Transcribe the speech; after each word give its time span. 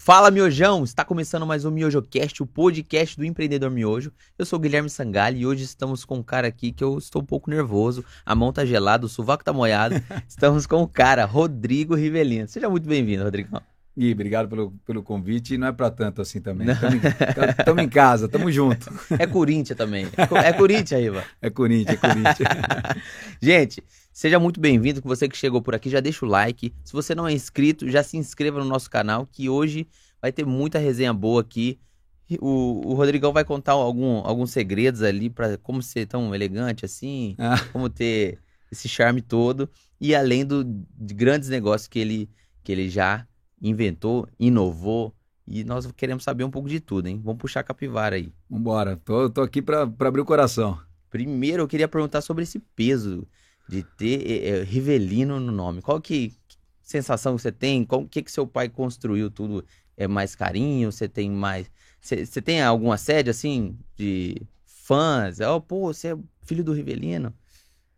Fala 0.00 0.30
Miojão, 0.30 0.84
está 0.84 1.04
começando 1.04 1.44
mais 1.44 1.64
um 1.64 1.72
MiojoCast, 1.72 2.42
o 2.42 2.46
podcast 2.46 3.16
do 3.16 3.24
empreendedor 3.24 3.68
Miojo. 3.68 4.12
Eu 4.38 4.46
sou 4.46 4.58
o 4.58 4.62
Guilherme 4.62 4.88
Sangali 4.88 5.40
e 5.40 5.46
hoje 5.46 5.64
estamos 5.64 6.04
com 6.04 6.18
um 6.18 6.22
cara 6.22 6.46
aqui 6.46 6.70
que 6.72 6.82
eu 6.82 6.96
estou 6.96 7.20
um 7.20 7.24
pouco 7.24 7.50
nervoso, 7.50 8.02
a 8.24 8.34
mão 8.34 8.52
tá 8.52 8.64
gelada, 8.64 9.04
o 9.04 9.08
sovaco 9.08 9.44
tá 9.44 9.52
molhado. 9.52 9.96
estamos 10.26 10.66
com 10.66 10.82
o 10.82 10.88
cara, 10.88 11.24
Rodrigo 11.24 11.96
Rivelino. 11.96 12.48
Seja 12.48 12.70
muito 12.70 12.88
bem-vindo, 12.88 13.24
Rodrigo. 13.24 13.60
Gui, 13.98 14.12
obrigado 14.12 14.48
pelo, 14.48 14.70
pelo 14.86 15.02
convite. 15.02 15.54
E 15.54 15.58
não 15.58 15.66
é 15.66 15.72
para 15.72 15.90
tanto 15.90 16.22
assim 16.22 16.40
também. 16.40 16.68
Estamos 16.70 17.82
em, 17.82 17.88
casa, 17.88 18.26
estamos 18.26 18.54
junto. 18.54 18.88
É 19.18 19.26
Corinthians 19.26 19.76
também. 19.76 20.06
É 20.16 20.52
Corinthians, 20.52 21.00
Riva. 21.00 21.24
É 21.42 21.50
Corinthians, 21.50 21.98
é 22.00 22.08
Corinthians. 22.08 22.48
Gente, 23.42 23.82
seja 24.18 24.36
muito 24.40 24.58
bem-vindo. 24.58 25.00
Com 25.00 25.08
você 25.08 25.28
que 25.28 25.36
chegou 25.36 25.62
por 25.62 25.76
aqui, 25.76 25.88
já 25.88 26.00
deixa 26.00 26.26
o 26.26 26.28
like. 26.28 26.74
Se 26.82 26.92
você 26.92 27.14
não 27.14 27.28
é 27.28 27.32
inscrito, 27.32 27.88
já 27.88 28.02
se 28.02 28.16
inscreva 28.16 28.58
no 28.58 28.64
nosso 28.64 28.90
canal, 28.90 29.24
que 29.24 29.48
hoje 29.48 29.86
vai 30.20 30.32
ter 30.32 30.44
muita 30.44 30.76
resenha 30.76 31.14
boa 31.14 31.40
aqui. 31.40 31.78
O, 32.40 32.82
o 32.84 32.94
Rodrigão 32.94 33.32
vai 33.32 33.44
contar 33.44 33.72
algum, 33.72 34.16
alguns 34.26 34.50
segredos 34.50 35.02
ali 35.02 35.30
para 35.30 35.56
como 35.58 35.80
ser 35.80 36.04
tão 36.06 36.34
elegante 36.34 36.84
assim, 36.84 37.36
ah. 37.38 37.64
como 37.72 37.88
ter 37.88 38.40
esse 38.72 38.88
charme 38.88 39.22
todo. 39.22 39.70
E 40.00 40.16
além 40.16 40.44
do, 40.44 40.64
de 40.64 41.14
grandes 41.14 41.48
negócios 41.48 41.86
que 41.86 42.00
ele, 42.00 42.28
que 42.64 42.72
ele 42.72 42.90
já 42.90 43.24
inventou, 43.62 44.28
inovou. 44.36 45.14
E 45.46 45.62
nós 45.62 45.86
queremos 45.92 46.24
saber 46.24 46.42
um 46.42 46.50
pouco 46.50 46.68
de 46.68 46.80
tudo, 46.80 47.06
hein? 47.06 47.20
Vamos 47.24 47.40
puxar 47.40 47.60
a 47.60 47.64
capivara 47.64 48.16
aí. 48.16 48.32
Vambora, 48.50 48.96
tô, 48.96 49.30
tô 49.30 49.42
aqui 49.42 49.62
para 49.62 49.82
abrir 49.82 50.20
o 50.20 50.24
coração. 50.24 50.76
Primeiro, 51.08 51.62
eu 51.62 51.68
queria 51.68 51.86
perguntar 51.86 52.20
sobre 52.20 52.42
esse 52.42 52.58
peso 52.58 53.24
de 53.68 53.82
ter 53.82 54.26
é, 54.26 54.48
é, 54.48 54.62
Rivelino 54.62 55.38
no 55.38 55.52
nome. 55.52 55.82
Qual 55.82 56.00
que, 56.00 56.30
que 56.48 56.56
sensação 56.82 57.36
você 57.36 57.52
tem? 57.52 57.86
O 57.90 58.08
que 58.08 58.22
que 58.22 58.32
seu 58.32 58.46
pai 58.46 58.68
construiu 58.68 59.30
tudo? 59.30 59.64
É 59.96 60.08
mais 60.08 60.34
carinho? 60.34 60.90
Você 60.90 61.08
tem 61.08 61.30
mais... 61.30 61.70
Você 62.00 62.40
tem 62.40 62.62
algum 62.62 62.92
assédio, 62.92 63.30
assim, 63.30 63.76
de 63.96 64.40
fãs? 64.64 65.40
Oh, 65.40 65.60
pô, 65.60 65.92
você 65.92 66.12
é 66.12 66.18
filho 66.42 66.64
do 66.64 66.72
Rivelino? 66.72 67.34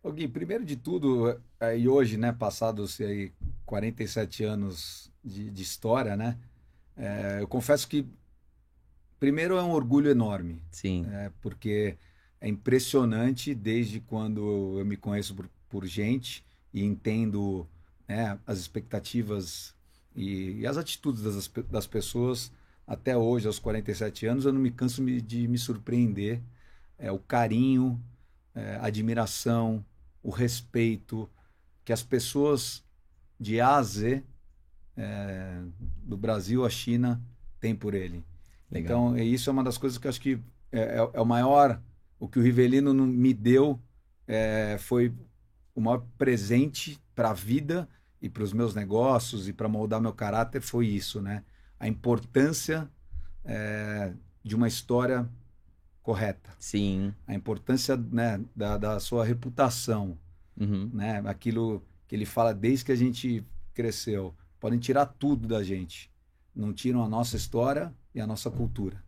Ô 0.03 0.11
Gui, 0.11 0.27
primeiro 0.27 0.65
de 0.65 0.77
tudo, 0.77 1.39
é, 1.61 1.79
e 1.79 1.87
hoje, 1.87 2.17
né, 2.17 2.33
passados 2.33 2.99
aí 3.01 3.33
47 3.67 4.45
anos 4.45 5.13
de, 5.23 5.51
de 5.51 5.63
história, 5.63 6.17
né? 6.17 6.39
É, 6.97 7.39
eu 7.41 7.47
confesso 7.47 7.87
que 7.87 8.07
primeiro 9.19 9.57
é 9.57 9.63
um 9.63 9.71
orgulho 9.71 10.11
enorme. 10.11 10.61
Sim. 10.71 11.07
É, 11.13 11.31
porque 11.43 11.99
é 12.41 12.49
impressionante 12.49 13.55
desde 13.55 14.01
quando 14.01 14.79
eu 14.79 14.85
me 14.85 14.97
conheço 14.97 15.35
por, 15.35 15.49
por 15.71 15.87
gente 15.87 16.45
e 16.75 16.85
entendo 16.85 17.67
né, 18.07 18.39
as 18.47 18.59
expectativas 18.59 19.75
e, 20.15 20.59
e, 20.59 20.67
as 20.67 20.77
atitudes 20.77 21.23
das, 21.23 21.49
das 21.71 21.87
pessoas 21.87 22.53
até 22.87 23.17
hoje, 23.17 23.47
aos 23.47 23.61
47 23.61 24.27
anos, 24.27 24.45
eu 24.45 24.53
não 24.53 24.61
me 24.61 24.71
canso 24.71 25.05
de 25.23 25.47
me 25.47 25.57
surpreender. 25.57 26.43
É, 26.99 27.11
o 27.13 27.19
carinho, 27.21 28.03
é, 28.53 28.75
a 28.77 28.87
admiração, 28.87 29.85
o 30.23 30.31
respeito 30.31 31.31
que 31.85 31.93
as 31.93 32.03
pessoas 32.03 32.85
de 33.39 33.61
A 33.61 33.77
a 33.77 33.83
Z 33.83 34.25
é, 34.97 35.61
do 36.03 36.17
Brasil 36.17 36.65
à 36.65 36.69
China 36.69 37.23
tem 37.61 37.75
por 37.75 37.95
ele. 37.95 38.25
Legal. 38.71 39.13
Então, 39.13 39.19
isso 39.19 39.49
é 39.49 39.53
uma 39.53 39.65
das 39.65 39.79
coisas 39.79 39.97
que 39.99 40.07
eu 40.07 40.11
acho 40.11 40.21
que 40.21 40.41
é, 40.73 40.81
é, 40.81 41.11
é 41.15 41.21
o 41.21 41.27
maior. 41.27 41.81
O 42.19 42.29
que 42.29 42.39
o 42.39 42.43
Rivelino 42.43 42.93
me 42.93 43.33
deu 43.33 43.81
é, 44.27 44.77
foi 44.79 45.13
o 45.75 45.81
maior 45.81 46.05
presente 46.19 47.01
para 47.15 47.31
a 47.31 47.35
vida 47.35 47.89
e 48.21 48.29
para 48.29 48.43
os 48.43 48.53
meus 48.53 48.75
negócios 48.75 49.49
e 49.49 49.53
para 49.53 49.69
moldar 49.69 50.01
meu 50.01 50.13
caráter 50.13 50.61
foi 50.61 50.87
isso, 50.87 51.21
né? 51.21 51.43
A 51.79 51.89
importância 51.89 52.91
é, 53.45 54.13
de 54.43 54.55
uma 54.55 54.69
história 54.69 55.29
correta. 56.03 56.51
Sim. 56.59 57.15
A 57.27 57.35
importância 57.35 57.97
né, 57.97 58.41
da, 58.55 58.77
da 58.77 59.01
sua 59.01 59.25
reputação, 59.25 60.19
uhum. 60.59 60.91
né? 60.93 61.23
Aquilo 61.27 61.83
que 62.07 62.15
ele 62.15 62.27
fala 62.27 62.53
desde 62.53 62.85
que 62.85 62.93
a 62.93 62.97
gente 62.97 63.45
cresceu 63.73 64.35
podem 64.59 64.79
tirar 64.79 65.07
tudo 65.07 65.49
da 65.49 65.63
gente. 65.63 66.11
Não 66.55 66.73
tiram 66.73 67.03
a 67.03 67.09
nossa 67.09 67.37
história 67.37 67.95
e 68.15 68.21
a 68.21 68.27
nossa 68.27 68.51
cultura. 68.51 69.03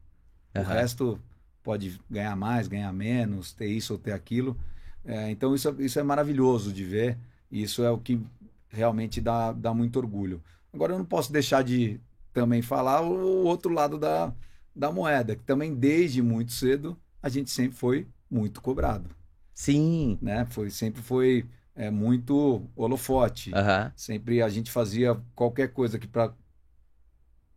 Uhum. 0.54 0.62
O 0.62 0.64
resto 0.64 1.20
pode 1.62 2.00
ganhar 2.10 2.34
mais, 2.36 2.68
ganhar 2.68 2.92
menos, 2.92 3.52
ter 3.52 3.66
isso 3.66 3.92
ou 3.92 3.98
ter 3.98 4.12
aquilo. 4.12 4.58
É, 5.04 5.30
então 5.30 5.54
isso, 5.54 5.74
isso 5.78 5.98
é 5.98 6.02
maravilhoso 6.02 6.72
de 6.72 6.84
ver. 6.84 7.18
E 7.50 7.62
isso 7.62 7.82
é 7.82 7.90
o 7.90 7.98
que 7.98 8.20
realmente 8.68 9.20
dá, 9.20 9.52
dá 9.52 9.74
muito 9.74 9.98
orgulho. 9.98 10.42
Agora 10.72 10.94
eu 10.94 10.98
não 10.98 11.04
posso 11.04 11.32
deixar 11.32 11.62
de 11.62 12.00
também 12.32 12.62
falar 12.62 13.02
o 13.02 13.44
outro 13.44 13.72
lado 13.72 13.98
da, 13.98 14.32
da 14.74 14.90
moeda, 14.90 15.36
que 15.36 15.42
também 15.42 15.74
desde 15.74 16.22
muito 16.22 16.52
cedo 16.52 16.96
a 17.22 17.28
gente 17.28 17.50
sempre 17.50 17.76
foi 17.76 18.06
muito 18.30 18.60
cobrado. 18.62 19.10
Sim. 19.54 20.18
Né? 20.20 20.46
Foi, 20.46 20.70
sempre 20.70 21.02
foi 21.02 21.46
é 21.74 21.90
muito 21.90 22.62
holofote. 22.76 23.50
Uhum. 23.50 23.90
Sempre 23.96 24.42
a 24.42 24.48
gente 24.48 24.70
fazia 24.70 25.18
qualquer 25.34 25.72
coisa 25.72 25.98
que 25.98 26.06
para 26.06 26.32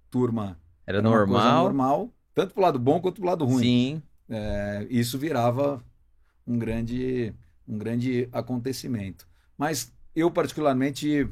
turma 0.09 0.57
era, 0.85 0.99
era 0.99 1.01
normal. 1.01 1.63
normal, 1.63 2.13
tanto 2.33 2.53
pro 2.53 2.63
lado 2.63 2.79
bom 2.79 2.99
quanto 2.99 3.19
pro 3.19 3.29
lado 3.29 3.45
ruim. 3.45 3.61
Sim. 3.61 4.03
É, 4.29 4.87
isso 4.89 5.17
virava 5.17 5.83
um 6.45 6.57
grande, 6.57 7.33
um 7.67 7.77
grande 7.77 8.29
acontecimento. 8.31 9.27
Mas 9.57 9.93
eu 10.15 10.29
particularmente 10.31 11.29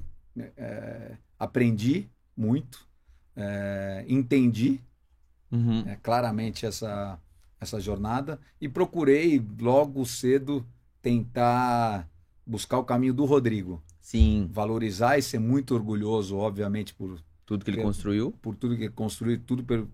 é, 0.57 1.17
aprendi 1.39 2.09
muito, 2.35 2.87
é, 3.35 4.05
entendi 4.07 4.79
uhum. 5.51 5.83
É, 5.87 5.95
claramente 6.01 6.65
essa 6.65 7.19
essa 7.63 7.79
jornada 7.79 8.39
e 8.61 8.69
procurei 8.69 9.43
logo 9.59 10.05
cedo 10.05 10.65
tentar 11.01 12.07
buscar 12.45 12.77
o 12.77 12.83
caminho 12.83 13.13
do 13.13 13.25
Rodrigo. 13.25 13.81
Sim. 13.99 14.49
Valorizar 14.51 15.17
e 15.17 15.21
ser 15.21 15.39
muito 15.39 15.73
orgulhoso, 15.73 16.37
obviamente, 16.37 16.93
por 16.93 17.19
tudo 17.45 17.63
que 17.65 17.71
ele 17.71 17.81
construiu. 17.81 18.31
Por 18.41 18.55
tudo 18.55 18.75
que 18.75 18.83
ele 18.83 18.93
construiu, 18.93 19.39
tudo 19.39 19.63
pelo 19.63 19.89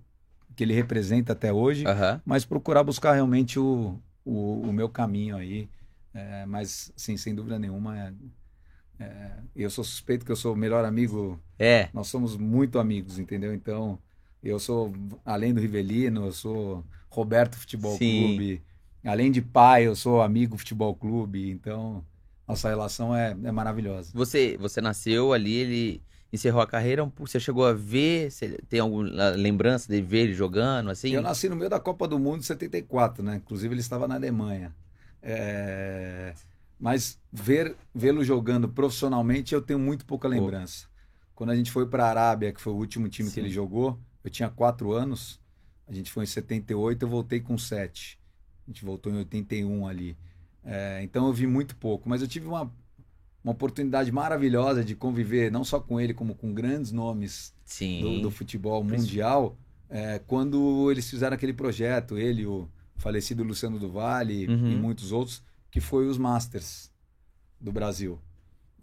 que 0.56 0.64
ele 0.64 0.74
representa 0.74 1.34
até 1.34 1.54
hoje. 1.54 1.86
Uhum. 1.86 2.20
Mas 2.26 2.44
procurar 2.44 2.84
buscar 2.84 3.14
realmente 3.14 3.60
o, 3.60 4.00
o, 4.26 4.62
o 4.62 4.74
meu 4.74 4.90
caminho 4.90 5.36
aí. 5.36 5.70
É, 6.14 6.46
mas, 6.46 6.92
sim, 6.96 7.18
sem 7.18 7.36
dúvida 7.36 7.60
nenhuma, 7.60 7.98
é, 7.98 8.14
é, 9.00 9.32
eu 9.56 9.70
sou 9.70 9.84
suspeito 9.84 10.26
que 10.26 10.32
eu 10.32 10.36
sou 10.36 10.54
o 10.54 10.58
melhor 10.58 10.84
amigo. 10.84 11.40
É. 11.58 11.90
Nós 11.94 12.08
somos 12.08 12.36
muito 12.36 12.80
amigos, 12.80 13.20
entendeu? 13.20 13.54
Então, 13.54 14.00
eu 14.44 14.60
sou, 14.60 14.94
além 15.26 15.54
do 15.54 15.62
Rivelino, 15.62 16.26
eu 16.26 16.32
sou 16.32 16.84
Roberto 17.10 17.58
Futebol 17.58 17.98
sim. 17.98 18.28
Clube. 18.28 18.64
Além 19.04 19.32
de 19.32 19.42
pai, 19.42 19.88
eu 19.88 19.96
sou 19.96 20.22
amigo 20.22 20.58
Futebol 20.58 20.94
Clube. 20.96 21.50
Então, 21.50 22.04
nossa 22.48 22.70
relação 22.70 23.16
é, 23.16 23.32
é 23.32 23.52
maravilhosa. 23.52 24.12
Você, 24.14 24.58
você 24.58 24.82
nasceu 24.82 25.32
ali, 25.32 25.54
ele 25.54 26.04
encerrou 26.32 26.62
a 26.62 26.68
carreira, 26.68 27.12
você 27.18 27.40
chegou 27.40 27.66
a 27.66 27.74
ver, 27.74 28.32
você 28.32 28.60
tem 28.70 28.80
alguma 28.80 29.30
lembrança 29.32 29.92
de 29.92 30.02
ver 30.02 30.26
ele 30.26 30.34
jogando, 30.34 30.90
assim? 30.90 31.10
Eu 31.10 31.22
nasci 31.22 31.50
no 31.50 31.56
meio 31.56 31.70
da 31.70 31.80
Copa 31.80 32.08
do 32.08 32.20
Mundo 32.20 32.40
de 32.40 32.46
74, 32.46 33.24
né? 33.24 33.38
Inclusive 33.38 33.74
ele 33.74 33.82
estava 33.82 34.08
na 34.08 34.16
Alemanha. 34.16 34.74
É... 35.22 36.34
Mas 36.80 37.20
ver 37.32 37.76
vê-lo 37.94 38.24
jogando 38.24 38.70
profissionalmente 38.70 39.54
eu 39.54 39.62
tenho 39.62 39.80
muito 39.80 40.06
pouca 40.06 40.28
lembrança. 40.28 40.86
Pô. 40.86 40.90
Quando 41.36 41.50
a 41.52 41.56
gente 41.56 41.72
foi 41.72 41.88
para 41.88 42.06
a 42.06 42.10
Arábia, 42.10 42.54
que 42.54 42.62
foi 42.62 42.74
o 42.74 42.76
último 42.76 43.10
time 43.10 43.28
Sim. 43.28 43.34
que 43.34 43.40
ele 43.40 43.50
jogou, 43.50 44.00
eu 44.24 44.30
tinha 44.30 44.50
quatro 44.50 44.92
anos. 44.92 45.40
A 45.88 45.94
gente 45.94 46.12
foi 46.12 46.24
em 46.24 46.28
78, 46.28 47.02
eu 47.02 47.10
voltei 47.10 47.40
com 47.40 47.58
sete. 47.58 48.20
A 48.68 48.72
gente 48.72 48.86
voltou 48.86 49.12
em 49.12 49.18
81 49.18 49.88
ali. 49.88 50.18
É, 50.64 51.02
então 51.02 51.28
eu 51.28 51.34
vi 51.34 51.48
muito 51.48 51.76
pouco, 51.76 52.08
mas 52.08 52.22
eu 52.22 52.28
tive 52.28 52.46
uma, 52.46 52.72
uma 53.44 53.54
oportunidade 53.54 54.12
maravilhosa 54.12 54.84
de 54.84 54.96
conviver 54.96 55.52
não 55.52 55.64
só 55.64 55.80
com 55.80 56.00
ele, 56.00 56.14
como 56.14 56.36
com 56.36 56.54
grandes 56.54 56.92
nomes 56.92 57.54
do, 58.02 58.22
do, 58.22 58.32
futebol 58.32 58.84
mundial, 58.84 59.58
é, 59.90 60.20
quando 60.28 60.92
eles 60.92 61.10
fizeram 61.10 61.36
aquele 61.36 61.54
projeto, 61.54 62.18
ele, 62.18 62.46
o 62.46 62.68
falecido 62.98 63.44
Luciano 63.44 63.80
do 63.80 63.90
Vale 63.90 64.48
uhum. 64.48 64.72
e 64.72 64.76
muitos 64.76 65.12
outros, 65.12 65.42
que 65.72 65.80
foi 65.80 66.08
os 66.08 66.18
Masters 66.18 66.92
do 67.60 67.72
Brasil. 67.72 68.20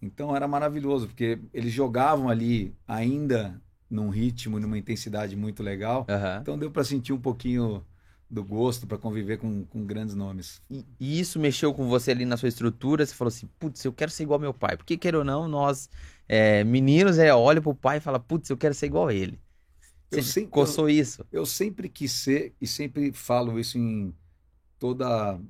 Então 0.01 0.35
era 0.35 0.47
maravilhoso, 0.49 1.07
porque 1.07 1.39
eles 1.53 1.73
jogavam 1.73 2.29
ali 2.29 2.75
ainda 2.87 3.61
num 3.89 4.09
ritmo, 4.09 4.59
numa 4.59 4.79
intensidade 4.79 5.37
muito 5.37 5.63
legal. 5.63 6.07
Uhum. 6.09 6.41
Então 6.41 6.59
deu 6.59 6.71
para 6.71 6.85
sentir 6.85 7.13
um 7.13 7.21
pouquinho 7.21 7.85
do 8.29 8.43
gosto 8.43 8.87
para 8.87 8.99
conviver 8.99 9.39
com, 9.39 9.65
com 9.65 9.85
grandes 9.85 10.15
nomes. 10.15 10.61
E, 10.71 10.85
e, 10.99 11.21
isso 11.21 11.39
mexeu 11.39 11.73
com 11.73 11.89
você 11.89 12.11
ali 12.11 12.25
na 12.25 12.37
sua 12.37 12.49
estrutura? 12.49 13.05
Você 13.05 13.15
falou 13.15 13.29
assim, 13.29 13.49
putz, 13.59 13.85
eu 13.85 13.93
quero 13.93 14.11
ser 14.11 14.25
igual 14.25 14.39
meu 14.39 14.53
pai. 14.53 14.77
Porque, 14.77 14.97
queira 14.97 15.19
ou 15.19 15.25
não, 15.25 15.47
nós, 15.47 15.89
é, 16.29 16.65
meninos, 16.65 17.19
é, 17.19 17.33
olha 17.35 17.63
pro 17.63 17.75
pai 17.75 17.99
e 17.99 18.01
fala, 18.01 18.19
putz, 18.19 18.51
eu 18.51 18.57
quero 18.57 18.75
ser 18.75 18.87
igual 18.87 19.09
a 19.09 19.15
ele. 19.15 19.41
Você 20.11 20.19
eu 20.19 20.23
sempre, 20.23 20.51
coçou 20.51 20.89
isso? 20.89 21.25
Eu 21.33 21.47
sempre 21.47 21.89
quis 21.89 22.13
ser, 22.13 22.55
e 22.61 22.67
sempre 22.67 23.13
falo 23.13 23.59
isso 23.59 23.79
em 23.79 24.15
toda 24.79 25.41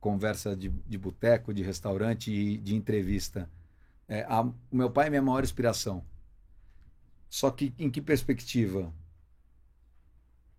conversa 0.00 0.54
de, 0.56 0.68
de 0.68 0.98
boteco, 0.98 1.54
de 1.54 1.62
restaurante 1.62 2.30
e 2.30 2.58
de 2.58 2.74
entrevista. 2.74 3.48
É, 4.08 4.24
a, 4.28 4.42
o 4.42 4.54
meu 4.72 4.90
pai 4.90 5.06
é 5.06 5.10
minha 5.10 5.22
maior 5.22 5.42
inspiração. 5.42 6.04
Só 7.28 7.50
que 7.50 7.74
em 7.78 7.90
que 7.90 8.00
perspectiva? 8.00 8.92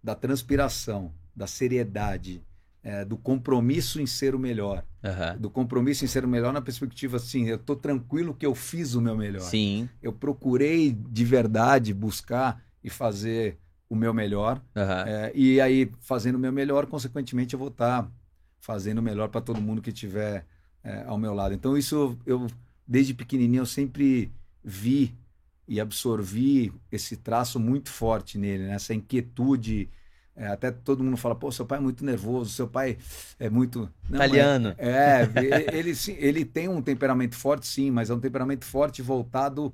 da 0.05 0.13
transpiração, 0.13 1.11
da 1.35 1.47
seriedade, 1.47 2.41
é, 2.83 3.03
do 3.03 3.17
compromisso 3.17 3.99
em 3.99 4.05
ser 4.05 4.35
o 4.35 4.39
melhor. 4.39 4.85
Aham. 5.03 5.37
Do 5.37 5.49
compromisso 5.49 6.05
em 6.05 6.07
ser 6.07 6.23
o 6.23 6.27
melhor 6.27 6.53
na 6.53 6.61
perspectiva 6.61 7.17
assim, 7.17 7.45
eu 7.45 7.57
tô 7.57 7.75
tranquilo 7.75 8.33
que 8.33 8.45
eu 8.45 8.55
fiz 8.55 8.93
o 8.93 9.01
meu 9.01 9.17
melhor. 9.17 9.41
Sim. 9.41 9.89
Eu 10.01 10.13
procurei 10.13 10.91
de 10.91 11.25
verdade 11.25 11.93
buscar 11.93 12.63
e 12.83 12.89
fazer 12.89 13.57
o 13.89 13.95
meu 13.95 14.13
melhor. 14.13 14.61
Aham. 14.75 15.03
É, 15.07 15.31
e 15.35 15.59
aí, 15.59 15.91
fazendo 15.99 16.35
o 16.35 16.39
meu 16.39 16.51
melhor, 16.51 16.85
consequentemente, 16.85 17.53
eu 17.53 17.59
vou 17.59 17.69
estar 17.69 18.09
fazendo 18.59 18.99
o 18.99 19.03
melhor 19.03 19.29
para 19.29 19.41
todo 19.41 19.61
mundo 19.61 19.81
que 19.81 19.89
estiver 19.89 20.45
é, 20.83 21.03
ao 21.05 21.17
meu 21.17 21.33
lado. 21.33 21.53
Então, 21.53 21.77
isso 21.77 22.17
eu, 22.25 22.47
desde 22.87 23.13
pequenininho, 23.13 23.61
eu 23.61 23.65
sempre 23.65 24.31
vi 24.63 25.15
e 25.67 25.79
absorvi 25.79 26.71
esse 26.91 27.17
traço 27.17 27.59
muito 27.59 27.89
forte 27.89 28.37
nele, 28.37 28.65
né? 28.67 28.73
essa 28.73 28.93
inquietude. 28.93 29.89
É, 30.35 30.47
até 30.47 30.69
todo 30.71 31.03
mundo 31.03 31.15
fala, 31.17 31.35
pô, 31.35 31.51
seu 31.51 31.65
pai 31.65 31.77
é 31.77 31.81
muito 31.81 32.03
nervoso, 32.03 32.51
seu 32.51 32.67
pai 32.67 32.97
é 33.39 33.49
muito. 33.49 33.89
Não, 34.09 34.19
é- 34.19 34.25
Italiano. 34.25 34.75
é, 34.77 35.23
e- 35.33 35.69
ele, 35.77 35.95
sim- 35.95 36.15
ele 36.19 36.43
tem 36.45 36.67
um 36.67 36.81
temperamento 36.81 37.35
forte, 37.35 37.65
sim, 37.67 37.89
mas 37.89 38.09
é 38.09 38.13
um 38.13 38.19
temperamento 38.19 38.65
forte 38.65 39.01
voltado 39.01 39.73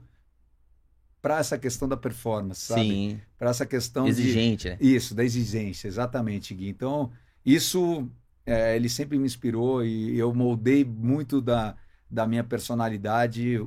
para 1.22 1.40
essa 1.40 1.58
questão 1.58 1.88
da 1.88 1.98
performance, 1.98 2.62
sabe? 2.62 2.84
Sim. 2.84 3.22
Para 3.38 3.50
essa 3.50 3.66
questão 3.66 4.06
de 4.06 4.10
Exigente, 4.10 4.70
né? 4.70 4.78
isso, 4.80 5.14
da 5.16 5.24
exigência, 5.24 5.88
exatamente, 5.88 6.54
Gui. 6.56 6.70
Então, 6.70 7.12
isso 7.46 8.10
é, 8.46 8.76
ele 8.76 8.90
sempre 8.90 9.18
me 9.18 9.26
inspirou 9.26 9.84
e 9.86 10.18
eu 10.18 10.34
moldei 10.34 10.84
muito 10.84 11.42
da, 11.42 11.76
da 12.10 12.26
minha 12.28 12.44
personalidade, 12.44 13.60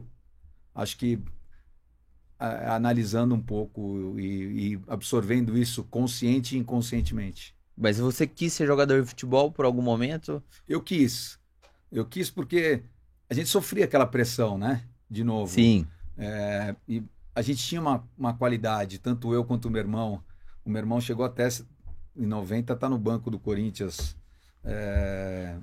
acho 0.75 0.97
que 0.99 1.19
a- 2.39 2.75
analisando 2.75 3.35
um 3.35 3.41
pouco 3.41 4.19
e, 4.19 4.75
e 4.75 4.81
absorvendo 4.89 5.57
isso 5.57 5.85
consciente 5.85 6.57
e 6.57 6.59
inconscientemente. 6.59 7.55
Mas 7.77 7.99
você 7.99 8.27
quis 8.27 8.53
ser 8.53 8.67
jogador 8.67 9.01
de 9.03 9.09
futebol 9.09 9.51
por 9.51 9.65
algum 9.65 9.83
momento? 9.83 10.43
Eu 10.69 10.81
quis. 10.81 11.39
Eu 11.91 12.05
quis 12.05 12.31
porque 12.31 12.83
a 13.29 13.35
gente 13.35 13.49
sofria 13.49 13.85
aquela 13.85 14.07
pressão, 14.07 14.57
né? 14.57 14.85
De 15.11 15.25
novo. 15.25 15.53
Sim. 15.53 15.87
É, 16.17 16.75
e 16.89 17.03
a 17.35 17.43
gente 17.43 17.63
tinha 17.65 17.81
uma, 17.81 18.09
uma 18.17 18.35
qualidade, 18.35 18.99
tanto 18.99 19.35
eu 19.35 19.45
quanto 19.45 19.67
o 19.67 19.71
meu 19.71 19.81
irmão. 19.81 20.23
O 20.65 20.71
meu 20.71 20.79
irmão 20.81 21.01
chegou 21.01 21.25
até 21.25 21.49
em 22.17 22.27
90, 22.27 22.77
tá 22.77 22.89
no 22.89 22.97
banco 22.99 23.31
do 23.31 23.39
Corinthians, 23.39 24.17
é, 24.63 25.57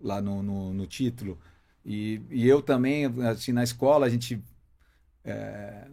lá 0.00 0.20
no, 0.20 0.42
no, 0.42 0.74
no 0.74 0.86
título. 0.86 1.38
E, 1.84 2.20
e 2.30 2.46
eu 2.46 2.60
também, 2.62 3.06
assim, 3.28 3.52
na 3.52 3.62
escola, 3.64 4.06
a 4.06 4.08
gente 4.10 4.42
é, 5.24 5.86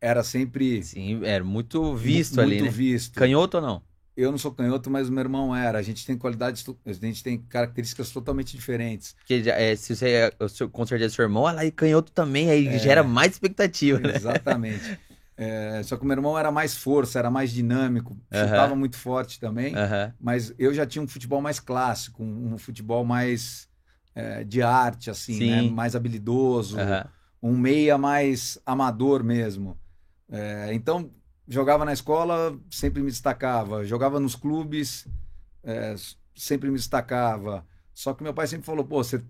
era 0.00 0.22
sempre 0.22 0.82
Sim, 0.82 1.24
era 1.24 1.42
muito 1.44 1.94
visto 1.94 2.36
mu- 2.36 2.42
ali, 2.42 2.56
muito 2.56 2.64
né? 2.66 2.70
visto. 2.70 3.14
Canhoto 3.14 3.56
ou 3.58 3.62
não? 3.62 3.82
Eu 4.16 4.30
não 4.30 4.38
sou 4.38 4.50
canhoto, 4.50 4.88
mas 4.90 5.10
o 5.10 5.12
meu 5.12 5.20
irmão 5.22 5.54
era. 5.54 5.78
A 5.78 5.82
gente 5.82 6.06
tem 6.06 6.16
qualidades, 6.16 6.64
a 6.86 6.92
gente 7.06 7.22
tem 7.22 7.38
características 7.38 8.10
totalmente 8.10 8.56
diferentes. 8.56 9.14
Já- 9.28 9.54
é, 9.54 9.76
se 9.76 9.94
você 9.94 10.08
é, 10.08 10.30
com 10.72 10.86
certeza 10.86 11.14
seu 11.14 11.24
irmão, 11.24 11.42
lá, 11.42 11.64
e 11.66 11.70
canhoto 11.70 12.10
também, 12.12 12.50
aí 12.50 12.66
É. 12.66 12.78
gera 12.78 13.02
mais 13.02 13.32
expectativa, 13.32 13.98
né? 14.00 14.14
Exatamente. 14.14 14.98
É, 15.38 15.82
só 15.82 15.98
que 15.98 16.02
o 16.02 16.06
meu 16.06 16.16
irmão 16.16 16.38
era 16.38 16.50
mais 16.50 16.74
força, 16.74 17.18
era 17.18 17.30
mais 17.30 17.50
dinâmico, 17.50 18.16
chutava 18.32 18.74
muito 18.74 18.96
forte 18.96 19.38
também. 19.38 19.74
Mas 20.18 20.54
eu 20.58 20.72
já 20.72 20.86
tinha 20.86 21.02
um 21.02 21.06
futebol 21.06 21.42
mais 21.42 21.60
clássico, 21.60 22.22
um, 22.24 22.54
um 22.54 22.56
futebol 22.56 23.04
mais 23.04 23.68
é, 24.14 24.42
de 24.44 24.62
arte, 24.62 25.10
assim, 25.10 25.34
Sim. 25.34 25.50
né? 25.50 25.60
Mais 25.60 25.94
habilidoso, 25.94 26.78
um 27.42 27.54
meia 27.54 27.98
mais 27.98 28.58
amador 28.64 29.22
mesmo. 29.22 29.78
É, 30.28 30.72
então, 30.72 31.10
jogava 31.46 31.84
na 31.84 31.92
escola, 31.92 32.58
sempre 32.70 33.02
me 33.02 33.10
destacava. 33.10 33.84
Jogava 33.84 34.18
nos 34.18 34.34
clubes, 34.34 35.06
é, 35.62 35.94
sempre 36.34 36.70
me 36.70 36.76
destacava. 36.76 37.66
Só 37.94 38.12
que 38.12 38.22
meu 38.22 38.34
pai 38.34 38.46
sempre 38.46 38.66
falou, 38.66 38.84
pô, 38.84 39.02
você 39.02 39.22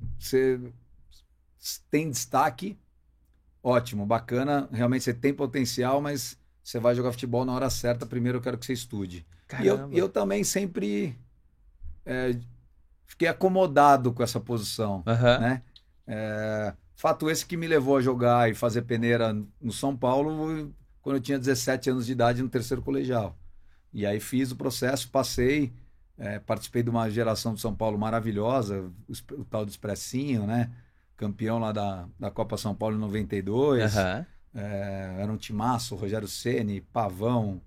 tem 1.91 2.11
destaque, 2.11 2.79
ótimo, 3.63 4.05
bacana, 4.07 4.69
realmente 4.73 5.05
você 5.05 5.15
tem 5.15 5.33
potencial, 5.33 6.01
mas 6.01 6.39
você 6.63 6.81
vai 6.81 6.95
jogar 6.95 7.13
futebol 7.13 7.45
na 7.45 7.53
hora 7.53 7.71
certa, 7.71 8.05
primeiro 8.05 8.39
eu 8.39 8.43
quero 8.43 8.59
que 8.59 8.67
você 8.67 8.73
estude. 8.73 9.27
E 9.63 9.67
eu, 9.67 9.93
e 9.93 9.99
eu 9.99 10.09
também 10.09 10.43
sempre 10.43 11.17
é, 12.05 12.37
fiquei 13.07 13.29
acomodado 13.29 14.13
com 14.13 14.23
essa 14.23 14.41
posição, 14.41 15.03
Aham. 15.07 15.39
né? 15.39 15.63
É, 16.09 16.75
fato 16.97 17.31
esse 17.31 17.47
que 17.47 17.57
me 17.57 17.67
levou 17.67 17.97
a 17.97 18.01
jogar 18.01 18.51
e 18.51 18.55
fazer 18.55 18.83
peneira 18.83 19.33
no 19.61 19.73
São 19.73 19.97
Paulo 19.97 20.75
quando 21.07 21.19
eu 21.19 21.23
tinha 21.23 21.39
17 21.39 21.89
anos 21.89 22.05
de 22.05 22.11
idade 22.11 22.43
no 22.43 22.49
terceiro 22.49 22.83
colegial. 22.83 23.39
E 23.93 24.05
aí 24.05 24.19
fiz 24.19 24.51
o 24.51 24.57
processo, 24.57 25.09
passei, 25.09 25.73
é, 26.19 26.41
participei 26.41 26.83
de 26.83 26.91
uma 26.91 27.09
geração 27.09 27.55
do 27.55 27.61
São 27.61 27.73
Paulo 27.73 27.97
maravilhosa, 27.97 28.91
o, 29.09 29.13
o 29.41 29.45
tal 29.45 29.65
do 29.65 29.71
Expressinho, 29.71 30.49
né? 30.49 30.69
Campeão 31.17 31.61
lá 31.61 31.71
da, 31.71 32.09
da 32.19 32.29
Copa 32.29 32.57
São 32.57 32.75
Paulo 32.75 32.97
em 32.97 32.99
92. 32.99 33.97
Aham. 33.97 34.27
É, 34.53 35.17
era 35.21 35.31
um 35.31 35.37
timaço, 35.37 35.95
Rogério 35.95 36.27
Ceni, 36.27 36.81
Pavão, 36.81 37.63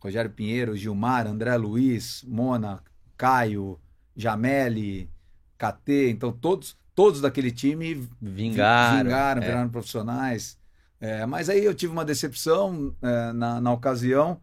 Rogério 0.00 0.32
Pinheiro, 0.32 0.76
Gilmar, 0.76 1.24
André 1.24 1.56
Luiz, 1.56 2.24
Mona, 2.26 2.82
Caio, 3.16 3.78
Jameli, 4.16 5.08
KT, 5.56 6.10
então 6.10 6.32
todos, 6.32 6.76
todos 6.96 7.20
daquele 7.20 7.52
time 7.52 7.94
vi- 7.94 8.10
Vingaram. 8.20 9.04
vingaram, 9.04 9.42
é. 9.42 9.46
viraram 9.46 9.68
profissionais. 9.70 10.58
É, 11.00 11.26
mas 11.26 11.48
aí 11.48 11.64
eu 11.64 11.74
tive 11.74 11.92
uma 11.92 12.04
decepção 12.04 12.94
é, 13.02 13.32
na, 13.32 13.60
na 13.60 13.72
ocasião 13.72 14.40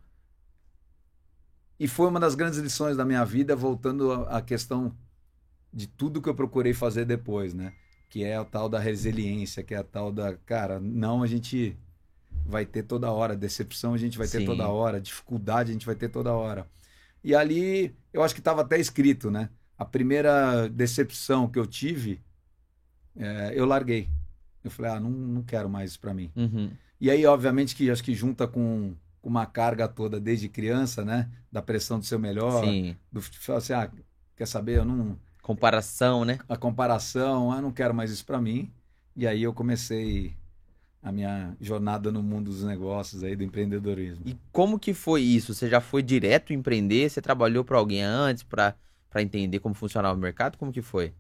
e 1.80 1.88
foi 1.88 2.08
uma 2.08 2.20
das 2.20 2.36
grandes 2.36 2.60
lições 2.60 2.96
da 2.96 3.04
minha 3.04 3.26
vida, 3.26 3.56
voltando 3.56 4.12
à 4.12 4.42
questão 4.42 4.96
de 5.74 5.88
tudo 5.88 6.22
que 6.22 6.30
eu 6.30 6.36
procurei 6.36 6.74
fazer 6.74 7.06
depois, 7.06 7.54
né? 7.54 7.74
Que 8.10 8.24
é 8.24 8.38
a 8.38 8.46
tal 8.46 8.70
da 8.70 8.80
resiliência, 8.80 9.64
que 9.64 9.74
é 9.74 9.78
a 9.78 9.84
tal 9.84 10.12
da, 10.12 10.38
cara, 10.46 10.80
não 10.80 11.24
a 11.24 11.28
gente 11.28 11.76
vai 12.46 12.66
ter 12.66 12.84
toda 12.84 13.12
hora, 13.12 13.36
decepção 13.36 13.94
a 13.94 13.98
gente 13.98 14.18
vai 14.18 14.28
ter 14.28 14.40
Sim. 14.40 14.46
toda 14.46 14.68
hora, 14.68 15.02
dificuldade 15.02 15.72
a 15.72 15.74
gente 15.74 15.86
vai 15.86 15.96
ter 15.96 16.10
toda 16.10 16.32
hora. 16.34 16.68
E 17.24 17.34
ali, 17.34 17.96
eu 18.12 18.22
acho 18.22 18.34
que 18.34 18.42
estava 18.42 18.62
até 18.62 18.80
escrito, 18.80 19.32
né? 19.32 19.50
A 19.78 19.86
primeira 19.86 20.70
decepção 20.70 21.48
que 21.50 21.58
eu 21.58 21.66
tive, 21.66 22.22
é, 23.16 23.54
eu 23.56 23.66
larguei. 23.66 24.10
Eu 24.64 24.72
falei, 24.72 24.92
ah, 24.92 25.00
não, 25.00 25.10
não 25.10 25.44
quero 25.44 25.70
mais 25.70 25.92
isso 25.92 26.00
para 26.00 26.14
mim. 26.14 26.32
Uhum. 26.36 26.72
E 27.00 27.12
aí, 27.12 27.26
obviamente, 27.26 27.76
que 27.76 27.90
acho 27.90 28.04
que 28.04 28.14
junta 28.14 28.48
com, 28.48 28.94
com 29.22 29.30
uma 29.30 29.46
carga 29.46 29.88
toda 29.88 30.20
desde 30.20 30.48
criança, 30.48 31.04
né? 31.04 31.30
Da 31.52 31.62
pressão 31.62 32.00
do 32.00 32.06
seu 32.06 32.18
melhor, 32.18 32.64
Sim. 32.64 32.96
do 33.12 33.22
assim, 33.54 33.74
ah, 33.74 33.90
quer 34.36 34.48
saber, 34.48 34.78
eu 34.78 34.86
não 34.86 35.18
Comparação, 35.44 36.24
né? 36.24 36.40
a 36.48 36.56
comparação, 36.56 37.52
ah, 37.52 37.62
não 37.62 37.70
quero 37.70 37.94
mais 37.94 38.10
isso 38.10 38.26
para 38.26 38.40
mim. 38.40 38.72
E 39.14 39.28
aí 39.28 39.44
eu 39.44 39.54
comecei 39.54 40.34
a 41.02 41.12
minha 41.12 41.54
jornada 41.60 42.10
no 42.14 42.24
mundo 42.24 42.50
dos 42.50 42.64
negócios 42.64 43.24
aí 43.24 43.36
do 43.36 43.44
empreendedorismo. 43.44 44.24
E 44.26 44.38
como 44.54 44.80
que 44.80 44.94
foi 44.94 45.22
isso? 45.22 45.54
Você 45.54 45.70
já 45.70 45.82
foi 45.82 46.02
direto 46.02 46.54
empreender? 46.54 47.10
Você 47.10 47.22
trabalhou 47.22 47.66
para 47.66 47.78
alguém 47.78 48.02
antes 48.02 48.42
para 48.42 48.74
entender 49.18 49.60
como 49.60 49.76
funcionava 49.76 50.18
o 50.18 50.22
mercado? 50.22 50.58
Como 50.58 50.72
que 50.72 50.82
foi? 50.82 51.14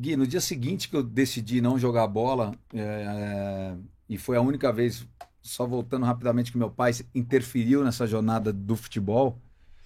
Gui, 0.00 0.16
no 0.16 0.26
dia 0.26 0.40
seguinte 0.40 0.88
que 0.88 0.96
eu 0.96 1.02
decidi 1.02 1.60
não 1.60 1.78
jogar 1.78 2.06
bola, 2.06 2.54
é, 2.72 3.76
e 4.08 4.16
foi 4.16 4.36
a 4.36 4.40
única 4.40 4.72
vez, 4.72 5.06
só 5.42 5.66
voltando 5.66 6.06
rapidamente, 6.06 6.50
que 6.50 6.56
meu 6.56 6.70
pai 6.70 6.92
interferiu 7.14 7.84
nessa 7.84 8.06
jornada 8.06 8.50
do 8.50 8.74
futebol. 8.76 9.38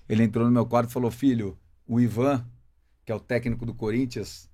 Ele 0.08 0.22
entrou 0.22 0.46
no 0.46 0.52
meu 0.52 0.64
quarto 0.64 0.90
e 0.90 0.92
falou: 0.92 1.10
Filho, 1.10 1.58
o 1.86 2.00
Ivan, 2.00 2.46
que 3.04 3.10
é 3.10 3.14
o 3.14 3.18
técnico 3.18 3.66
do 3.66 3.74
Corinthians, 3.74 4.48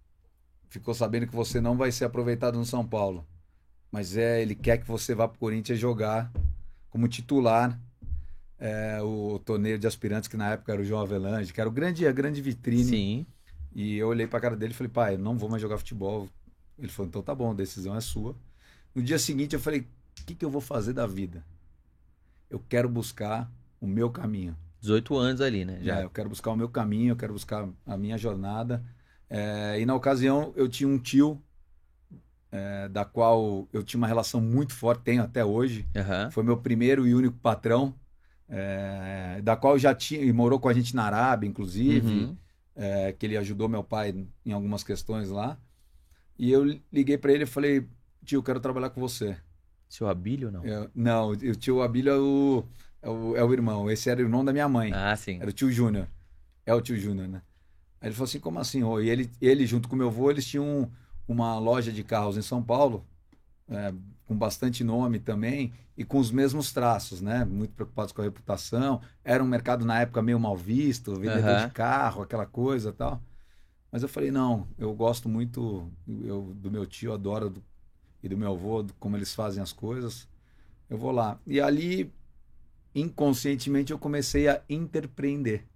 ficou 0.70 0.94
sabendo 0.94 1.26
que 1.26 1.36
você 1.36 1.60
não 1.60 1.76
vai 1.76 1.92
ser 1.92 2.06
aproveitado 2.06 2.56
no 2.58 2.64
São 2.64 2.86
Paulo. 2.86 3.26
Mas 3.92 4.16
é, 4.16 4.40
ele 4.40 4.54
quer 4.54 4.78
que 4.78 4.88
você 4.88 5.14
vá 5.14 5.28
para 5.28 5.36
o 5.36 5.38
Corinthians 5.38 5.78
jogar 5.78 6.32
como 6.88 7.06
titular 7.06 7.78
é, 8.58 9.00
o 9.02 9.38
torneio 9.44 9.78
de 9.78 9.86
aspirantes, 9.86 10.28
que 10.28 10.36
na 10.36 10.52
época 10.52 10.72
era 10.72 10.80
o 10.80 10.84
João 10.84 11.02
Avelange, 11.02 11.52
que 11.52 11.60
era 11.60 11.68
o 11.68 11.72
grande, 11.72 12.06
a 12.06 12.12
grande 12.12 12.40
vitrine. 12.40 12.84
Sim. 12.84 13.26
E 13.72 13.96
eu 13.96 14.08
olhei 14.08 14.26
pra 14.26 14.40
cara 14.40 14.56
dele 14.56 14.72
e 14.72 14.76
falei, 14.76 14.90
pai, 14.90 15.14
eu 15.14 15.18
não 15.18 15.36
vou 15.38 15.48
mais 15.48 15.62
jogar 15.62 15.78
futebol. 15.78 16.28
Ele 16.78 16.88
falou, 16.88 17.08
então 17.08 17.22
tá 17.22 17.34
bom, 17.34 17.50
a 17.50 17.54
decisão 17.54 17.94
é 17.94 18.00
sua. 18.00 18.34
No 18.94 19.02
dia 19.02 19.18
seguinte 19.18 19.54
eu 19.54 19.60
falei, 19.60 19.80
o 19.80 20.24
que, 20.26 20.34
que 20.34 20.44
eu 20.44 20.50
vou 20.50 20.60
fazer 20.60 20.92
da 20.92 21.06
vida? 21.06 21.44
Eu 22.48 22.58
quero 22.68 22.88
buscar 22.88 23.50
o 23.80 23.86
meu 23.86 24.10
caminho. 24.10 24.56
18 24.80 25.16
anos 25.16 25.40
ali, 25.40 25.64
né? 25.64 25.78
Já. 25.82 26.00
É, 26.00 26.04
eu 26.04 26.10
quero 26.10 26.28
buscar 26.28 26.50
o 26.50 26.56
meu 26.56 26.68
caminho, 26.68 27.12
eu 27.12 27.16
quero 27.16 27.32
buscar 27.32 27.68
a 27.86 27.96
minha 27.96 28.18
jornada. 28.18 28.82
É, 29.28 29.78
e 29.78 29.86
na 29.86 29.94
ocasião 29.94 30.52
eu 30.56 30.68
tinha 30.68 30.88
um 30.88 30.98
tio, 30.98 31.40
é, 32.50 32.88
da 32.88 33.04
qual 33.04 33.68
eu 33.72 33.82
tinha 33.82 33.98
uma 33.98 34.06
relação 34.06 34.40
muito 34.40 34.74
forte, 34.74 35.02
tenho 35.02 35.22
até 35.22 35.44
hoje. 35.44 35.86
Aham. 35.94 36.30
Foi 36.30 36.42
meu 36.42 36.56
primeiro 36.56 37.06
e 37.06 37.14
único 37.14 37.36
patrão, 37.38 37.94
é, 38.48 39.40
da 39.42 39.54
qual 39.54 39.78
já 39.78 39.94
tinha, 39.94 40.22
e 40.22 40.32
morou 40.32 40.58
com 40.58 40.68
a 40.68 40.72
gente 40.72 40.96
na 40.96 41.04
Arábia, 41.04 41.46
inclusive 41.46 42.24
Uhum. 42.24 42.36
É, 42.80 43.12
que 43.12 43.26
ele 43.26 43.36
ajudou 43.36 43.68
meu 43.68 43.84
pai 43.84 44.26
em 44.44 44.52
algumas 44.52 44.82
questões 44.82 45.28
lá. 45.28 45.58
E 46.38 46.50
eu 46.50 46.64
liguei 46.90 47.18
para 47.18 47.30
ele 47.30 47.44
e 47.44 47.46
falei, 47.46 47.86
tio, 48.24 48.38
eu 48.38 48.42
quero 48.42 48.58
trabalhar 48.58 48.88
com 48.88 49.00
você. 49.02 49.36
Seu 49.86 50.08
Abílio 50.08 50.50
não? 50.50 50.64
Eu- 50.64 50.90
não, 50.94 51.28
o 51.32 51.54
tio 51.54 51.82
Abílio 51.82 52.10
é 52.12 52.16
o, 52.18 52.64
é 53.02 53.08
o 53.10 53.36
é 53.36 53.44
o 53.44 53.52
irmão. 53.52 53.90
Esse 53.90 54.08
era 54.08 54.18
o 54.20 54.24
irmão 54.24 54.42
da 54.42 54.50
minha 54.52 54.68
mãe. 54.68 54.92
Ah, 54.94 55.14
sim. 55.14 55.38
Era 55.38 55.50
o 55.50 55.52
tio 55.52 55.70
Júnior. 55.70 56.08
É 56.64 56.72
o 56.74 56.80
tio 56.80 56.96
Júnior, 56.96 57.28
né? 57.28 57.42
Aí 58.00 58.08
ele 58.08 58.14
falou 58.14 58.24
assim, 58.28 58.40
como 58.40 58.58
assim? 58.58 58.80
E 59.02 59.10
ele, 59.10 59.30
ele, 59.42 59.66
junto 59.66 59.86
com 59.86 59.94
meu 59.94 60.06
avô, 60.08 60.30
eles 60.30 60.46
tinham 60.46 60.90
uma 61.28 61.58
loja 61.58 61.92
de 61.92 62.02
carros 62.02 62.38
em 62.38 62.42
São 62.42 62.62
Paulo, 62.62 63.04
é, 63.68 63.92
com 64.26 64.34
bastante 64.36 64.82
nome 64.82 65.18
também, 65.18 65.72
e 66.00 66.04
com 66.06 66.18
os 66.18 66.32
mesmos 66.32 66.72
traços, 66.72 67.22
né? 67.22 67.44
Muito 67.44 67.74
preocupados 67.74 68.12
com 68.14 68.22
a 68.22 68.24
reputação. 68.24 69.02
Era 69.24 69.44
um 69.44 69.48
mercado, 69.48 69.84
na 69.84 70.00
época, 70.00 70.22
meio 70.22 70.40
mal 70.40 70.56
visto, 70.56 71.14
vendedor 71.20 71.56
Aham. 71.56 71.58
de 71.58 71.68
carro, 71.68 72.22
aquela 72.22 72.46
coisa 72.46 72.90
e 72.90 72.94
tal. 72.94 73.22
Mas 73.92 74.02
eu 74.02 74.08
falei, 74.10 74.30
não, 74.30 74.68
eu 74.78 74.94
gosto 74.94 75.28
muito 75.28 75.90
eu, 76.24 76.54
do 76.56 76.70
meu 76.70 76.86
tio, 76.86 77.12
adoro 77.14 77.50
do- 77.50 77.64
e 78.22 78.28
do 78.28 78.36
meu 78.38 78.52
avô, 78.52 78.82
do- 78.82 78.94
como 78.94 79.16
eles 79.16 79.34
fazem 79.34 79.62
as 79.62 79.72
coisas. 79.72 80.28
Eu 80.90 80.98
vou 80.98 81.12
lá. 81.12 81.40
E 81.46 81.60
ali, 81.60 82.12
inconscientemente, 82.94 83.92
eu 83.92 83.98
comecei 83.98 84.48
a 84.48 84.62
interpreender. 84.68 85.66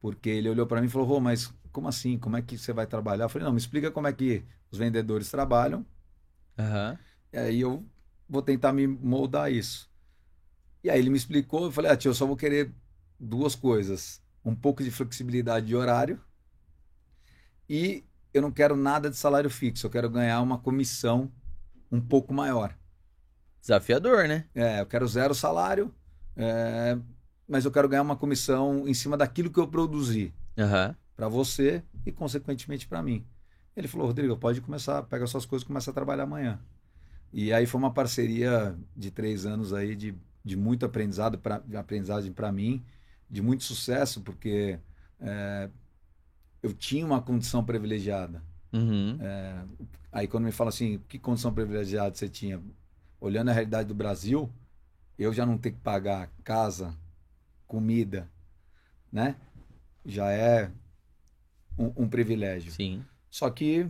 Porque 0.00 0.28
ele 0.30 0.48
olhou 0.50 0.66
para 0.66 0.80
mim 0.80 0.88
e 0.88 0.90
falou, 0.90 1.06
Rô, 1.08 1.20
mas 1.20 1.52
como 1.72 1.88
assim? 1.88 2.18
Como 2.18 2.36
é 2.36 2.42
que 2.42 2.58
você 2.58 2.72
vai 2.72 2.86
trabalhar? 2.86 3.24
Eu 3.26 3.28
falei, 3.30 3.46
não, 3.46 3.52
me 3.52 3.58
explica 3.58 3.90
como 3.90 4.06
é 4.08 4.12
que 4.12 4.44
os 4.70 4.78
vendedores 4.78 5.30
trabalham. 5.30 5.86
Aham. 6.58 6.98
E 7.32 7.38
aí 7.38 7.60
eu 7.60 7.84
vou 8.28 8.42
tentar 8.42 8.72
me 8.72 8.86
moldar 8.86 9.44
a 9.44 9.50
isso. 9.50 9.88
E 10.82 10.90
aí 10.90 10.98
ele 10.98 11.10
me 11.10 11.16
explicou, 11.16 11.64
eu 11.64 11.72
falei, 11.72 11.90
ah, 11.90 11.96
tio, 11.96 12.10
eu 12.10 12.14
só 12.14 12.26
vou 12.26 12.36
querer 12.36 12.72
duas 13.18 13.54
coisas. 13.54 14.22
Um 14.44 14.54
pouco 14.54 14.82
de 14.82 14.90
flexibilidade 14.90 15.66
de 15.66 15.76
horário 15.76 16.20
e 17.68 18.04
eu 18.32 18.40
não 18.40 18.50
quero 18.50 18.76
nada 18.76 19.10
de 19.10 19.16
salário 19.16 19.50
fixo, 19.50 19.86
eu 19.86 19.90
quero 19.90 20.08
ganhar 20.08 20.40
uma 20.40 20.58
comissão 20.58 21.30
um 21.90 22.00
pouco 22.00 22.32
maior. 22.32 22.74
Desafiador, 23.60 24.26
né? 24.26 24.46
É, 24.54 24.80
eu 24.80 24.86
quero 24.86 25.06
zero 25.06 25.34
salário, 25.34 25.92
é, 26.36 26.96
mas 27.46 27.64
eu 27.64 27.70
quero 27.70 27.88
ganhar 27.88 28.02
uma 28.02 28.16
comissão 28.16 28.86
em 28.88 28.94
cima 28.94 29.16
daquilo 29.16 29.50
que 29.50 29.58
eu 29.58 29.68
produzi 29.68 30.32
Aham. 30.56 30.96
para 31.16 31.28
você 31.28 31.82
e, 32.06 32.12
consequentemente, 32.12 32.86
para 32.86 33.02
mim. 33.02 33.26
Ele 33.76 33.88
falou, 33.88 34.06
Rodrigo, 34.06 34.36
pode 34.36 34.60
começar, 34.60 35.02
pega 35.02 35.26
suas 35.26 35.44
coisas 35.44 35.64
e 35.64 35.66
começa 35.66 35.90
a 35.90 35.94
trabalhar 35.94 36.24
amanhã. 36.24 36.60
E 37.32 37.52
aí 37.52 37.66
foi 37.66 37.78
uma 37.78 37.92
parceria 37.92 38.76
de 38.96 39.10
três 39.10 39.44
anos 39.44 39.72
aí 39.72 39.94
de, 39.94 40.14
de 40.44 40.56
muito 40.56 40.86
aprendizado, 40.86 41.38
pra, 41.38 41.62
aprendizagem 41.76 42.32
para 42.32 42.50
mim, 42.50 42.82
de 43.28 43.42
muito 43.42 43.64
sucesso, 43.64 44.22
porque 44.22 44.78
é, 45.20 45.68
eu 46.62 46.72
tinha 46.72 47.04
uma 47.04 47.20
condição 47.20 47.64
privilegiada. 47.64 48.42
Uhum. 48.72 49.18
Aí 50.12 50.26
quando 50.26 50.44
me 50.44 50.52
fala 50.52 50.70
assim, 50.70 51.00
que 51.08 51.18
condição 51.18 51.52
privilegiada 51.52 52.14
você 52.14 52.28
tinha? 52.28 52.60
Olhando 53.20 53.50
a 53.50 53.52
realidade 53.52 53.88
do 53.88 53.94
Brasil, 53.94 54.50
eu 55.18 55.32
já 55.32 55.44
não 55.44 55.58
ter 55.58 55.72
que 55.72 55.80
pagar 55.80 56.30
casa, 56.44 56.96
comida, 57.66 58.30
né? 59.12 59.36
Já 60.04 60.30
é 60.32 60.70
um, 61.76 62.04
um 62.04 62.08
privilégio. 62.08 62.72
Sim. 62.72 63.04
Só 63.30 63.50
que, 63.50 63.88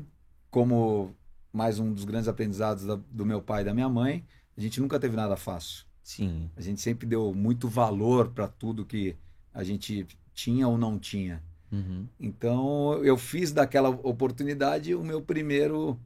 como 0.50 1.14
mais 1.58 1.80
um 1.80 1.92
dos 1.92 2.04
grandes 2.04 2.28
aprendizados 2.28 2.84
da- 2.86 3.00
do 3.10 3.26
meu 3.26 3.42
pai 3.42 3.62
e 3.62 3.64
da 3.64 3.74
minha 3.74 3.88
mãe, 3.88 4.24
a 4.56 4.60
gente 4.60 4.80
nunca 4.80 4.96
teve 5.00 5.16
nada 5.16 5.36
fácil. 5.36 5.84
Sim. 6.04 6.48
A 6.56 6.60
gente 6.62 6.80
sempre 6.80 7.04
deu 7.04 7.34
muito 7.34 7.66
valor 7.68 8.28
para 8.30 8.46
tudo 8.46 8.84
que 8.86 9.16
a 9.52 9.64
gente 9.64 10.06
tinha 10.32 10.68
ou 10.68 10.78
não 10.78 10.98
tinha. 11.00 11.42
Uhum. 11.72 12.06
Então 12.20 12.94
eu 13.04 13.16
fiz 13.18 13.50
daquela 13.52 13.88
oportunidade 13.88 14.94
o 14.94 15.02
meu 15.02 15.20
primeiro. 15.20 15.98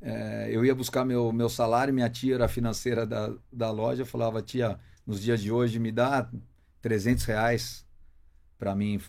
eh, 0.00 0.48
eu 0.52 0.64
ia 0.64 0.74
buscar 0.74 1.04
meu, 1.04 1.32
meu 1.32 1.48
salário, 1.48 1.92
minha 1.94 2.08
tia 2.08 2.34
era 2.36 2.48
financeira 2.48 3.04
da, 3.06 3.32
da 3.52 3.70
loja, 3.70 4.02
eu 4.02 4.06
falava, 4.06 4.40
tia, 4.40 4.78
nos 5.06 5.20
dias 5.20 5.40
de 5.42 5.50
hoje 5.52 5.78
me 5.78 5.92
dá 5.92 6.28
300 6.80 7.24
reais 7.24 7.84
para 8.58 8.74
mim 8.74 9.00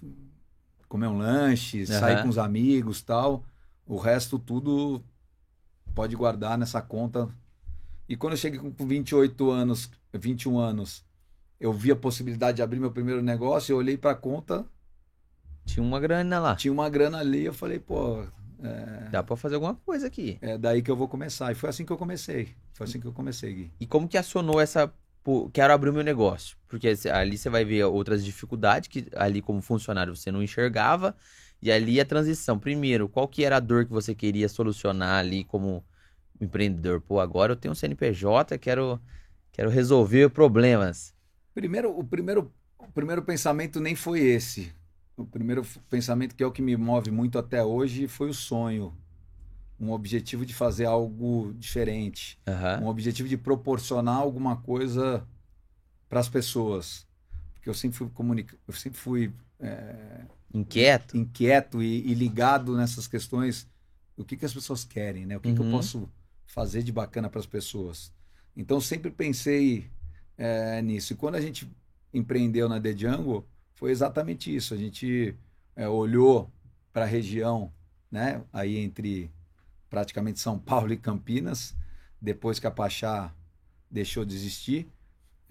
comer 0.90 1.08
um 1.08 1.18
lanche, 1.18 1.86
sair 1.86 2.16
Aham. 2.16 2.24
com 2.24 2.30
os 2.30 2.38
amigos 2.38 3.02
tal. 3.02 3.44
O 3.88 3.98
resto 3.98 4.38
tudo 4.40 5.04
pode 5.94 6.16
guardar 6.16 6.58
nessa 6.58 6.82
conta. 6.82 7.28
E 8.08 8.16
quando 8.16 8.34
eu 8.34 8.38
cheguei 8.38 8.60
com 8.60 8.72
com 8.72 8.86
28 8.88 9.50
anos, 9.52 9.90
21 10.14 10.58
anos, 10.60 11.04
eu 11.60 11.72
vi 11.72 11.92
a 11.92 11.96
possibilidade 11.96 12.58
de 12.58 12.62
abrir 12.62 12.80
meu 12.80 12.92
primeiro 12.92 13.22
negócio, 13.22 13.74
eu 13.74 13.78
olhei 13.78 13.98
para 13.98 14.12
a 14.12 14.16
conta, 14.16 14.66
Tinha 15.66 15.84
uma 15.84 16.00
grana 16.00 16.40
lá. 16.40 16.56
tinha 16.56 16.72
uma 16.74 16.90
grana 16.90 17.20
ali, 17.20 17.46
eu 17.46 17.54
falei, 17.54 17.80
pô, 17.80 18.24
é, 18.62 19.10
Dá 19.12 19.24
pra 19.24 19.36
fazer 19.38 19.56
alguma 19.56 19.76
coisa 19.76 20.08
aqui. 20.08 20.38
é 20.42 20.58
daí 20.58 20.82
que 20.82 20.92
eu 20.92 20.96
vou 20.96 21.08
começar. 21.08 21.52
E 21.52 21.56
foi 21.56 21.70
assim 21.70 21.86
que 21.86 21.92
eu 21.92 21.98
comecei. 21.98 22.54
Foi 22.74 22.86
assim 22.86 23.00
que 23.00 23.08
eu 23.08 23.14
comecei, 23.14 23.54
Gui. 23.54 23.72
E 23.80 23.86
como 23.86 24.08
que 24.08 24.18
acionou 24.18 24.60
essa. 24.60 24.92
pô, 25.24 25.50
quero 25.54 25.74
abrir 25.74 25.90
o 25.90 25.94
meu 25.94 26.04
negócio? 26.04 26.58
Porque 26.68 26.94
ali 27.12 27.38
você 27.38 27.50
vai 27.50 27.64
ver 27.64 27.84
outras 27.86 28.24
dificuldades 28.26 28.88
que 28.90 29.08
ali 29.16 29.42
como 29.42 29.62
funcionário 29.62 30.16
você 30.16 30.32
não 30.32 30.42
enxergava. 30.44 31.16
E 31.64 31.72
ali 31.72 31.98
a 32.02 32.06
transição. 32.06 32.60
Primeiro, 32.60 33.08
qual 33.08 33.26
que 33.26 33.46
era 33.46 33.56
a 33.56 33.60
dor 33.62 33.86
que 33.86 33.92
você 33.94 34.14
queria 34.14 34.50
solucionar 34.50 35.20
ali 35.20 35.46
como 35.46 35.82
empreendedor? 36.42 37.00
Pô, 37.00 37.22
agora 37.22 37.54
eu 37.54 37.56
tenho 37.56 37.72
um 37.72 37.76
CNPJ, 37.76 38.58
quero, 38.58 39.00
quero 39.50 39.70
resolver 39.70 40.30
problemas. 40.30 41.16
Primeiro, 41.54 41.98
o 41.98 42.04
primeiro, 42.04 42.52
o 42.78 42.92
primeiro 42.92 43.22
pensamento 43.22 43.80
nem 43.80 43.96
foi 43.96 44.20
esse. 44.20 44.74
O 45.16 45.26
primeiro 45.26 45.66
pensamento, 45.90 46.36
que 46.36 46.44
é 46.44 46.46
o 46.46 46.52
que 46.52 46.62
me 46.62 46.76
move 46.76 47.12
muito 47.12 47.40
até 47.40 47.64
hoje, 47.64 48.10
foi 48.10 48.30
o 48.30 48.34
sonho. 48.34 48.94
Um 49.80 49.92
objetivo 49.92 50.46
de 50.46 50.54
fazer 50.54 50.84
algo 50.84 51.54
diferente. 51.54 52.38
Aham. 52.46 52.82
Um 52.82 52.88
objetivo 52.88 53.30
de 53.30 53.38
proporcionar 53.38 54.18
alguma 54.18 54.58
coisa 54.58 55.26
para 56.10 56.20
as 56.20 56.28
pessoas. 56.28 57.08
Porque 57.54 57.70
eu 57.70 57.74
sempre 57.74 57.98
fui 57.98 58.10
comunica... 58.10 58.58
eu 58.68 58.74
sempre 58.74 59.00
fui 59.00 59.34
é, 59.62 60.26
Inquieto? 60.54 61.18
inquieto 61.18 61.82
e, 61.82 62.12
e 62.12 62.14
ligado 62.14 62.76
nessas 62.78 63.08
questões 63.08 63.68
do 64.16 64.24
que, 64.26 64.38
que 64.38 64.46
as 64.46 64.54
pessoas 64.54 64.84
querem, 64.84 65.26
né? 65.26 65.38
O 65.38 65.40
que, 65.40 65.52
que 65.54 65.60
eu 65.60 65.66
Uhum. 65.66 65.72
posso 65.72 66.10
fazer 66.46 66.84
de 66.84 66.92
bacana 66.92 67.30
para 67.30 67.40
as 67.40 67.46
pessoas. 67.46 68.14
Então 68.56 68.80
sempre 68.80 69.10
pensei 69.12 69.90
é, 70.38 70.82
nisso. 70.82 71.14
E 71.14 71.16
quando 71.16 71.36
a 71.36 71.42
gente 71.42 71.68
empreendeu 72.14 72.70
na 72.70 72.80
The 72.80 72.96
Jungle, 72.96 73.48
foi 73.74 73.92
exatamente 73.92 74.56
isso. 74.56 74.74
A 74.74 74.78
gente 74.78 75.36
é, 75.76 75.88
olhou 75.90 76.52
para 76.92 77.06
a 77.06 77.08
região, 77.08 77.74
né? 78.12 78.44
Aí 78.54 78.78
entre 78.78 79.32
praticamente 79.90 80.40
São 80.40 80.60
Paulo 80.60 80.94
e 80.94 80.98
Campinas, 80.98 81.76
depois 82.22 82.60
que 82.60 82.68
a 82.68 82.72
Pachá 82.72 83.34
deixou 83.90 84.26
de 84.26 84.36
existir, 84.36 84.88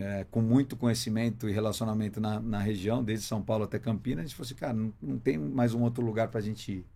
é, 0.02 0.26
com 0.30 0.40
muito 0.42 0.76
conhecimento 0.76 1.48
e 1.48 1.52
relacionamento 1.52 2.20
na, 2.20 2.40
na 2.40 2.58
região, 2.58 3.02
desde 3.04 3.24
São 3.26 3.40
Paulo 3.42 3.64
até 3.64 3.78
Campinas, 3.78 4.24
a 4.24 4.26
gente 4.26 4.34
falou 4.34 4.46
assim, 4.46 4.54
cara, 4.54 4.72
não, 4.72 4.92
não 5.00 5.18
tem 5.18 5.38
mais 5.38 5.74
um 5.74 5.82
outro 5.82 6.04
lugar 6.04 6.28
para 6.28 6.40
a 6.40 6.42
gente 6.42 6.72
ir. 6.72 6.86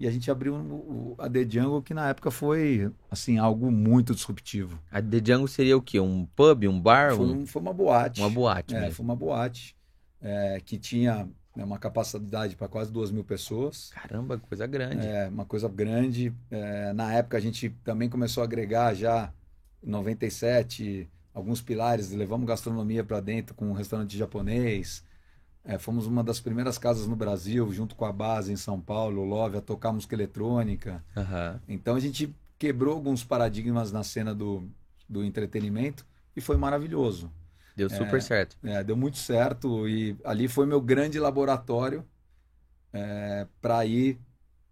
E 0.00 0.08
a 0.08 0.10
gente 0.10 0.28
abriu 0.28 0.56
o, 0.56 1.14
a 1.18 1.30
The 1.30 1.48
Jungle, 1.48 1.80
que 1.80 1.94
na 1.94 2.08
época 2.08 2.28
foi, 2.30 2.90
assim, 3.08 3.38
algo 3.38 3.70
muito 3.70 4.12
disruptivo. 4.12 4.80
A 4.90 5.00
The 5.00 5.20
Django 5.20 5.46
seria 5.46 5.76
o 5.76 5.82
quê? 5.82 6.00
Um 6.00 6.26
pub, 6.34 6.64
um 6.64 6.80
bar? 6.80 7.14
Foi, 7.14 7.26
um- 7.26 7.46
foi 7.46 7.62
uma 7.62 7.72
boate. 7.72 8.20
uma 8.20 8.28
boate 8.28 8.74
É, 8.74 8.90
foi 8.90 9.04
uma 9.04 9.14
boate 9.14 9.76
é, 10.20 10.60
que 10.64 10.76
tinha 10.78 11.28
né, 11.54 11.64
uma 11.64 11.78
capacidade 11.78 12.56
para 12.56 12.66
quase 12.66 12.90
duas 12.90 13.12
mil 13.12 13.22
pessoas. 13.22 13.90
Caramba, 13.94 14.36
coisa 14.38 14.66
grande. 14.66 15.06
É, 15.06 15.28
uma 15.28 15.44
coisa 15.44 15.68
grande. 15.68 16.34
É, 16.50 16.92
na 16.92 17.14
época 17.14 17.36
a 17.36 17.40
gente 17.40 17.70
também 17.84 18.08
começou 18.08 18.40
a 18.42 18.44
agregar 18.44 18.94
já 18.94 19.32
em 19.80 19.90
97 19.90 21.08
alguns 21.34 21.60
pilares, 21.60 22.12
levamos 22.12 22.46
gastronomia 22.46 23.02
para 23.02 23.20
dentro 23.20 23.54
com 23.54 23.68
um 23.68 23.72
restaurante 23.72 24.16
japonês. 24.16 25.04
É, 25.64 25.78
fomos 25.78 26.06
uma 26.06 26.22
das 26.22 26.40
primeiras 26.40 26.78
casas 26.78 27.06
no 27.06 27.16
Brasil, 27.16 27.72
junto 27.72 27.94
com 27.94 28.04
a 28.04 28.12
base 28.12 28.52
em 28.52 28.56
São 28.56 28.80
Paulo, 28.80 29.24
Love, 29.24 29.58
a 29.58 29.60
tocar 29.60 29.92
música 29.92 30.14
eletrônica. 30.14 31.02
Aham. 31.16 31.60
Então 31.66 31.96
a 31.96 32.00
gente 32.00 32.34
quebrou 32.58 32.94
alguns 32.94 33.24
paradigmas 33.24 33.90
na 33.90 34.04
cena 34.04 34.34
do, 34.34 34.68
do 35.08 35.24
entretenimento 35.24 36.06
e 36.36 36.40
foi 36.40 36.56
maravilhoso. 36.56 37.32
Deu 37.74 37.90
super 37.90 38.22
certo. 38.22 38.56
É, 38.62 38.84
deu 38.84 38.96
muito 38.96 39.18
certo 39.18 39.88
e 39.88 40.16
ali 40.24 40.46
foi 40.46 40.64
meu 40.64 40.80
grande 40.80 41.18
laboratório 41.18 42.06
para 43.60 43.84
ir 43.84 44.20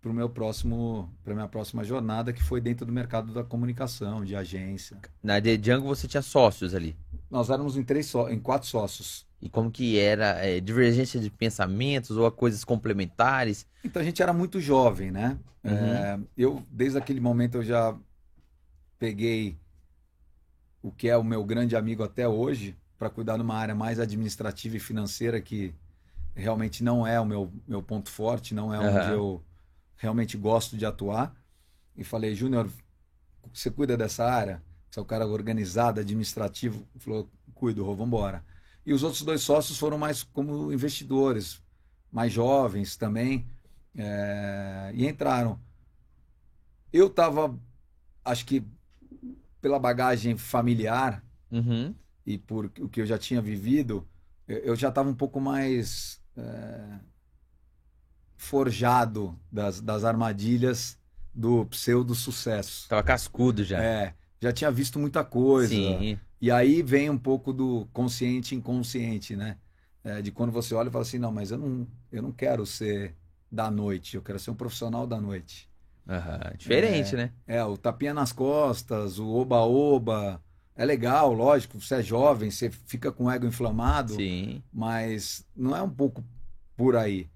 para 0.03 0.11
o 0.11 0.15
meu 0.15 0.29
próximo, 0.29 1.09
para 1.23 1.33
minha 1.33 1.47
próxima 1.47 1.85
jornada, 1.85 2.33
que 2.33 2.43
foi 2.43 2.61
dentro 2.61 2.85
do 2.85 2.93
mercado 2.93 3.33
da 3.33 3.45
comunicação, 3.45 4.25
de 4.25 4.35
agência. 4.35 4.99
Na 5.23 5.41
The 5.41 5.57
Django 5.57 5.87
você 5.87 6.09
tinha 6.09 6.21
sócios 6.21 6.75
ali. 6.75 6.97
Nós 7.31 7.49
éramos 7.49 7.77
em 7.77 7.85
três 7.85 8.07
só, 8.07 8.29
em 8.29 8.41
quatro 8.41 8.69
sócios. 8.69 9.25
E 9.41 9.49
como 9.49 9.71
que 9.71 9.99
era? 9.99 10.45
É, 10.45 10.61
divergência 10.61 11.21
de 11.21 11.31
pensamentos 11.31 12.17
ou 12.17 12.31
coisas 12.33 12.65
complementares? 12.65 13.65
Então 13.85 14.03
a 14.03 14.05
gente 14.05 14.21
era 14.21 14.33
muito 14.33 14.61
jovem, 14.61 15.13
né? 15.13 15.39
É, 15.65 16.19
eu 16.37 16.61
desde 16.69 16.99
aquele 16.99 17.21
momento 17.21 17.59
eu 17.59 17.63
já 17.63 17.97
peguei 18.99 19.57
o 20.83 20.91
que 20.91 21.09
é 21.09 21.17
o 21.17 21.23
meu 21.23 21.45
grande 21.45 21.77
amigo 21.77 22.03
até 22.03 22.27
hoje 22.27 22.77
para 22.99 23.09
cuidar 23.09 23.37
de 23.37 23.43
uma 23.43 23.55
área 23.55 23.75
mais 23.75 24.01
administrativa 24.01 24.77
e 24.77 24.81
financeira 24.81 25.41
que 25.41 25.73
realmente 26.35 26.83
não 26.83 27.07
é 27.07 27.21
o 27.21 27.25
meu, 27.25 27.53
meu 27.69 27.83
ponto 27.83 28.11
forte, 28.11 28.53
não 28.53 28.75
é 28.75 28.81
onde 28.81 29.11
Aham. 29.11 29.13
eu 29.13 29.45
realmente 30.03 30.37
gosto 30.37 30.77
de 30.77 30.85
atuar. 30.85 31.33
E 31.97 32.03
falei, 32.03 32.35
Júnior, 32.35 32.69
você 33.53 33.71
cuida 33.71 33.97
dessa 33.97 34.25
área? 34.25 34.61
Você 34.91 34.99
é 34.99 35.03
o 35.03 35.07
cara 35.07 35.25
organizado, 35.27 36.01
administrativo? 36.01 36.85
Ele 36.93 37.05
falou, 37.05 37.31
cuido, 37.55 37.85
Rô, 37.85 37.95
vambora. 37.95 38.45
E 38.85 38.93
os 38.93 39.05
outros 39.05 39.23
dois 39.23 39.43
sócios 39.43 39.79
foram 39.79 39.97
mais 39.97 40.25
como 40.25 40.73
investidores, 40.73 41.63
mais 42.11 42.33
jovens 42.33 42.97
também, 42.97 43.47
é, 43.95 44.91
e 44.93 45.07
entraram. 45.07 45.61
Eu 46.93 47.07
estava, 47.07 47.57
acho 48.25 48.45
que 48.45 48.67
pela 49.61 49.79
bagagem 49.79 50.37
familiar 50.37 51.25
Uhum. 51.49 51.95
e 52.27 52.39
por 52.39 52.65
o 52.81 52.89
que 52.89 53.01
eu 53.03 53.07
já 53.07 53.19
tinha 53.19 53.41
vivido, 53.41 54.09
eu 54.49 54.75
já 54.75 54.89
estava 54.89 55.09
um 55.09 55.15
pouco 55.15 55.41
mais 55.41 56.21
é, 56.37 56.99
forjado 58.43 59.39
das, 59.51 59.81
das 59.81 60.03
armadilhas 60.03 60.99
do 61.33 61.65
pseudo-sucesso. 61.67 62.89
Tava 62.89 63.03
cascudo 63.03 63.63
já. 63.63 63.81
É, 63.81 64.15
já 64.41 64.53
tinha 64.53 64.71
visto 64.71 64.99
muita 64.99 65.25
coisa. 65.25 65.73
Sim. 65.73 66.19
E 66.41 66.51
aí 66.51 66.83
vem 66.83 67.09
um 67.09 67.17
pouco 67.17 67.53
do 67.53 67.87
consciente 67.93 68.57
inconsciente, 68.57 69.37
né? 69.37 69.59
É, 70.03 70.21
de 70.21 70.33
quando 70.33 70.51
você 70.51 70.75
olha 70.75 70.89
e 70.89 70.91
fala 70.91 71.03
assim, 71.03 71.19
não, 71.19 71.31
mas 71.31 71.53
eu 71.53 71.59
não, 71.59 71.87
eu 72.11 72.21
não 72.21 72.33
quero 72.33 72.67
ser 72.67 73.15
da 73.51 73.71
noite, 73.71 74.17
eu 74.17 74.23
quero 74.23 74.41
ser 74.41 74.51
um 74.51 74.57
profissional 74.57 75.07
da 75.07 75.21
noite. 75.21 75.71
Aham. 76.09 76.53
Diferente, 76.59 77.15
né? 77.15 77.31
É, 77.47 77.63
o 77.63 77.77
tapinha 77.77 78.13
nas 78.13 78.33
costas, 78.33 79.21
o 79.21 79.29
oba-oba, 79.29 80.43
é 80.75 80.85
legal, 80.85 81.33
lógico, 81.33 81.81
você 81.81 81.95
é 81.95 82.03
jovem, 82.03 82.51
você 82.51 82.71
fica 82.71 83.13
com 83.13 83.27
o 83.27 83.31
ego 83.31 83.47
inflamado, 83.47 84.15
Sim. 84.15 84.61
mas 84.73 85.47
não 85.55 85.77
é 85.77 85.81
um 85.83 85.91
pouco 85.91 86.25
por 86.77 86.97
aí. 86.97 87.31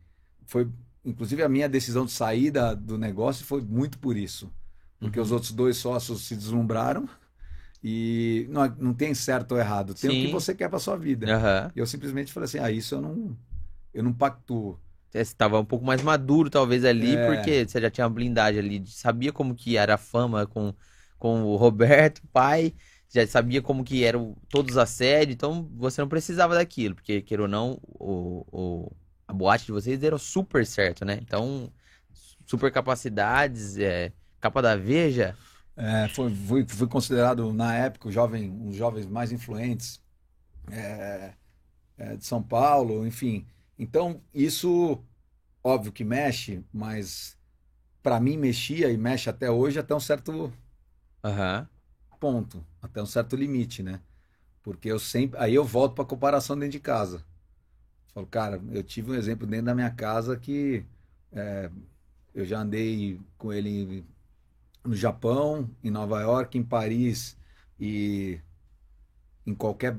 Foi, 0.46 0.68
inclusive, 1.06 1.42
a 1.42 1.48
minha 1.48 1.68
decisão 1.68 2.04
de 2.06 2.12
sair 2.12 2.50
da- 2.50 2.74
do 2.74 2.98
negócio 2.98 3.46
foi 3.46 3.62
muito 3.62 3.98
por 3.98 4.16
isso. 4.16 4.52
Porque 5.00 5.18
Uhum. 5.18 5.24
os 5.26 5.32
outros 5.32 5.52
dois 5.52 5.76
sócios 5.78 6.22
se 6.26 6.36
deslumbraram 6.36 7.08
e 7.82 8.46
não, 8.50 8.66
não 8.78 8.94
tem 8.94 9.14
certo 9.14 9.52
ou 9.52 9.58
errado, 9.58 9.94
tem 9.94 10.10
o 10.10 10.12
Sim. 10.14 10.26
que 10.26 10.32
você 10.32 10.54
quer 10.54 10.68
para 10.68 10.78
sua 10.78 10.96
vida. 10.96 11.26
Aham. 11.36 11.72
Eu 11.76 11.86
simplesmente 11.86 12.32
falei 12.32 12.46
assim, 12.46 12.58
ah, 12.58 12.70
isso 12.70 12.94
eu 12.94 13.00
não, 13.00 13.36
eu 13.94 14.02
não 14.02 14.12
pactuo. 14.12 14.78
Você 15.10 15.18
estava 15.20 15.58
um 15.60 15.64
pouco 15.64 15.84
mais 15.84 16.02
maduro, 16.02 16.50
talvez, 16.50 16.84
ali, 16.84 17.16
É. 17.16 17.26
porque 17.26 17.66
você 17.66 17.80
já 17.80 17.90
tinha 17.90 18.06
uma 18.06 18.12
blindagem 18.14 18.60
ali, 18.60 18.84
sabia 18.86 19.32
como 19.32 19.54
que 19.54 19.76
era 19.76 19.94
a 19.94 19.98
fama 19.98 20.46
com, 20.46 20.74
com 21.18 21.42
o 21.44 21.56
Roberto, 21.56 22.22
pai, 22.32 22.74
já 23.08 23.26
sabia 23.26 23.62
como 23.62 23.84
que 23.84 24.04
eram 24.04 24.36
todos 24.48 24.72
os 24.72 24.78
assédios, 24.78 25.34
então 25.34 25.68
você 25.76 26.00
não 26.00 26.08
precisava 26.08 26.54
daquilo, 26.54 26.94
porque, 26.96 27.22
queira 27.22 27.42
ou 27.44 27.48
não, 27.48 27.80
o, 27.84 28.44
o, 28.50 28.92
a 29.28 29.32
boate 29.32 29.66
de 29.66 29.72
vocês 29.72 30.02
era 30.02 30.18
super 30.18 30.66
certo, 30.66 31.04
né? 31.04 31.14
Então, 31.22 31.72
super 32.46 32.72
capacidades, 32.72 33.78
é, 33.78 34.12
capa 34.40 34.62
da 34.62 34.76
Veja, 34.76 35.38
É, 35.76 36.08
foi, 36.08 36.34
fui, 36.34 36.66
fui 36.68 36.88
considerado, 36.88 37.52
na 37.52 37.74
época, 37.74 38.08
o 38.08 38.12
jovem, 38.12 38.50
um 38.50 38.68
dos 38.68 38.76
jovens 38.76 39.06
mais 39.06 39.30
influentes 39.32 40.02
é, 40.70 41.34
é, 41.98 42.16
de 42.16 42.24
São 42.26 42.42
Paulo, 42.42 43.06
enfim. 43.06 43.46
Então, 43.78 44.22
isso, 44.34 45.04
óbvio 45.64 45.92
que 45.92 46.04
mexe, 46.04 46.64
mas 46.72 47.38
para 48.02 48.20
mim 48.20 48.36
mexia 48.38 48.90
e 48.90 48.98
mexe 48.98 49.30
até 49.30 49.50
hoje 49.50 49.78
até 49.80 49.94
um 49.94 50.00
certo 50.00 50.52
aham, 51.22 51.68
ponto, 52.20 52.64
até 52.82 53.02
um 53.02 53.06
certo 53.06 53.36
limite, 53.36 53.82
né? 53.82 54.00
Porque 54.62 54.88
eu 54.90 54.98
sempre. 54.98 55.38
Aí 55.40 55.54
eu 55.54 55.64
volto 55.64 55.94
para 55.96 56.04
comparação 56.06 56.56
dentro 56.58 56.72
de 56.72 56.80
casa. 56.80 57.24
Falo, 58.16 58.28
cara, 58.28 58.62
eu 58.72 58.84
tive 58.84 59.12
um 59.12 59.16
exemplo 59.16 59.46
dentro 59.46 59.66
da 59.66 59.76
minha 59.76 59.90
casa 59.92 60.38
que 60.38 60.86
é, 61.32 61.70
eu 62.34 62.44
já 62.46 62.60
andei 62.60 63.20
com 63.38 63.52
ele 63.52 64.06
no 64.84 64.94
Japão, 64.96 65.70
em 65.84 65.90
Nova 65.90 66.20
York, 66.22 66.58
em 66.58 66.64
Paris 66.64 67.38
e 67.80 68.40
em 69.46 69.54
qualquer 69.54 69.96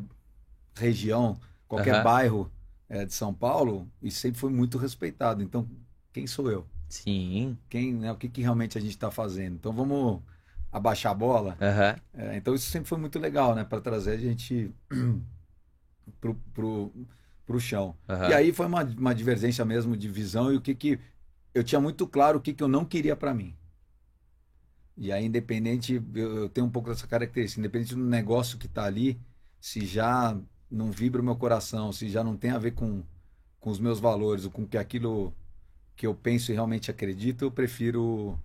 região, 0.76 1.40
qualquer 1.68 1.96
Aham. 1.96 1.96
bairro 1.96 2.52
é, 2.90 3.06
de 3.06 3.14
São 3.14 3.34
Paulo, 3.34 3.92
e 4.02 4.12
sempre 4.12 4.40
foi 4.40 4.52
muito 4.52 4.78
respeitado. 4.80 5.44
Então, 5.44 5.70
quem 6.14 6.28
sou 6.28 6.52
eu? 6.52 6.68
sim, 6.90 7.58
Quem, 7.70 7.94
né, 7.94 8.12
o 8.12 8.18
que, 8.18 8.30
que 8.30 8.42
realmente 8.42 8.78
a 8.78 8.82
gente 8.82 8.92
está 8.92 9.12
fazendo? 9.12 9.56
Então, 9.56 9.74
vamos 9.74 10.22
abaixar 10.72 11.12
a 11.12 11.16
bola? 11.16 11.60
aham, 11.60 12.00
É, 12.14 12.38
então 12.38 12.56
isso 12.56 12.70
sempre 12.72 12.90
foi 12.90 12.98
muito 13.00 13.20
legal, 13.20 13.56
né? 13.56 13.64
Para 13.66 13.82
trazer 13.82 14.14
a 14.14 14.18
gente 14.18 14.74
pro, 16.22 16.36
pro, 16.54 16.92
pro 17.48 17.60
chão. 17.60 17.96
aham. 18.08 18.30
E 18.30 18.34
aí 18.34 18.54
foi 18.54 18.68
uma, 18.68 18.84
uma 18.84 19.16
divergência 19.16 19.66
mesmo 19.66 19.98
de 19.98 20.10
visão 20.10 20.54
e 20.54 20.58
o 20.58 20.62
que 20.62 20.76
que 20.76 21.00
eu 21.56 21.64
tinha 21.64 21.82
muito 21.82 22.06
claro 22.06 22.38
o 22.38 22.42
que 22.42 22.54
que 22.54 22.62
eu 22.62 22.68
não 22.68 22.86
queria 22.86 23.16
para 23.16 23.34
mim. 23.34 23.56
E 24.96 25.12
aí 25.12 25.26
independente, 25.26 26.02
eu, 26.14 26.38
eu 26.44 26.50
tenho 26.50 26.68
um 26.68 26.70
pouco 26.70 26.90
dessa 26.90 27.08
característica, 27.08 27.60
independente 27.60 27.96
do 27.96 28.04
negócio 28.04 28.58
que 28.58 28.68
tá 28.68 28.84
ali, 28.86 29.20
se 29.62 29.86
já 29.86 30.38
não 30.70 30.92
vibra 30.92 31.22
o 31.22 31.26
meu 31.26 31.36
coração, 31.36 31.92
se 31.92 32.10
já 32.10 32.24
não 32.24 32.36
tem 32.36 32.52
a 32.52 32.58
ver 32.60 32.72
com, 32.72 33.04
com 33.60 33.70
os 33.70 33.80
meus 33.80 34.00
valores, 34.00 34.46
ou 34.46 34.52
com 34.52 34.68
que 34.68 34.78
aquilo 34.78 35.34
que 35.96 36.06
eu 36.06 36.14
penso 36.14 36.52
e 36.52 36.56
realmente 36.56 36.92
acredito, 36.92 37.44
eu 37.46 37.52
prefiro 37.52 38.38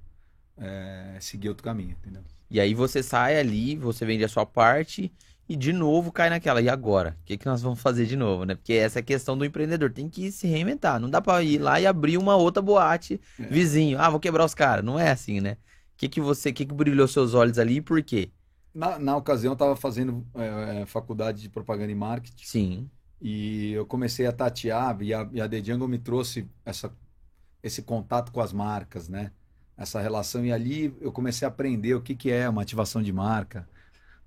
é, 0.56 1.18
seguir 1.20 1.48
outro 1.48 1.64
caminho, 1.64 1.92
entendeu? 1.92 2.22
E 2.50 2.60
aí 2.60 2.74
você 2.74 3.02
sai 3.02 3.38
ali, 3.38 3.76
você 3.76 4.04
vende 4.04 4.24
a 4.24 4.28
sua 4.28 4.46
parte 4.46 5.12
e 5.48 5.56
de 5.56 5.72
novo 5.72 6.10
cai 6.12 6.30
naquela. 6.30 6.60
E 6.62 6.68
agora? 6.68 7.16
O 7.20 7.24
que 7.24 7.36
que 7.36 7.46
nós 7.46 7.60
vamos 7.62 7.80
fazer 7.80 8.06
de 8.06 8.16
novo, 8.16 8.44
né? 8.44 8.54
Porque 8.54 8.72
essa 8.74 8.98
é 8.98 9.00
a 9.00 9.04
questão 9.04 9.36
do 9.36 9.44
empreendedor, 9.44 9.90
tem 9.92 10.08
que 10.08 10.30
se 10.32 10.46
reinventar. 10.46 10.98
Não 11.00 11.10
dá 11.10 11.20
pra 11.20 11.42
ir 11.42 11.58
lá 11.58 11.80
e 11.80 11.86
abrir 11.86 12.16
uma 12.18 12.36
outra 12.36 12.62
boate 12.62 13.20
É. 13.38 13.46
vizinho. 13.46 13.98
Ah, 14.00 14.08
vou 14.10 14.20
quebrar 14.20 14.44
os 14.44 14.54
caras. 14.54 14.84
Não 14.84 14.98
é 14.98 15.10
assim, 15.10 15.40
né? 15.40 15.52
O 15.94 15.98
que 15.98 16.08
que 16.08 16.20
você, 16.20 16.50
o 16.50 16.54
que 16.54 16.64
que 16.66 16.74
brilhou 16.74 17.06
seus 17.06 17.34
olhos 17.34 17.58
ali 17.58 17.76
e 17.76 17.80
por 17.80 18.02
quê? 18.02 18.30
Na, 18.74 18.98
na 18.98 19.16
ocasião, 19.16 19.50
eu 19.50 19.54
estava 19.54 19.76
fazendo 19.76 20.26
é, 20.34 20.80
é, 20.82 20.86
faculdade 20.86 21.42
de 21.42 21.48
propaganda 21.50 21.92
e 21.92 21.94
marketing 21.94 22.44
Sim. 22.46 22.90
e 23.20 23.72
eu 23.72 23.84
comecei 23.84 24.26
a 24.26 24.32
tatear 24.32 24.96
e 25.02 25.12
a, 25.12 25.28
e 25.32 25.40
a 25.40 25.48
The 25.48 25.62
Jungle 25.62 25.86
me 25.86 25.98
trouxe 25.98 26.48
essa, 26.64 26.90
esse 27.62 27.82
contato 27.82 28.32
com 28.32 28.40
as 28.40 28.52
marcas, 28.52 29.08
né? 29.08 29.30
Essa 29.76 30.00
relação. 30.00 30.44
E 30.44 30.52
ali 30.52 30.94
eu 31.00 31.12
comecei 31.12 31.46
a 31.46 31.50
aprender 31.50 31.94
o 31.94 32.00
que, 32.00 32.14
que 32.14 32.30
é 32.30 32.48
uma 32.48 32.62
ativação 32.62 33.02
de 33.02 33.12
marca, 33.12 33.68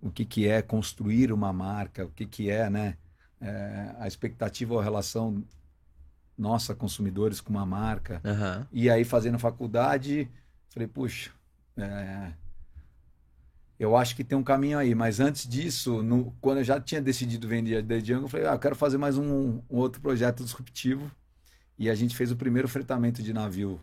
o 0.01 0.11
que, 0.11 0.25
que 0.25 0.47
é 0.47 0.61
construir 0.61 1.31
uma 1.31 1.51
marca, 1.53 2.05
o 2.05 2.09
que, 2.11 2.25
que 2.25 2.49
é, 2.49 2.69
né? 2.69 2.97
é, 3.41 3.95
a 3.99 4.07
expectativa 4.07 4.73
ou 4.73 4.79
a 4.79 4.83
relação 4.83 5.43
nossa, 6.37 6.75
consumidores, 6.75 7.39
com 7.39 7.51
uma 7.51 7.65
marca. 7.65 8.21
Aham. 8.25 8.67
E 8.71 8.89
aí, 8.89 9.05
fazendo 9.05 9.39
faculdade, 9.39 10.29
falei, 10.69 10.87
puxa, 10.87 11.31
é, 11.77 12.33
eu 13.79 13.95
acho 13.95 14.15
que 14.15 14.23
tem 14.23 14.37
um 14.37 14.43
caminho 14.43 14.77
aí. 14.77 14.93
Mas 14.95 15.19
antes 15.19 15.47
disso, 15.47 16.01
no- 16.01 16.33
quando 16.41 16.59
eu 16.59 16.63
já 16.63 16.79
tinha 16.79 17.01
decidido 17.01 17.47
vender 17.47 17.77
a 17.77 17.83
The 17.83 17.99
Jungle, 17.99 18.23
eu 18.25 18.29
falei, 18.29 18.47
ah, 18.47 18.53
eu 18.53 18.59
quero 18.59 18.75
fazer 18.75 18.97
mais 18.97 19.17
um, 19.17 19.61
um 19.69 19.77
outro 19.77 20.01
projeto 20.01 20.43
disruptivo. 20.43 21.09
E 21.77 21.89
a 21.89 21.95
gente 21.95 22.15
fez 22.15 22.31
o 22.31 22.35
primeiro 22.37 22.67
fretamento 22.67 23.21
de 23.21 23.33
navio 23.33 23.81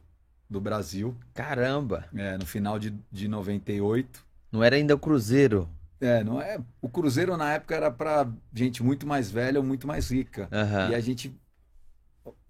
do 0.49 0.61
Brasil, 0.61 1.17
Caramba. 1.35 2.07
é, 2.15 2.37
no 2.37 2.45
final 2.47 2.79
de, 2.79 2.95
de 3.11 3.29
98. 3.29 4.25
Não 4.51 4.63
era 4.63 4.77
ainda 4.77 4.95
o 4.95 4.99
Cruzeiro. 4.99 5.69
É, 6.03 6.25
não 6.25 6.43
é, 6.43 6.59
o 6.81 6.89
cruzeiro 6.89 7.37
na 7.37 7.53
época 7.53 7.77
era 7.77 7.89
para 7.89 8.29
gente 8.53 8.83
muito 8.83 9.07
mais 9.07 9.31
velha 9.31 9.61
ou 9.61 9.65
muito 9.65 9.87
mais 9.87 10.11
rica. 10.11 10.49
Aham. 10.51 10.91
E 10.91 10.95
a 10.97 11.01
gente 11.01 11.33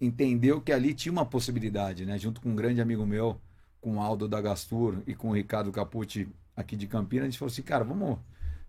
entendeu 0.01 0.59
que 0.59 0.73
ali 0.73 0.95
tinha 0.95 1.13
uma 1.13 1.27
possibilidade, 1.27 2.07
né? 2.07 2.19
Junto 2.19 2.41
com 2.41 2.49
um 2.49 2.57
grande 2.57 2.81
amigo 2.81 3.05
meu, 3.05 3.39
com 3.79 3.97
o 3.97 4.01
Aldo 4.01 4.27
da 4.27 4.41
Gastur 4.41 5.03
e 5.07 5.15
com 5.15 5.29
o 5.29 5.35
Ricardo 5.35 5.71
Capucci 5.71 6.29
aqui 6.57 6.77
de 6.77 6.87
Campinas, 6.87 7.25
a 7.25 7.31
gente 7.31 7.39
falou 7.39 7.53
assim, 7.53 7.63
cara, 7.63 7.85
vamos 7.85 8.19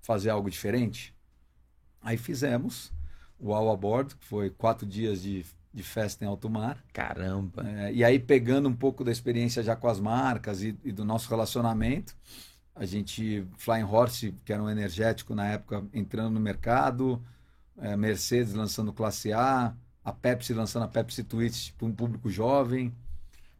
fazer 0.01 0.29
algo 0.29 0.49
diferente? 0.49 1.15
Aí 2.01 2.17
fizemos 2.17 2.91
o 3.39 3.53
All 3.53 3.71
Aboard, 3.71 4.15
que 4.15 4.25
foi 4.25 4.49
quatro 4.49 4.85
dias 4.85 5.21
de, 5.21 5.45
de 5.73 5.83
festa 5.83 6.25
em 6.25 6.27
alto 6.27 6.49
mar. 6.49 6.83
Caramba. 6.91 7.63
É, 7.65 7.93
e 7.93 8.03
aí, 8.03 8.19
pegando 8.19 8.67
um 8.67 8.75
pouco 8.75 9.03
da 9.03 9.11
experiência 9.11 9.63
já 9.63 9.77
com 9.77 9.87
as 9.87 9.99
marcas 9.99 10.61
e, 10.61 10.77
e 10.83 10.91
do 10.91 11.05
nosso 11.05 11.29
relacionamento, 11.29 12.13
a 12.75 12.85
gente, 12.85 13.45
Flying 13.57 13.83
Horse, 13.83 14.33
que 14.43 14.51
era 14.51 14.61
um 14.61 14.69
energético 14.69 15.35
na 15.35 15.47
época, 15.47 15.83
entrando 15.93 16.33
no 16.33 16.39
mercado, 16.39 17.21
é, 17.77 17.95
Mercedes 17.95 18.53
lançando 18.53 18.91
Classe 18.91 19.31
A, 19.31 19.73
a 20.03 20.11
Pepsi 20.11 20.53
lançando 20.53 20.83
a 20.83 20.87
Pepsi 20.87 21.23
Twist 21.23 21.73
para 21.73 21.87
um 21.87 21.91
público 21.91 22.29
jovem. 22.29 22.93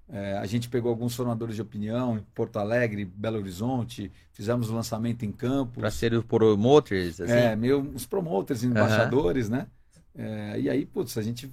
É, 0.09 0.37
a 0.37 0.45
gente 0.45 0.67
pegou 0.67 0.89
alguns 0.89 1.15
formadores 1.15 1.55
de 1.55 1.61
opinião 1.61 2.17
em 2.17 2.23
Porto 2.35 2.57
Alegre, 2.57 3.05
Belo 3.05 3.37
Horizonte, 3.37 4.11
fizemos 4.33 4.69
o 4.69 4.73
lançamento 4.73 5.23
em 5.23 5.31
Campos. 5.31 5.79
Pra 5.79 5.89
ser 5.89 6.13
os 6.13 6.25
promoters, 6.25 7.21
assim. 7.21 7.31
É, 7.31 7.55
meio 7.55 7.81
os 7.95 8.05
promoters, 8.05 8.63
embaixadores, 8.63 9.49
né? 9.49 9.67
É, 10.15 10.59
e 10.59 10.69
aí, 10.69 10.85
putz, 10.85 11.17
a 11.17 11.21
gente 11.21 11.51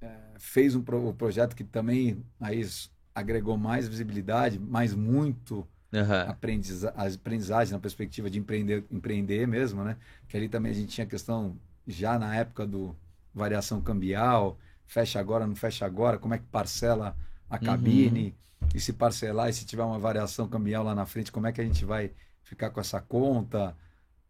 é, 0.00 0.14
fez 0.38 0.74
um 0.74 0.82
pro- 0.82 1.14
projeto 1.14 1.54
que 1.54 1.64
também 1.64 2.22
aí 2.40 2.66
agregou 3.14 3.56
mais 3.56 3.86
visibilidade, 3.88 4.58
mas 4.58 4.94
muito 4.94 5.66
Aham. 5.92 6.28
aprendiza 6.28 6.90
aprendizagem 6.90 7.72
na 7.72 7.80
perspectiva 7.80 8.30
de 8.30 8.38
empreender, 8.38 8.84
empreender 8.90 9.46
mesmo, 9.46 9.82
né? 9.82 9.96
Que 10.28 10.36
ali 10.36 10.48
também 10.48 10.70
a 10.70 10.74
gente 10.74 10.88
tinha 10.88 11.06
questão, 11.06 11.56
já 11.86 12.18
na 12.18 12.34
época 12.36 12.66
do 12.66 12.96
variação 13.34 13.80
cambial, 13.80 14.58
fecha 14.86 15.18
agora, 15.18 15.46
não 15.46 15.56
fecha 15.56 15.84
agora, 15.86 16.18
como 16.18 16.34
é 16.34 16.38
que 16.38 16.44
parcela 16.46 17.16
a 17.48 17.58
cabine, 17.58 18.34
e 18.74 18.80
se 18.80 18.92
parcelar, 18.92 19.48
e 19.48 19.52
se 19.52 19.64
tiver 19.64 19.82
uma 19.82 19.98
variação 19.98 20.48
cambial 20.48 20.84
lá 20.84 20.94
na 20.94 21.06
frente, 21.06 21.32
como 21.32 21.46
é 21.46 21.52
que 21.52 21.60
a 21.60 21.64
gente 21.64 21.84
vai 21.84 22.12
ficar 22.42 22.70
com 22.70 22.80
essa 22.80 23.00
conta? 23.00 23.76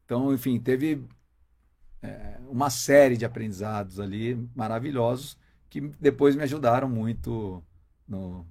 Então, 0.05 0.33
enfim, 0.33 0.59
teve 0.59 1.07
é, 2.03 2.39
uma 2.49 2.71
série 2.71 3.17
de 3.17 3.25
aprendizados 3.25 4.01
ali 4.01 4.49
maravilhosos 4.55 5.37
que 5.69 5.81
depois 6.01 6.35
me 6.35 6.43
ajudaram 6.43 6.89
muito 6.89 7.63
no 8.09 8.47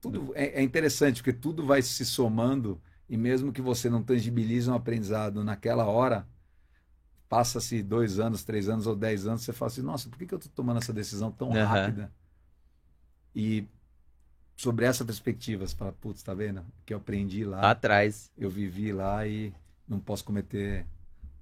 tudo 0.00 0.32
é, 0.34 0.60
é 0.60 0.62
interessante 0.62 1.22
porque 1.22 1.32
tudo 1.32 1.64
vai 1.64 1.82
se 1.82 2.04
somando 2.04 2.80
e 3.08 3.16
mesmo 3.16 3.52
que 3.52 3.60
você 3.60 3.90
não 3.90 4.02
tangibilize 4.02 4.70
um 4.70 4.74
aprendizado 4.74 5.44
naquela 5.44 5.84
hora 5.84 6.26
passa-se 7.30 7.80
dois 7.80 8.18
anos, 8.18 8.42
três 8.42 8.68
anos 8.68 8.88
ou 8.88 8.96
dez 8.96 9.24
anos, 9.24 9.42
você 9.42 9.52
fala 9.52 9.70
assim, 9.70 9.82
nossa, 9.82 10.08
por 10.08 10.18
que, 10.18 10.26
que 10.26 10.34
eu 10.34 10.38
estou 10.38 10.52
tomando 10.52 10.78
essa 10.78 10.92
decisão 10.92 11.30
tão 11.30 11.50
uhum. 11.50 11.64
rápida? 11.64 12.12
E 13.32 13.64
sobre 14.56 14.84
essa 14.84 15.04
perspectiva, 15.04 15.64
você 15.64 15.76
fala, 15.76 15.92
putz, 15.92 16.24
tá 16.24 16.34
vendo? 16.34 16.64
Que 16.84 16.92
eu 16.92 16.98
aprendi 16.98 17.44
lá. 17.44 17.70
Atrás. 17.70 18.32
Eu 18.36 18.50
vivi 18.50 18.92
lá 18.92 19.24
e 19.28 19.54
não 19.86 20.00
posso 20.00 20.24
cometer 20.24 20.84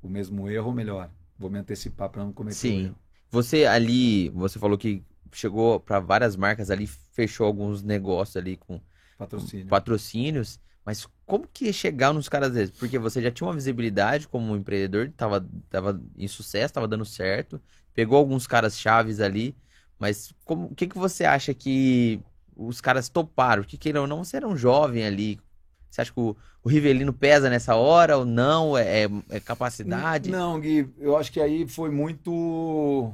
o 0.03 0.11
mesmo 0.11 0.49
erro, 0.51 0.67
ou 0.67 0.75
melhor, 0.75 1.11
vou 1.39 1.49
me 1.49 1.59
antecipar 1.59 2.11
para 2.11 2.23
não 2.23 2.35
cometer 2.35 2.57
Sim. 2.57 2.85
erro. 2.85 2.97
Você 3.31 3.65
ali, 3.65 4.29
você 4.29 4.59
falou 4.59 4.77
que 4.77 5.03
chegou 5.33 5.81
para 5.81 6.01
várias 6.01 6.37
marcas 6.37 6.71
ali, 6.71 6.87
fechou 6.87 7.47
alguns 7.47 7.83
negócios 7.83 8.37
ali 8.37 8.57
com 8.57 8.81
Patrocínio. 9.17 9.67
patrocínios. 9.67 10.61
Mas 10.85 11.07
como 11.27 11.47
que 11.47 11.73
chegar 11.73 12.15
nos 12.15 12.29
caras 12.29 12.53
desses? 12.53 12.75
Porque 12.77 12.99
você 12.99 13.21
já 13.21 13.31
tinha 13.31 13.47
uma 13.47 13.55
visibilidade 13.55 14.27
como 14.27 14.57
empreendedor, 14.57 15.13
tava, 15.17 15.47
tava 15.69 16.01
em 16.17 16.27
sucesso, 16.27 16.73
tava 16.75 16.89
dando 16.89 17.05
certo, 17.05 17.61
pegou 17.93 18.17
alguns 18.17 18.47
caras 18.47 18.79
chaves 18.79 19.21
ali, 19.21 19.55
mas 19.99 20.33
como, 20.45 20.67
o 20.69 20.75
que, 20.75 20.87
que 20.87 20.97
você 20.97 21.25
acha 21.25 21.53
que 21.53 22.23
os 22.57 22.81
caras 22.81 23.09
toparam? 23.09 23.63
Que 23.65 23.77
queiram 23.77 24.03
ou 24.03 24.07
não, 24.07 24.25
você 24.25 24.37
era 24.39 24.49
um 24.49 24.57
jovem 24.57 25.05
ali. 25.05 25.39
Você 25.91 26.01
acha 26.03 26.13
que 26.13 26.21
o, 26.21 26.37
o 26.63 26.69
Rivelino 26.69 27.13
pesa 27.13 27.49
nessa 27.49 27.75
hora 27.75 28.17
ou 28.19 28.25
não? 28.25 28.77
É, 28.77 29.05
é, 29.05 29.09
é 29.31 29.41
capacidade? 29.41 30.31
Não, 30.31 30.61
Gui, 30.61 30.93
eu 30.99 31.17
acho 31.17 31.33
que 31.33 31.41
aí 31.41 31.67
foi 31.67 31.91
muito 31.91 33.13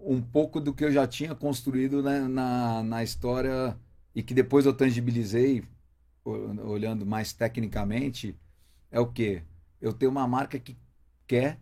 um 0.00 0.20
pouco 0.20 0.60
do 0.60 0.72
que 0.72 0.84
eu 0.84 0.92
já 0.92 1.06
tinha 1.06 1.34
construído 1.34 2.02
né, 2.02 2.20
na, 2.20 2.82
na 2.82 3.02
história 3.02 3.76
e 4.14 4.22
que 4.22 4.32
depois 4.32 4.64
eu 4.66 4.72
tangibilizei 4.72 5.64
olhando 6.24 7.04
mais 7.04 7.32
tecnicamente, 7.32 8.34
é 8.90 8.98
o 8.98 9.06
que? 9.06 9.42
Eu 9.80 9.92
tenho 9.92 10.10
uma 10.10 10.26
marca 10.26 10.58
que 10.58 10.76
quer 11.26 11.60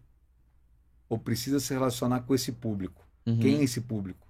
ou 1.09 1.19
precisa 1.19 1.59
se 1.59 1.75
relacionar 1.75 2.21
com 2.21 2.35
esse 2.35 2.53
público. 2.53 3.05
Uhum. 3.27 3.39
Quem 3.39 3.59
é 3.59 3.65
esse 3.65 3.81
público? 3.81 4.29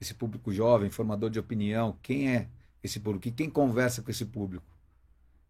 Esse 0.00 0.12
público 0.12 0.52
jovem, 0.52 0.90
formador 0.90 1.30
de 1.30 1.38
opinião, 1.38 1.98
quem 2.02 2.30
é 2.30 2.48
esse 2.82 3.00
público? 3.00 3.28
E 3.28 3.32
quem 3.32 3.48
conversa 3.48 4.02
com 4.02 4.10
esse 4.10 4.26
público? 4.26 4.75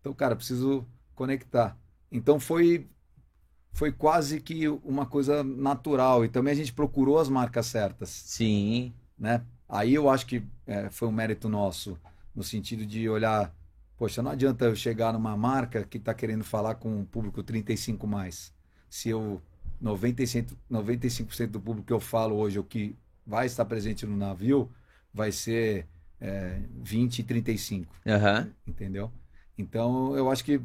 Então, 0.07 0.15
cara, 0.15 0.37
preciso 0.37 0.87
conectar. 1.17 1.77
Então 2.13 2.39
foi 2.39 2.87
foi 3.73 3.91
quase 3.91 4.41
que 4.41 4.69
uma 4.69 5.05
coisa 5.05 5.43
natural 5.43 6.25
e 6.25 6.29
também 6.29 6.53
a 6.53 6.57
gente 6.57 6.73
procurou 6.73 7.19
as 7.19 7.29
marcas 7.29 7.67
certas. 7.67 8.09
Sim. 8.09 8.95
Né? 9.19 9.43
Aí 9.69 9.93
eu 9.93 10.09
acho 10.09 10.25
que 10.27 10.45
é, 10.65 10.89
foi 10.91 11.09
um 11.09 11.13
mérito 11.13 11.49
nosso 11.49 11.99
no 12.33 12.45
sentido 12.45 12.87
de 12.87 13.09
olhar 13.09 13.53
Poxa, 13.99 14.23
não 14.23 14.31
adianta 14.31 14.67
eu 14.67 14.77
chegar 14.77 15.13
numa 15.13 15.37
marca 15.37 15.83
que 15.83 15.97
está 15.97 16.13
querendo 16.13 16.45
falar 16.45 16.75
com 16.75 17.01
um 17.01 17.05
público 17.05 17.43
35 17.43 18.07
mais. 18.07 18.53
Se 18.91 19.09
eu 19.09 19.41
95%, 19.83 20.53
95 20.69 21.47
do 21.49 21.61
público 21.61 21.87
que 21.87 21.93
eu 21.95 21.99
falo 21.99 22.37
hoje, 22.37 22.59
o 22.59 22.63
que 22.63 22.95
vai 23.27 23.47
estar 23.47 23.65
presente 23.65 24.05
no 24.05 24.15
navio, 24.15 24.71
vai 25.15 25.33
ser 25.33 25.87
é, 26.21 26.61
20 26.83 27.21
e 27.21 27.23
35. 27.25 27.95
Uhum. 28.05 28.53
Entendeu? 28.67 29.11
Então, 29.59 30.17
eu 30.17 30.31
acho 30.31 30.45
que 30.45 30.61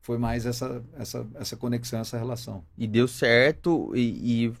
foi 0.00 0.18
mais 0.18 0.44
essa, 0.44 0.84
essa, 0.94 1.26
essa 1.34 1.56
conexão, 1.56 2.00
essa 2.00 2.18
relação. 2.18 2.64
E 2.76 2.86
deu 2.86 3.08
certo 3.08 3.92
e, 3.96 4.46
e 4.46 4.52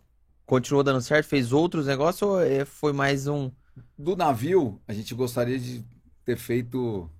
continuou 0.46 0.82
dando 0.82 1.02
certo? 1.02 1.26
Fez 1.26 1.52
outros 1.52 1.86
negócios 1.86 2.22
ou 2.22 2.40
é, 2.40 2.64
foi 2.64 2.92
mais 2.92 3.26
um. 3.26 3.50
Do 3.98 4.16
navio, 4.16 4.80
a 4.88 4.92
gente 4.92 5.14
gostaria 5.14 5.58
de 5.58 5.84
ter 6.24 6.36
feito 6.36 7.10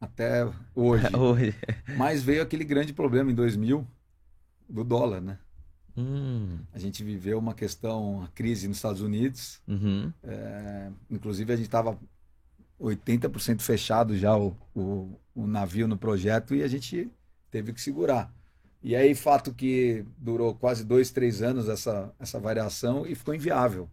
até 0.00 0.50
hoje. 0.74 1.04
hoje. 1.16 1.54
Mas 1.96 2.22
veio 2.22 2.42
aquele 2.42 2.64
grande 2.64 2.92
problema 2.92 3.30
em 3.30 3.34
2000 3.34 3.86
do 4.68 4.84
dólar, 4.84 5.20
né? 5.20 5.38
Hum. 5.96 6.58
A 6.72 6.78
gente 6.78 7.04
viveu 7.04 7.38
uma 7.38 7.54
questão, 7.54 8.22
a 8.22 8.28
crise 8.28 8.66
nos 8.66 8.78
Estados 8.78 9.00
Unidos. 9.00 9.60
Uhum. 9.68 10.12
É, 10.22 10.90
inclusive, 11.10 11.52
a 11.52 11.56
gente 11.56 11.66
estava 11.66 11.98
80% 12.80 13.60
fechado 13.60 14.16
já 14.16 14.36
o, 14.36 14.56
o, 14.74 15.18
o, 15.34 15.46
navio 15.46 15.86
no 15.86 15.96
projeto 15.96 16.54
e 16.54 16.62
a 16.62 16.68
gente 16.68 17.10
teve 17.50 17.72
que 17.72 17.80
segurar. 17.80 18.32
E 18.82 18.94
aí, 18.94 19.14
fato 19.14 19.54
que 19.54 20.04
durou 20.18 20.54
quase 20.54 20.84
dois, 20.84 21.10
três 21.10 21.40
anos 21.40 21.68
essa, 21.68 22.12
essa 22.18 22.38
variação 22.38 23.06
e 23.06 23.14
ficou 23.14 23.34
inviável. 23.34 23.88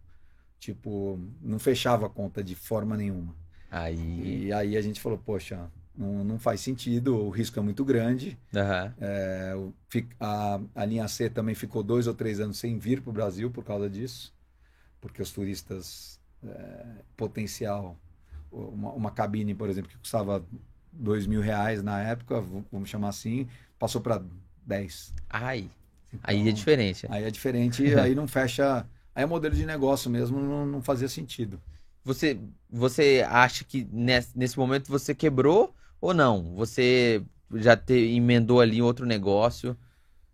Tipo, 0.58 1.18
não 1.40 1.58
fechava 1.58 2.06
a 2.06 2.10
conta 2.10 2.42
de 2.42 2.54
forma 2.54 2.96
nenhuma. 2.96 3.34
Aí... 3.70 4.46
E 4.46 4.52
aí 4.52 4.76
a 4.76 4.82
gente 4.82 5.00
falou, 5.00 5.18
poxa, 5.18 5.70
não, 5.96 6.24
não 6.24 6.38
faz 6.38 6.60
sentido, 6.60 7.16
o 7.16 7.30
risco 7.30 7.58
é 7.58 7.62
muito 7.62 7.84
grande. 7.84 8.38
Uhum. 8.54 8.92
É, 9.00 9.54
a, 10.20 10.60
a 10.74 10.84
linha 10.84 11.06
C 11.08 11.28
também 11.28 11.54
ficou 11.54 11.82
dois 11.82 12.06
ou 12.06 12.14
três 12.14 12.40
anos 12.40 12.58
sem 12.58 12.78
vir 12.78 13.00
para 13.00 13.10
o 13.10 13.14
Brasil 13.14 13.50
por 13.50 13.64
causa 13.64 13.88
disso, 13.88 14.34
porque 15.00 15.22
os 15.22 15.30
turistas, 15.30 16.20
é, 16.44 16.86
potencial, 17.16 17.98
uma, 18.52 18.92
uma, 18.92 19.10
cabine, 19.10 19.54
por 19.54 19.68
exemplo, 19.68 19.90
que 19.90 19.98
custava 19.98 20.44
dois 20.92 21.26
mil 21.26 21.40
reais 21.40 21.82
na 21.82 22.00
época, 22.02 22.40
vamos 22.70 22.88
chamar 22.88 23.08
assim, 23.08 23.48
passou 23.78 24.00
para 24.00 24.22
10. 24.66 25.14
Ai, 25.30 25.70
então, 26.08 26.20
aí 26.22 26.48
é 26.48 26.52
diferente. 26.52 27.06
Aí 27.08 27.24
é 27.24 27.30
diferente, 27.30 27.94
aí 27.94 28.14
não 28.14 28.28
fecha. 28.28 28.86
Aí 29.14 29.24
o 29.24 29.28
modelo 29.28 29.54
de 29.54 29.66
negócio 29.66 30.10
mesmo 30.10 30.40
não, 30.40 30.66
não 30.66 30.82
fazia 30.82 31.08
sentido. 31.08 31.60
Você, 32.04 32.38
você 32.68 33.24
acha 33.28 33.64
que 33.64 33.86
nesse, 33.92 34.36
nesse 34.36 34.58
momento 34.58 34.88
você 34.88 35.14
quebrou 35.14 35.74
ou 36.00 36.12
não? 36.12 36.54
Você 36.54 37.22
já 37.54 37.76
te, 37.76 37.94
emendou 37.94 38.60
ali 38.60 38.82
outro 38.82 39.06
negócio? 39.06 39.76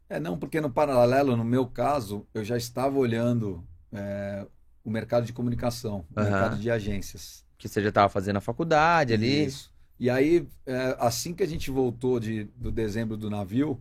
É, 0.09 0.19
não, 0.19 0.39
porque 0.39 0.61
no 0.61 0.71
paralelo, 0.71 1.37
no 1.37 1.45
meu 1.45 1.67
caso, 1.67 2.27
eu 2.33 2.43
já 2.43 2.57
estava 2.57 2.97
olhando 2.97 3.63
é, 3.93 4.47
o 4.83 4.91
mercado 4.91 5.27
de 5.27 5.33
comunicação, 5.33 6.07
o 6.17 6.21
uhum. 6.21 6.25
mercado 6.25 6.57
de 6.57 6.71
agências. 6.71 7.45
Que 7.59 7.69
você 7.69 7.83
já 7.83 7.91
estava 7.91 8.09
fazendo 8.09 8.37
a 8.37 8.41
faculdade 8.41 9.13
ali. 9.13 9.47
Isso. 9.47 9.71
E 9.99 10.09
aí, 10.09 10.47
é, 10.65 10.97
assim 11.01 11.35
que 11.35 11.43
a 11.43 11.47
gente 11.47 11.71
voltou 11.71 12.21
de, 12.21 12.45
do 12.57 12.71
dezembro 12.71 13.17
do 13.17 13.29
navio, 13.29 13.81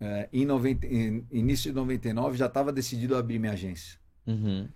é, 0.00 0.28
em, 0.32 0.46
90, 0.46 0.86
em 0.86 1.26
início 1.30 1.70
de 1.70 1.74
99, 1.74 2.38
já 2.38 2.46
estava 2.46 2.72
decidido 2.72 3.16
abrir 3.16 3.38
minha 3.40 3.52
agência. 3.52 3.98
Uhum. 4.24 4.68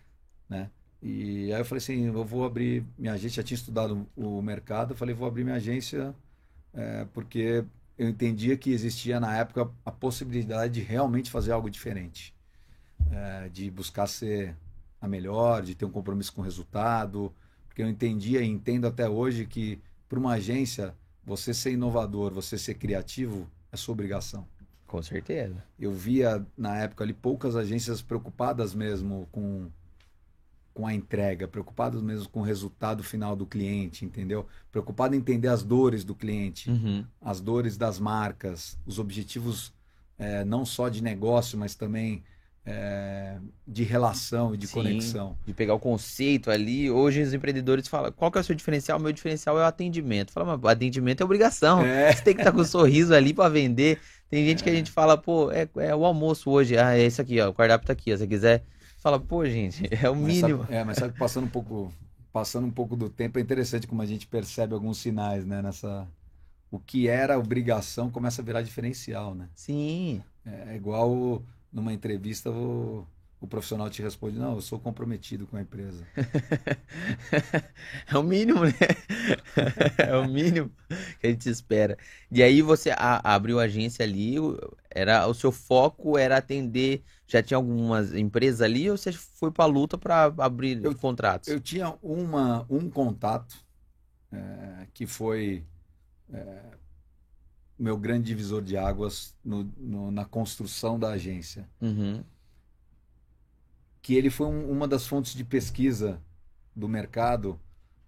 Né? 0.49 0.69
E 1.01 1.53
aí 1.53 1.61
eu 1.61 1.65
falei 1.65 1.79
assim, 1.79 2.07
eu 2.07 2.25
vou 2.25 2.45
abrir 2.45 2.85
minha 2.99 3.13
agência, 3.13 3.37
já 3.37 3.47
tinha 3.47 3.57
estudado 3.57 4.07
o 4.17 4.43
mercado, 4.43 4.93
eu 4.93 4.97
falei, 4.97 5.15
vou 5.15 5.27
abrir 5.27 5.45
minha 5.45 5.57
agência 5.57 6.15
é, 6.75 7.07
porque 7.13 7.65
eu 7.99 8.09
entendia 8.09 8.57
que 8.57 8.71
existia 8.71 9.21
na 9.21 9.37
época 9.37 9.71
a 9.85 9.93
possibilidade 9.93 10.75
de 10.75 10.81
realmente 10.81 11.31
fazer 11.31 11.53
algo 11.53 11.69
diferente, 11.69 12.35
é, 13.11 13.49
de 13.49 13.71
buscar 13.71 14.07
ser 14.07 14.57
a 15.01 15.07
melhor, 15.07 15.63
de 15.63 15.75
ter 15.75 15.85
um 15.85 15.91
compromisso 15.91 16.33
com 16.33 16.41
o 16.41 16.45
resultado, 16.45 17.33
porque 17.73 17.83
eu 17.83 17.89
entendia 17.89 18.43
e 18.43 18.47
entendo 18.47 18.87
até 18.87 19.09
hoje 19.09 19.47
que 19.47 19.81
para 20.07 20.19
uma 20.19 20.35
agência 20.35 20.95
você 21.25 21.55
ser 21.55 21.73
inovador, 21.73 22.31
você 22.31 22.59
ser 22.59 22.75
criativo 22.75 23.49
é 23.73 23.77
sua 23.79 23.95
obrigação. 23.95 24.47
Com 24.87 25.03
certeza. 25.03 25.65
Eu 25.81 25.91
via 25.91 26.47
na 26.55 26.77
época 26.77 27.03
ali 27.03 27.15
poucas 27.15 27.57
agências 27.57 28.03
preocupadas 28.03 28.75
mesmo 28.75 29.27
com 29.33 29.71
com 30.75 30.87
a 30.87 30.95
entrega, 30.95 31.47
preocupado 31.47 32.03
mesmo 32.03 32.31
com 32.31 32.41
o 32.41 32.43
resultado 32.43 33.03
final 33.03 33.37
do 33.37 33.45
cliente, 33.45 34.07
entendeu? 34.07 34.47
Preocupado 34.71 35.15
em 35.15 35.19
entender 35.19 35.49
as 35.49 35.63
dores 35.63 36.03
do 36.03 36.15
cliente, 36.15 36.71
uhum. 36.71 37.05
as 37.21 37.43
dores 37.43 37.77
das 37.77 37.99
marcas, 37.99 38.79
os 38.87 38.99
objetivos 38.99 39.71
é, 40.19 40.47
não 40.47 40.65
só 40.65 40.89
de 40.89 41.03
negócio, 41.03 41.59
mas 41.59 41.75
também 41.75 42.23
é, 42.65 43.37
de 43.67 43.83
relação 43.83 44.55
e 44.55 44.57
de 44.57 44.67
Sim, 44.67 44.75
conexão. 44.75 45.37
De 45.45 45.53
pegar 45.53 45.75
o 45.75 45.79
conceito 45.79 46.51
ali. 46.51 46.91
Hoje 46.91 47.23
os 47.23 47.35
empreendedores 47.35 47.89
falam: 47.89 48.13
qual 48.13 48.31
que 48.31 48.39
é 48.39 48.41
o 48.41 48.45
seu 48.45 48.55
diferencial? 48.55 48.99
O 48.99 49.03
meu 49.03 49.13
diferencial 49.13 49.59
é 49.59 49.63
o 49.63 49.67
atendimento. 49.67 50.33
Fala, 50.33 50.57
mas 50.57 50.73
atendimento 50.73 51.21
é 51.21 51.25
obrigação. 51.25 51.83
É. 51.83 52.13
Você 52.15 52.23
tem 52.23 52.35
que 52.35 52.41
estar 52.41 52.53
com 52.53 52.61
um 52.61 52.65
sorriso 52.65 53.15
ali 53.15 53.35
para 53.35 53.49
vender. 53.49 53.99
Tem 54.31 54.47
gente 54.47 54.61
é. 54.61 54.65
que 54.65 54.71
a 54.71 54.75
gente 54.75 54.91
fala, 54.91 55.19
pô, 55.19 55.51
é, 55.51 55.69
é 55.77 55.95
o 55.95 56.05
almoço 56.05 56.51
hoje. 56.51 56.79
Ah, 56.79 56.97
é 56.97 57.03
esse 57.03 57.21
aqui, 57.21 57.41
ó. 57.41 57.49
O 57.51 57.55
cardápio 57.55 57.87
tá 57.87 57.93
aqui. 57.93 58.13
Ó. 58.13 58.17
Se 58.17 58.23
você 58.23 58.27
quiser 58.29 58.65
fala, 59.03 59.19
pô, 59.19 59.45
gente, 59.45 59.89
é 59.91 60.09
o 60.09 60.15
mas 60.15 60.25
mínimo. 60.25 60.61
Sabe, 60.61 60.75
é, 60.75 60.85
mas 60.85 60.97
sabe 60.97 61.13
que 61.13 61.19
passando 61.19 61.45
um 61.45 61.51
pouco, 61.51 61.93
passando 62.33 62.67
um 62.67 62.71
pouco 62.71 62.97
do 62.97 63.11
tempo, 63.11 63.39
é 63.39 63.43
interessante 63.43 63.87
como 63.87 64.01
a 64.01 64.07
gente 64.07 64.27
percebe 64.27 64.73
alguns 64.73 64.99
sinais, 64.99 65.45
né? 65.45 65.61
Nessa, 65.61 66.07
o 66.71 66.79
que 66.79 67.09
era 67.09 67.39
obrigação 67.39 68.09
começa 68.09 68.41
a 68.41 68.45
virar 68.45 68.63
diferencial, 68.63 69.35
né? 69.35 69.49
Sim. 69.55 70.23
É, 70.47 70.73
é 70.73 70.77
igual 70.77 71.43
numa 71.73 71.93
entrevista 71.93 72.51
o, 72.51 73.07
o 73.41 73.47
profissional 73.47 73.91
te 73.91 74.03
responde: 74.03 74.39
Não, 74.39 74.55
eu 74.55 74.61
sou 74.61 74.79
comprometido 74.79 75.47
com 75.47 75.57
a 75.57 75.63
empresa. 75.63 76.07
é 78.07 78.17
o 78.17 78.23
mínimo, 78.23 78.65
né? 78.65 78.73
é 79.99 80.17
o 80.17 80.29
mínimo 80.29 80.71
que 81.19 81.27
a 81.27 81.31
gente 81.31 81.49
espera. 81.49 81.99
E 82.31 82.43
aí 82.43 82.63
você 82.63 82.91
a, 82.91 83.35
abriu 83.35 83.59
a 83.59 83.65
agência 83.65 84.05
ali, 84.05 84.37
era 84.91 85.27
o 85.27 85.35
seu 85.35 85.51
foco 85.51 86.17
era 86.17 86.37
atender. 86.37 87.03
Já 87.27 87.43
tinha 87.43 87.57
algumas 87.57 88.15
empresas 88.15 88.61
ali 88.61 88.91
ou 88.91 88.97
você 88.97 89.11
foi 89.11 89.51
para 89.51 89.65
a 89.65 89.69
luta 89.69 89.97
para 89.97 90.25
abrir 90.39 90.85
eu, 90.85 90.95
contratos? 90.95 91.49
Eu 91.49 91.59
tinha 91.59 91.95
uma, 92.03 92.67
um 92.69 92.91
contato 92.91 93.57
é, 94.31 94.87
que 94.93 95.07
foi 95.07 95.65
é, 96.33 96.63
meu 97.83 97.97
grande 97.97 98.27
divisor 98.27 98.63
de 98.63 98.77
águas 98.77 99.35
no, 99.45 99.65
no, 99.77 100.11
na 100.13 100.25
construção 100.25 100.97
da 100.99 101.11
agência. 101.11 101.69
Uhum. 101.81 102.23
Que 104.01 104.15
ele 104.15 104.31
foi 104.31 104.47
um, 104.47 104.71
uma 104.71 104.87
das 104.87 105.05
fontes 105.05 105.35
de 105.35 105.43
pesquisa 105.43 106.23
do 106.77 106.89
mercado, 106.89 107.59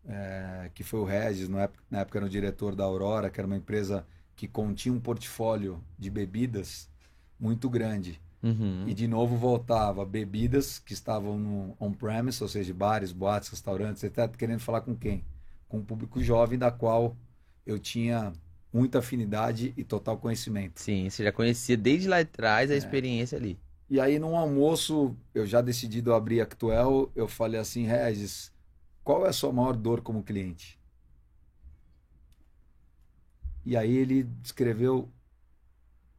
é, 0.07 0.71
que 0.73 0.85
foi 0.85 1.01
o 1.01 1.05
Regis, 1.05 1.49
na 1.49 1.63
época, 1.63 1.83
na 1.91 1.99
época 2.01 2.19
era 2.19 2.27
o 2.27 2.31
diretor 2.31 2.77
da 2.77 2.85
Aurora, 2.85 3.29
que 3.29 3.41
era 3.41 3.49
uma 3.49 3.57
empresa 3.57 4.07
que 4.37 4.47
continha 4.47 4.95
um 4.95 5.01
portfólio 5.01 5.83
de 5.99 6.09
bebidas 6.09 6.89
muito 7.39 7.69
grande. 7.69 8.21
Uhum. 8.45 8.85
E 8.87 8.95
de 8.95 9.09
novo 9.09 9.37
voltava 9.37 10.05
bebidas 10.05 10.79
que 10.79 10.93
estavam 10.93 11.37
no 11.37 11.77
on-premise, 11.81 12.41
ou 12.41 12.49
seja, 12.49 12.73
bares, 12.73 13.11
boates, 13.11 13.49
restaurantes, 13.49 14.05
está 14.05 14.29
querendo 14.29 14.61
falar 14.61 14.83
com 14.83 14.95
quem? 14.95 15.25
Com 15.69 15.79
um 15.79 15.85
público 15.85 16.23
jovem, 16.23 16.59
da 16.59 16.71
qual 16.71 17.17
eu 17.67 17.79
tinha 17.79 18.33
muita 18.75 18.99
afinidade 18.99 19.73
e 19.77 19.85
total 19.85 20.19
conhecimento. 20.19 20.81
Sim, 20.81 21.09
você 21.09 21.23
já 21.23 21.31
conhecia 21.31 21.77
desde 21.77 22.09
lá 22.09 22.19
atrás 22.19 22.73
a 22.73 22.75
é. 22.75 22.77
experiência 22.77 23.39
ali. 23.39 23.57
E 23.89 24.01
aí, 24.01 24.19
num 24.19 24.37
almoço, 24.37 25.17
eu 25.33 25.47
já 25.47 25.61
decidido 25.61 26.13
abrir 26.13 26.41
a 26.41 26.43
Actuel, 26.43 27.13
eu 27.15 27.29
falei 27.29 27.61
assim, 27.61 27.85
Regis, 27.85 28.53
qual 29.05 29.25
é 29.25 29.29
a 29.29 29.33
sua 29.33 29.53
maior 29.53 29.77
dor 29.77 30.01
como 30.01 30.25
cliente? 30.25 30.77
E 33.65 33.77
aí 33.77 33.97
ele 33.97 34.25
descreveu 34.25 35.09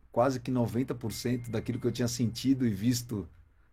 quase 0.09 0.39
que 0.39 0.49
90% 0.49 1.49
daquilo 1.49 1.79
que 1.79 1.87
eu 1.87 1.91
tinha 1.91 2.07
sentido 2.07 2.65
e 2.65 2.69
visto 2.69 3.27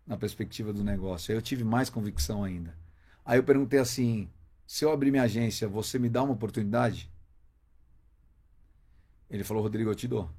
na 0.04 0.16
perspectiva 0.16 0.72
do 0.72 0.82
negócio. 0.82 1.30
Aí 1.30 1.38
eu 1.38 1.42
tive 1.42 1.62
mais 1.62 1.88
convicção 1.88 2.42
ainda. 2.42 2.74
Aí 3.24 3.38
eu 3.38 3.44
perguntei 3.44 3.78
assim: 3.78 4.28
se 4.66 4.84
eu 4.84 4.90
abrir 4.90 5.12
minha 5.12 5.22
agência, 5.22 5.68
você 5.68 5.98
me 6.00 6.08
dá 6.08 6.22
uma 6.22 6.32
oportunidade? 6.32 7.11
Ele 9.32 9.42
falou: 9.42 9.62
Rodrigo, 9.62 9.90
eu 9.90 9.94
te 9.94 10.06
dou. 10.06 10.30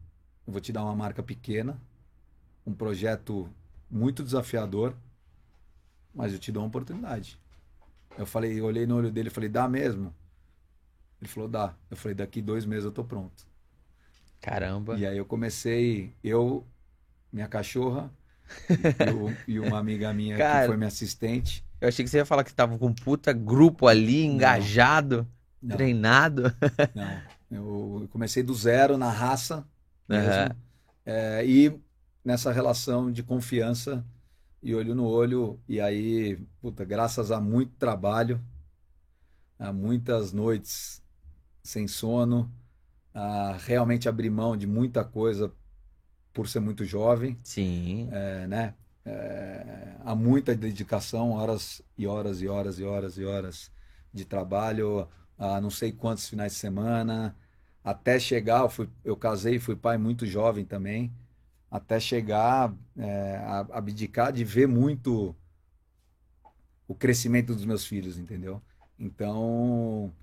Eu 0.45 0.53
vou 0.53 0.62
te 0.62 0.71
dar 0.71 0.84
uma 0.84 0.95
marca 0.95 1.23
pequena, 1.23 1.82
um 2.65 2.73
projeto 2.73 3.49
muito 3.89 4.23
desafiador, 4.23 4.95
mas 6.13 6.32
eu 6.32 6.39
te 6.39 6.51
dou 6.51 6.62
uma 6.62 6.67
oportunidade. 6.67 7.39
Eu 8.17 8.25
falei, 8.25 8.60
eu 8.60 8.65
olhei 8.65 8.86
no 8.86 8.95
olho 8.95 9.12
dele 9.12 9.29
e 9.29 9.32
falei: 9.32 9.49
dá 9.49 9.67
mesmo? 9.67 10.13
Ele 11.19 11.27
falou: 11.27 11.49
dá. 11.49 11.73
Eu 11.89 11.97
falei: 11.97 12.13
daqui 12.13 12.41
dois 12.41 12.65
meses 12.65 12.86
eu 12.86 12.91
tô 12.91 13.03
pronto. 13.03 13.47
Caramba. 14.39 14.97
E 14.97 15.06
aí 15.06 15.17
eu 15.17 15.25
comecei, 15.25 16.13
eu, 16.23 16.65
minha 17.32 17.47
cachorra 17.47 18.12
e, 19.47 19.53
e 19.53 19.60
uma 19.60 19.79
amiga 19.79 20.13
minha 20.13 20.38
Cara, 20.38 20.62
que 20.62 20.67
foi 20.67 20.77
minha 20.77 20.89
assistente. 20.89 21.65
Eu 21.79 21.88
achei 21.88 22.03
que 22.03 22.12
você 22.12 22.17
ia 22.17 22.25
falar 22.25 22.43
que 22.43 22.49
estavam 22.49 22.77
com 22.77 22.88
um 22.88 22.93
puta 22.93 23.34
grupo 23.34 23.88
ali, 23.88 24.23
engajado, 24.23 25.27
não. 25.62 25.75
treinado. 25.75 26.53
Não, 26.93 27.21
eu 27.54 28.08
comecei 28.12 28.44
do 28.44 28.54
zero 28.54 28.98
na 28.98 29.10
raça 29.10 29.68
mesmo. 30.08 30.44
Uhum. 30.44 30.58
É, 31.06 31.46
e 31.46 31.80
nessa 32.24 32.52
relação 32.52 33.12
de 33.12 33.22
confiança 33.22 34.06
e 34.62 34.74
olho 34.74 34.96
no 34.96 35.06
olho. 35.06 35.60
E 35.68 35.82
aí, 35.82 36.38
puta, 36.62 36.86
graças 36.86 37.32
a 37.32 37.39
muito 37.39 37.74
trabalho, 37.78 38.42
a 39.60 39.74
muitas 39.74 40.32
noites 40.32 41.04
sem 41.62 41.88
sono, 41.88 42.52
a 43.13 43.58
realmente 43.66 44.10
abrir 44.10 44.30
mão 44.30 44.56
de 44.58 44.66
muita 44.66 45.04
coisa 45.04 45.52
por 46.34 46.48
ser 46.48 46.60
muito 46.60 46.84
jovem. 46.86 47.38
Sim. 47.44 48.10
É, 48.12 48.48
né? 48.48 48.74
É, 49.06 49.98
há 50.06 50.16
muita 50.16 50.56
dedicação, 50.56 51.32
horas 51.32 51.82
e 51.98 52.08
horas 52.08 52.42
e 52.42 52.48
horas 52.48 52.80
e 52.80 52.84
horas 52.84 53.18
e 53.18 53.26
horas 53.26 53.72
de 54.13 54.24
trabalho, 54.24 55.08
a 55.38 55.60
não 55.60 55.70
sei 55.70 55.92
quantos 55.92 56.30
finais 56.30 56.54
de 56.54 56.60
semana, 56.60 57.36
até 57.84 58.19
chegar, 58.19 58.62
eu, 58.62 58.69
fui, 58.69 58.89
eu 59.04 59.17
casei, 59.17 59.60
fui 59.60 59.76
pai 59.76 59.98
muito 59.98 60.26
jovem 60.26 60.65
também, 60.65 61.12
até 61.69 62.00
chegar 62.00 62.74
é, 62.98 63.38
a 63.38 63.60
abdicar 63.78 64.32
de 64.32 64.43
ver 64.43 64.67
muito 64.67 65.36
o 66.88 66.96
crescimento 66.96 67.54
dos 67.54 67.65
meus 67.65 67.86
filhos, 67.86 68.17
entendeu? 68.17 68.62
Então, 69.00 70.13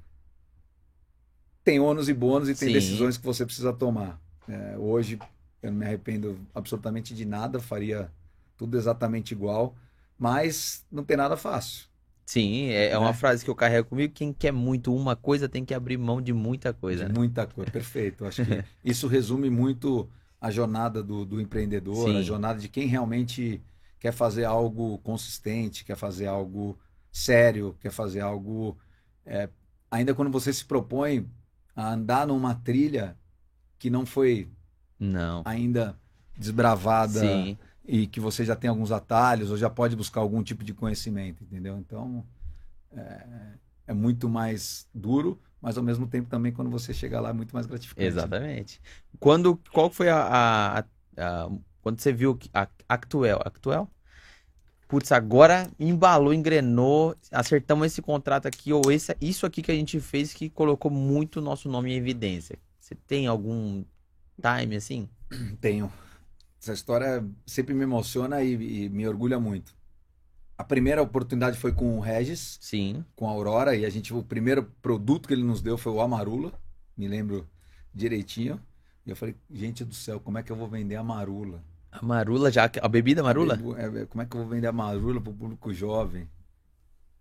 tem 1.65 1.79
ônus 1.81 2.09
e 2.09 2.15
bônus 2.15 2.49
e 2.49 2.55
tem 2.55 2.69
Sim. 2.69 2.73
decisões 2.73 3.17
que 3.17 3.25
você 3.25 3.45
precisa 3.45 3.73
tomar. 3.73 4.21
É, 4.49 4.79
hoje 4.79 5.19
eu 5.63 5.71
não 5.71 5.79
me 5.79 5.85
arrependo 5.85 6.39
absolutamente 6.55 7.15
de 7.15 7.25
nada, 7.25 7.61
faria 7.61 8.11
tudo 8.57 8.77
exatamente 8.79 9.33
igual, 9.33 9.75
mas 10.19 10.87
não 10.91 11.05
tem 11.05 11.17
nada 11.17 11.37
fácil. 11.37 11.90
Sim, 12.31 12.67
é, 12.67 12.91
é 12.91 12.99
uma 12.99 13.09
né? 13.09 13.13
frase 13.13 13.45
que 13.45 13.51
eu 13.51 13.57
carrego 13.57 13.89
comigo. 13.89 14.15
Quem 14.15 14.33
quer 14.33 14.53
muito 14.53 14.95
uma 14.95 15.17
coisa 15.17 15.49
tem 15.49 15.65
que 15.65 15.75
abrir 15.75 15.99
mão 15.99 16.23
de 16.23 16.33
muita 16.33 16.73
coisa. 16.73 17.03
De 17.07 17.13
né? 17.13 17.19
muita 17.19 17.45
coisa, 17.45 17.69
perfeito. 17.73 18.25
Acho 18.25 18.45
que 18.45 18.65
isso 18.89 19.09
resume 19.09 19.51
muito 19.51 20.09
a 20.41 20.49
jornada 20.49 21.03
do, 21.03 21.25
do 21.25 21.41
empreendedor, 21.41 22.09
Sim. 22.09 22.19
a 22.19 22.23
jornada 22.23 22.61
de 22.61 22.69
quem 22.69 22.87
realmente 22.87 23.61
quer 23.99 24.13
fazer 24.13 24.45
algo 24.45 24.99
consistente, 24.99 25.85
quer 25.85 25.97
fazer 25.97 26.29
algo 26.29 26.79
sério, 27.11 27.77
quer 27.81 27.91
fazer 27.91 28.21
algo. 28.21 28.79
É, 29.27 29.49
ainda 29.91 30.15
quando 30.15 30.31
você 30.31 30.53
se 30.53 30.65
propõe 30.65 31.29
a 31.75 31.95
andar 31.95 32.29
numa 32.29 32.55
trilha 32.55 33.17
que 33.77 33.91
não 33.91 34.07
foi 34.07 34.49
não. 35.01 35.43
ainda 35.45 35.99
desbravada 36.39 37.19
Sim. 37.19 37.59
E 37.93 38.07
que 38.07 38.21
você 38.21 38.45
já 38.45 38.55
tem 38.55 38.71
alguns 38.71 38.93
atalhos 38.93 39.51
ou 39.51 39.57
já 39.57 39.69
pode 39.69 39.97
buscar 39.97 40.21
algum 40.21 40.45
tipo 40.45 40.63
de 40.63 40.73
conhecimento, 40.73 41.43
entendeu? 41.43 41.77
Então 41.77 42.25
é, 42.93 43.27
é 43.89 43.93
muito 43.93 44.29
mais 44.29 44.89
duro, 44.95 45.41
mas 45.61 45.77
ao 45.77 45.83
mesmo 45.83 46.07
tempo 46.07 46.31
também 46.31 46.53
quando 46.53 46.71
você 46.71 46.95
chega 46.95 47.21
lá 47.21 47.31
é 47.31 47.33
muito 47.33 47.53
mais 47.53 47.67
gratificante. 47.67 48.07
Exatamente. 48.07 48.81
Quando 49.19 49.61
qual 49.73 49.91
foi 49.91 50.09
a, 50.09 50.21
a, 50.21 50.85
a 51.17 51.51
quando 51.83 52.01
você 52.01 52.13
viu 52.13 52.39
a 52.55 52.69
Actuel, 52.89 53.41
Actuel? 53.45 53.91
putz, 54.87 55.11
agora 55.11 55.69
embalou, 55.79 56.33
engrenou, 56.33 57.17
acertamos 57.33 57.87
esse 57.87 58.03
contrato 58.03 58.47
aqui, 58.47 58.73
ou 58.73 58.83
esse, 58.91 59.17
isso 59.21 59.47
aqui 59.47 59.63
que 59.63 59.71
a 59.71 59.75
gente 59.75 59.99
fez 59.99 60.33
que 60.33 60.49
colocou 60.49 60.91
muito 60.91 61.39
o 61.39 61.43
nosso 61.43 61.69
nome 61.69 61.93
em 61.93 61.97
evidência. 61.97 62.57
Você 62.79 62.95
tem 62.95 63.27
algum 63.27 63.85
time 64.41 64.77
assim? 64.77 65.09
Tenho. 65.61 65.93
Essa 66.61 66.75
história 66.75 67.25
sempre 67.47 67.73
me 67.75 67.83
emociona 67.83 68.43
e, 68.43 68.85
e 68.85 68.89
me 68.89 69.09
orgulha 69.09 69.41
muito. 69.41 69.75
A 70.59 70.63
primeira 70.63 71.01
oportunidade 71.01 71.57
foi 71.57 71.73
com 71.73 71.97
o 71.97 72.01
Regis, 72.01 72.59
Sim. 72.61 73.03
com 73.17 73.27
a 73.27 73.31
Aurora, 73.31 73.75
e 73.75 73.87
a 73.87 73.89
gente, 73.89 74.13
o 74.13 74.23
primeiro 74.23 74.65
produto 74.83 75.27
que 75.27 75.33
ele 75.33 75.43
nos 75.43 75.63
deu 75.63 75.79
foi 75.79 75.91
o 75.91 76.03
Amarula, 76.03 76.53
me 76.95 77.09
lembro 77.09 77.49
direitinho. 77.95 78.61
E 79.07 79.11
eu 79.11 79.17
falei, 79.17 79.35
gente 79.51 79.85
do 79.87 79.95
céu, 79.95 80.21
como 80.21 80.37
é 80.37 80.43
que 80.43 80.53
eu 80.53 80.57
vou 80.57 80.69
vender 80.69 80.97
a 80.97 81.03
Marula? 81.03 81.65
A 81.91 82.05
marula 82.05 82.53
já, 82.53 82.71
a 82.81 82.89
bebida 82.89 83.23
marula? 83.23 83.59
É, 83.79 84.03
é, 84.03 84.07
como 84.07 84.23
é 84.23 84.27
que 84.27 84.37
eu 84.37 84.43
vou 84.43 84.51
vender 84.51 84.67
a 84.67 84.73
marula 84.73 85.21
para 85.21 85.33
o 85.33 85.35
público 85.35 85.73
jovem? 85.73 86.29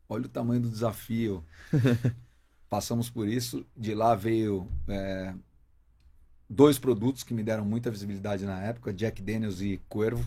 Olha 0.07 0.25
o 0.25 0.29
tamanho 0.29 0.61
do 0.61 0.69
desafio. 0.69 1.43
Passamos 2.69 3.09
por 3.09 3.27
isso. 3.27 3.65
De 3.75 3.95
lá 3.95 4.15
veio 4.15 4.67
é, 4.87 5.33
dois 6.49 6.79
produtos 6.79 7.23
que 7.23 7.33
me 7.33 7.43
deram 7.43 7.63
muita 7.63 7.91
visibilidade 7.91 8.45
na 8.45 8.61
época: 8.61 8.93
Jack 8.93 9.21
Daniels 9.21 9.61
e 9.61 9.79
Cuervo. 9.87 10.25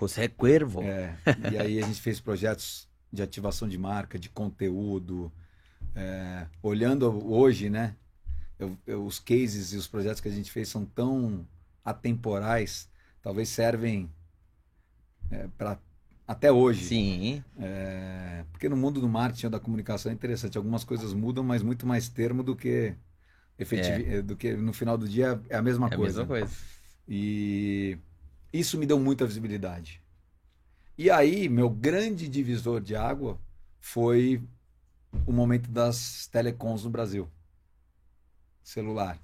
José 0.00 0.28
Cuervo. 0.28 0.82
É, 0.82 1.16
e 1.52 1.58
aí 1.58 1.82
a 1.82 1.86
gente 1.86 2.00
fez 2.00 2.20
projetos 2.20 2.88
de 3.12 3.22
ativação 3.22 3.68
de 3.68 3.78
marca, 3.78 4.18
de 4.18 4.28
conteúdo. 4.28 5.30
É, 5.94 6.46
olhando 6.62 7.06
hoje, 7.30 7.68
né? 7.68 7.94
Eu, 8.58 8.76
eu, 8.86 9.04
os 9.04 9.18
cases 9.18 9.72
e 9.72 9.76
os 9.76 9.86
projetos 9.86 10.20
que 10.20 10.28
a 10.28 10.32
gente 10.32 10.50
fez 10.50 10.68
são 10.68 10.84
tão 10.84 11.46
atemporais 11.84 12.88
talvez 13.22 13.48
servem 13.48 14.10
é, 15.30 15.48
para 15.56 15.78
até 16.26 16.52
hoje. 16.52 16.84
Sim. 16.84 17.44
É, 17.58 18.44
porque 18.50 18.68
no 18.68 18.76
mundo 18.76 19.00
do 19.00 19.08
marketing 19.08 19.46
ou 19.46 19.50
da 19.52 19.60
comunicação 19.60 20.10
é 20.10 20.14
interessante. 20.14 20.58
Algumas 20.58 20.84
coisas 20.84 21.12
mudam, 21.12 21.44
mas 21.44 21.62
muito 21.62 21.86
mais 21.86 22.08
termo 22.08 22.42
do 22.42 22.54
que 22.54 22.94
efetiv... 23.58 24.08
É. 24.08 24.22
do 24.22 24.36
que 24.36 24.52
no 24.54 24.72
final 24.72 24.96
do 24.96 25.08
dia 25.08 25.40
é 25.48 25.56
a 25.56 25.62
mesma 25.62 25.88
é 25.88 25.96
coisa. 25.96 26.22
A 26.22 26.26
mesma 26.26 26.26
coisa. 26.26 26.56
E 27.08 27.98
isso 28.52 28.78
me 28.78 28.86
deu 28.86 28.98
muita 28.98 29.26
visibilidade. 29.26 30.02
E 30.96 31.10
aí, 31.10 31.48
meu 31.48 31.70
grande 31.70 32.28
divisor 32.28 32.80
de 32.80 32.96
água 32.96 33.38
foi 33.80 34.42
o 35.26 35.32
momento 35.32 35.70
das 35.70 36.26
telecoms 36.26 36.84
no 36.84 36.90
Brasil. 36.90 37.28
Celular. 38.62 39.18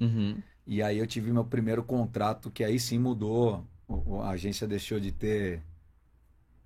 Uhum. 0.00 0.40
E 0.66 0.82
aí 0.82 0.98
eu 0.98 1.06
tive 1.06 1.32
meu 1.32 1.44
primeiro 1.44 1.82
contrato, 1.82 2.50
que 2.50 2.64
aí 2.64 2.78
sim 2.78 2.98
mudou. 2.98 3.64
A 4.22 4.30
agência 4.30 4.66
deixou 4.66 4.98
de 4.98 5.12
ter 5.12 5.62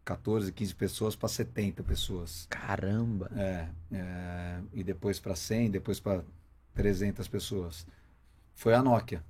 14, 0.05 0.53
15 0.53 0.75
pessoas 0.75 1.17
para 1.17 1.29
70 1.29 1.83
pessoas. 1.83 2.47
Caramba! 2.49 3.31
É, 3.37 3.69
é 3.93 4.61
e 4.73 4.83
depois 4.83 5.19
para 5.19 5.35
100, 5.35 5.71
depois 5.71 6.01
para 6.01 6.23
300 6.81 7.29
pessoas. 7.29 7.87
Foi 8.55 8.73
a 8.73 8.83
Nokia. 8.83 9.23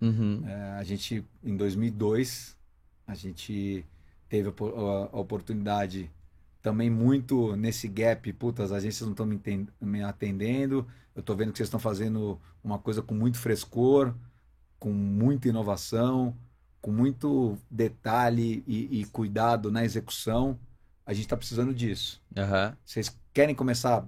Uhum. 0.00 0.42
É, 0.44 0.72
a 0.72 0.82
gente, 0.82 1.24
em 1.42 1.56
2002, 1.56 2.56
a 3.06 3.14
gente 3.14 3.86
teve 4.28 4.48
a, 4.48 4.52
a, 4.52 5.08
a 5.12 5.20
oportunidade 5.20 6.10
também 6.60 6.90
muito 6.90 7.54
nesse 7.54 7.86
gap, 7.86 8.32
puta, 8.32 8.64
as 8.64 8.72
agências 8.72 9.02
não 9.02 9.12
estão 9.12 9.24
me, 9.24 9.40
me, 9.80 10.02
atendendo, 10.02 10.84
eu 11.14 11.20
estou 11.20 11.36
vendo 11.36 11.52
que 11.52 11.58
vocês 11.58 11.68
estão 11.68 11.78
fazendo 11.78 12.40
uma 12.62 12.78
coisa 12.78 13.00
com 13.00 13.14
muito 13.14 13.38
frescor, 13.38 14.12
com 14.76 14.90
muita 14.92 15.48
inovação, 15.48 16.36
com 16.80 16.90
muito 16.90 17.56
detalhe 17.70 18.64
e, 18.66 19.00
e 19.00 19.04
cuidado 19.04 19.70
na 19.70 19.84
execução. 19.84 20.58
A 21.06 21.12
gente 21.12 21.26
está 21.26 21.36
precisando 21.36 21.72
disso. 21.72 22.20
Uhum. 22.36 22.74
Vocês 22.84 23.16
querem 23.32 23.54
começar 23.54 24.04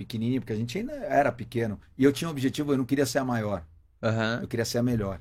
pequenininho, 0.00 0.40
porque 0.40 0.54
a 0.54 0.56
gente 0.56 0.78
ainda 0.78 0.92
era 0.92 1.30
pequeno. 1.30 1.78
E 1.98 2.04
eu 2.04 2.12
tinha 2.12 2.26
um 2.26 2.30
objetivo, 2.30 2.72
eu 2.72 2.78
não 2.78 2.86
queria 2.86 3.04
ser 3.04 3.18
a 3.18 3.24
maior. 3.24 3.66
Uhum. 4.00 4.40
Eu 4.40 4.48
queria 4.48 4.64
ser 4.64 4.78
a 4.78 4.82
melhor. 4.82 5.20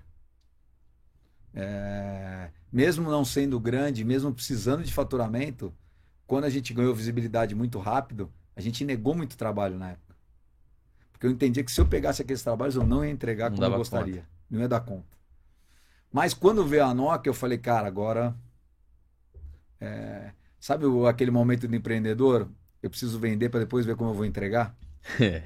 É... 1.54 2.50
Mesmo 2.72 3.12
não 3.12 3.26
sendo 3.26 3.60
grande, 3.60 4.06
mesmo 4.06 4.34
precisando 4.34 4.82
de 4.82 4.94
faturamento, 4.94 5.74
quando 6.26 6.46
a 6.46 6.50
gente 6.50 6.74
ganhou 6.74 6.96
visibilidade 6.96 7.54
muito 7.54 7.78
rápido, 7.78 8.32
a 8.56 8.62
gente 8.62 8.86
negou 8.86 9.14
muito 9.14 9.36
trabalho 9.36 9.78
na 9.78 9.92
época. 9.92 10.16
Porque 11.12 11.28
eu 11.28 11.32
entendia 11.32 11.62
que 11.62 11.72
se 11.72 11.82
eu 11.82 11.86
pegasse 11.86 12.22
aqueles 12.22 12.42
trabalhos, 12.42 12.76
eu 12.76 12.86
não 12.86 13.04
ia 13.04 13.12
entregar 13.12 13.50
não 13.50 13.58
como 13.58 13.74
eu 13.74 13.78
gostaria. 13.78 14.22
Conta. 14.22 14.28
Não 14.50 14.62
ia 14.62 14.70
dar 14.70 14.80
conta. 14.80 15.18
Mas 16.10 16.34
quando 16.34 16.66
veio 16.66 16.86
a 16.86 16.94
Nokia, 16.94 17.30
eu 17.30 17.34
falei, 17.34 17.58
cara, 17.58 17.86
agora. 17.86 18.34
É... 19.82 20.32
Sabe 20.58 20.86
aquele 21.10 21.32
momento 21.32 21.68
do 21.68 21.76
empreendedor? 21.76 22.50
Eu 22.82 22.90
preciso 22.90 23.20
vender 23.20 23.50
para 23.50 23.62
depois 23.62 23.86
ver 23.86 23.96
como 23.96 24.12
eu 24.12 24.16
vou 24.16 24.26
entregar? 24.26 24.76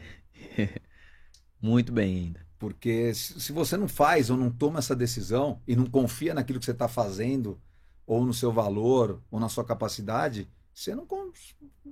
muito 1.61 1.91
bem 1.91 2.17
ainda. 2.17 2.39
Porque 2.59 3.13
se 3.13 3.51
você 3.51 3.75
não 3.75 3.87
faz 3.87 4.29
ou 4.29 4.37
não 4.37 4.49
toma 4.49 4.79
essa 4.79 4.95
decisão 4.95 5.59
e 5.67 5.75
não 5.75 5.85
confia 5.85 6.33
naquilo 6.33 6.59
que 6.59 6.65
você 6.65 6.71
está 6.71 6.87
fazendo, 6.87 7.59
ou 8.05 8.25
no 8.25 8.33
seu 8.33 8.51
valor, 8.51 9.21
ou 9.29 9.39
na 9.39 9.49
sua 9.49 9.65
capacidade, 9.65 10.47
você 10.73 10.95
não, 10.95 11.05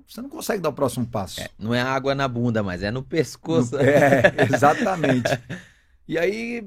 você 0.08 0.22
não 0.22 0.30
consegue 0.30 0.62
dar 0.62 0.70
o 0.70 0.74
próximo 0.74 1.06
passo. 1.06 1.42
É, 1.42 1.50
não 1.58 1.74
é 1.74 1.82
água 1.82 2.16
na 2.16 2.28
bunda, 2.28 2.64
mas 2.64 2.84
é 2.84 2.92
no 2.92 3.04
pescoço. 3.04 3.78
É, 3.78 4.34
exatamente. 4.54 5.30
e 6.08 6.18
aí 6.18 6.66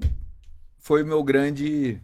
foi 0.79 1.03
meu 1.03 1.23
grande 1.23 2.01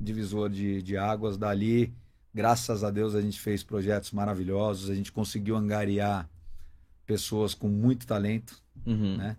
divisor 0.00 0.48
de, 0.48 0.82
de 0.82 0.96
águas. 0.96 1.36
Dali, 1.36 1.94
graças 2.36 2.84
a 2.84 2.90
Deus, 2.90 3.14
a 3.14 3.22
gente 3.22 3.40
fez 3.40 3.62
projetos 3.62 4.12
maravilhosos, 4.12 4.90
a 4.90 4.94
gente 4.94 5.10
conseguiu 5.10 5.56
angariar 5.56 6.28
pessoas 7.06 7.54
com 7.54 7.68
muito 7.68 8.06
talento, 8.06 8.62
uhum. 8.84 9.16
né? 9.16 9.36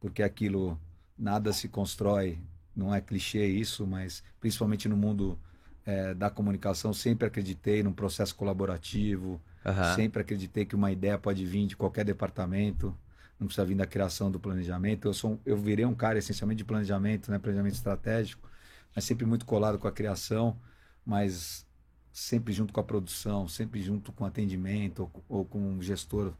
Porque 0.00 0.22
aquilo, 0.22 0.78
nada 1.16 1.52
se 1.52 1.68
constrói, 1.68 2.38
não 2.74 2.92
é 2.92 3.00
clichê 3.00 3.46
isso, 3.46 3.86
mas 3.86 4.22
principalmente 4.40 4.88
no 4.88 4.96
mundo 4.96 5.38
é, 5.86 6.12
da 6.14 6.28
comunicação, 6.28 6.92
sempre 6.92 7.28
acreditei 7.28 7.82
num 7.82 7.92
processo 7.92 8.34
colaborativo, 8.34 9.40
Uhum. 9.64 9.94
Sempre 9.94 10.22
acreditei 10.22 10.64
que 10.64 10.74
uma 10.74 10.90
ideia 10.90 11.18
pode 11.18 11.44
vir 11.44 11.66
de 11.66 11.76
qualquer 11.76 12.04
departamento, 12.04 12.96
não 13.38 13.46
precisa 13.46 13.66
vir 13.66 13.76
da 13.76 13.86
criação 13.86 14.30
do 14.30 14.40
planejamento. 14.40 15.06
Eu 15.06 15.14
sou, 15.14 15.38
eu 15.44 15.56
virei 15.56 15.84
um 15.84 15.94
cara 15.94 16.18
essencialmente 16.18 16.58
de 16.58 16.64
planejamento, 16.64 17.30
né, 17.30 17.38
planejamento 17.38 17.74
estratégico, 17.74 18.48
mas 18.94 19.04
sempre 19.04 19.26
muito 19.26 19.44
colado 19.44 19.78
com 19.78 19.86
a 19.86 19.92
criação, 19.92 20.56
mas 21.04 21.66
sempre 22.12 22.52
junto 22.52 22.72
com 22.72 22.80
a 22.80 22.84
produção, 22.84 23.46
sempre 23.46 23.82
junto 23.82 24.12
com 24.12 24.24
atendimento 24.24 25.10
ou, 25.28 25.38
ou 25.38 25.44
com 25.44 25.58
um 25.58 25.82
gestor 25.82 26.32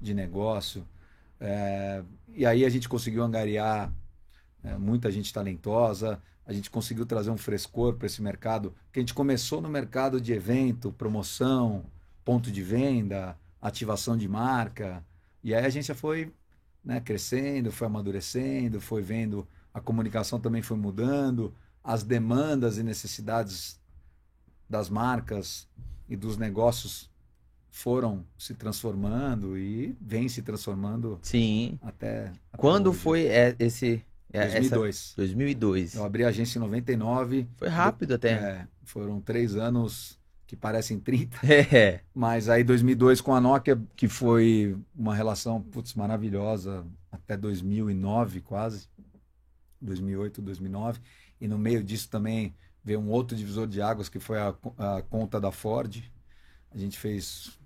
de 0.00 0.14
negócio. 0.14 0.86
É, 1.40 2.02
e 2.34 2.46
aí 2.46 2.64
a 2.64 2.68
gente 2.68 2.88
conseguiu 2.88 3.22
angariar 3.22 3.92
é, 4.62 4.76
muita 4.76 5.10
gente 5.10 5.32
talentosa, 5.32 6.20
a 6.46 6.52
gente 6.52 6.70
conseguiu 6.70 7.04
trazer 7.04 7.30
um 7.30 7.36
frescor 7.36 7.94
para 7.94 8.06
esse 8.06 8.22
mercado, 8.22 8.74
que 8.92 9.00
a 9.00 9.02
gente 9.02 9.14
começou 9.14 9.60
no 9.60 9.68
mercado 9.68 10.20
de 10.20 10.32
evento, 10.32 10.92
promoção, 10.92 11.84
ponto 12.24 12.50
de 12.50 12.62
venda, 12.62 13.36
ativação 13.60 14.16
de 14.16 14.28
marca. 14.28 15.04
E 15.42 15.54
aí 15.54 15.64
a 15.64 15.66
agência 15.66 15.94
foi 15.94 16.32
né, 16.84 17.00
crescendo, 17.00 17.72
foi 17.72 17.88
amadurecendo, 17.88 18.80
foi 18.80 19.02
vendo, 19.02 19.46
a 19.74 19.80
comunicação 19.80 20.38
também 20.38 20.62
foi 20.62 20.76
mudando, 20.76 21.52
as 21.82 22.04
demandas 22.04 22.78
e 22.78 22.82
necessidades 22.82 23.78
das 24.68 24.88
marcas 24.88 25.68
e 26.08 26.16
dos 26.16 26.36
negócios 26.36 27.10
foram 27.70 28.24
se 28.38 28.54
transformando 28.54 29.58
e 29.58 29.96
vem 30.00 30.28
se 30.28 30.42
transformando 30.42 31.18
Sim. 31.22 31.78
até, 31.82 32.28
até 32.52 32.58
quando 32.58 32.90
hoje. 32.90 32.98
foi 32.98 33.26
é, 33.26 33.54
esse 33.58 34.02
é, 34.32 34.40
2002 34.48 34.96
essa... 34.96 35.16
2002 35.16 35.94
eu 35.94 36.04
abri 36.04 36.24
a 36.24 36.28
agência 36.28 36.58
em 36.58 36.62
99 36.62 37.46
foi 37.56 37.68
rápido 37.68 38.14
até 38.14 38.32
é, 38.32 38.68
foram 38.84 39.20
três 39.20 39.56
anos 39.56 40.18
que 40.46 40.56
parecem 40.56 40.98
30. 40.98 41.38
É. 41.72 42.00
Mas 42.14 42.48
aí 42.48 42.62
2002 42.62 43.20
com 43.20 43.34
a 43.34 43.40
Nokia, 43.40 43.80
que 43.96 44.08
foi 44.08 44.76
uma 44.94 45.14
relação 45.14 45.60
putz, 45.60 45.94
maravilhosa 45.94 46.86
até 47.10 47.36
2009 47.36 48.40
quase. 48.40 48.88
2008, 49.80 50.40
2009. 50.40 51.00
E 51.40 51.48
no 51.48 51.58
meio 51.58 51.82
disso 51.82 52.08
também 52.08 52.54
veio 52.86 53.00
um 53.00 53.10
outro 53.10 53.36
divisor 53.36 53.66
de 53.66 53.82
águas 53.82 54.08
que 54.08 54.20
foi 54.20 54.38
a, 54.38 54.54
a 54.78 55.02
conta 55.02 55.40
da 55.40 55.50
Ford. 55.50 56.00
A 56.70 56.78
gente 56.78 56.96
fez 56.96 57.58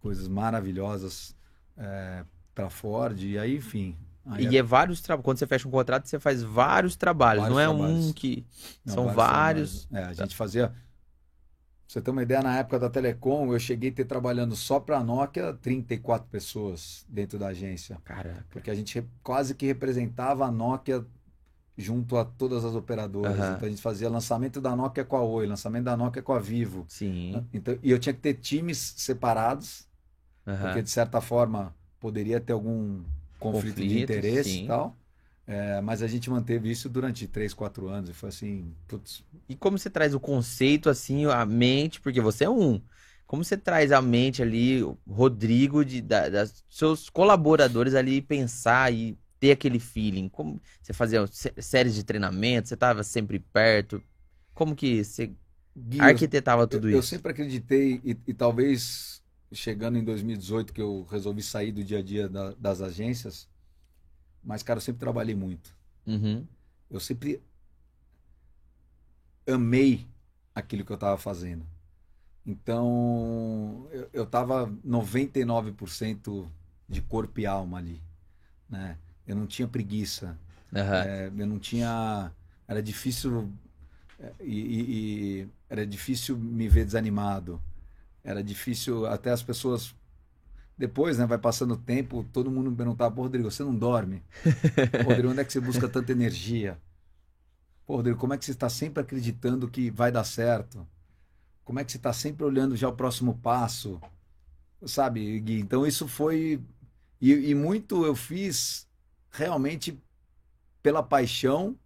coisas 0.00 0.26
maravilhosas 0.26 1.36
é, 1.76 2.24
para 2.52 2.68
Ford. 2.68 3.22
E 3.22 3.38
aí, 3.38 3.56
enfim, 3.56 3.96
e 4.40 4.56
é, 4.56 4.58
é 4.58 4.62
vários 4.62 5.00
trabalhos. 5.00 5.24
Quando 5.24 5.38
você 5.38 5.46
fecha 5.46 5.68
um 5.68 5.70
contrato, 5.70 6.08
você 6.08 6.18
faz 6.18 6.42
vários 6.42 6.96
trabalhos. 6.96 7.42
Vários 7.42 7.56
não 7.56 7.60
é 7.60 7.78
trabalhos. 7.78 8.06
um 8.06 8.12
que. 8.12 8.44
Não, 8.84 8.94
São 8.94 9.04
vários. 9.12 9.86
vários. 9.88 9.88
É, 9.92 10.10
a 10.10 10.12
gente 10.12 10.34
fazia 10.34 10.74
você 11.86 12.00
ter 12.00 12.10
uma 12.10 12.24
ideia, 12.24 12.42
na 12.42 12.58
época 12.58 12.78
da 12.78 12.90
Telecom, 12.90 13.52
eu 13.52 13.58
cheguei 13.60 13.90
a 13.90 13.92
ter 13.92 14.04
trabalhando 14.04 14.56
só 14.56 14.80
para 14.80 14.98
a 14.98 15.04
Nokia 15.04 15.54
34 15.54 16.26
pessoas 16.28 17.06
dentro 17.08 17.38
da 17.38 17.48
agência. 17.48 17.98
Caraca. 18.04 18.44
Porque 18.50 18.68
a 18.68 18.74
gente 18.74 19.08
quase 19.22 19.54
que 19.54 19.66
representava 19.66 20.44
a 20.44 20.50
Nokia 20.50 21.06
junto 21.76 22.16
a 22.16 22.24
todas 22.24 22.64
as 22.64 22.74
operadoras. 22.74 23.38
Uhum. 23.38 23.52
Então 23.54 23.66
a 23.66 23.70
gente 23.70 23.82
fazia 23.82 24.08
lançamento 24.08 24.60
da 24.60 24.74
Nokia 24.76 25.04
com 25.04 25.16
a 25.16 25.22
Oi, 25.22 25.46
lançamento 25.46 25.84
da 25.84 25.96
Nokia 25.96 26.22
com 26.22 26.32
a 26.32 26.38
Vivo. 26.38 26.84
Sim. 26.88 27.44
Então, 27.52 27.76
e 27.82 27.90
eu 27.90 27.98
tinha 27.98 28.12
que 28.12 28.20
ter 28.20 28.34
times 28.34 28.94
separados, 28.96 29.86
uhum. 30.46 30.56
porque 30.56 30.82
de 30.82 30.90
certa 30.90 31.20
forma 31.20 31.74
poderia 31.98 32.40
ter 32.40 32.52
algum 32.52 33.02
conflito, 33.38 33.74
conflito 33.74 33.88
de 33.88 34.02
interesse 34.02 34.50
sim. 34.50 34.64
e 34.64 34.66
tal. 34.66 34.96
É, 35.46 35.80
mas 35.82 36.02
a 36.02 36.06
gente 36.06 36.30
manteve 36.30 36.70
isso 36.70 36.88
durante 36.88 37.26
três, 37.26 37.52
quatro 37.52 37.88
anos. 37.88 38.08
E 38.08 38.12
foi 38.14 38.30
assim, 38.30 38.72
putz. 38.88 39.22
E 39.48 39.54
como 39.54 39.78
você 39.78 39.90
traz 39.90 40.14
o 40.14 40.20
conceito, 40.20 40.88
assim, 40.88 41.26
a 41.26 41.44
mente, 41.44 42.00
porque 42.00 42.20
você 42.20 42.44
é 42.44 42.50
um. 42.50 42.80
Como 43.26 43.44
você 43.44 43.56
traz 43.56 43.92
a 43.92 44.00
mente 44.00 44.42
ali, 44.42 44.80
Rodrigo, 45.08 45.84
de, 45.84 46.00
da, 46.00 46.28
das 46.28 46.64
seus 46.68 47.10
colaboradores 47.10 47.94
ali, 47.94 48.22
pensar 48.22 48.92
e 48.92 49.18
ter 49.44 49.50
aquele 49.50 49.78
feeling? 49.78 50.26
Como 50.26 50.58
você 50.80 50.94
fazia 50.94 51.22
séries 51.58 51.94
de 51.94 52.02
treinamento, 52.02 52.66
você 52.66 52.72
estava 52.72 53.02
sempre 53.02 53.38
perto? 53.38 54.02
Como 54.54 54.74
que 54.74 55.04
você 55.04 55.34
Gui, 55.76 56.00
arquitetava 56.00 56.66
tudo 56.66 56.86
eu, 56.86 56.92
isso? 56.92 56.98
Eu 56.98 57.02
sempre 57.02 57.30
acreditei, 57.30 58.00
e, 58.02 58.16
e, 58.26 58.32
talvez 58.32 59.22
chegando 59.52 59.98
em 59.98 60.04
2018, 60.04 60.72
que 60.72 60.80
eu 60.80 61.06
resolvi 61.10 61.42
sair 61.42 61.72
do 61.72 61.84
dia 61.84 61.98
a 61.98 62.02
dia 62.02 62.26
da, 62.26 62.52
das 62.54 62.80
agências, 62.80 63.46
mas, 64.42 64.62
cara, 64.62 64.78
eu 64.78 64.80
sempre 64.80 65.00
trabalhei 65.00 65.34
muito. 65.34 65.76
Uhum. 66.06 66.46
Eu 66.90 66.98
sempre 66.98 67.42
amei 69.46 70.06
aquilo 70.54 70.86
que 70.86 70.92
eu 70.92 70.94
estava 70.96 71.18
fazendo. 71.18 71.66
Então, 72.46 73.86
eu, 73.92 74.08
eu 74.10 74.26
tava 74.26 74.72
99% 74.86 76.48
de 76.88 77.02
corpo 77.02 77.40
e 77.40 77.46
alma 77.46 77.76
ali, 77.76 78.00
né? 78.70 78.96
Eu 79.26 79.36
não 79.36 79.46
tinha 79.46 79.66
preguiça. 79.66 80.38
Uhum. 80.72 80.80
É, 80.80 81.32
eu 81.36 81.46
não 81.46 81.58
tinha... 81.58 82.30
Era 82.66 82.82
difícil... 82.82 83.50
É, 84.18 84.32
e, 84.40 84.60
e, 84.60 85.40
e, 85.42 85.48
era 85.68 85.86
difícil 85.86 86.36
me 86.36 86.68
ver 86.68 86.84
desanimado. 86.84 87.60
Era 88.22 88.42
difícil 88.42 89.06
até 89.06 89.30
as 89.30 89.42
pessoas 89.42 89.94
depois, 90.76 91.18
né, 91.18 91.26
vai 91.26 91.38
passando 91.38 91.74
o 91.74 91.76
tempo, 91.76 92.26
todo 92.32 92.50
mundo 92.50 92.70
me 92.70 92.76
perguntava, 92.76 93.14
Rodrigo, 93.14 93.50
você 93.50 93.62
não 93.62 93.74
dorme? 93.74 94.22
Rodrigo, 95.04 95.30
onde 95.30 95.40
é 95.40 95.44
que 95.44 95.52
você 95.52 95.60
busca 95.60 95.88
tanta 95.88 96.10
energia? 96.10 96.78
Pô, 97.86 97.96
Rodrigo, 97.96 98.18
como 98.18 98.34
é 98.34 98.38
que 98.38 98.44
você 98.44 98.50
está 98.50 98.68
sempre 98.68 99.00
acreditando 99.00 99.68
que 99.68 99.90
vai 99.90 100.10
dar 100.10 100.24
certo? 100.24 100.86
Como 101.64 101.78
é 101.78 101.84
que 101.84 101.92
você 101.92 101.98
está 101.98 102.12
sempre 102.12 102.44
olhando 102.44 102.76
já 102.76 102.88
o 102.88 102.92
próximo 102.92 103.38
passo? 103.38 104.00
Sabe, 104.84 105.38
Gui? 105.40 105.60
Então 105.60 105.86
isso 105.86 106.08
foi. 106.08 106.60
E, 107.20 107.50
e 107.50 107.54
muito 107.54 108.04
eu 108.04 108.14
fiz 108.14 108.83
realmente 109.34 110.00
pela 110.82 111.02
paixão, 111.02 111.76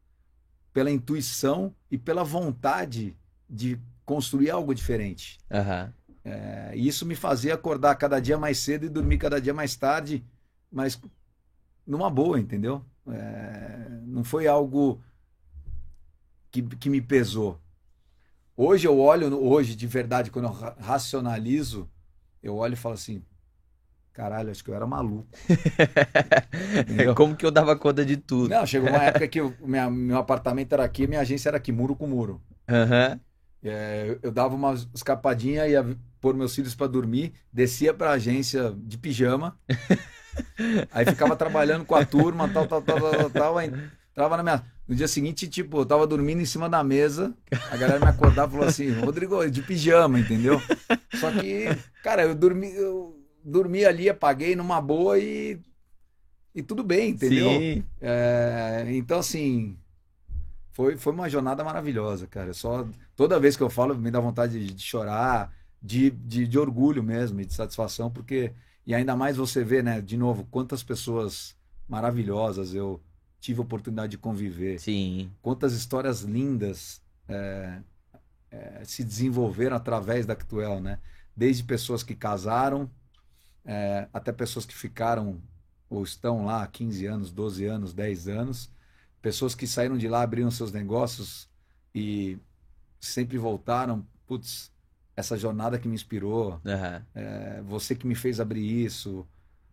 pela 0.73 0.91
intuição 0.91 1.75
e 1.91 1.97
pela 1.97 2.23
vontade 2.23 3.17
de 3.49 3.81
construir 4.05 4.51
algo 4.51 4.75
diferente. 4.75 5.39
Uhum. 5.51 5.93
É, 6.25 6.77
isso 6.77 7.07
me 7.07 7.15
fazia 7.15 7.55
acordar 7.55 7.95
cada 7.97 8.21
dia 8.21 8.37
mais 8.37 8.59
cedo 8.59 8.85
e 8.85 8.89
dormir 8.89 9.17
cada 9.17 9.41
dia 9.41 9.55
mais 9.55 9.75
tarde, 9.75 10.23
mas 10.71 11.01
numa 11.87 12.11
boa, 12.11 12.39
entendeu? 12.39 12.85
É, 13.07 13.89
não 14.03 14.23
foi 14.23 14.47
algo 14.47 15.01
que, 16.51 16.63
que 16.63 16.91
me 16.91 17.01
pesou. 17.01 17.59
Hoje 18.55 18.87
eu 18.87 18.99
olho, 18.99 19.43
hoje 19.43 19.75
de 19.75 19.87
verdade, 19.87 20.31
quando 20.31 20.47
eu 20.47 20.53
racionalizo, 20.53 21.89
eu 22.43 22.57
olho 22.57 22.75
e 22.75 22.77
falo 22.77 22.95
assim: 22.95 23.23
caralho, 24.19 24.51
acho 24.51 24.65
que 24.65 24.71
eu 24.71 24.75
era 24.75 24.85
maluco. 24.85 25.29
Como 27.15 27.37
que 27.37 27.47
eu 27.47 27.53
dava 27.53 27.77
conta 27.77 28.05
de 28.05 28.17
tudo? 28.17 28.51
Não, 28.51 28.67
chegou 28.67 28.89
uma 28.91 28.99
época 29.07 29.29
que 29.29 29.41
o 29.41 29.55
meu 29.65 30.19
apartamento 30.19 30.73
era 30.73 30.83
aqui, 30.83 31.07
minha 31.07 31.21
agência 31.21 31.49
era 31.49 31.57
aqui, 31.57 31.71
muro 31.71 31.95
com 31.95 32.09
muro. 32.09 32.43
Uhum. 32.69 33.21
É, 33.63 34.19
eu 34.21 34.33
dava 34.33 34.57
uma 34.57 34.75
escapadinha, 34.93 35.69
ia 35.69 35.87
pôr 36.21 36.35
meus 36.35 36.53
filhos 36.53 36.75
para 36.75 36.89
dormir, 36.89 37.33
descia 37.53 37.95
para 37.95 38.11
a 38.11 38.15
agência 38.15 38.75
de 38.77 38.99
pijama, 38.99 39.57
aí 40.91 41.07
ficava 41.07 41.37
trabalhando 41.37 41.85
com 41.85 41.95
a 41.95 42.05
turma, 42.05 42.49
tal, 42.49 42.67
tal, 42.67 42.83
tal, 42.83 42.99
tal, 42.99 43.31
tal, 43.31 43.59
aí 43.59 43.73
entrava 44.11 44.37
na 44.37 44.43
minha. 44.43 44.65
No 44.89 44.97
dia 44.97 45.07
seguinte, 45.07 45.47
tipo, 45.47 45.81
eu 45.81 45.87
tava 45.87 46.07
dormindo 46.07 46.41
em 46.41 46.47
cima 46.47 46.69
da 46.69 46.83
mesa, 46.83 47.35
a 47.71 47.77
galera 47.77 48.01
me 48.01 48.07
acordava 48.07 48.49
e 48.49 48.53
falou 48.53 48.67
assim: 48.67 48.91
Rodrigo, 49.01 49.49
de 49.49 49.61
pijama, 49.61 50.19
entendeu? 50.19 50.61
Só 51.15 51.31
que, 51.31 51.69
cara, 52.03 52.23
eu 52.23 52.35
dormi, 52.35 52.75
eu 52.75 53.18
dormi 53.49 53.85
ali, 53.85 54.09
apaguei 54.09 54.55
numa 54.55 54.81
boa 54.81 55.19
e. 55.19 55.59
E 56.55 56.63
tudo 56.63 56.83
bem, 56.83 57.11
entendeu? 57.11 57.51
Sim. 57.51 57.85
É, 58.01 58.87
então, 58.89 59.21
assim, 59.21 59.77
foi, 60.73 60.97
foi 60.97 61.13
uma 61.13 61.29
jornada 61.29 61.63
maravilhosa, 61.63 62.27
cara. 62.27 62.53
Só 62.53 62.89
toda 63.15 63.39
vez 63.39 63.57
que 63.57 63.63
eu 63.63 63.71
falo 63.71 63.97
me 63.97 64.11
dá 64.11 64.19
vontade 64.19 64.65
de, 64.67 64.75
de 64.75 64.83
chorar, 64.83 65.53
de, 65.83 66.11
de, 66.11 66.47
de, 66.47 66.59
orgulho 66.59 67.03
mesmo, 67.03 67.41
e 67.41 67.45
de 67.45 67.55
satisfação, 67.55 68.11
porque 68.11 68.53
e 68.87 68.95
ainda 68.95 69.15
mais 69.15 69.37
você 69.37 69.63
vê, 69.63 69.83
né? 69.83 70.01
De 70.01 70.17
novo, 70.17 70.47
quantas 70.51 70.83
pessoas 70.83 71.57
maravilhosas 71.89 72.75
eu 72.75 73.01
tive 73.41 73.61
a 73.61 73.63
oportunidade 73.63 74.13
de 74.13 74.19
conviver. 74.19 74.79
Sim. 74.79 75.31
Quantas 75.43 75.73
histórias 75.73 76.23
lindas 76.23 77.03
é, 77.29 77.79
é, 78.51 78.83
se 78.85 79.05
desenvolveram 79.05 79.77
através 79.77 80.27
da 80.27 80.33
Actuel, 80.33 80.81
né? 80.81 80.99
Desde 81.37 81.63
pessoas 81.65 82.03
que 82.03 82.15
casaram, 82.15 82.91
é, 83.69 84.09
até 84.13 84.33
pessoas 84.33 84.67
que 84.67 84.75
ficaram 84.75 85.41
ou 85.89 86.03
estão 86.03 86.45
lá 86.45 86.65
há 86.65 86.67
15 86.67 87.07
anos, 87.07 87.31
12 87.31 87.65
anos, 87.67 87.95
10 87.95 88.27
anos 88.27 88.71
pessoas 89.21 89.55
que 89.55 89.67
saíram 89.67 89.99
de 89.99 90.09
lá, 90.09 90.23
abriram 90.23 90.51
seus 90.51 90.73
negócios 90.73 91.49
e 91.95 92.39
sempre 93.01 93.39
voltaram. 93.39 94.07
Putz, 94.27 94.73
essa 95.17 95.37
jornada 95.37 95.79
que 95.79 95.89
me 95.89 95.95
inspirou, 95.95 96.61
uhum. 96.65 97.03
é, 97.15 97.63
você 97.63 97.95
que 97.95 98.07
me 98.07 98.15
fez 98.15 98.41
abrir 98.41 98.85
isso, 98.85 99.27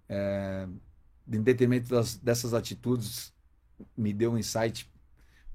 é, 0.10 0.68
em 1.32 1.42
detrimento 1.42 1.90
das, 1.90 2.16
dessas 2.16 2.54
atitudes, 2.54 3.34
me 3.96 4.14
deu 4.14 4.34
um 4.34 4.38
insight 4.38 4.90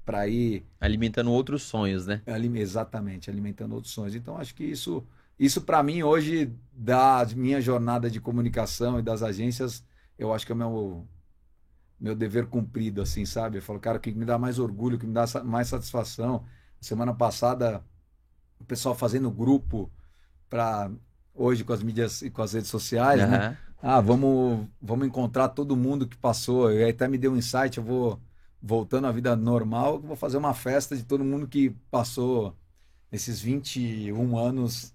para 0.05 0.27
ir. 0.27 0.65
Alimentando 0.79 1.31
outros 1.31 1.63
sonhos, 1.63 2.07
né? 2.07 2.21
Exatamente, 2.61 3.29
alimentando 3.29 3.73
outros 3.75 3.93
sonhos. 3.93 4.15
Então, 4.15 4.37
acho 4.37 4.53
que 4.55 4.63
isso, 4.63 5.05
isso 5.41 5.61
para 5.61 5.81
mim, 5.81 6.03
hoje, 6.03 6.53
da 6.71 7.25
minha 7.35 7.59
jornada 7.59 8.11
de 8.11 8.21
comunicação 8.21 8.99
e 8.99 9.01
das 9.01 9.23
agências, 9.23 9.83
eu 10.15 10.31
acho 10.31 10.45
que 10.45 10.51
é 10.51 10.55
o 10.55 10.57
meu 10.57 11.07
meu 11.99 12.15
dever 12.15 12.45
cumprido, 12.45 13.01
assim, 13.01 13.25
sabe? 13.25 13.57
Eu 13.57 13.61
falo, 13.61 13.79
cara, 13.79 13.97
o 13.97 14.01
que 14.01 14.11
me 14.11 14.25
dá 14.25 14.37
mais 14.37 14.59
orgulho, 14.59 14.97
o 14.97 14.99
que 14.99 15.05
me 15.05 15.13
dá 15.13 15.25
mais 15.43 15.67
satisfação. 15.67 16.43
Semana 16.79 17.13
passada, 17.13 17.83
o 18.59 18.63
pessoal 18.63 18.93
fazendo 18.93 19.29
grupo 19.31 19.91
para 20.49 20.91
hoje 21.33 21.63
com 21.63 21.73
as 21.73 21.81
mídias 21.81 22.21
e 22.21 22.29
com 22.29 22.41
as 22.43 22.53
redes 22.53 22.69
sociais, 22.69 23.21
uhum. 23.21 23.29
né? 23.29 23.57
Ah, 23.81 23.99
vamos, 23.99 24.67
vamos 24.79 25.07
encontrar 25.07 25.49
todo 25.49 25.75
mundo 25.75 26.07
que 26.07 26.17
passou. 26.17 26.71
E 26.71 26.83
aí 26.83 26.91
até 26.91 27.07
me 27.07 27.17
deu 27.17 27.33
um 27.33 27.37
insight, 27.37 27.79
eu 27.79 27.83
vou 27.83 28.19
voltando 28.61 29.07
à 29.07 29.11
vida 29.11 29.35
normal, 29.35 29.99
vou 29.99 30.15
fazer 30.15 30.37
uma 30.37 30.53
festa 30.53 30.95
de 30.95 31.03
todo 31.03 31.23
mundo 31.23 31.47
que 31.47 31.71
passou 31.89 32.55
esses 33.11 33.41
21 33.41 34.37
anos 34.37 34.93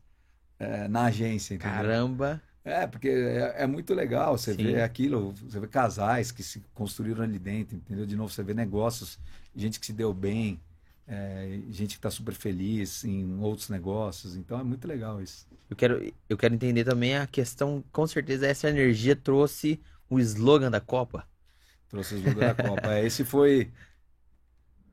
é, 0.58 0.88
na 0.88 1.04
agência. 1.04 1.54
Entendeu? 1.54 1.74
Caramba! 1.74 2.42
É, 2.64 2.84
porque 2.84 3.08
é, 3.08 3.62
é 3.62 3.66
muito 3.66 3.94
legal 3.94 4.36
você 4.36 4.52
Sim. 4.52 4.64
ver 4.64 4.82
aquilo, 4.82 5.32
você 5.32 5.60
vê 5.60 5.68
casais 5.68 6.32
que 6.32 6.42
se 6.42 6.60
construíram 6.74 7.22
ali 7.22 7.38
dentro, 7.38 7.76
entendeu? 7.76 8.04
De 8.04 8.16
novo, 8.16 8.32
você 8.32 8.42
vê 8.42 8.54
negócios, 8.54 9.20
gente 9.54 9.78
que 9.78 9.86
se 9.86 9.92
deu 9.92 10.12
bem, 10.12 10.60
é, 11.06 11.60
gente 11.70 11.90
que 11.90 11.98
está 11.98 12.10
super 12.10 12.34
feliz 12.34 13.04
em 13.04 13.38
outros 13.38 13.68
negócios, 13.68 14.36
então 14.36 14.58
é 14.58 14.64
muito 14.64 14.88
legal 14.88 15.22
isso. 15.22 15.46
Eu 15.70 15.76
quero, 15.76 16.12
eu 16.28 16.36
quero 16.36 16.54
entender 16.54 16.82
também 16.82 17.16
a 17.16 17.24
questão, 17.24 17.84
com 17.92 18.04
certeza 18.04 18.48
essa 18.48 18.68
energia 18.68 19.14
trouxe 19.14 19.80
o 20.10 20.18
slogan 20.18 20.68
da 20.68 20.80
Copa. 20.80 21.24
Trouxe 21.88 22.16
o 22.16 22.18
slogan 22.18 22.52
da 22.52 22.54
Copa. 22.54 22.94
É, 22.94 23.06
esse 23.06 23.24
foi, 23.24 23.70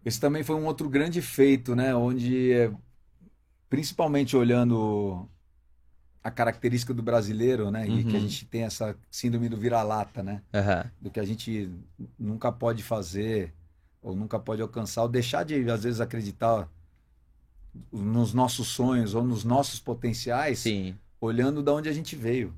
esse 0.05 0.19
também 0.19 0.43
foi 0.43 0.55
um 0.55 0.65
outro 0.67 0.87
grande 0.87 1.23
feito, 1.23 1.75
né? 1.75 1.95
Onde, 1.95 2.51
é, 2.51 2.71
principalmente 3.67 4.37
olhando 4.37 5.27
a 6.23 6.31
característica 6.31 6.93
do 6.93 7.03
brasileiro, 7.03 7.69
né? 7.69 7.85
Uhum. 7.85 7.99
E 7.99 8.03
que 8.03 8.11
a 8.11 8.13
uhum. 8.13 8.19
gente 8.21 8.45
tem 8.45 8.63
essa 8.63 8.95
síndrome 9.11 9.49
do 9.49 9.57
vira-lata, 9.57 10.23
né? 10.23 10.41
Uhum. 10.53 10.89
Do 11.01 11.11
que 11.11 11.19
a 11.19 11.25
gente 11.25 11.69
nunca 12.17 12.51
pode 12.51 12.81
fazer 12.81 13.53
ou 14.01 14.15
nunca 14.15 14.37
pode 14.37 14.61
alcançar, 14.61 15.03
ou 15.03 15.09
deixar 15.09 15.43
de, 15.43 15.69
às 15.69 15.83
vezes, 15.83 16.01
acreditar 16.01 16.69
nos 17.91 18.33
nossos 18.33 18.67
sonhos 18.67 19.15
ou 19.15 19.23
nos 19.23 19.43
nossos 19.43 19.79
potenciais, 19.79 20.59
Sim. 20.59 20.95
olhando 21.19 21.63
de 21.63 21.71
onde 21.71 21.89
a 21.89 21.93
gente 21.93 22.15
veio, 22.15 22.53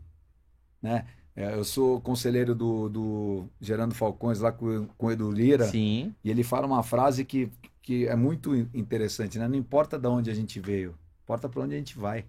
né? 0.81 1.05
É, 1.35 1.53
eu 1.53 1.65
sou 1.65 1.99
conselheiro 1.99 2.55
do, 2.55 2.87
do 2.87 3.45
Gerando 3.59 3.93
Falcões 3.93 4.39
lá 4.39 4.53
com, 4.53 4.87
com 4.97 5.07
o 5.07 5.11
Edu 5.11 5.29
Lira. 5.29 5.65
Sim. 5.65 6.15
E 6.23 6.29
ele 6.29 6.43
fala 6.43 6.65
uma 6.65 6.81
frase 6.81 7.25
que, 7.25 7.51
que 7.81 8.07
é 8.07 8.15
muito 8.15 8.55
interessante, 8.73 9.37
né? 9.37 9.47
Não 9.47 9.55
importa 9.55 9.99
de 9.99 10.07
onde 10.07 10.31
a 10.31 10.33
gente 10.33 10.59
veio, 10.61 10.95
importa 11.23 11.49
para 11.49 11.61
onde 11.61 11.75
a 11.75 11.77
gente 11.77 11.97
vai. 11.97 12.25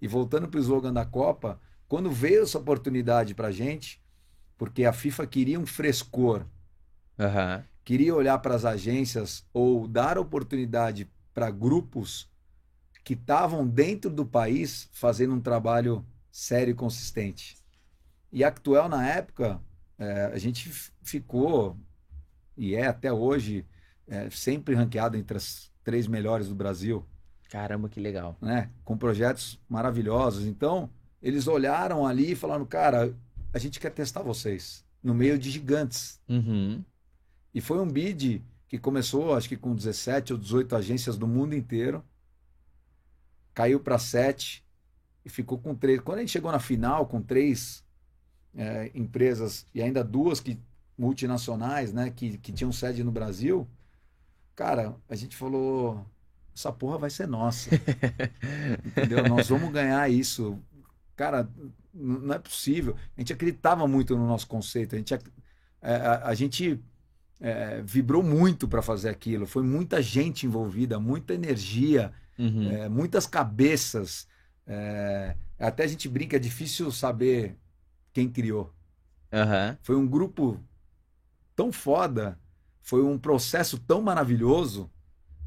E 0.00 0.08
voltando 0.08 0.48
para 0.48 0.58
o 0.58 0.62
slogan 0.62 0.92
da 0.92 1.04
Copa, 1.04 1.60
quando 1.88 2.10
veio 2.10 2.42
essa 2.42 2.58
oportunidade 2.58 3.34
para 3.34 3.48
a 3.48 3.52
gente, 3.52 4.00
porque 4.56 4.84
a 4.84 4.92
FIFA 4.92 5.26
queria 5.26 5.58
um 5.58 5.66
frescor, 5.66 6.46
uhum. 7.18 7.62
queria 7.84 8.14
olhar 8.14 8.38
para 8.38 8.54
as 8.54 8.64
agências 8.64 9.44
ou 9.52 9.88
dar 9.88 10.18
oportunidade 10.18 11.10
para 11.34 11.50
grupos 11.50 12.30
que 13.02 13.14
estavam 13.14 13.66
dentro 13.66 14.10
do 14.10 14.24
país 14.24 14.88
fazendo 14.92 15.34
um 15.34 15.40
trabalho 15.40 16.04
sério 16.30 16.72
e 16.72 16.74
consistente. 16.74 17.56
E 18.32 18.44
a 18.44 18.48
Actuel, 18.48 18.88
na 18.88 19.06
época, 19.08 19.60
é, 19.98 20.26
a 20.26 20.38
gente 20.38 20.70
ficou, 21.02 21.76
e 22.56 22.74
é 22.74 22.86
até 22.86 23.12
hoje, 23.12 23.66
é, 24.06 24.30
sempre 24.30 24.74
ranqueado 24.74 25.16
entre 25.16 25.36
as 25.36 25.70
três 25.82 26.06
melhores 26.06 26.48
do 26.48 26.54
Brasil. 26.54 27.04
Caramba, 27.50 27.88
que 27.88 28.00
legal. 28.00 28.36
Né? 28.40 28.70
Com 28.84 28.96
projetos 28.96 29.60
maravilhosos. 29.68 30.46
Então, 30.46 30.88
eles 31.20 31.48
olharam 31.48 32.06
ali 32.06 32.32
e 32.32 32.36
falaram, 32.36 32.64
cara, 32.64 33.14
a 33.52 33.58
gente 33.58 33.80
quer 33.80 33.90
testar 33.90 34.22
vocês 34.22 34.84
no 35.02 35.12
meio 35.12 35.36
de 35.36 35.50
gigantes. 35.50 36.20
Uhum. 36.28 36.82
E 37.52 37.60
foi 37.60 37.80
um 37.80 37.88
bid 37.88 38.42
que 38.68 38.78
começou, 38.78 39.34
acho 39.34 39.48
que 39.48 39.56
com 39.56 39.74
17 39.74 40.32
ou 40.32 40.38
18 40.38 40.76
agências 40.76 41.18
do 41.18 41.26
mundo 41.26 41.54
inteiro. 41.54 42.04
Caiu 43.52 43.80
para 43.80 43.98
7 43.98 44.64
e 45.24 45.28
ficou 45.28 45.58
com 45.58 45.74
três. 45.74 46.00
Quando 46.00 46.18
a 46.18 46.20
gente 46.20 46.30
chegou 46.30 46.52
na 46.52 46.60
final 46.60 47.04
com 47.06 47.20
três 47.20 47.84
é, 48.54 48.92
empresas 48.94 49.66
e 49.74 49.82
ainda 49.82 50.04
duas 50.04 50.38
que 50.38 50.56
multinacionais, 50.96 51.92
né, 51.92 52.10
que, 52.10 52.38
que 52.38 52.52
tinham 52.52 52.70
sede 52.70 53.02
no 53.02 53.10
Brasil, 53.10 53.66
cara, 54.54 54.94
a 55.08 55.16
gente 55.16 55.36
falou, 55.36 56.06
essa 56.60 56.72
porra 56.72 56.98
vai 56.98 57.10
ser 57.10 57.26
nossa. 57.26 57.70
Entendeu? 58.84 59.26
Nós 59.28 59.48
vamos 59.48 59.72
ganhar 59.72 60.08
isso. 60.10 60.58
Cara, 61.16 61.48
não 61.92 62.34
é 62.34 62.38
possível. 62.38 62.94
A 63.16 63.20
gente 63.20 63.32
acreditava 63.32 63.88
muito 63.88 64.16
no 64.16 64.26
nosso 64.26 64.46
conceito. 64.46 64.94
A 64.94 64.98
gente, 64.98 65.14
a, 65.14 65.18
é, 65.82 65.94
a, 65.96 66.28
a 66.28 66.34
gente 66.34 66.78
é, 67.40 67.80
vibrou 67.82 68.22
muito 68.22 68.68
para 68.68 68.82
fazer 68.82 69.08
aquilo. 69.08 69.46
Foi 69.46 69.62
muita 69.62 70.02
gente 70.02 70.46
envolvida, 70.46 71.00
muita 71.00 71.32
energia, 71.34 72.12
uhum. 72.38 72.70
é, 72.70 72.88
muitas 72.88 73.26
cabeças. 73.26 74.28
É, 74.66 75.34
até 75.58 75.84
a 75.84 75.88
gente 75.88 76.08
brinca, 76.08 76.36
é 76.36 76.38
difícil 76.38 76.92
saber 76.92 77.56
quem 78.12 78.28
criou. 78.28 78.72
Uhum. 79.32 79.76
Foi 79.82 79.96
um 79.96 80.06
grupo 80.06 80.60
tão 81.56 81.72
foda, 81.72 82.38
foi 82.82 83.02
um 83.02 83.18
processo 83.18 83.78
tão 83.78 84.02
maravilhoso. 84.02 84.90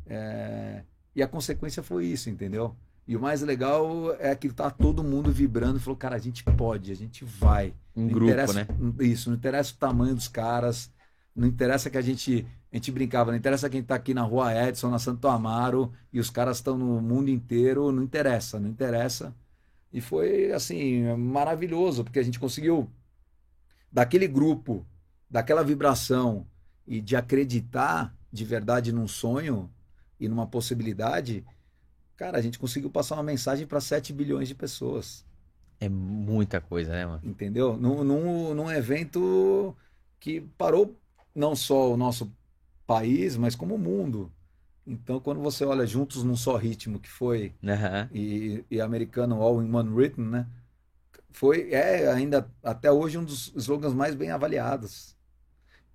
É, 0.05 0.83
e 1.15 1.21
a 1.21 1.27
consequência 1.27 1.83
foi 1.83 2.05
isso, 2.05 2.29
entendeu? 2.29 2.75
E 3.07 3.15
o 3.15 3.19
mais 3.19 3.41
legal 3.41 4.13
é 4.19 4.33
que 4.35 4.49
tá 4.49 4.69
todo 4.71 5.03
mundo 5.03 5.31
vibrando 5.31 5.77
e 5.77 5.81
falou, 5.81 5.97
cara, 5.97 6.15
a 6.15 6.19
gente 6.19 6.43
pode, 6.43 6.91
a 6.91 6.95
gente 6.95 7.25
vai. 7.25 7.73
Um 7.95 8.03
não 8.03 8.13
grupo, 8.13 8.53
né? 8.53 8.67
Isso, 9.01 9.29
não 9.29 9.37
interessa 9.37 9.73
o 9.73 9.77
tamanho 9.77 10.15
dos 10.15 10.27
caras, 10.27 10.89
não 11.35 11.47
interessa 11.47 11.89
que 11.89 11.97
a 11.97 12.01
gente. 12.01 12.47
A 12.71 12.75
gente 12.75 12.91
brincava, 12.91 13.29
não 13.29 13.37
interessa 13.37 13.69
quem 13.69 13.83
tá 13.83 13.93
aqui 13.93 14.15
na 14.15 14.23
rua 14.23 14.51
Edson, 14.67 14.89
na 14.89 14.97
Santo 14.97 15.27
Amaro, 15.27 15.93
e 16.11 16.19
os 16.19 16.31
caras 16.31 16.57
estão 16.57 16.75
no 16.75 16.99
mundo 17.01 17.29
inteiro, 17.29 17.91
não 17.91 18.01
interessa, 18.01 18.59
não 18.59 18.67
interessa. 18.67 19.35
E 19.91 20.01
foi, 20.01 20.51
assim, 20.51 21.03
maravilhoso, 21.15 22.03
porque 22.03 22.17
a 22.17 22.23
gente 22.23 22.39
conseguiu, 22.39 22.89
daquele 23.91 24.27
grupo, 24.27 24.83
daquela 25.29 25.63
vibração 25.63 26.47
e 26.87 26.99
de 26.99 27.15
acreditar 27.15 28.15
de 28.31 28.43
verdade 28.43 28.91
num 28.91 29.07
sonho 29.07 29.69
e 30.23 30.29
numa 30.29 30.47
possibilidade, 30.47 31.43
cara, 32.15 32.37
a 32.37 32.41
gente 32.41 32.57
conseguiu 32.57 32.89
passar 32.89 33.15
uma 33.15 33.23
mensagem 33.23 33.67
para 33.67 33.81
7 33.81 34.13
bilhões 34.13 34.47
de 34.47 34.55
pessoas. 34.55 35.25
É 35.79 35.89
muita 35.89 36.61
coisa, 36.61 36.91
né, 36.91 37.05
mano? 37.05 37.21
Entendeu? 37.23 37.75
Num, 37.75 38.03
num, 38.03 38.53
num 38.53 38.71
evento 38.71 39.75
que 40.19 40.39
parou 40.57 40.95
não 41.35 41.55
só 41.55 41.91
o 41.91 41.97
nosso 41.97 42.31
país, 42.87 43.35
mas 43.35 43.55
como 43.55 43.75
o 43.75 43.79
mundo. 43.79 44.31
Então, 44.85 45.19
quando 45.19 45.41
você 45.41 45.65
olha 45.65 45.85
juntos 45.85 46.23
num 46.23 46.35
só 46.35 46.55
ritmo, 46.55 46.99
que 46.99 47.09
foi 47.09 47.53
Aham. 47.63 48.09
e, 48.13 48.63
e 48.69 48.79
americano 48.79 49.41
All 49.41 49.61
in 49.61 49.73
One 49.73 49.93
Rhythm, 49.93 50.29
né? 50.29 50.47
Foi, 51.31 51.71
é 51.71 52.11
ainda 52.11 52.49
até 52.61 52.91
hoje 52.91 53.17
um 53.17 53.23
dos 53.23 53.51
slogans 53.55 53.93
mais 53.93 54.13
bem 54.13 54.29
avaliados. 54.31 55.12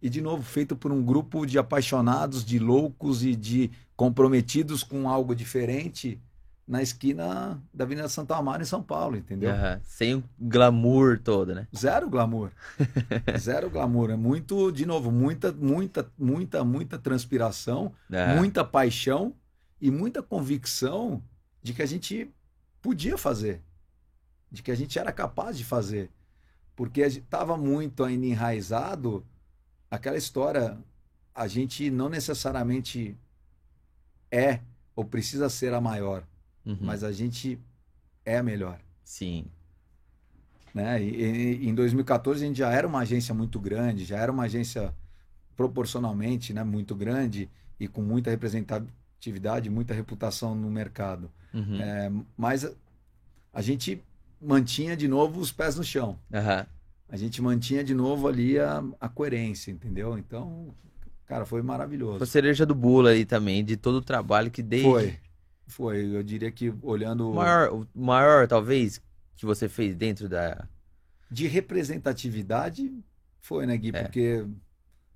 E 0.00 0.08
de 0.08 0.20
novo, 0.20 0.42
feito 0.42 0.76
por 0.76 0.92
um 0.92 1.02
grupo 1.02 1.44
de 1.44 1.58
apaixonados, 1.58 2.44
de 2.44 2.58
loucos 2.58 3.24
e 3.24 3.34
de 3.34 3.70
comprometidos 3.96 4.84
com 4.84 5.08
algo 5.08 5.34
diferente 5.34 6.20
na 6.68 6.82
esquina 6.82 7.60
da 7.72 7.84
Avenida 7.84 8.08
Santo 8.08 8.34
Amaro, 8.34 8.62
em 8.62 8.66
São 8.66 8.82
Paulo, 8.82 9.16
entendeu? 9.16 9.50
Aham. 9.50 9.80
Sem 9.82 10.16
o 10.16 10.24
glamour 10.38 11.18
todo, 11.18 11.54
né? 11.54 11.66
Zero 11.74 12.10
glamour. 12.10 12.50
Zero 13.38 13.70
glamour. 13.70 14.10
É 14.10 14.16
muito, 14.16 14.70
de 14.70 14.84
novo, 14.84 15.10
muita, 15.10 15.50
muita, 15.50 16.12
muita, 16.18 16.62
muita 16.62 16.98
transpiração, 16.98 17.92
Aham. 18.12 18.36
muita 18.36 18.62
paixão 18.62 19.34
e 19.80 19.90
muita 19.90 20.22
convicção 20.22 21.22
de 21.62 21.72
que 21.72 21.80
a 21.80 21.86
gente 21.86 22.30
podia 22.82 23.16
fazer, 23.16 23.62
de 24.52 24.62
que 24.62 24.70
a 24.70 24.76
gente 24.76 24.98
era 24.98 25.10
capaz 25.10 25.56
de 25.56 25.64
fazer. 25.64 26.10
Porque 26.76 27.00
estava 27.00 27.56
muito 27.56 28.04
ainda 28.04 28.26
enraizado 28.26 29.24
aquela 29.90 30.16
história, 30.16 30.76
a 31.34 31.46
gente 31.46 31.90
não 31.90 32.08
necessariamente 32.08 33.16
é 34.30 34.60
ou 34.94 35.04
precisa 35.04 35.48
ser 35.48 35.72
a 35.74 35.80
maior, 35.80 36.24
Uhum. 36.66 36.76
mas 36.80 37.02
a 37.02 37.10
gente 37.12 37.58
é 38.24 38.36
a 38.36 38.42
melhor 38.42 38.78
Sim. 39.02 39.46
né? 40.74 41.02
E, 41.02 41.62
e 41.62 41.68
em 41.68 41.74
2014 41.74 42.44
a 42.44 42.46
gente 42.48 42.58
já 42.58 42.70
era 42.70 42.86
uma 42.86 42.98
agência 43.00 43.34
muito 43.34 43.58
grande, 43.58 44.04
já 44.04 44.18
era 44.18 44.30
uma 44.30 44.42
agência 44.44 44.94
proporcionalmente, 45.56 46.52
né, 46.52 46.62
muito 46.62 46.94
grande 46.94 47.48
e 47.80 47.88
com 47.88 48.02
muita 48.02 48.30
representatividade, 48.30 49.70
muita 49.70 49.94
reputação 49.94 50.54
no 50.54 50.70
mercado. 50.70 51.30
Uhum. 51.54 51.80
É, 51.80 52.12
mas 52.36 52.64
a, 52.64 52.72
a 53.52 53.62
gente 53.62 54.02
mantinha 54.40 54.96
de 54.96 55.08
novo 55.08 55.40
os 55.40 55.50
pés 55.50 55.74
no 55.76 55.82
chão. 55.82 56.18
Aham. 56.32 56.66
A 57.08 57.16
gente 57.16 57.40
mantinha 57.40 57.82
de 57.82 57.94
novo 57.94 58.28
ali 58.28 58.58
a, 58.58 58.82
a 59.00 59.08
coerência, 59.08 59.70
entendeu? 59.70 60.18
Então, 60.18 60.74
cara, 61.26 61.46
foi 61.46 61.62
maravilhoso. 61.62 62.18
Foi 62.18 62.26
a 62.26 62.30
cereja 62.30 62.66
do 62.66 62.74
bolo 62.74 63.08
aí 63.08 63.24
também, 63.24 63.64
de 63.64 63.76
todo 63.76 63.96
o 63.96 64.02
trabalho 64.02 64.50
que 64.50 64.62
desde. 64.62 64.88
Foi, 64.88 65.18
foi. 65.66 66.16
Eu 66.16 66.22
diria 66.22 66.50
que 66.50 66.72
olhando 66.82 67.30
O 67.30 67.34
maior, 67.34 67.72
o 67.72 67.86
maior, 67.94 68.46
talvez, 68.46 69.00
que 69.36 69.46
você 69.46 69.68
fez 69.68 69.94
dentro 69.96 70.28
da. 70.28 70.68
de 71.30 71.46
representatividade, 71.46 72.92
foi, 73.40 73.64
né, 73.66 73.76
Gui? 73.76 73.90
É. 73.94 74.02
Porque, 74.02 74.44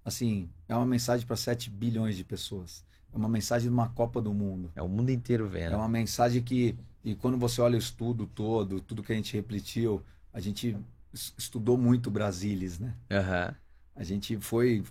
assim, 0.05 0.49
é 0.68 0.74
uma 0.74 0.86
mensagem 0.86 1.26
para 1.26 1.36
7 1.36 1.68
bilhões 1.70 2.16
de 2.16 2.24
pessoas. 2.24 2.84
É 3.12 3.16
uma 3.16 3.28
mensagem 3.28 3.68
de 3.68 3.74
uma 3.74 3.90
Copa 3.90 4.22
do 4.22 4.32
Mundo. 4.32 4.72
É 4.74 4.82
o 4.82 4.88
mundo 4.88 5.11
inteiro 5.11 5.45
É 5.47 5.49
vendo. 5.49 5.76
uma 5.76 5.88
mensagem 5.88 6.43
que, 6.43 6.74
e 7.05 7.14
quando 7.14 7.36
você 7.36 7.61
olha 7.61 7.74
o 7.74 7.78
estudo 7.78 8.26
todo, 8.26 8.80
tudo 8.80 9.03
que 9.03 9.12
a 9.12 9.14
gente 9.14 9.36
refletiu, 9.36 10.03
a 10.32 10.40
gente 10.40 10.74
estudou 11.13 11.77
muito 11.77 12.11
Brasilis, 12.11 12.79
né? 12.79 12.95
Aham. 13.11 13.55
A 13.95 14.05
gente 14.05 14.37
foi 14.39 14.85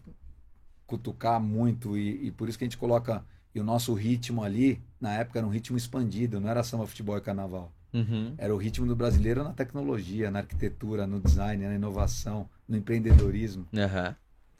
cutucar 0.85 1.39
muito 1.39 1.97
e, 1.97 2.27
e 2.27 2.31
por 2.31 2.49
isso 2.49 2.57
que 2.57 2.63
a 2.63 2.67
gente 2.67 2.77
coloca 2.77 3.25
e 3.53 3.59
o 3.59 3.63
nosso 3.63 3.93
ritmo 3.93 4.43
ali, 4.43 4.81
na 4.99 5.13
época 5.13 5.39
era 5.39 5.45
um 5.45 5.49
ritmo 5.49 5.77
expandido, 5.77 6.39
não 6.39 6.49
era 6.49 6.63
samba, 6.63 6.87
futebol 6.87 7.17
e 7.17 7.21
carnaval. 7.21 7.71
Uhum. 7.93 8.33
Era 8.37 8.55
o 8.55 8.57
ritmo 8.57 8.87
do 8.87 8.95
brasileiro 8.95 9.43
na 9.43 9.51
tecnologia, 9.51 10.31
na 10.31 10.39
arquitetura, 10.39 11.05
no 11.05 11.19
design, 11.19 11.65
na 11.65 11.75
inovação, 11.75 12.49
no 12.67 12.77
empreendedorismo. 12.77 13.67
Aham. 13.73 14.15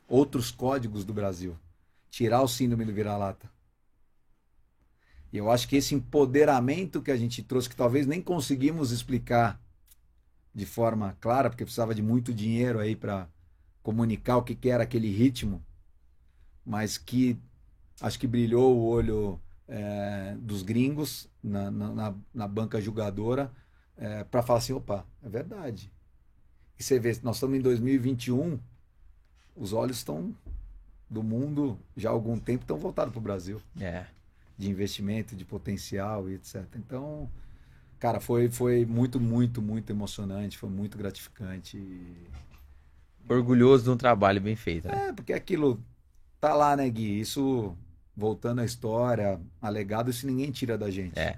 Outros 0.08 0.52
códigos 0.52 1.06
do 1.06 1.14
Brasil. 1.14 1.56
Tirar 2.10 2.42
o 2.42 2.48
síndrome 2.48 2.84
do 2.84 2.92
vira-lata. 2.92 3.50
E 5.32 5.38
eu 5.38 5.50
acho 5.50 5.66
que 5.70 5.78
esse 5.78 5.96
empoderamento 5.96 7.02
que 7.02 7.12
a 7.12 7.16
gente 7.16 7.42
trouxe, 7.42 7.70
que 7.70 7.76
talvez 7.76 8.06
nem 8.06 8.22
conseguimos 8.22 8.92
explicar 8.92 9.61
de 10.54 10.66
forma 10.66 11.16
clara, 11.20 11.50
porque 11.50 11.64
precisava 11.64 11.96
de 11.96 12.02
muito 12.02 12.34
dinheiro 12.34 12.80
aí 12.80 12.96
para 12.96 13.28
comunicar 13.82 14.38
o 14.38 14.44
que, 14.44 14.54
que 14.56 14.70
era 14.70 14.84
aquele 14.84 15.10
ritmo, 15.10 15.64
mas 16.66 16.98
que 16.98 17.38
acho 18.00 18.20
que 18.20 18.28
brilhou 18.28 18.76
o 18.78 18.86
olho 18.86 19.40
é, 19.68 20.36
dos 20.40 20.62
gringos 20.64 21.30
na, 21.42 21.72
na, 21.72 22.16
na- 22.34 22.48
banca 22.48 22.80
julgadora 22.82 23.52
para 24.30 24.42
falar 24.42 24.60
assim, 24.60 24.74
opa, 24.74 25.06
é 25.24 25.30
verdade. 25.30 25.92
E 26.80 26.84
você 26.84 27.00
vê, 27.00 27.18
nós 27.22 27.36
estamos 27.36 27.56
em 27.58 27.62
2021, 27.62 28.60
os 29.56 29.74
olhos 29.74 29.98
estão 29.98 30.36
do 31.10 31.22
mundo 31.22 31.78
já 31.96 32.10
há 32.10 32.14
algum 32.14 32.40
tempo 32.40 32.64
estão 32.64 32.78
voltados 32.78 33.12
para 33.12 33.20
o 33.20 33.24
Brasil 33.24 33.62
É. 33.80 34.06
de 34.58 34.70
investimento, 34.70 35.36
de 35.36 35.46
potencial 35.46 36.30
e 36.30 36.34
etc. 36.36 36.66
Então, 36.76 37.30
cara, 38.02 38.20
foi, 38.20 38.50
foi 38.50 38.84
muito, 38.84 39.20
muito, 39.20 39.62
muito 39.62 39.92
emocionante, 39.92 40.58
foi 40.58 40.70
muito 40.70 40.98
gratificante. 40.98 41.80
Orgulhoso 43.30 43.84
de 43.84 43.90
um 43.92 43.96
trabalho 43.96 44.42
bem 44.42 44.56
feito, 44.56 44.88
né? 44.88 45.10
É, 45.10 45.14
porque 45.14 45.32
aquilo 45.32 45.80
tá 46.40 46.56
lá, 46.56 46.76
né, 46.76 46.90
Gui? 46.90 47.20
Isso, 47.20 47.78
voltando 48.18 48.60
à 48.60 48.66
história, 48.66 49.40
a 49.62 49.70
legado, 49.70 50.10
isso 50.10 50.26
ninguém 50.26 50.50
tira 50.50 50.80
da 50.80 50.90
gente. 50.90 51.18
É. 51.18 51.38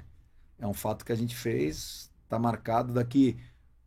É 0.58 0.66
um 0.66 0.74
fato 0.74 1.04
que 1.04 1.12
a 1.12 1.16
gente 1.16 1.36
fez, 1.36 2.10
tá 2.30 2.40
marcado 2.40 2.94
daqui. 2.94 3.36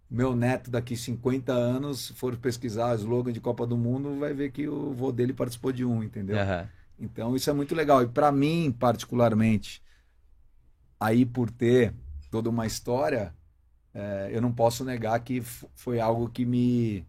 Meu 0.08 0.36
neto, 0.36 0.70
daqui 0.70 0.94
50 0.98 1.52
anos, 1.52 2.10
for 2.10 2.36
pesquisar 2.36 2.92
o 2.92 2.96
slogan 2.96 3.32
de 3.32 3.40
Copa 3.40 3.66
do 3.66 3.78
Mundo, 3.78 4.18
vai 4.18 4.34
ver 4.34 4.52
que 4.52 4.68
o 4.68 4.92
vô 4.92 5.10
dele 5.10 5.32
participou 5.32 5.72
de 5.72 5.84
um, 5.84 6.02
entendeu? 6.02 6.38
Aham. 6.38 6.68
Então 6.98 7.34
isso 7.34 7.48
é 7.48 7.54
muito 7.54 7.74
legal. 7.74 8.02
E 8.02 8.06
para 8.06 8.30
mim, 8.30 8.70
particularmente, 8.78 9.82
aí 11.00 11.24
por 11.24 11.50
ter 11.50 11.94
toda 12.30 12.50
uma 12.50 12.66
história, 12.66 13.34
é, 13.94 14.30
eu 14.32 14.40
não 14.42 14.52
posso 14.52 14.84
negar 14.84 15.18
que 15.20 15.40
foi 15.74 16.00
algo 16.00 16.28
que 16.30 16.44
me, 16.46 17.06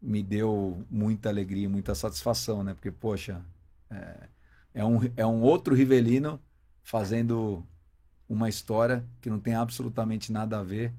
me 0.00 0.22
deu 0.22 0.84
muita 0.90 1.28
alegria, 1.28 1.68
muita 1.68 1.94
satisfação, 1.94 2.64
né? 2.64 2.74
Porque, 2.74 2.90
poxa, 2.90 3.42
é, 3.90 4.28
é 4.74 4.84
um, 4.84 5.00
é 5.16 5.26
um 5.26 5.42
outro 5.42 5.74
Rivelino 5.74 6.40
fazendo 6.82 7.64
uma 8.28 8.48
história 8.48 9.04
que 9.20 9.30
não 9.30 9.40
tem 9.40 9.54
absolutamente 9.54 10.32
nada 10.32 10.60
a 10.60 10.62
ver 10.62 10.92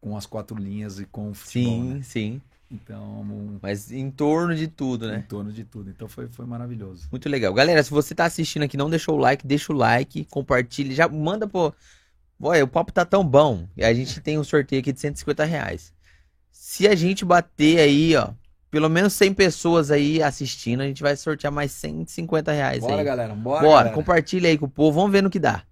com 0.00 0.16
as 0.16 0.26
quatro 0.26 0.56
linhas 0.56 1.00
e 1.00 1.06
com 1.06 1.30
o 1.30 1.34
futebol, 1.34 1.84
Sim, 1.84 1.96
né? 1.96 2.02
sim. 2.02 2.40
Então, 2.70 3.22
um- 3.22 3.58
Mas 3.62 3.90
em 3.90 4.10
torno 4.10 4.54
de 4.54 4.68
tudo, 4.68 5.08
em 5.08 5.10
né? 5.12 5.22
torno 5.22 5.52
de 5.52 5.64
tudo. 5.64 5.90
Então 5.90 6.08
foi, 6.08 6.28
foi 6.28 6.46
maravilhoso. 6.46 7.08
Muito 7.10 7.28
legal. 7.28 7.54
Galera, 7.54 7.82
se 7.82 7.90
você 7.90 8.14
tá 8.14 8.26
assistindo 8.26 8.62
aqui, 8.64 8.76
não 8.76 8.90
deixou 8.90 9.16
o 9.16 9.18
like, 9.18 9.46
deixa 9.46 9.72
o 9.72 9.76
like, 9.76 10.24
compartilha, 10.26 10.94
já 10.94 11.08
manda 11.08 11.48
pô. 11.48 11.72
Olha, 12.40 12.64
o 12.64 12.68
papo 12.68 12.92
tá 12.92 13.04
tão 13.04 13.24
bom. 13.24 13.66
E 13.76 13.84
a 13.84 13.92
gente 13.92 14.20
tem 14.20 14.38
um 14.38 14.44
sorteio 14.44 14.80
aqui 14.80 14.92
de 14.92 15.00
150 15.00 15.44
reais. 15.44 15.92
Se 16.50 16.86
a 16.86 16.94
gente 16.94 17.24
bater 17.24 17.80
aí, 17.80 18.14
ó, 18.16 18.30
pelo 18.70 18.88
menos 18.88 19.12
100 19.14 19.34
pessoas 19.34 19.90
aí 19.90 20.22
assistindo, 20.22 20.82
a 20.82 20.86
gente 20.86 21.02
vai 21.02 21.16
sortear 21.16 21.52
mais 21.52 21.72
150 21.72 22.52
reais 22.52 22.80
Bora, 22.80 22.96
aí. 22.96 23.04
galera. 23.04 23.34
Bora, 23.34 23.60
Bora, 23.60 23.76
galera. 23.78 23.94
compartilha 23.94 24.48
aí 24.48 24.58
com 24.58 24.66
o 24.66 24.70
povo, 24.70 25.00
vamos 25.00 25.12
ver 25.12 25.22
no 25.22 25.30
que 25.30 25.38
dá. 25.38 25.62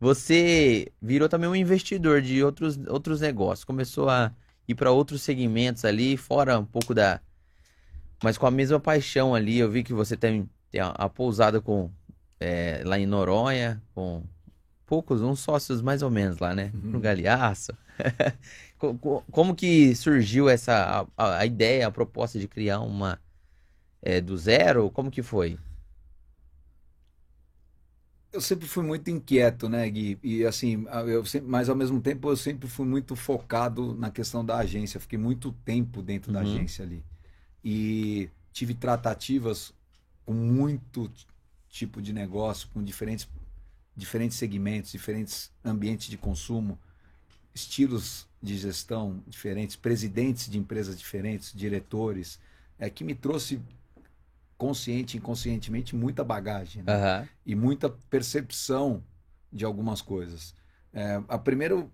Você 0.00 0.92
virou 1.02 1.28
também 1.28 1.48
um 1.48 1.56
investidor 1.56 2.22
de 2.22 2.42
outros, 2.44 2.78
outros 2.86 3.20
negócios, 3.20 3.64
começou 3.64 4.08
a 4.08 4.32
ir 4.68 4.74
para 4.74 4.92
outros 4.92 5.22
segmentos 5.22 5.84
ali, 5.84 6.16
fora 6.16 6.58
um 6.58 6.64
pouco 6.64 6.94
da. 6.94 7.20
Mas 8.22 8.36
com 8.36 8.46
a 8.46 8.50
mesma 8.50 8.78
paixão 8.78 9.34
ali. 9.34 9.58
Eu 9.58 9.70
vi 9.70 9.82
que 9.82 9.92
você 9.92 10.16
tem, 10.16 10.48
tem 10.70 10.80
a, 10.80 10.88
a 10.88 11.08
pousada 11.08 11.60
com 11.60 11.90
é, 12.38 12.82
lá 12.84 12.98
em 12.98 13.06
Noronha, 13.06 13.82
com 13.94 14.22
poucos, 14.88 15.22
uns 15.22 15.40
sócios 15.40 15.82
mais 15.82 16.02
ou 16.02 16.10
menos 16.10 16.38
lá, 16.38 16.54
né? 16.54 16.74
Uhum. 16.74 16.90
No 16.92 17.00
co- 18.98 19.22
Como 19.30 19.54
que 19.54 19.94
surgiu 19.94 20.48
essa 20.48 21.06
a, 21.16 21.38
a- 21.40 21.46
ideia, 21.46 21.86
a 21.88 21.90
proposta 21.90 22.38
de 22.38 22.48
criar 22.48 22.80
uma 22.80 23.20
é, 24.02 24.20
do 24.20 24.36
zero? 24.38 24.90
Como 24.90 25.10
que 25.10 25.22
foi? 25.22 25.58
Eu 28.30 28.40
sempre 28.42 28.68
fui 28.68 28.84
muito 28.84 29.08
inquieto, 29.10 29.68
né, 29.70 29.88
Gui? 29.88 30.18
E 30.22 30.44
assim, 30.44 30.84
eu 31.06 31.24
sempre, 31.24 31.48
mas 31.48 31.68
ao 31.70 31.74
mesmo 31.76 32.00
tempo 32.00 32.28
eu 32.28 32.36
sempre 32.36 32.68
fui 32.68 32.86
muito 32.86 33.16
focado 33.16 33.94
na 33.94 34.10
questão 34.10 34.44
da 34.44 34.58
agência. 34.58 35.00
Fiquei 35.00 35.18
muito 35.18 35.50
tempo 35.64 36.02
dentro 36.02 36.30
da 36.30 36.40
Uhum. 36.40 36.42
agência 36.42 36.84
ali. 36.84 37.02
E 37.64 38.30
tive 38.52 38.74
tratativas 38.74 39.74
com 40.26 40.34
muito 40.34 41.10
tipo 41.68 42.02
de 42.02 42.12
negócio, 42.12 42.68
com 42.70 42.82
diferentes, 42.82 43.28
diferentes 43.98 44.38
segmentos, 44.38 44.92
diferentes 44.92 45.52
ambientes 45.64 46.08
de 46.08 46.16
consumo. 46.16 46.78
estilos 47.54 48.26
de 48.40 48.56
gestão 48.56 49.20
diferentes, 49.26 49.74
presidentes 49.74 50.48
de 50.48 50.56
empresas 50.58 50.96
diferentes, 50.96 51.52
diretores, 51.52 52.38
é 52.78 52.88
que 52.88 53.02
me 53.02 53.14
trouxe 53.14 53.60
consciente 54.56 55.16
e 55.16 55.18
inconscientemente 55.18 55.96
muita 55.96 56.22
bagagem 56.22 56.82
né? 56.84 56.92
Aham. 56.92 57.28
e 57.44 57.54
muita 57.56 57.90
percepção 57.90 59.02
de 59.52 59.64
algumas 59.64 60.00
coisas. 60.00 60.54
É, 60.92 61.20
a 61.28 61.36
primeiro 61.38 61.90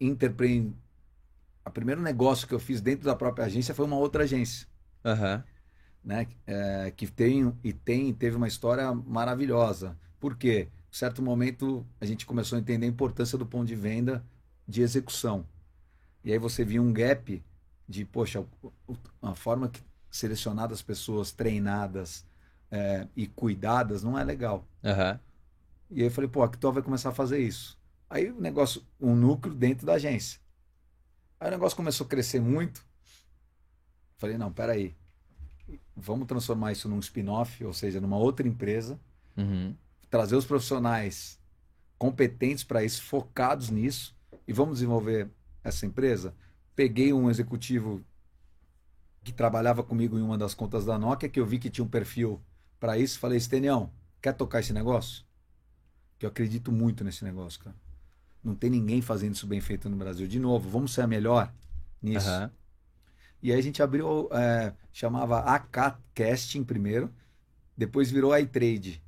interpre... 0.00 0.72
a 1.64 1.70
primeiro 1.70 2.00
negócio 2.00 2.48
que 2.48 2.54
eu 2.54 2.58
fiz 2.58 2.80
dentro 2.80 3.04
da 3.04 3.14
própria 3.14 3.44
agência 3.44 3.74
foi 3.74 3.84
uma 3.84 3.96
outra 3.96 4.24
agência, 4.24 4.66
Aham. 5.04 5.44
né? 6.02 6.26
É, 6.46 6.90
que 6.96 7.06
tem 7.06 7.54
e 7.62 7.72
tem 7.74 8.12
teve 8.14 8.36
uma 8.36 8.48
história 8.48 8.92
maravilhosa. 8.94 9.98
Por 10.24 10.38
quê? 10.38 10.68
Em 10.90 10.96
certo 10.96 11.20
momento 11.20 11.86
a 12.00 12.06
gente 12.06 12.24
começou 12.24 12.56
a 12.56 12.58
entender 12.58 12.86
a 12.86 12.88
importância 12.88 13.36
do 13.36 13.44
ponto 13.44 13.66
de 13.66 13.74
venda 13.74 14.24
de 14.66 14.80
execução. 14.80 15.46
E 16.24 16.32
aí 16.32 16.38
você 16.38 16.64
via 16.64 16.80
um 16.80 16.94
gap 16.94 17.44
de, 17.86 18.06
poxa, 18.06 18.42
a 19.20 19.34
forma 19.34 19.68
que 19.68 19.82
selecionadas 20.10 20.80
pessoas 20.80 21.30
treinadas 21.30 22.24
é, 22.70 23.06
e 23.14 23.26
cuidadas 23.26 24.02
não 24.02 24.18
é 24.18 24.24
legal. 24.24 24.66
Aham. 24.82 25.20
E 25.90 26.00
aí 26.00 26.06
eu 26.06 26.10
falei, 26.10 26.30
pô, 26.30 26.40
a 26.40 26.46
Actua 26.46 26.72
vai 26.72 26.82
começar 26.82 27.10
a 27.10 27.14
fazer 27.14 27.40
isso. 27.40 27.78
Aí 28.08 28.30
o 28.30 28.40
negócio, 28.40 28.82
um 28.98 29.14
núcleo 29.14 29.54
dentro 29.54 29.84
da 29.84 29.92
agência. 29.92 30.40
Aí 31.38 31.48
o 31.48 31.50
negócio 31.50 31.76
começou 31.76 32.06
a 32.06 32.08
crescer 32.08 32.40
muito. 32.40 32.82
Falei, 34.16 34.38
não, 34.38 34.50
peraí. 34.50 34.96
Vamos 35.94 36.26
transformar 36.26 36.72
isso 36.72 36.88
num 36.88 36.98
spin-off, 37.00 37.62
ou 37.62 37.74
seja, 37.74 38.00
numa 38.00 38.16
outra 38.16 38.48
empresa. 38.48 38.98
Uhum. 39.36 39.76
Trazer 40.14 40.36
os 40.36 40.44
profissionais 40.44 41.40
competentes 41.98 42.62
para 42.62 42.84
isso, 42.84 43.02
focados 43.02 43.68
nisso. 43.68 44.14
E 44.46 44.52
vamos 44.52 44.74
desenvolver 44.74 45.28
essa 45.64 45.84
empresa. 45.84 46.32
Peguei 46.76 47.12
um 47.12 47.28
executivo 47.28 48.00
que 49.24 49.32
trabalhava 49.32 49.82
comigo 49.82 50.16
em 50.16 50.22
uma 50.22 50.38
das 50.38 50.54
contas 50.54 50.84
da 50.84 50.96
Nokia, 50.96 51.28
que 51.28 51.40
eu 51.40 51.44
vi 51.44 51.58
que 51.58 51.68
tinha 51.68 51.84
um 51.84 51.88
perfil 51.88 52.40
para 52.78 52.96
isso. 52.96 53.18
Falei, 53.18 53.40
Stenião, 53.40 53.90
quer 54.22 54.34
tocar 54.34 54.60
esse 54.60 54.72
negócio? 54.72 55.24
Que 56.16 56.26
eu 56.26 56.30
acredito 56.30 56.70
muito 56.70 57.02
nesse 57.02 57.24
negócio, 57.24 57.58
cara. 57.58 57.74
Não 58.40 58.54
tem 58.54 58.70
ninguém 58.70 59.02
fazendo 59.02 59.34
isso 59.34 59.48
bem 59.48 59.60
feito 59.60 59.90
no 59.90 59.96
Brasil. 59.96 60.28
De 60.28 60.38
novo, 60.38 60.70
vamos 60.70 60.94
ser 60.94 61.00
a 61.00 61.08
melhor 61.08 61.52
nisso. 62.00 62.28
Aham. 62.28 62.52
E 63.42 63.50
aí 63.50 63.58
a 63.58 63.62
gente 63.62 63.82
abriu, 63.82 64.28
é, 64.32 64.72
chamava 64.92 65.40
AK 65.40 65.98
Casting 66.14 66.62
primeiro, 66.62 67.12
depois 67.76 68.12
virou 68.12 68.38
iTrade. 68.38 69.02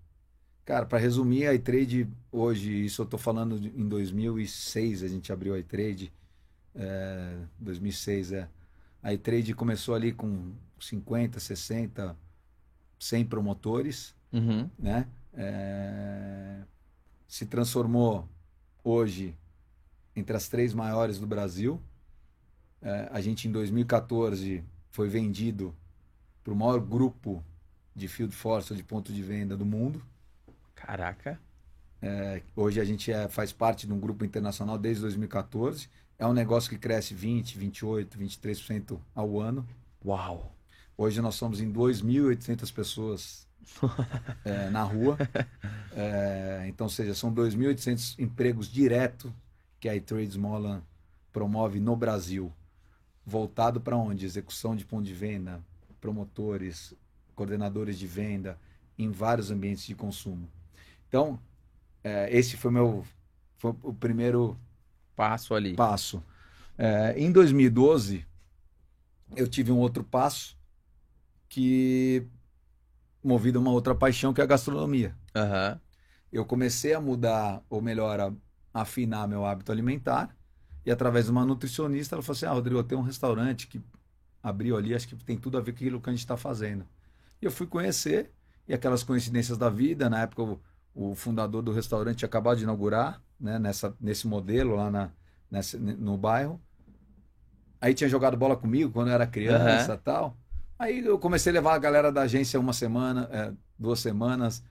Cara, 0.67 0.85
para 0.85 0.99
resumir, 0.99 1.47
a 1.47 1.55
iTrade 1.55 2.09
hoje, 2.31 2.85
isso 2.85 3.01
eu 3.01 3.07
tô 3.07 3.17
falando 3.17 3.59
de- 3.59 3.69
em 3.69 3.89
2006, 3.89 5.05
a 5.05 5.09
gente 5.09 5.33
abriu 5.33 5.55
a 5.55 5.59
iTrade, 5.61 6.13
é, 6.75 7.39
2006 7.59 8.33
é. 8.33 8.49
A 9.01 9.15
iTrade 9.15 9.55
começou 9.55 9.95
ali 9.95 10.13
com 10.13 10.53
50, 10.81 11.39
60, 11.39 12.17
100 12.99 13.25
promotores, 13.25 14.13
Uhum. 14.33 14.69
né? 14.77 15.07
É, 15.35 16.63
se 17.29 17.47
transformou 17.47 18.29
hoje 18.83 19.37
entre 20.17 20.37
as 20.37 20.49
três 20.49 20.75
maiores 20.75 21.19
do 21.21 21.29
Brasil. 21.29 21.81
É, 22.83 23.09
a 23.13 23.21
gente, 23.21 23.47
em 23.47 23.53
2014, 23.53 24.65
foi 24.91 25.09
vendido 25.09 25.73
para 26.43 26.53
o 26.53 26.57
maior 26.57 26.81
grupo 26.81 27.41
de 27.95 28.09
field 28.09 28.35
force, 28.35 28.75
de 28.75 28.83
ponto 28.83 29.13
de 29.13 29.23
venda 29.23 29.57
do 29.57 29.65
mundo. 29.65 30.03
Caraca. 30.87 31.41
É, 32.01 32.43
hoje 32.55 32.81
a 32.81 32.85
gente 32.85 33.11
é- 33.11 33.29
faz 33.29 33.53
parte 33.53 33.89
de 33.89 33.93
um 33.93 33.99
grupo 33.99 34.25
internacional 34.25 34.79
desde 34.79 35.03
2014. 35.03 35.89
É 36.17 36.25
um 36.25 36.33
negócio 36.33 36.71
que 36.71 36.79
cresce 36.79 37.13
20, 37.13 37.59
28, 37.59 38.17
23% 38.17 39.01
ao 39.13 39.41
ano. 39.41 39.67
Uau. 40.05 40.55
Hoje 40.97 41.21
nós 41.21 41.35
somos 41.35 41.61
em 41.61 41.69
2.800 41.73 42.71
pessoas 42.73 43.49
é, 44.45 44.71
na 44.71 44.85
rua. 44.85 45.19
É, 45.93 46.67
então, 46.69 46.87
ou 46.87 46.91
seja, 46.91 47.15
são 47.15 47.35
2.800 47.35 48.17
empregos 48.21 48.71
direto 48.71 49.35
que 49.81 49.89
a 49.89 49.97
iTrades 49.97 50.37
Molan 50.37 50.83
promove 51.33 51.81
no 51.81 51.97
Brasil. 51.97 52.53
Voltado 53.27 53.81
para 53.81 53.97
onde? 53.97 54.25
Execução 54.25 54.77
de 54.77 54.85
ponto 54.85 55.05
de 55.05 55.13
venda, 55.13 55.61
promotores, 56.01 56.95
coordenadores 57.35 57.99
de 57.99 58.07
venda, 58.07 58.57
em 58.97 59.11
vários 59.11 59.51
ambientes 59.51 59.85
de 59.85 59.95
consumo. 59.97 60.49
Então, 61.17 61.39
é, 62.05 62.29
esse 62.37 62.59
foi 62.59 62.71
meu 62.71 63.03
foi 63.57 63.75
o 63.83 63.95
primeiro 63.95 64.55
Passo 65.17 65.55
ali. 65.55 65.75
passo. 65.75 66.23
É, 66.77 67.15
em 67.17 67.33
2012, 67.33 68.27
eu 69.35 69.49
tive 69.49 69.73
um 69.73 69.79
outro 69.79 70.05
passo 70.05 70.59
que 71.49 72.27
movido 73.25 73.59
a 73.59 73.63
uma 73.63 73.71
outra 73.71 73.95
paixão 73.95 74.35
que 74.35 74.43
é 74.43 74.45
a 74.45 74.47
gastronomia. 74.47 75.17
Aham. 75.35 75.81
Eu 76.31 76.45
comecei 76.45 76.93
a 76.93 77.01
mudar, 77.01 77.63
ou 77.71 77.81
melhor, 77.81 78.21
a 78.21 78.31
afinar 78.75 79.27
meu 79.27 79.47
hábito 79.47 79.73
alimentar 79.73 80.37
e 80.85 80.91
através 80.91 81.25
de 81.25 81.31
uma 81.31 81.47
nutricionista 81.47 82.15
ela 82.15 82.23
falou 82.23 82.37
assim: 82.37 82.45
"Ah, 82.45 82.53
Rodrigo, 82.53 82.83
tem 82.85 82.99
um 82.99 83.01
restaurante 83.01 83.67
que 83.69 83.81
abriu 84.43 84.77
ali, 84.77 84.95
acho 84.95 85.09
que 85.09 85.17
tem 85.17 85.39
tudo 85.39 85.57
a 85.57 85.63
ver 85.63 85.73
com 85.73 85.79
aquilo 85.79 85.99
que 85.99 86.11
a 86.11 86.13
gente 86.13 86.21
está 86.21 86.37
fazendo". 86.37 86.87
E 87.41 87.47
eu 87.47 87.51
fui 87.51 87.67
conhecer 87.67 88.31
e 88.69 88.75
aquelas 88.75 89.03
coincidências 89.03 89.57
da 89.57 89.71
vida, 89.71 90.11
na 90.11 90.21
época 90.21 90.43
o, 90.43 90.61
o 90.97 91.15
fundador 91.15 91.63
do 91.63 91.73
restaurante 91.73 92.25
acabado 92.25 92.57
de 92.57 92.65
inaugurar, 92.65 93.21
né, 93.39 93.59
nessa 93.59 93.95
nesse 94.01 94.27
modelo 94.27 94.75
lá 94.75 94.91
na 94.91 95.11
nessa, 95.51 95.79
no 95.79 96.17
bairro. 96.17 96.61
Aí 97.79 97.93
tinha 97.93 98.09
jogado 98.09 98.37
bola 98.37 98.57
comigo 98.57 98.91
quando 98.91 99.09
eu 99.09 99.15
era 99.15 99.27
criança 99.27 99.95
e 99.95 99.99
tal. 99.99 100.37
Aí 100.79 101.05
eu 101.05 101.19
comecei 101.19 101.53
a 101.53 101.55
levar 101.55 101.75
a 101.75 101.79
galera 101.79 102.11
da 102.11 102.23
agência 102.23 102.59
uma 102.59 102.73
semana, 102.73 103.29
é, 103.31 103.53
duas 103.79 104.01
semanas. 104.01 104.65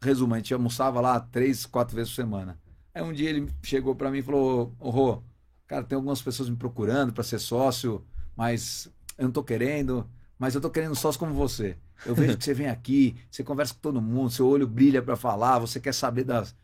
Resumo, 0.00 0.34
a 0.34 0.38
gente 0.38 0.52
almoçava 0.52 1.00
lá 1.00 1.18
três, 1.20 1.64
quatro 1.64 1.94
vezes 1.94 2.12
por 2.12 2.16
semana. 2.16 2.58
Aí 2.92 3.02
um 3.02 3.12
dia 3.12 3.30
ele 3.30 3.48
chegou 3.62 3.94
para 3.94 4.10
mim 4.10 4.18
e 4.18 4.22
falou: 4.22 4.74
Ô 4.80 4.90
Rô, 4.90 5.22
cara, 5.68 5.84
tem 5.84 5.96
algumas 5.96 6.20
pessoas 6.20 6.50
me 6.50 6.56
procurando 6.56 7.12
para 7.12 7.22
ser 7.22 7.38
sócio, 7.38 8.04
mas 8.36 8.90
eu 9.16 9.24
não 9.24 9.32
tô 9.32 9.42
querendo, 9.42 10.08
mas 10.36 10.54
eu 10.54 10.60
tô 10.60 10.68
querendo 10.68 10.96
sócio 10.96 11.18
como 11.18 11.32
você. 11.32 11.78
Eu 12.04 12.14
vejo 12.14 12.36
que 12.36 12.44
você 12.44 12.52
vem 12.54 12.68
aqui, 12.68 13.16
você 13.30 13.44
conversa 13.44 13.74
com 13.74 13.80
todo 13.80 14.00
mundo, 14.02 14.30
seu 14.30 14.46
olho 14.46 14.66
brilha 14.66 15.00
para 15.02 15.16
falar, 15.16 15.58
você 15.58 15.78
quer 15.80 15.94
saber 15.94 16.24
das, 16.24 16.54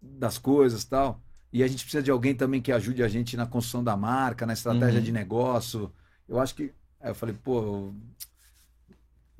das 0.00 0.36
coisas 0.38 0.82
e 0.82 0.86
tal. 0.88 1.20
E 1.52 1.62
a 1.62 1.66
gente 1.68 1.82
precisa 1.82 2.02
de 2.02 2.10
alguém 2.10 2.34
também 2.34 2.60
que 2.62 2.70
ajude 2.72 3.02
a 3.02 3.08
gente 3.08 3.36
na 3.36 3.46
construção 3.46 3.82
da 3.82 3.96
marca, 3.96 4.46
na 4.46 4.52
estratégia 4.52 4.98
Uhum. 4.98 5.04
de 5.04 5.12
negócio. 5.12 5.92
Eu 6.28 6.38
acho 6.40 6.54
que. 6.54 6.72
Aí 7.00 7.10
eu 7.10 7.14
falei, 7.14 7.34
pô, 7.42 7.60
eu 7.62 7.94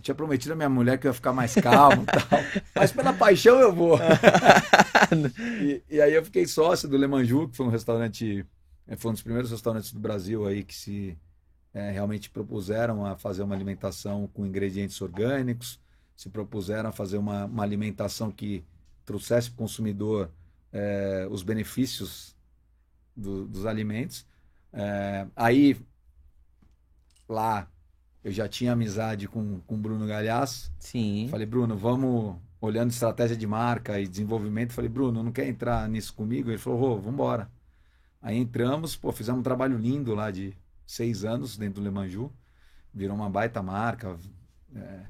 tinha 0.03 0.14
prometido 0.14 0.53
à 0.55 0.57
minha 0.57 0.68
mulher 0.68 0.98
que 0.98 1.07
eu 1.07 1.11
ia 1.11 1.14
ficar 1.14 1.32
mais 1.32 1.55
calmo 1.55 2.03
e 2.03 2.07
tal. 2.07 2.40
Mas 2.74 2.90
pela 2.90 3.12
paixão 3.12 3.61
eu 3.61 3.72
vou. 3.72 3.98
e, 5.62 5.82
e 5.88 6.01
aí 6.01 6.14
eu 6.14 6.24
fiquei 6.24 6.46
sócio 6.46 6.88
do 6.88 6.96
Le 6.96 7.07
Manju, 7.07 7.48
que 7.48 7.57
foi 7.57 7.66
um 7.66 7.70
restaurante, 7.70 8.44
foi 8.96 9.11
um 9.11 9.14
dos 9.14 9.22
primeiros 9.22 9.51
restaurantes 9.51 9.92
do 9.92 10.01
Brasil 10.01 10.46
aí 10.46 10.62
que 10.64 10.74
se 10.74 11.16
eh, 11.75 11.91
realmente 11.93 12.31
propuseram 12.31 13.05
a 13.07 13.16
fazer 13.16 13.43
uma 13.43 13.55
alimentação 13.55 14.27
com 14.29 14.47
ingredientes 14.47 15.01
orgânicos, 15.01 15.81
se 16.16 16.29
propuseram 16.31 16.91
a 16.91 16.93
fazer 16.93 17.18
uma, 17.18 17.47
uma 17.47 17.62
alimentação 17.62 18.31
que 18.31 18.64
trouxesse 19.05 19.51
para 19.51 19.55
o 19.57 19.59
consumidor 19.59 20.31
eh, 20.73 21.27
os 21.31 21.43
benefícios 21.43 22.37
do- 23.16 23.47
dos 23.47 23.66
alimentos. 23.66 24.27
Eh, 24.73 25.27
aí, 25.37 25.77
lá, 27.29 27.68
eu 28.25 28.33
já 28.33 28.49
tinha 28.49 28.73
amizade 28.73 29.29
com 29.29 29.61
o 29.68 29.77
Bruno 29.77 30.07
Galhaço, 30.07 30.73
Sim. 30.79 31.29
Falei, 31.29 31.47
Bruno, 31.47 31.77
vamos 31.77 32.37
olhando 32.61 32.91
estratégia 32.91 33.37
de 33.37 33.47
marca 33.47 34.01
e 34.01 34.09
desenvolvimento. 34.09 34.73
Falei, 34.75 34.91
Bruno, 34.91 35.23
não 35.23 35.33
quer 35.33 35.49
entrar 35.49 35.89
nisso 35.89 36.14
comigo? 36.14 36.51
Ele 36.51 36.59
falou, 36.59 36.81
Rô, 36.81 36.97
vamos 36.97 37.14
embora. 37.14 37.51
Aí 38.23 38.37
entramos, 38.39 38.97
pô, 38.97 39.12
fizemos 39.12 39.41
um 39.41 39.45
trabalho 39.45 39.79
lindo 39.79 40.14
lá 40.14 40.31
de 40.31 40.57
seis 40.91 41.24
anos 41.24 41.57
dentro 41.57 41.80
do 41.80 41.84
Le 41.84 41.91
Manju. 41.91 42.32
Virou 42.93 43.14
uma 43.14 43.30
baita 43.30 43.62
marca. 43.62 44.18
É. 44.74 45.01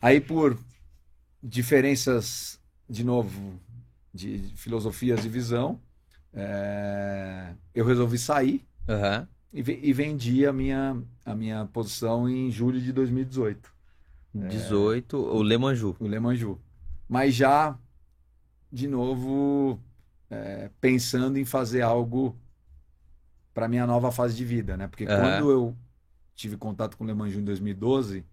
Aí 0.00 0.20
por 0.20 0.58
diferenças, 1.42 2.60
de 2.88 3.02
novo, 3.02 3.58
de 4.12 4.38
filosofias 4.56 5.24
e 5.24 5.28
visão, 5.28 5.80
é, 6.34 7.54
eu 7.74 7.84
resolvi 7.84 8.18
sair 8.18 8.66
Aham. 8.86 9.26
e, 9.52 9.60
e 9.60 9.92
vendi 9.92 10.46
a 10.46 10.52
minha, 10.52 11.02
a 11.24 11.34
minha 11.34 11.64
posição 11.66 12.28
em 12.28 12.50
julho 12.50 12.80
de 12.80 12.92
2018. 12.92 13.72
18, 14.34 15.16
o 15.16 15.42
Lemanju. 15.42 15.96
o 15.98 16.06
Le 16.06 16.20
Manju. 16.20 16.60
Mas 17.08 17.34
já, 17.34 17.76
de 18.70 18.86
novo, 18.86 19.80
é, 20.30 20.70
pensando 20.78 21.38
em 21.38 21.44
fazer 21.44 21.80
algo 21.80 22.38
para 23.58 23.66
minha 23.66 23.88
nova 23.88 24.12
fase 24.12 24.36
de 24.36 24.44
vida, 24.44 24.76
né? 24.76 24.86
Porque 24.86 25.04
Aham. 25.04 25.18
quando 25.18 25.50
eu 25.50 25.76
tive 26.36 26.56
contato 26.56 26.96
com 26.96 27.02
o 27.02 27.06
Le 27.08 27.12
Manju 27.12 27.40
em 27.40 27.44
2012, 27.44 28.24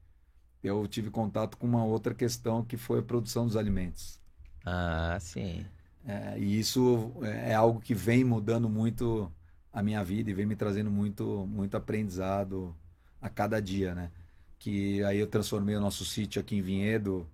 eu 0.61 0.88
tive 0.88 1.09
contato 1.09 1.57
com 1.57 1.65
uma 1.65 1.84
outra 1.84 2.13
questão 2.13 2.63
que 2.63 2.78
foi 2.78 2.99
a 2.99 3.01
produção 3.01 3.47
dos 3.47 3.57
alimentos. 3.57 4.21
Ah, 4.63 5.17
sim. 5.19 5.65
É, 6.05 6.38
e 6.38 6.59
isso 6.59 7.11
é 7.23 7.55
algo 7.55 7.80
que 7.82 7.95
vem 7.95 8.23
mudando 8.23 8.69
muito 8.69 9.32
a 9.73 9.82
minha 9.82 10.03
vida 10.03 10.30
e 10.30 10.34
vem 10.36 10.45
me 10.45 10.55
trazendo 10.55 10.91
muito, 10.91 11.47
muito 11.47 11.76
aprendizado 11.76 12.76
a 13.19 13.28
cada 13.28 13.59
dia, 13.59 13.95
né? 13.95 14.11
Que 14.59 15.03
aí 15.05 15.17
eu 15.17 15.26
transformei 15.26 15.76
o 15.76 15.82
nosso 15.82 16.05
sítio 16.05 16.39
aqui 16.39 16.55
em 16.55 16.61
Vinhedo 16.61 17.28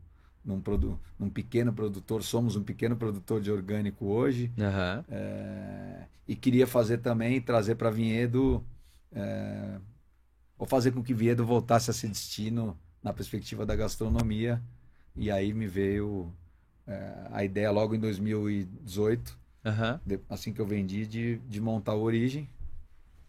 num, 0.43 0.59
produ 0.61 0.99
num 1.19 1.29
pequeno 1.29 1.71
produtor, 1.73 2.23
somos 2.23 2.55
um 2.55 2.63
pequeno 2.63 2.95
produtor 2.95 3.41
de 3.41 3.51
orgânico 3.51 4.05
hoje. 4.05 4.51
Aham. 4.59 5.05
É, 5.09 6.05
e 6.27 6.35
queria 6.35 6.65
fazer 6.67 6.99
também, 6.99 7.39
trazer 7.41 7.75
para 7.75 7.89
Vinhedo, 7.89 8.63
é, 9.11 9.79
ou 10.57 10.65
fazer 10.67 10.91
com 10.91 11.03
que 11.03 11.13
Vinhedo 11.13 11.45
voltasse 11.45 11.89
a 11.89 11.93
ser 11.93 12.07
destino 12.09 12.77
na 13.03 13.11
perspectiva 13.13 13.65
da 13.65 13.75
gastronomia. 13.75 14.61
E 15.15 15.29
aí 15.29 15.53
me 15.53 15.67
veio 15.67 16.31
é, 16.87 17.27
a 17.31 17.43
ideia 17.43 17.69
logo 17.71 17.93
em 17.95 17.99
2018, 17.99 19.37
Aham. 19.65 19.99
de- 20.05 20.19
assim 20.29 20.53
que 20.53 20.61
eu 20.61 20.65
vendi, 20.65 21.05
de, 21.05 21.37
de 21.49 21.59
montar 21.61 21.93
o 21.95 22.01
Origem. 22.01 22.49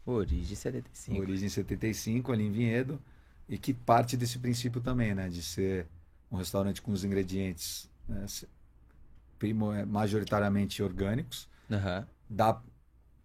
Origem 0.04 0.56
75. 0.56 1.20
Origem 1.20 1.48
75, 1.48 2.32
ali 2.32 2.44
em 2.44 2.50
Vinhedo, 2.50 3.00
e 3.48 3.56
que 3.58 3.72
parte 3.72 4.16
desse 4.16 4.38
princípio 4.38 4.80
também, 4.80 5.14
né? 5.14 5.28
De 5.28 5.42
ser 5.42 5.86
um 6.32 6.36
restaurante 6.36 6.80
com 6.80 6.90
os 6.90 7.04
ingredientes 7.04 7.90
né, 8.08 8.24
primo, 9.38 9.72
é, 9.72 9.84
majoritariamente 9.84 10.82
orgânicos, 10.82 11.48
Aham. 11.70 12.06
dar 12.28 12.64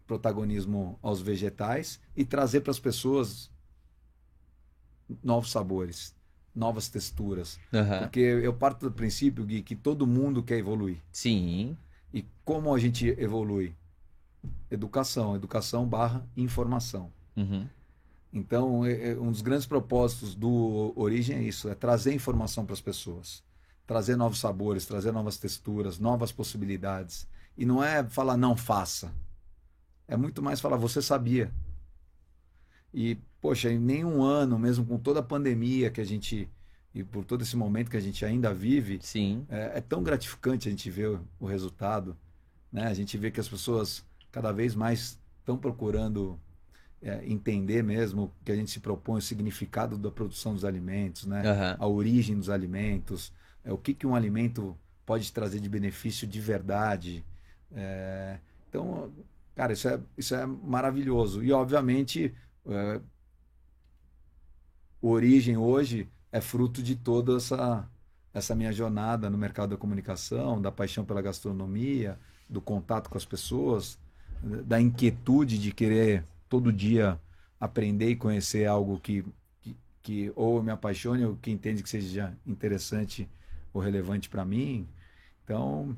protagonismo 0.06 1.00
aos 1.02 1.22
vegetais 1.22 2.02
e 2.16 2.26
trazer 2.26 2.62
para 2.62 2.72
as 2.72 2.80
pessoas 2.80 3.50
novos 5.24 5.52
sabores, 5.52 6.16
novas 6.54 6.90
texturas. 6.90 7.58
Aham. 7.74 8.00
Porque 8.00 8.20
eu 8.20 8.54
parto 8.54 8.90
do 8.90 8.92
princípio, 8.92 9.46
Gui, 9.46 9.62
que 9.62 9.76
todo 9.76 10.06
mundo 10.06 10.44
quer 10.44 10.58
evoluir. 10.58 11.02
Sim. 11.12 11.78
E 12.14 12.26
como 12.44 12.74
a 12.74 12.80
gente 12.80 13.08
evolui? 13.20 13.76
Educação, 14.70 15.36
educação 15.36 15.88
barra 15.88 16.26
informação. 16.36 17.12
Uhum. 17.36 17.68
Então, 18.32 18.86
é- 18.86 19.12
é 19.12 19.20
um 19.20 19.32
dos 19.32 19.42
grandes 19.42 19.66
propósitos 19.66 20.36
do 20.36 20.94
Origem 20.96 21.38
é 21.38 21.44
isso, 21.44 21.70
é 21.70 21.76
trazer 21.76 22.14
informação 22.14 22.66
para 22.66 22.74
as 22.74 22.82
pessoas, 22.82 23.44
trazer 23.86 24.16
novos 24.16 24.40
sabores, 24.40 24.86
trazer 24.86 25.12
novas 25.12 25.38
texturas, 25.38 25.98
novas 25.98 26.32
possibilidades. 26.32 27.28
E 27.58 27.66
não 27.66 27.84
é 27.84 28.04
falar 28.04 28.38
não 28.38 28.56
faça. 28.56 29.12
É 30.08 30.16
muito 30.16 30.42
mais 30.42 30.62
falar 30.62 30.78
você 30.78 31.02
sabia. 31.02 31.52
E, 32.94 33.18
poxa, 33.42 33.72
em 33.72 33.80
nenhum 33.80 34.24
ano, 34.24 34.58
mesmo 34.60 34.86
com 34.86 34.98
toda 34.98 35.20
a 35.20 35.24
pandemia 35.24 35.90
que 35.90 36.02
a 36.02 36.06
gente 36.06 36.50
e 36.94 37.04
por 37.04 37.24
todo 37.24 37.44
esse 37.44 37.56
momento 37.56 37.92
que 37.92 37.98
a 37.98 38.02
gente 38.02 38.26
ainda 38.26 38.52
vive, 38.52 39.00
Sim. 39.04 39.46
é, 39.50 39.78
é 39.78 39.82
tão 39.82 40.02
gratificante 40.02 40.68
a 40.68 40.72
gente 40.72 40.90
ver 40.90 41.10
o, 41.10 41.28
o 41.40 41.46
resultado, 41.46 42.18
né? 42.72 42.88
A 42.88 42.94
gente 42.94 43.16
vê 43.20 43.30
que 43.30 43.40
as 43.40 43.48
pessoas 43.48 44.04
cada 44.32 44.52
vez 44.52 44.74
mais 44.74 45.20
estão 45.40 45.58
procurando 45.58 46.40
é, 47.10 47.24
entender 47.26 47.84
mesmo 47.84 48.32
que 48.44 48.52
a 48.52 48.56
gente 48.56 48.72
se 48.72 48.80
propõe 48.80 49.20
o 49.20 49.22
significado 49.22 49.98
da 49.98 50.12
produção 50.12 50.54
dos 50.54 50.66
alimentos, 50.66 51.26
né? 51.26 51.48
Aham. 51.48 51.76
A 51.80 51.88
origem 51.88 52.38
dos 52.38 52.50
alimentos, 52.50 53.32
é, 53.64 53.72
o 53.72 53.78
que, 53.78 53.94
que 53.94 54.06
um 54.06 54.16
alimento 54.16 54.78
pode 55.06 55.32
trazer 55.32 55.60
de 55.60 55.70
benefício 55.70 56.28
de 56.28 56.40
verdade. 56.40 57.24
É, 57.74 58.40
então, 58.70 59.12
cara, 59.56 59.74
isso 59.74 59.88
é, 59.88 60.00
isso 60.18 60.36
é 60.36 60.46
maravilhoso. 60.46 61.44
E, 61.44 61.52
obviamente, 61.52 62.34
é, 62.66 63.00
Origem 65.02 65.58
hoje 65.58 66.10
é 66.32 66.42
fruto 66.42 66.82
de 66.82 66.96
toda 66.96 67.38
essa, 67.38 67.88
essa 68.34 68.56
minha 68.56 68.72
jornada 68.72 69.30
no 69.30 69.38
mercado 69.38 69.70
da 69.72 69.78
comunicação, 69.78 70.62
da 70.62 70.72
paixão 70.72 71.06
pela 71.06 71.22
gastronomia, 71.22 72.20
do 72.50 72.60
contato 72.60 73.10
com 73.10 73.18
as 73.18 73.26
pessoas, 73.26 74.00
da 74.66 74.82
inquietude 74.82 75.58
de 75.58 75.72
querer 75.72 76.26
todo 76.50 76.72
dia 76.72 77.20
aprender 77.60 78.10
e 78.10 78.16
conhecer 78.16 78.66
algo 78.66 79.00
que, 79.00 79.26
que, 79.62 79.76
que 80.02 80.32
ou 80.36 80.62
me 80.62 80.72
apaixone 80.72 81.26
ou 81.26 81.36
que 81.36 81.52
entende 81.52 81.84
que 81.84 81.90
seja 81.90 82.34
interessante 82.46 83.30
ou 83.74 83.82
relevante 83.82 84.30
para 84.30 84.46
mim. 84.46 84.88
Então, 85.44 85.98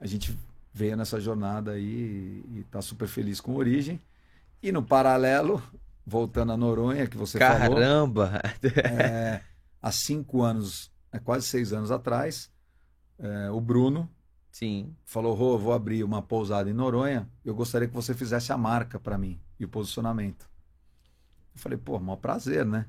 a 0.00 0.06
gente 0.06 0.36
veio 0.72 0.96
nessa 0.96 1.20
jornada 1.20 1.72
aí 1.72 2.44
e 2.50 2.60
está 2.60 2.80
super 2.80 3.08
feliz 3.08 3.40
com 3.40 3.52
a 3.52 3.56
origem. 3.56 4.00
E 4.62 4.72
no 4.72 4.82
paralelo, 4.82 5.62
voltando 6.06 6.52
a 6.52 6.56
Noronha, 6.56 7.06
que 7.06 7.16
você 7.16 7.38
falou, 7.38 7.76
Caramba! 7.76 8.40
é, 8.84 9.40
há 9.80 9.92
cinco 9.92 10.42
anos, 10.42 10.90
é, 11.12 11.18
quase 11.18 11.46
seis 11.46 11.72
anos 11.72 11.90
atrás, 11.90 12.50
é, 13.18 13.50
o 13.50 13.60
Bruno 13.60 14.08
Sim. 14.50 14.94
falou: 15.04 15.34
Rô, 15.34 15.58
vou 15.58 15.72
abrir 15.72 16.02
uma 16.02 16.22
pousada 16.22 16.70
em 16.70 16.72
Noronha, 16.72 17.28
eu 17.44 17.54
gostaria 17.54 17.86
que 17.86 17.94
você 17.94 18.14
fizesse 18.14 18.52
a 18.52 18.58
marca 18.58 18.98
para 18.98 19.18
mim 19.18 19.38
e 19.64 19.66
o 19.66 19.68
posicionamento. 19.68 20.48
Eu 21.54 21.60
falei: 21.60 21.78
pô, 21.78 21.98
maior 21.98 22.16
prazer, 22.16 22.64
né? 22.64 22.86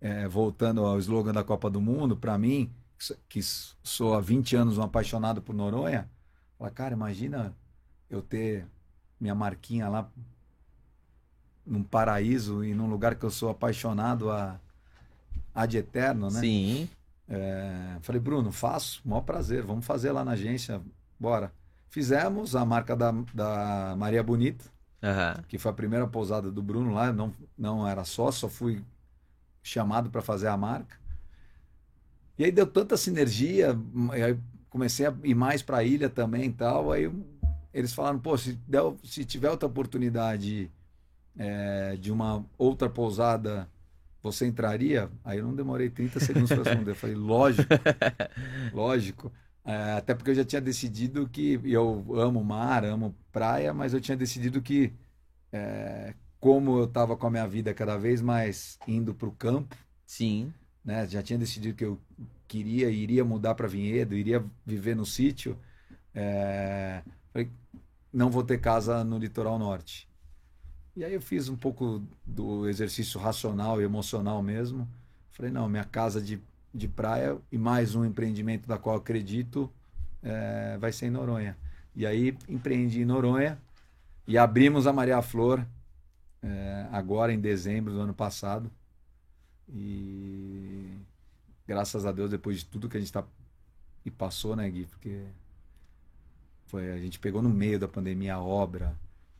É, 0.00 0.28
voltando 0.28 0.84
ao 0.84 0.98
slogan 0.98 1.32
da 1.32 1.42
Copa 1.42 1.68
do 1.68 1.80
Mundo, 1.80 2.16
para 2.16 2.38
mim, 2.38 2.70
que 3.28 3.40
sou 3.42 4.14
há 4.14 4.20
20 4.20 4.56
anos 4.56 4.78
um 4.78 4.82
apaixonado 4.82 5.42
por 5.42 5.54
Noronha, 5.54 6.08
fala, 6.56 6.70
cara, 6.70 6.94
imagina 6.94 7.54
eu 8.08 8.22
ter 8.22 8.66
minha 9.20 9.34
marquinha 9.34 9.88
lá 9.88 10.08
num 11.66 11.82
paraíso 11.82 12.64
e 12.64 12.74
num 12.74 12.88
lugar 12.88 13.14
que 13.16 13.24
eu 13.24 13.30
sou 13.30 13.50
apaixonado 13.50 14.30
a, 14.30 14.58
a 15.54 15.66
de 15.66 15.78
eterno, 15.78 16.30
né? 16.30 16.40
Sim. 16.40 16.88
É, 17.28 17.98
falei, 18.00 18.20
Bruno, 18.20 18.50
faço, 18.50 19.02
maior 19.04 19.20
prazer, 19.20 19.62
vamos 19.62 19.84
fazer 19.84 20.12
lá 20.12 20.24
na 20.24 20.32
agência, 20.32 20.80
bora. 21.20 21.52
Fizemos 21.90 22.56
a 22.56 22.64
marca 22.64 22.96
da, 22.96 23.12
da 23.34 23.94
Maria 23.96 24.22
Bonita, 24.22 24.64
Aham. 25.02 25.44
que 25.46 25.58
foi 25.58 25.70
a 25.70 25.74
primeira 25.74 26.06
pousada 26.06 26.50
do 26.50 26.62
Bruno 26.62 26.92
lá, 26.92 27.12
não, 27.12 27.32
não 27.56 27.86
era 27.86 28.04
só, 28.04 28.30
só 28.30 28.48
fui 28.48 28.82
chamado 29.62 30.10
para 30.10 30.20
fazer 30.20 30.48
a 30.48 30.56
marca. 30.56 30.96
E 32.36 32.44
aí 32.44 32.52
deu 32.52 32.66
tanta 32.66 32.96
sinergia, 32.96 33.76
aí 34.12 34.38
comecei 34.70 35.06
a 35.06 35.14
ir 35.24 35.34
mais 35.34 35.62
para 35.62 35.78
a 35.78 35.84
ilha 35.84 36.08
também 36.08 36.46
e 36.46 36.52
tal, 36.52 36.92
aí 36.92 37.10
eles 37.72 37.92
falaram, 37.92 38.18
pô, 38.18 38.36
se, 38.36 38.54
der, 38.66 38.82
se 39.04 39.24
tiver 39.24 39.50
outra 39.50 39.68
oportunidade 39.68 40.70
é, 41.36 41.96
de 41.96 42.10
uma 42.10 42.44
outra 42.56 42.88
pousada 42.88 43.68
você 44.22 44.46
entraria? 44.46 45.10
Aí 45.24 45.38
eu 45.38 45.44
não 45.44 45.54
demorei 45.54 45.88
30 45.88 46.20
segundos 46.20 46.50
para 46.50 46.62
responder. 46.62 46.90
Eu 46.90 46.96
falei, 46.96 47.16
lógico, 47.16 47.68
lógico. 48.72 49.32
É, 49.68 49.92
até 49.98 50.14
porque 50.14 50.30
eu 50.30 50.34
já 50.34 50.46
tinha 50.46 50.62
decidido 50.62 51.28
que 51.28 51.60
eu 51.62 52.02
amo 52.18 52.42
mar, 52.42 52.86
amo 52.86 53.14
praia, 53.30 53.74
mas 53.74 53.92
eu 53.92 54.00
tinha 54.00 54.16
decidido 54.16 54.62
que, 54.62 54.94
é, 55.52 56.14
como 56.40 56.78
eu 56.78 56.84
estava 56.84 57.14
com 57.18 57.26
a 57.26 57.30
minha 57.30 57.46
vida 57.46 57.74
cada 57.74 57.98
vez 57.98 58.22
mais 58.22 58.78
indo 58.88 59.14
para 59.14 59.28
o 59.28 59.32
campo, 59.32 59.76
Sim. 60.06 60.54
né, 60.82 61.06
já 61.06 61.22
tinha 61.22 61.38
decidido 61.38 61.76
que 61.76 61.84
eu 61.84 62.00
queria, 62.46 62.88
iria 62.88 63.22
mudar 63.26 63.54
para 63.54 63.68
Vinhedo, 63.68 64.14
iria 64.14 64.42
viver 64.64 64.96
no 64.96 65.04
sítio, 65.04 65.58
é, 66.14 67.02
falei, 67.30 67.50
não 68.10 68.30
vou 68.30 68.42
ter 68.42 68.58
casa 68.62 69.04
no 69.04 69.18
litoral 69.18 69.58
norte. 69.58 70.08
E 70.96 71.04
aí 71.04 71.12
eu 71.12 71.20
fiz 71.20 71.50
um 71.50 71.56
pouco 71.56 72.02
do 72.24 72.66
exercício 72.66 73.20
racional 73.20 73.82
e 73.82 73.84
emocional 73.84 74.42
mesmo. 74.42 74.88
Falei, 75.30 75.52
não, 75.52 75.68
minha 75.68 75.84
casa 75.84 76.22
de, 76.22 76.40
de 76.72 76.88
praia 76.88 77.38
e 77.50 77.58
mais 77.58 77.94
um 77.94 78.04
empreendimento 78.04 78.68
da 78.68 78.78
qual 78.78 78.96
acredito 78.96 79.70
é, 80.22 80.76
vai 80.78 80.92
ser 80.92 81.06
em 81.06 81.10
Noronha. 81.10 81.56
E 81.94 82.06
aí 82.06 82.36
empreendi 82.48 83.00
em 83.00 83.04
Noronha 83.04 83.58
e 84.26 84.36
abrimos 84.36 84.86
a 84.86 84.92
Maria 84.92 85.20
Flor 85.22 85.64
é, 86.42 86.86
agora 86.92 87.32
em 87.32 87.40
dezembro 87.40 87.92
do 87.92 88.00
ano 88.00 88.14
passado. 88.14 88.70
E 89.68 90.96
graças 91.66 92.06
a 92.06 92.12
Deus, 92.12 92.30
depois 92.30 92.58
de 92.58 92.64
tudo 92.64 92.88
que 92.88 92.96
a 92.96 93.00
gente 93.00 93.12
tá 93.12 93.24
e 94.04 94.10
passou, 94.10 94.56
né, 94.56 94.68
Gui? 94.70 94.86
Porque 94.86 95.22
foi, 96.66 96.92
a 96.92 96.98
gente 96.98 97.18
pegou 97.18 97.42
no 97.42 97.48
meio 97.48 97.78
da 97.78 97.88
pandemia 97.88 98.34
a 98.34 98.42
obra, 98.42 98.94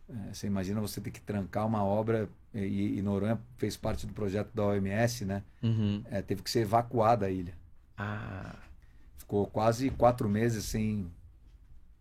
é, 0.08 0.32
você 0.32 0.46
imagina 0.46 0.80
você 0.80 1.00
ter 1.00 1.10
que 1.10 1.20
trancar 1.20 1.66
uma 1.66 1.84
obra 1.84 2.28
e, 2.54 2.98
e 2.98 3.02
Noronha 3.02 3.40
fez 3.56 3.76
parte 3.76 4.06
do 4.06 4.12
projeto 4.12 4.50
da 4.54 4.64
OMS, 4.66 5.24
né? 5.24 5.42
Uhum. 5.62 6.02
É, 6.10 6.22
teve 6.22 6.42
que 6.42 6.50
ser 6.50 6.60
evacuada 6.60 7.26
a 7.26 7.30
ilha. 7.30 7.54
Ah. 7.96 8.56
Ficou 9.16 9.46
quase 9.46 9.90
quatro 9.90 10.28
meses 10.28 10.64
sem 10.64 11.10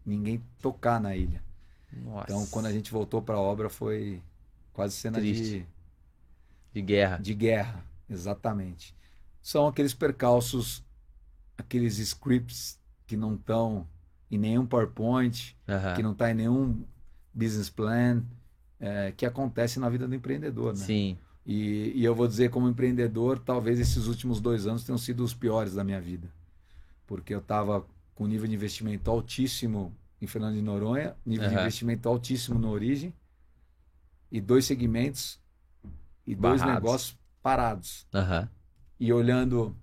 ninguém 0.06 0.42
tocar 0.62 1.00
na 1.00 1.16
ilha. 1.16 1.42
Nossa. 1.92 2.24
Então, 2.24 2.46
quando 2.48 2.68
a 2.68 2.72
gente 2.72 2.92
voltou 2.92 3.22
para 3.22 3.36
a 3.36 3.42
obra, 3.42 3.70
foi 3.70 4.22
quase 4.74 4.96
cena 4.96 5.20
de, 5.20 5.34
Triste. 5.34 5.68
De 6.74 6.82
guerra. 6.82 7.18
de 7.18 7.34
guerra, 7.34 7.86
exatamente. 8.10 8.96
São 9.42 9.68
aqueles 9.68 9.94
percalços, 9.94 10.84
aqueles 11.58 11.98
scripts 11.98 12.80
que 13.06 13.18
não 13.18 13.36
estão 13.36 13.88
em 14.30 14.38
nenhum 14.38 14.66
PowerPoint, 14.66 15.58
Aham. 15.68 15.96
que 15.96 16.04
não 16.04 16.12
está 16.12 16.32
em 16.32 16.36
nenhum 16.36 16.84
business 17.34 17.70
plan, 17.70 18.24
é, 18.80 19.12
que 19.12 19.26
acontece 19.26 19.80
na 19.80 19.90
vida 19.90 20.08
do 20.08 20.16
empreendedor, 20.16 20.74
né? 20.76 20.86
Sim. 20.86 21.18
E, 21.46 21.94
e 21.96 22.04
eu 22.04 22.14
vou 22.14 22.28
dizer, 22.28 22.50
como 22.50 22.68
empreendedor, 22.68 23.40
talvez 23.40 23.80
esses 23.80 24.08
últimos 24.08 24.42
dois 24.42 24.68
anos 24.68 24.84
tenham 24.84 24.98
sido 24.98 25.24
os 25.24 25.34
piores 25.34 25.74
da 25.74 25.84
minha 25.84 26.02
vida. 26.02 26.30
Porque 27.06 27.34
eu 27.34 27.40
estava 27.40 27.86
com 28.14 28.28
nível 28.28 28.48
de 28.48 28.56
investimento 28.56 29.10
altíssimo 29.10 29.96
em 30.22 30.28
Fernando 30.28 30.56
de 30.56 30.62
Noronha, 30.62 31.16
nível 31.26 31.48
de 31.48 31.54
Aham. 31.54 31.62
investimento 31.62 32.10
altíssimo 32.10 32.60
no 32.60 32.70
Origem, 32.70 33.14
e 34.32 34.42
dois 34.42 34.66
segmentos 34.66 35.40
e 36.26 36.36
dois 36.36 36.62
Barrados. 36.62 36.76
negócios 36.76 37.18
parados. 37.42 38.08
Aham. 38.14 38.50
E 39.00 39.14
olhando 39.14 39.76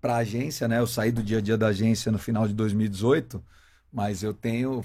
para 0.00 0.14
a 0.14 0.18
agência, 0.18 0.68
né? 0.68 0.78
Eu 0.78 0.86
saí 0.86 1.10
do 1.10 1.22
dia 1.22 1.38
a 1.38 1.40
dia 1.40 1.58
da 1.58 1.68
agência 1.68 2.12
no 2.12 2.18
final 2.18 2.46
de 2.46 2.54
2018, 2.54 3.42
mas 3.92 4.22
eu 4.22 4.32
tenho, 4.32 4.84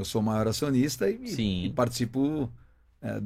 eu 0.00 0.04
sou 0.04 0.22
maior 0.22 0.48
acionista 0.48 1.08
e, 1.10 1.28
Sim. 1.28 1.64
e 1.64 1.70
participo 1.72 2.50
é, 3.02 3.20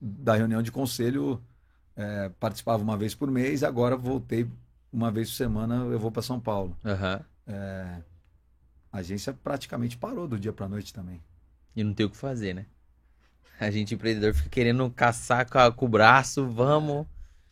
da 0.00 0.34
reunião 0.34 0.62
de 0.62 0.70
conselho. 0.72 1.42
é, 1.96 2.28
participava 2.40 2.82
uma 2.82 2.96
vez 2.96 3.14
por 3.14 3.30
mês, 3.30 3.62
agora 3.62 3.96
voltei 3.96 4.46
uma 4.92 5.10
vez 5.10 5.30
por 5.30 5.36
semana. 5.36 5.76
Eu 5.76 5.98
vou 5.98 6.10
para 6.12 6.22
São 6.22 6.38
Paulo. 6.40 6.76
Aham. 6.84 7.24
A 8.92 8.98
agência 8.98 9.32
praticamente 9.32 9.96
parou 9.96 10.26
do 10.26 10.38
dia 10.38 10.52
para 10.52 10.68
noite 10.68 10.92
também. 10.92 11.22
E 11.74 11.84
não 11.84 11.92
tem 11.94 12.06
o 12.06 12.10
que 12.10 12.16
fazer, 12.16 12.54
né? 12.54 12.66
A 13.60 13.70
gente 13.70 13.94
empreendedor 13.94 14.34
fica 14.34 14.48
querendo 14.50 14.90
caçar 14.90 15.46
com, 15.74 15.84
o 15.84 15.88
braço, 15.88 16.46
vamos. 16.48 17.06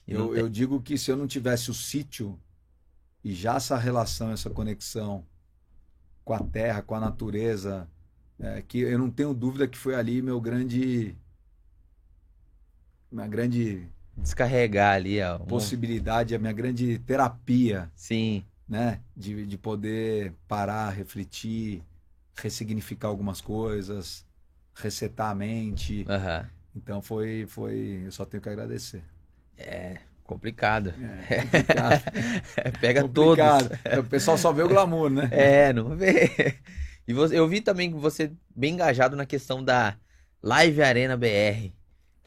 Não 0.07 0.27
Eu, 0.27 0.29
tem. 0.33 0.41
eu 0.41 0.49
digo 0.49 0.81
que 0.83 0.97
se 0.99 1.11
eu 1.11 1.17
não 1.17 1.27
tivesse 1.27 1.71
o 1.71 1.75
sítio 1.75 2.39
e 3.23 3.33
já 3.35 3.57
essa 3.57 3.77
relação, 3.77 4.31
essa 4.31 4.51
conexão 4.51 5.25
com 6.25 6.35
a 6.35 6.41
terra, 6.41 6.83
com 6.83 6.95
a 6.95 7.01
natureza, 7.01 7.89
é, 8.39 8.63
que 8.63 8.81
eu 8.81 8.99
não 8.99 9.11
tenho 9.11 9.35
dúvida 9.35 9.69
que 9.69 9.79
foi 9.79 9.95
ali 9.95 10.23
meu 10.23 10.41
grande, 10.41 11.17
minha 13.11 13.27
grande 13.27 13.89
Descarregar 14.17 14.95
ali, 14.95 15.21
ó. 15.23 15.39
um- 15.39 15.47
possibilidade, 15.47 16.35
a 16.35 16.39
minha 16.39 16.53
grande 16.53 16.99
terapia, 17.01 17.91
Sim. 17.95 18.45
né, 18.69 19.01
de, 19.17 19.47
de 19.47 19.59
poder 19.59 20.33
parar, 20.49 20.91
refletir, 20.91 21.83
ressignificar 22.37 23.09
algumas 23.09 23.41
coisas, 23.41 24.27
resetar 24.75 25.31
a 25.31 25.35
mente. 25.35 26.05
Aham. 26.09 26.49
Então 26.75 27.03
foi, 27.03 27.47
foi, 27.49 28.03
eu 28.07 28.13
só 28.13 28.25
tenho 28.25 28.43
que 28.43 28.49
agradecer. 28.49 29.03
É 29.57 29.99
complicado. 30.25 30.93
É, 30.97 31.37
complicado. 31.43 32.03
Pega 32.81 33.03
Complicado. 33.03 33.69
todos. 33.69 33.79
O 33.99 34.05
pessoal 34.05 34.39
só 34.39 34.53
vê 34.53 34.63
o 34.63 34.69
glamour, 34.69 35.11
né? 35.11 35.29
É, 35.31 35.73
não 35.73 35.97
vê. 35.97 36.59
E 37.07 37.13
você, 37.13 37.39
eu 37.39 37.47
vi 37.49 37.61
também 37.61 37.91
que 37.91 37.97
você 37.99 38.33
bem 38.55 38.75
engajado 38.75 39.17
na 39.17 39.27
questão 39.27 39.63
da 39.63 39.97
Live 40.43 40.83
Arena 40.83 41.17
BR. 41.17 41.73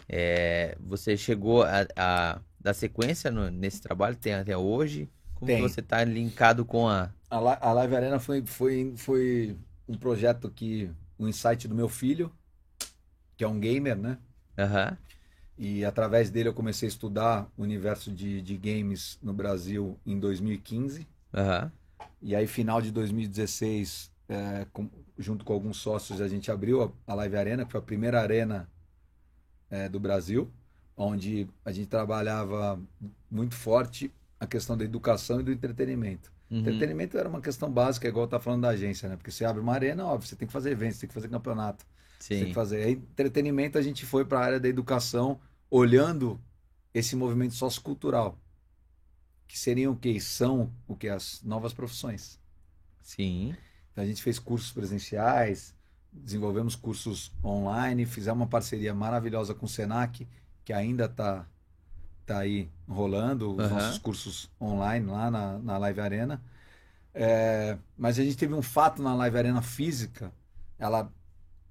É, 0.10 0.78
você 0.80 1.18
chegou 1.18 1.64
a, 1.64 1.86
a 1.96 2.40
dar 2.60 2.74
sequência 2.74 3.30
no- 3.32 3.50
nesse 3.50 3.82
trabalho, 3.82 4.16
tem 4.16 4.34
até 4.34 4.56
hoje? 4.58 5.10
Como 5.36 5.48
Tem. 5.48 5.62
você 5.62 5.80
está 5.82 6.04
linkado 6.04 6.66
com 6.66 6.88
a. 6.88 7.10
A, 7.30 7.70
a 7.70 7.74
Live 7.74 7.96
Arena 7.96 8.20
foi, 8.20 8.46
foi, 8.46 8.94
foi 8.96 9.58
um 9.88 9.98
projeto 9.98 10.50
que, 10.50 10.90
um 11.20 11.28
insight 11.28 11.68
do 11.68 11.76
meu 11.76 11.90
filho, 11.90 12.32
que 13.38 13.44
é 13.44 13.48
um 13.48 13.60
gamer, 13.60 13.96
né? 13.98 14.18
Aham. 14.58 14.98
E 15.58 15.84
através 15.84 16.30
dele 16.30 16.50
eu 16.50 16.54
comecei 16.54 16.88
a 16.88 16.92
estudar 16.92 17.50
o 17.58 17.64
universo 17.64 18.12
de, 18.12 18.42
de 18.42 18.58
games 18.58 19.18
no 19.22 19.34
Brasil 19.34 20.00
em 20.06 20.20
2015. 20.20 21.08
Aham. 21.34 21.72
E 22.22 22.36
aí, 22.36 22.48
final 22.48 22.82
de 22.82 22.92
2016, 22.92 24.12
é, 24.30 24.66
com- 24.74 24.90
junto 25.18 25.46
com 25.46 25.54
alguns 25.54 25.78
sócios, 25.78 26.22
a 26.22 26.28
gente 26.28 26.52
abriu 26.52 26.84
a, 26.84 26.92
a 27.12 27.16
Live 27.16 27.38
Arena, 27.38 27.66
que 27.66 27.72
foi 27.72 27.80
a 27.80 27.84
primeira 27.84 28.22
arena 28.22 28.70
é, 29.70 29.90
do 29.90 30.00
Brasil, 30.00 30.52
onde 30.96 31.48
a 31.64 31.72
gente 31.72 31.88
trabalhava 31.88 32.82
muito 33.30 33.56
forte 33.56 34.12
a 34.40 34.48
questão 34.48 34.78
da 34.78 34.84
educação 34.84 35.40
e 35.40 35.44
do 35.44 35.52
entretenimento. 35.52 36.32
Uhum. 36.50 36.60
Entretenimento 36.60 37.18
era 37.18 37.28
uma 37.28 37.42
questão 37.42 37.70
básica, 37.72 38.08
igual 38.08 38.28
tá 38.28 38.40
falando 38.40 38.62
da 38.62 38.70
agência, 38.70 39.10
né? 39.10 39.18
Porque 39.18 39.32
você 39.32 39.44
abre 39.46 39.62
uma 39.62 39.74
arena, 39.74 40.06
óbvio, 40.06 40.28
você 40.28 40.36
tem 40.36 40.48
que 40.48 40.54
fazer 40.54 40.72
eventos, 40.72 41.00
tem 41.00 41.08
que 41.08 41.14
fazer 41.14 41.28
campeonato, 41.28 41.86
você 42.18 42.36
tem 42.38 42.46
Sim. 42.46 42.50
que 42.50 42.54
fazer. 42.54 42.84
Aí, 42.84 42.92
entretenimento, 42.94 43.78
a 43.78 43.82
gente 43.82 44.06
foi 44.06 44.24
para 44.26 44.40
a 44.40 44.44
área 44.44 44.60
da 44.60 44.68
educação, 44.68 45.40
olhando 45.70 46.40
esse 46.94 47.16
movimento 47.16 47.54
sociocultural, 47.54 48.38
que 49.48 49.58
seriam 49.58 49.94
o 49.94 49.98
que? 49.98 50.20
São 50.20 50.72
o 50.88 50.96
que? 50.96 51.10
As 51.10 51.42
novas 51.44 51.74
profissões. 51.74 52.40
Sim. 53.02 53.56
Então, 53.98 54.06
a 54.06 54.08
gente 54.08 54.22
fez 54.22 54.38
cursos 54.38 54.72
presenciais, 54.72 55.74
desenvolvemos 56.14 56.76
cursos 56.76 57.32
online, 57.44 58.06
fizemos 58.06 58.42
uma 58.42 58.46
parceria 58.48 58.94
maravilhosa 58.94 59.56
com 59.56 59.66
o 59.66 59.70
Senac, 59.70 60.28
que 60.64 60.72
ainda 60.72 61.06
está 61.06 61.48
tá 62.24 62.38
aí 62.38 62.70
rolando 62.88 63.56
os 63.56 63.60
Aham. 63.66 63.74
nossos 63.74 63.98
cursos 63.98 64.52
online 64.62 65.08
lá 65.08 65.32
na, 65.32 65.58
na 65.58 65.78
Live 65.80 66.00
Arena. 66.00 66.40
É, 67.12 67.76
mas 67.98 68.20
a 68.20 68.24
gente 68.24 68.38
teve 68.38 68.54
um 68.54 68.62
fato 68.62 69.02
na 69.02 69.16
Live 69.16 69.36
Arena 69.36 69.64
física, 69.64 70.32
ela 70.78 71.12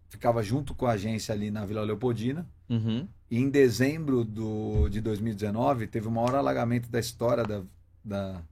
ficava 0.08 0.42
junto 0.42 0.74
com 0.74 0.84
a 0.86 0.92
agência 0.94 1.32
ali 1.32 1.48
na 1.52 1.64
Vila 1.64 1.82
Leopoldina, 1.84 2.44
Uhum. 2.68 3.06
e 3.30 3.38
em 3.38 3.48
dezembro 3.48 4.24
do, 4.24 4.88
de 4.88 5.00
2019 5.00 5.86
teve 5.86 6.08
o 6.08 6.10
maior 6.10 6.34
alagamento 6.34 6.88
da 6.90 6.98
história 6.98 7.44
da, 7.44 7.62
da, 8.04 8.42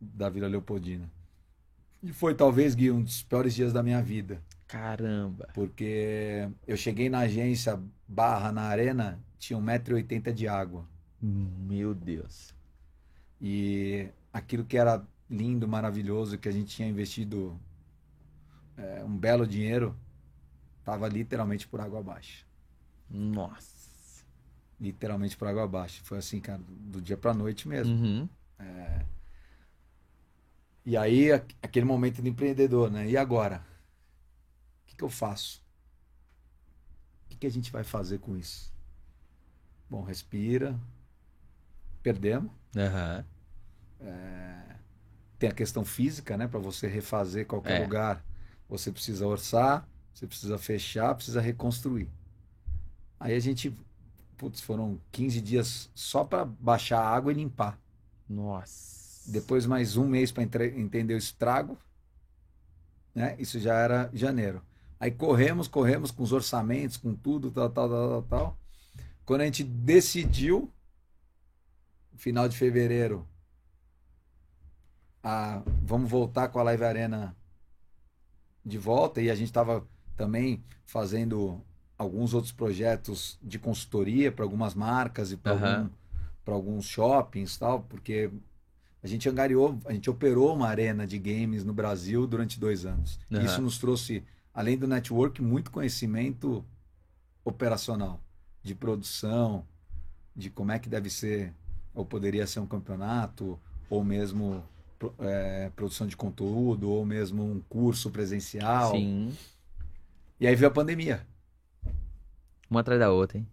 da 0.00 0.28
Vila 0.28 0.48
Leopoldina. 0.48 1.08
E 2.06 2.12
foi 2.12 2.36
talvez, 2.36 2.76
Gui, 2.76 2.92
um 2.92 3.02
dos 3.02 3.24
piores 3.24 3.52
dias 3.52 3.72
da 3.72 3.82
minha 3.82 4.00
vida. 4.00 4.40
Caramba. 4.68 5.48
Porque 5.52 6.48
eu 6.64 6.76
cheguei 6.76 7.08
na 7.08 7.20
agência 7.20 7.82
barra 8.06 8.52
na 8.52 8.62
arena, 8.62 9.20
tinha 9.36 9.58
1,80m 9.58 10.32
de 10.32 10.46
água. 10.46 10.86
Meu 11.20 11.92
Deus. 11.92 12.54
E 13.40 14.08
aquilo 14.32 14.64
que 14.64 14.78
era 14.78 15.04
lindo, 15.28 15.66
maravilhoso, 15.66 16.38
que 16.38 16.48
a 16.48 16.52
gente 16.52 16.76
tinha 16.76 16.88
investido 16.88 17.58
é, 18.76 19.02
um 19.02 19.16
belo 19.16 19.44
dinheiro, 19.44 19.96
estava 20.78 21.08
literalmente 21.08 21.66
por 21.66 21.80
água 21.80 21.98
abaixo. 21.98 22.46
Nossa. 23.10 24.22
Literalmente 24.80 25.36
por 25.36 25.48
água 25.48 25.64
abaixo. 25.64 26.04
Foi 26.04 26.18
assim, 26.18 26.38
cara, 26.38 26.62
do 26.68 27.00
dia 27.00 27.16
pra 27.16 27.34
noite 27.34 27.66
mesmo. 27.66 27.92
Uhum. 27.92 28.28
E 30.86 30.96
aí, 30.96 31.32
aquele 31.32 31.84
momento 31.84 32.22
do 32.22 32.28
empreendedor, 32.28 32.90
né? 32.90 33.06
E 33.08 33.16
agora? 33.16 33.62
O 34.82 34.86
que 34.86 34.96
que 34.96 35.04
eu 35.04 35.10
faço? 35.10 35.62
O 37.24 37.28
que 37.28 37.36
que 37.36 37.46
a 37.46 37.50
gente 37.50 37.70
vai 37.70 37.84
fazer 37.84 38.18
com 38.18 38.36
isso? 38.36 38.72
Bom, 39.90 40.02
respira. 40.02 40.78
Perdemos. 42.02 42.50
Aham. 42.76 43.24
Tem 45.38 45.50
a 45.50 45.54
questão 45.54 45.84
física, 45.84 46.36
né? 46.36 46.48
Para 46.48 46.58
você 46.60 46.86
refazer 46.86 47.46
qualquer 47.46 47.80
É. 47.80 47.84
lugar, 47.84 48.24
você 48.68 48.90
precisa 48.90 49.26
orçar, 49.26 49.86
você 50.14 50.26
precisa 50.26 50.56
fechar, 50.58 51.14
precisa 51.14 51.40
reconstruir. 51.40 52.08
Aí 53.20 53.34
a 53.34 53.40
gente, 53.40 53.76
putz, 54.36 54.60
foram 54.60 55.00
15 55.12 55.40
dias 55.40 55.90
só 55.94 56.24
para 56.24 56.44
baixar 56.44 57.00
a 57.00 57.08
água 57.08 57.32
e 57.32 57.34
limpar. 57.34 57.78
Nossa. 58.28 59.05
Depois 59.26 59.66
mais 59.66 59.96
um 59.96 60.06
mês 60.06 60.30
para 60.30 60.44
entender 60.44 61.14
o 61.14 61.18
estrago, 61.18 61.76
né? 63.14 63.34
Isso 63.38 63.58
já 63.58 63.74
era 63.74 64.10
janeiro. 64.12 64.62
Aí 65.00 65.10
corremos, 65.10 65.68
corremos 65.68 66.10
com 66.10 66.22
os 66.22 66.32
orçamentos, 66.32 66.96
com 66.96 67.14
tudo, 67.14 67.50
tal, 67.50 67.68
tal, 67.70 67.88
tal, 67.88 68.08
tal, 68.08 68.22
tal. 68.22 68.58
Quando 69.24 69.40
a 69.40 69.44
gente 69.44 69.64
decidiu, 69.64 70.70
final 72.14 72.48
de 72.48 72.56
fevereiro, 72.56 73.26
a, 75.22 75.62
vamos 75.82 76.08
voltar 76.08 76.48
com 76.48 76.60
a 76.60 76.62
Live 76.62 76.84
Arena 76.84 77.36
de 78.64 78.78
volta 78.78 79.20
e 79.20 79.30
a 79.30 79.34
gente 79.34 79.48
estava 79.48 79.86
também 80.16 80.62
fazendo 80.84 81.60
alguns 81.98 82.32
outros 82.32 82.52
projetos 82.52 83.38
de 83.42 83.58
consultoria 83.58 84.30
para 84.30 84.44
algumas 84.44 84.74
marcas 84.74 85.32
e 85.32 85.36
para 85.36 85.52
Aham. 85.52 85.90
algum, 86.44 86.54
alguns 86.54 86.86
shoppings 86.86 87.56
tal, 87.56 87.82
porque 87.82 88.30
a 89.06 89.08
gente 89.08 89.28
angariou, 89.28 89.78
a 89.84 89.92
gente 89.92 90.10
operou 90.10 90.52
uma 90.52 90.66
arena 90.66 91.06
de 91.06 91.16
games 91.16 91.64
no 91.64 91.72
Brasil 91.72 92.26
durante 92.26 92.58
dois 92.58 92.84
anos. 92.84 93.20
E 93.30 93.36
Aham. 93.36 93.44
Isso 93.44 93.62
nos 93.62 93.78
trouxe, 93.78 94.24
além 94.52 94.76
do 94.76 94.88
network, 94.88 95.40
muito 95.40 95.70
conhecimento 95.70 96.64
operacional, 97.44 98.20
de 98.64 98.74
produção, 98.74 99.64
de 100.34 100.50
como 100.50 100.72
é 100.72 100.80
que 100.80 100.88
deve 100.88 101.08
ser, 101.08 101.54
ou 101.94 102.04
poderia 102.04 102.48
ser 102.48 102.58
um 102.58 102.66
campeonato, 102.66 103.56
ou 103.88 104.02
mesmo 104.02 104.64
é, 105.20 105.70
produção 105.76 106.08
de 106.08 106.16
conteúdo, 106.16 106.90
ou 106.90 107.06
mesmo 107.06 107.44
um 107.44 107.60
curso 107.68 108.10
presencial. 108.10 108.90
Sim. 108.90 109.32
E 110.40 110.48
aí 110.48 110.56
veio 110.56 110.68
a 110.68 110.74
pandemia. 110.74 111.24
Uma 112.68 112.80
atrás 112.80 112.98
da 112.98 113.12
outra, 113.12 113.38
hein? 113.38 113.46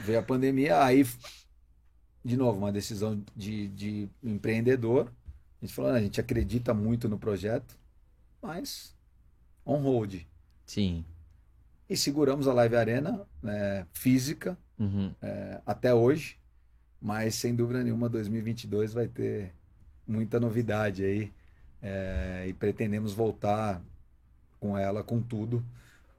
Veio 0.00 0.20
a 0.20 0.22
pandemia, 0.22 0.82
aí, 0.82 1.06
de 2.24 2.36
novo, 2.36 2.58
uma 2.58 2.72
decisão 2.72 3.22
de, 3.36 3.68
de 3.68 4.08
empreendedor. 4.22 5.12
A 5.60 5.64
gente 5.64 5.74
falou, 5.74 5.90
"Ah, 5.92 5.94
a 5.94 6.00
gente 6.02 6.20
acredita 6.20 6.72
muito 6.74 7.08
no 7.08 7.18
projeto, 7.18 7.76
mas 8.40 8.94
on 9.64 9.78
hold. 9.82 10.22
Sim. 10.66 11.04
E 11.88 11.96
seguramos 11.96 12.48
a 12.48 12.52
Live 12.52 12.76
Arena 12.76 13.26
né, 13.42 13.86
física 13.92 14.56
Uhum. 14.78 15.12
é, 15.22 15.60
até 15.66 15.94
hoje, 15.94 16.36
mas 17.00 17.34
sem 17.36 17.54
dúvida 17.54 17.82
nenhuma 17.84 18.08
2022 18.08 18.92
vai 18.92 19.06
ter 19.06 19.52
muita 20.06 20.40
novidade 20.40 21.04
aí. 21.04 21.32
é, 21.84 22.44
e 22.48 22.52
pretendemos 22.52 23.12
voltar 23.12 23.82
com 24.60 24.78
ela 24.78 25.02
com 25.02 25.20
tudo, 25.20 25.64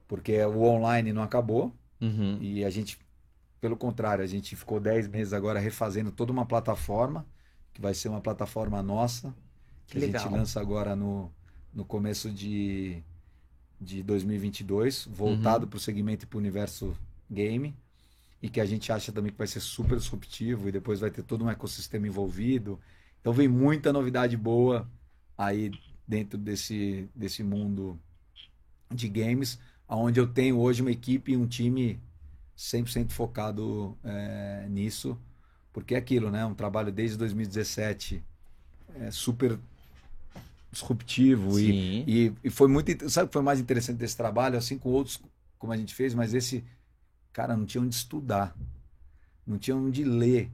porque 0.10 0.38
o 0.43 0.64
online 0.64 1.14
não 1.14 1.24
acabou 1.24 1.74
Uhum. 2.01 2.38
e 2.41 2.66
a 2.66 2.70
gente, 2.70 2.99
pelo 3.64 3.78
contrário, 3.78 4.22
a 4.22 4.28
gente 4.28 4.57
ficou 4.57 4.78
10 4.78 5.07
meses 5.07 5.32
agora 5.32 5.57
refazendo 5.57 6.11
toda 6.11 6.34
uma 6.34 6.45
plataforma, 6.45 7.26
que 7.74 7.80
vai 7.80 7.93
ser 7.93 8.09
uma 8.09 8.20
plataforma 8.20 8.84
nossa, 8.84 9.34
Que 9.88 9.99
que, 9.99 10.03
a 10.03 10.20
gente 10.20 10.30
lança 10.30 10.59
agora 10.59 10.97
no, 10.97 11.32
no 11.74 11.86
começo 11.86 12.30
de, 12.30 13.01
de 13.80 14.03
2022, 14.03 15.07
voltado 15.09 15.66
para 15.66 15.78
o 15.78 15.80
segmento 15.80 16.26
e 16.26 16.28
para 16.28 16.36
o 16.36 16.41
universo 16.41 16.93
game, 17.32 17.74
e 18.41 18.49
que 18.49 18.59
a 18.59 18.66
gente 18.66 18.91
acha 18.91 19.14
também 19.14 19.32
que 19.32 19.38
vai 19.38 19.47
ser 19.47 19.61
super 19.61 19.97
disruptivo 19.97 20.68
e 20.68 20.72
depois 20.74 20.99
vai 20.99 21.09
ter 21.09 21.24
todo 21.24 21.45
um 21.45 21.49
ecossistema 21.49 22.05
envolvido. 22.05 22.78
Então 23.22 23.32
vem 23.32 23.47
muita 23.47 23.93
novidade 23.93 24.36
boa 24.36 24.86
aí 25.38 25.72
dentro 26.05 26.38
desse, 26.38 27.09
desse 27.16 27.41
mundo 27.41 27.97
de 28.93 29.07
games, 29.07 29.57
onde 29.88 30.20
eu 30.20 30.28
tenho 30.28 30.59
hoje 30.59 30.82
uma 30.82 30.91
equipe 30.91 31.32
e 31.32 31.38
um 31.38 31.47
time 31.47 31.97
100% 32.64 33.11
focado 33.11 33.97
é, 34.03 34.68
nisso, 34.70 35.20
porque 35.74 35.95
é 35.95 35.97
aquilo, 35.97 36.32
né? 36.32 36.45
Um 36.45 36.53
trabalho 36.53 36.91
desde 36.93 37.18
2017 37.18 38.24
é, 38.95 39.11
super 39.11 39.59
disruptivo 40.72 41.59
e, 41.59 42.03
e, 42.07 42.34
e 42.43 42.49
foi 42.49 42.70
muito. 42.70 43.09
Sabe 43.09 43.26
o 43.26 43.28
que 43.28 43.34
foi 43.34 43.41
mais 43.41 43.59
interessante 43.59 43.97
desse 43.97 44.16
trabalho? 44.16 44.57
Assim 44.57 44.78
com 44.78 44.89
outros, 44.89 45.22
como 45.59 45.74
a 45.74 45.78
gente 45.78 45.93
fez, 45.93 46.14
mas 46.14 46.34
esse, 46.34 46.64
cara, 47.34 47.57
não 47.57 47.66
tinha 47.66 47.84
onde 47.84 47.95
estudar, 47.95 48.55
não 49.45 49.57
tinha 49.57 49.76
onde 49.76 50.05
ler. 50.05 50.49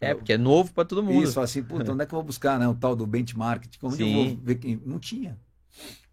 É, 0.00 0.12
porque 0.12 0.34
é 0.34 0.38
novo 0.38 0.70
pra 0.74 0.84
todo 0.84 1.02
mundo. 1.02 1.22
Isso, 1.22 1.40
assim, 1.40 1.62
puta, 1.62 1.92
onde 1.92 2.02
é 2.02 2.06
que 2.06 2.12
eu 2.14 2.18
vou 2.18 2.24
buscar, 2.24 2.58
né? 2.58 2.68
O 2.68 2.74
tal 2.74 2.94
do 2.94 3.06
benchmark, 3.06 3.64
onde 3.82 4.02
eu 4.02 4.06
Sim. 4.06 4.12
vou 4.12 4.36
ver 4.44 4.56
quem. 4.56 4.76
Não 4.84 4.98
tinha. 4.98 5.38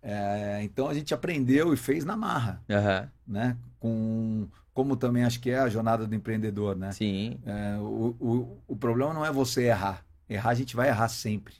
É, 0.02 0.62
então 0.64 0.88
a 0.88 0.93
gente 0.93 1.14
aprendeu 1.14 1.74
e 1.74 1.78
fez 1.78 2.06
na 2.06 2.16
marra, 2.16 2.64
Aham. 2.70 3.12
né? 3.28 3.58
Com, 3.80 4.47
como 4.74 4.96
também 4.96 5.24
acho 5.24 5.40
que 5.40 5.50
é 5.50 5.60
a 5.60 5.70
jornada 5.70 6.08
do 6.08 6.16
empreendedor, 6.16 6.76
né? 6.76 6.92
Sim. 6.92 7.40
É, 7.46 7.78
o, 7.80 8.16
o, 8.20 8.58
o 8.68 8.76
problema 8.76 9.14
não 9.14 9.26
é 9.26 9.32
você 9.32 9.64
errar. 9.66 10.06
Errar 10.30 10.52
a 10.52 10.54
gente 10.56 10.76
vai 10.76 10.88
errar 10.88 11.10
sempre. 11.10 11.56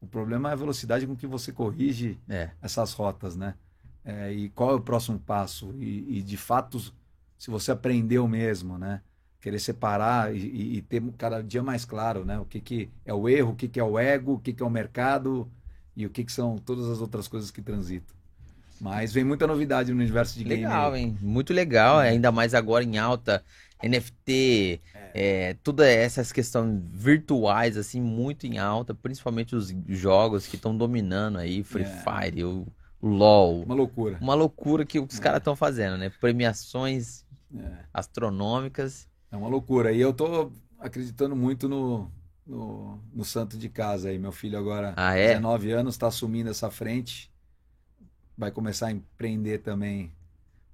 O 0.00 0.06
problema 0.06 0.50
é 0.50 0.52
a 0.52 0.56
velocidade 0.56 1.06
com 1.06 1.16
que 1.16 1.26
você 1.26 1.52
corrige 1.52 2.18
É. 2.28 2.50
essas 2.60 2.92
rotas, 2.92 3.36
né? 3.36 3.54
É, 4.04 4.32
e 4.32 4.50
qual 4.50 4.70
é 4.72 4.74
o 4.74 4.80
próximo 4.80 5.18
passo? 5.18 5.72
E, 5.78 6.18
e, 6.18 6.22
de 6.22 6.36
fato, 6.36 6.78
se 7.38 7.50
você 7.50 7.72
aprendeu 7.72 8.28
mesmo, 8.28 8.78
né? 8.78 9.02
Querer 9.40 9.58
separar 9.58 10.34
e, 10.34 10.76
e- 10.78 10.82
ter 10.82 11.02
cada 11.18 11.42
dia 11.42 11.62
mais 11.62 11.84
claro, 11.84 12.24
né? 12.24 12.38
O 12.38 12.44
que, 12.44 12.60
que 12.60 12.90
é 13.04 13.12
o 13.14 13.28
erro, 13.28 13.52
o 13.52 13.56
que, 13.56 13.68
que 13.68 13.80
é 13.80 13.84
o 13.84 13.98
ego, 13.98 14.34
o 14.34 14.38
que, 14.40 14.52
que 14.52 14.62
é 14.62 14.66
o 14.66 14.70
mercado 14.70 15.50
e 15.96 16.06
o 16.06 16.10
que, 16.10 16.24
que 16.24 16.32
são 16.32 16.58
todas 16.58 16.88
as 16.88 17.00
outras 17.00 17.28
coisas 17.28 17.50
que 17.50 17.62
transitam. 17.62 18.14
Mas 18.80 19.12
vem 19.12 19.24
muita 19.24 19.46
novidade 19.46 19.92
no 19.92 19.98
universo 20.00 20.36
de 20.38 20.44
game. 20.44 20.62
Legal, 20.62 20.96
hein? 20.96 21.16
Muito 21.20 21.52
legal, 21.52 21.98
ainda 21.98 22.30
mais 22.32 22.54
agora 22.54 22.84
em 22.84 22.98
alta. 22.98 23.42
NFT, 23.82 24.80
é, 25.12 25.54
todas 25.62 25.86
essas 25.86 26.32
questões 26.32 26.80
virtuais, 26.90 27.76
assim, 27.76 28.00
muito 28.00 28.46
em 28.46 28.58
alta, 28.58 28.94
principalmente 28.94 29.54
os 29.54 29.72
jogos 29.88 30.46
que 30.46 30.56
estão 30.56 30.76
dominando 30.76 31.38
aí, 31.38 31.62
Free 31.62 31.84
É. 31.84 31.86
Fire, 32.02 32.44
o, 32.44 32.66
LoL. 33.02 33.62
Uma 33.64 33.74
loucura. 33.74 34.18
Uma 34.20 34.34
loucura 34.34 34.84
que 34.86 34.98
os 34.98 35.18
caras 35.18 35.38
estão 35.38 35.54
fazendo, 35.54 35.98
né? 35.98 36.10
Premiações 36.20 37.24
É. 37.54 37.84
astronômicas. 37.92 39.06
É 39.30 39.36
uma 39.36 39.48
loucura. 39.48 39.92
E 39.92 40.00
eu 40.00 40.12
tô 40.12 40.50
acreditando 40.78 41.36
muito 41.36 41.68
no, 41.68 42.10
no, 42.46 42.98
no 43.12 43.24
santo 43.24 43.58
de 43.58 43.68
casa 43.68 44.08
aí. 44.08 44.18
Meu 44.18 44.32
filho 44.32 44.58
agora, 44.58 44.94
Ah, 44.96 45.14
é? 45.16 45.28
19 45.34 45.70
anos, 45.72 45.94
está 45.94 46.06
assumindo 46.06 46.48
essa 46.50 46.70
frente. 46.70 47.30
Vai 48.36 48.50
começar 48.50 48.88
a 48.88 48.92
empreender 48.92 49.58
também, 49.58 50.12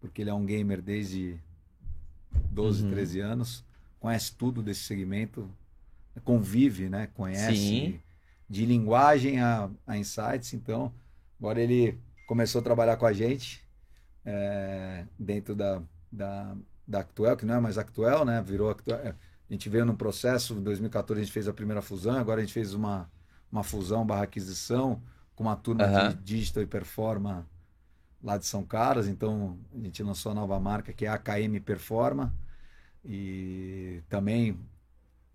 porque 0.00 0.22
ele 0.22 0.30
é 0.30 0.34
um 0.34 0.44
gamer 0.46 0.80
desde 0.80 1.38
12, 2.50 2.84
Uhum. 2.84 2.90
13 2.90 3.20
anos. 3.20 3.64
Conhece 3.98 4.34
tudo 4.34 4.62
desse 4.62 4.80
segmento. 4.84 5.50
Convive, 6.24 6.88
né? 6.88 7.08
Conhece 7.14 7.56
Sim. 7.56 8.00
de 8.48 8.66
linguagem 8.66 9.40
a, 9.40 9.70
a 9.86 9.96
insights. 9.96 10.52
Então, 10.54 10.92
agora 11.38 11.60
ele 11.60 11.98
começou 12.26 12.60
a 12.60 12.64
trabalhar 12.64 12.96
com 12.96 13.06
a 13.06 13.12
gente 13.12 13.62
é, 14.24 15.04
dentro 15.18 15.54
da, 15.54 15.82
da, 16.10 16.56
da 16.86 17.00
Actuel, 17.00 17.36
que 17.36 17.46
não 17.46 17.54
é 17.54 17.60
mais 17.60 17.78
Actuel, 17.78 18.24
né? 18.24 18.42
Virou 18.42 18.70
Actuel. 18.70 18.98
É, 18.98 19.10
A 19.48 19.52
gente 19.52 19.68
veio 19.68 19.84
num 19.84 19.94
processo, 19.96 20.54
em 20.54 20.62
2014 20.62 21.20
a 21.20 21.24
gente 21.24 21.32
fez 21.32 21.48
a 21.48 21.52
primeira 21.52 21.82
fusão, 21.82 22.16
agora 22.16 22.40
a 22.40 22.44
gente 22.44 22.52
fez 22.54 22.74
uma, 22.74 23.10
uma 23.50 23.62
fusão 23.62 24.04
barra 24.06 24.24
aquisição 24.24 25.02
com 25.40 25.44
uma 25.44 25.56
turma 25.56 25.86
Aham. 25.86 26.10
de 26.12 26.14
digital 26.14 26.62
e 26.62 26.66
performa 26.66 27.46
lá 28.22 28.38
de 28.38 28.46
São 28.46 28.64
Carlos. 28.64 29.08
Então 29.08 29.58
a 29.74 29.78
gente 29.78 30.02
lançou 30.02 30.32
a 30.32 30.34
nova 30.36 30.60
marca 30.60 30.92
que 30.92 31.06
é 31.06 31.08
a 31.08 31.14
AKM 31.14 31.60
Performa 31.60 32.34
e 33.04 34.02
também 34.10 34.58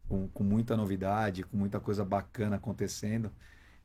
com, 0.08 0.28
com 0.30 0.44
muita 0.44 0.78
novidade, 0.78 1.44
com 1.44 1.58
muita 1.58 1.80
coisa 1.80 2.06
bacana 2.06 2.58
acontecendo. 2.58 3.32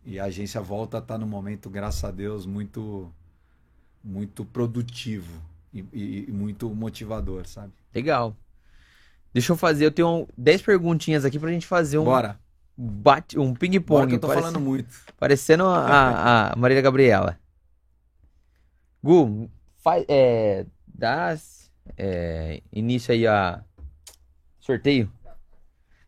E 0.05 0.21
a 0.21 0.25
agência 0.27 0.61
volta 0.61 0.99
a 0.99 1.01
estar 1.01 1.19
num 1.19 1.27
momento, 1.27 1.71
graças 1.71 2.05
a 2.05 2.11
Deus, 2.11 2.47
muito 2.47 3.13
muito 4.05 4.45
produtivo 4.45 5.43
e, 5.73 5.81
e- 5.93 6.27
e 6.29 6.33
muito 6.33 6.71
motivador, 6.75 7.47
sabe? 7.47 7.73
Legal. 7.95 8.37
Deixa 9.33 9.53
eu 9.53 9.57
fazer, 9.57 9.87
eu 9.87 9.93
tenho 9.93 10.29
10 10.37 10.63
perguntinhas 10.63 11.25
aqui 11.25 11.39
pra 11.39 11.51
gente 11.53 11.67
fazer 11.67 11.99
um 11.99 12.05
Bora, 12.05 12.39
bate, 12.81 13.39
um 13.39 13.55
ping-pong. 13.55 14.15
eu 14.15 14.19
tô 14.19 14.27
parece- 14.29 14.47
falando 14.47 14.61
muito. 14.61 14.89
Parecendo 15.19 15.67
a, 15.67 16.53
a 16.53 16.57
Marília 16.57 16.83
Gabriela. 16.83 17.39
Gu, 19.03 19.51
faz, 19.83 20.05
é, 20.09 20.65
dá 20.87 21.37
é, 21.97 22.63
início 22.73 23.13
aí 23.13 23.27
a 23.27 23.63
sorteio. 24.59 25.13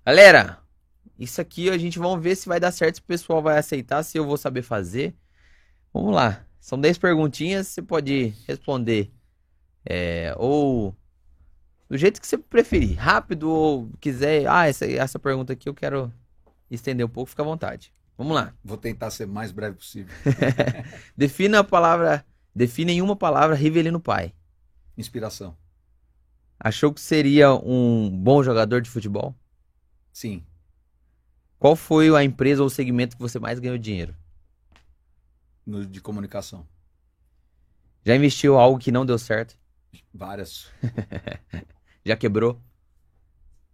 Galera, 0.04 0.58
isso 1.18 1.40
aqui 1.40 1.68
a 1.70 1.76
gente 1.76 1.98
vamos 1.98 2.22
ver 2.22 2.36
se 2.36 2.48
vai 2.48 2.58
dar 2.58 2.72
certo, 2.72 2.96
se 2.96 3.00
o 3.00 3.04
pessoal 3.04 3.42
vai 3.42 3.58
aceitar, 3.58 4.02
se 4.02 4.16
eu 4.16 4.24
vou 4.24 4.36
saber 4.36 4.62
fazer. 4.62 5.14
Vamos 5.92 6.14
lá. 6.14 6.44
São 6.58 6.80
10 6.80 6.96
perguntinhas, 6.98 7.66
você 7.68 7.82
pode 7.82 8.34
responder 8.46 9.12
é, 9.84 10.34
ou 10.38 10.96
do 11.88 11.98
jeito 11.98 12.20
que 12.20 12.26
você 12.26 12.38
preferir, 12.38 12.96
rápido 12.96 13.50
ou 13.50 13.90
quiser. 14.00 14.46
Ah, 14.46 14.66
essa, 14.66 14.86
essa 14.86 15.18
pergunta 15.18 15.52
aqui 15.52 15.68
eu 15.68 15.74
quero 15.74 16.12
estender 16.74 17.04
um 17.04 17.08
pouco, 17.08 17.30
fica 17.30 17.42
à 17.42 17.44
vontade. 17.44 17.92
Vamos 18.16 18.34
lá. 18.34 18.54
Vou 18.62 18.76
tentar 18.76 19.10
ser 19.10 19.26
mais 19.26 19.50
breve 19.52 19.76
possível. 19.76 20.14
Defina 21.16 21.60
a 21.60 21.64
palavra. 21.64 22.24
Defina 22.54 22.92
em 22.92 23.02
uma 23.02 23.16
palavra 23.16 23.56
Rivelino 23.56 24.00
Pai. 24.00 24.34
Inspiração. 24.96 25.56
Achou 26.58 26.92
que 26.92 27.00
seria 27.00 27.52
um 27.52 28.08
bom 28.10 28.42
jogador 28.42 28.80
de 28.80 28.90
futebol? 28.90 29.34
Sim. 30.12 30.44
Qual 31.58 31.74
foi 31.74 32.14
a 32.14 32.22
empresa 32.22 32.62
ou 32.62 32.68
segmento 32.68 33.16
que 33.16 33.22
você 33.22 33.38
mais 33.38 33.58
ganhou 33.58 33.78
dinheiro? 33.78 34.14
No, 35.64 35.86
de 35.86 36.00
comunicação. 36.00 36.66
Já 38.04 38.14
investiu 38.14 38.58
algo 38.58 38.78
que 38.78 38.92
não 38.92 39.06
deu 39.06 39.18
certo? 39.18 39.56
Várias. 40.12 40.70
Já 42.04 42.16
quebrou? 42.16 42.60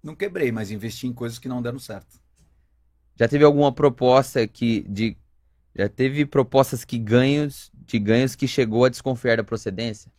Não 0.03 0.15
quebrei, 0.15 0.53
mas 0.53 0.71
investi 0.71 1.07
em 1.07 1.13
coisas 1.13 1.39
que 1.39 1.49
não 1.49 1.61
deram 1.61 1.79
certo. 1.79 2.21
Já 3.19 3.27
teve 3.27 3.45
alguma 3.45 3.73
proposta 3.73 4.47
que 4.47 4.83
de 4.83 5.17
já 5.75 5.89
teve 5.89 6.27
propostas 6.27 6.85
que 6.85 6.99
ganhos 6.99 7.71
de 7.87 7.99
ganhos 7.99 8.35
que 8.35 8.47
chegou 8.47 8.85
a 8.85 8.89
desconfiar 8.89 9.37
da 9.37 9.45
procedência? 9.45 10.11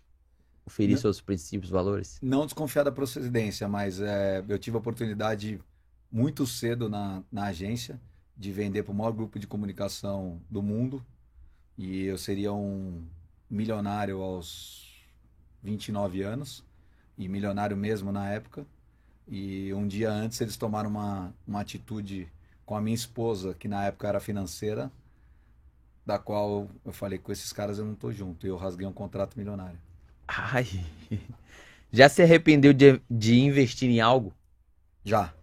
Oferir 0.66 0.94
Não. 0.94 1.02
seus 1.02 1.22
princípios, 1.22 1.72
valores? 1.72 2.20
Não 2.22 2.46
desconfiar 2.46 2.84
da 2.84 2.92
procedência, 2.92 3.68
mas 3.68 4.00
é, 4.00 4.44
eu 4.48 4.58
tive 4.60 4.78
a 4.78 4.80
oportunidade 4.80 5.60
muito 6.12 6.46
cedo 6.46 6.90
na, 6.90 7.24
na 7.32 7.46
agência 7.46 8.00
de 8.38 8.52
vender 8.52 8.84
para 8.84 8.92
o 8.92 8.96
maior 8.96 9.12
grupo 9.12 9.38
de 9.40 9.48
comunicação 9.48 10.42
do 10.50 10.62
mundo. 10.62 11.06
E 11.78 12.06
eu 12.06 12.18
seria 12.18 12.54
um 12.54 13.04
milionário 13.50 14.22
aos 14.22 15.04
29 15.62 16.22
anos, 16.22 16.64
e 17.18 17.28
milionário 17.28 17.76
mesmo 17.76 18.12
na 18.12 18.30
época. 18.30 18.66
E 19.28 19.74
um 19.74 19.88
dia 19.88 20.12
antes 20.12 20.40
eles 20.42 20.58
tomaram 20.58 20.90
uma, 20.90 21.34
uma 21.46 21.62
atitude 21.62 22.32
com 22.70 22.76
a 22.76 22.82
minha 22.82 22.94
esposa, 22.94 23.56
que 23.56 23.68
na 23.68 23.86
época 23.86 24.08
era 24.08 24.20
financeira, 24.20 24.92
da 26.06 26.20
qual 26.20 26.70
eu 26.86 26.94
falei, 26.94 27.18
com 27.18 27.32
esses 27.32 27.52
caras 27.52 27.80
eu 27.80 27.86
não 27.86 27.96
tô 27.96 28.12
junto. 28.12 28.46
E 28.46 28.50
eu 28.52 28.58
rasguei 28.58 28.86
um 28.86 28.94
contrato 28.94 29.36
milionário. 29.36 29.80
Ai. 30.28 30.68
Já 31.92 32.08
se 32.08 32.22
arrependeu 32.22 32.72
de, 32.72 33.02
de 33.10 33.40
investir 33.40 33.90
em 33.90 34.00
algo? 34.00 34.32
Já. 35.04 35.34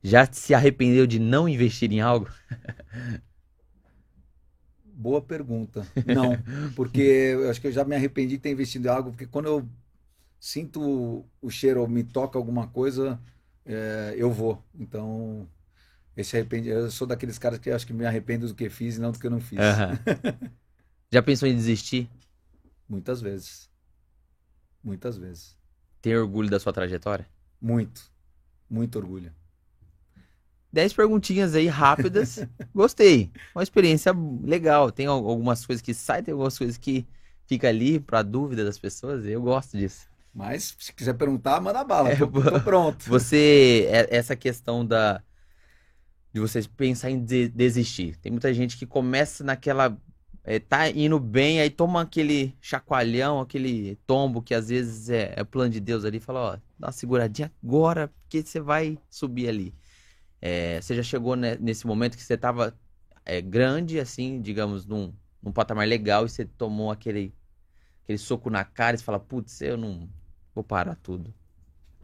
Já 0.00 0.32
se 0.32 0.54
arrependeu 0.54 1.08
de 1.08 1.18
não 1.18 1.48
investir 1.48 1.92
em 1.92 2.00
algo? 2.00 2.30
Boa 4.84 5.20
pergunta. 5.20 5.84
Não, 6.06 6.38
porque 6.76 7.00
eu 7.00 7.50
acho 7.50 7.60
que 7.60 7.66
eu 7.66 7.72
já 7.72 7.84
me 7.84 7.96
arrependi 7.96 8.36
de 8.36 8.42
ter 8.42 8.52
investido 8.52 8.86
em 8.86 8.90
algo, 8.92 9.10
porque 9.10 9.26
quando 9.26 9.46
eu 9.46 9.68
sinto 10.38 11.24
o 11.42 11.50
cheiro 11.50 11.80
ou 11.80 11.88
me 11.88 12.04
toca 12.04 12.38
alguma 12.38 12.68
coisa, 12.68 13.20
é, 13.66 14.14
eu 14.16 14.30
vou. 14.30 14.62
Então, 14.78 15.48
Esse 16.16 16.36
arrepende... 16.36 16.68
Eu 16.68 16.90
sou 16.90 17.06
daqueles 17.06 17.38
caras 17.38 17.58
que 17.58 17.70
acho 17.70 17.86
que 17.86 17.92
me 17.92 18.06
arrependo 18.06 18.46
do 18.46 18.54
que 18.54 18.70
fiz 18.70 18.96
e 18.96 19.00
não 19.00 19.10
do 19.10 19.18
que 19.18 19.26
eu 19.26 19.30
não 19.30 19.40
fiz. 19.40 19.58
Aham. 19.58 19.98
Já 21.10 21.22
pensou 21.22 21.48
em 21.48 21.54
desistir? 21.54 22.08
Muitas 22.88 23.20
vezes. 23.20 23.70
Muitas 24.82 25.16
vezes. 25.16 25.56
Ter 26.02 26.16
orgulho 26.18 26.50
da 26.50 26.60
sua 26.60 26.72
trajetória? 26.72 27.26
Muito. 27.60 28.12
Muito 28.68 28.98
orgulho. 28.98 29.32
Dez 30.72 30.92
perguntinhas 30.92 31.54
aí 31.54 31.68
rápidas. 31.68 32.40
Gostei. 32.74 33.30
Uma 33.54 33.62
experiência 33.62 34.12
legal. 34.42 34.90
Tem 34.90 35.06
al- 35.06 35.26
algumas 35.26 35.64
coisas 35.64 35.80
que 35.80 35.94
saem, 35.94 36.24
tem 36.24 36.32
algumas 36.32 36.58
coisas 36.58 36.76
que 36.76 37.06
fica 37.46 37.68
ali 37.68 38.00
pra 38.00 38.22
dúvida 38.22 38.64
das 38.64 38.78
pessoas. 38.78 39.24
Eu 39.24 39.40
gosto 39.40 39.76
disso. 39.78 40.08
Mas 40.34 40.74
se 40.78 40.92
quiser 40.92 41.14
perguntar, 41.14 41.60
manda 41.60 41.84
bala. 41.84 42.10
É, 42.10 42.16
tô, 42.16 42.26
tô 42.26 42.60
pronto. 42.60 43.04
Você, 43.08 43.86
é- 43.88 44.16
essa 44.16 44.34
questão 44.34 44.84
da 44.84 45.22
de 46.34 46.40
você 46.40 46.62
pensar 46.68 47.10
em 47.10 47.24
de- 47.24 47.48
desistir. 47.50 48.18
Tem 48.18 48.32
muita 48.32 48.54
gente 48.54 48.78
que 48.78 48.86
começa 48.86 49.44
naquela 49.44 49.98
é, 50.44 50.60
tá 50.60 50.90
indo 50.90 51.20
bem, 51.20 51.60
aí 51.60 51.70
toma 51.70 52.02
aquele 52.02 52.56
chacoalhão, 52.62 53.40
aquele 53.40 53.96
tombo 54.06 54.42
que 54.42 54.54
às 54.54 54.68
vezes 54.70 55.10
é, 55.10 55.34
é 55.36 55.44
plano 55.44 55.70
de 55.72 55.80
Deus 55.80 56.04
ali, 56.06 56.20
fala, 56.20 56.40
ó, 56.54 56.58
dá 56.78 56.88
uma 56.88 56.92
seguradinha 56.92 57.52
agora, 57.64 58.08
porque 58.08 58.42
você 58.44 58.60
vai 58.60 58.98
subir 59.10 59.48
ali. 59.48 59.74
É, 60.40 60.80
você 60.80 60.94
já 60.96 61.02
chegou 61.02 61.36
ne- 61.36 61.56
nesse 61.58 61.86
momento 61.86 62.16
que 62.16 62.22
você 62.22 62.36
tava 62.36 62.78
é, 63.24 63.40
grande, 63.40 63.98
assim, 64.00 64.40
digamos, 64.42 64.86
num, 64.86 65.14
num 65.42 65.52
patamar 65.52 65.86
legal 65.88 66.26
e 66.26 66.28
você 66.30 66.44
tomou 66.44 66.90
aquele, 66.90 67.34
aquele 68.04 68.18
soco 68.18 68.50
na 68.50 68.64
cara 68.64 68.96
e 68.96 68.98
você 68.98 69.04
fala, 69.04 69.20
putz, 69.20 69.60
eu 69.62 69.76
não 69.76 70.08
vou 70.54 70.64
parar 70.64 70.96
tudo. 70.96 71.34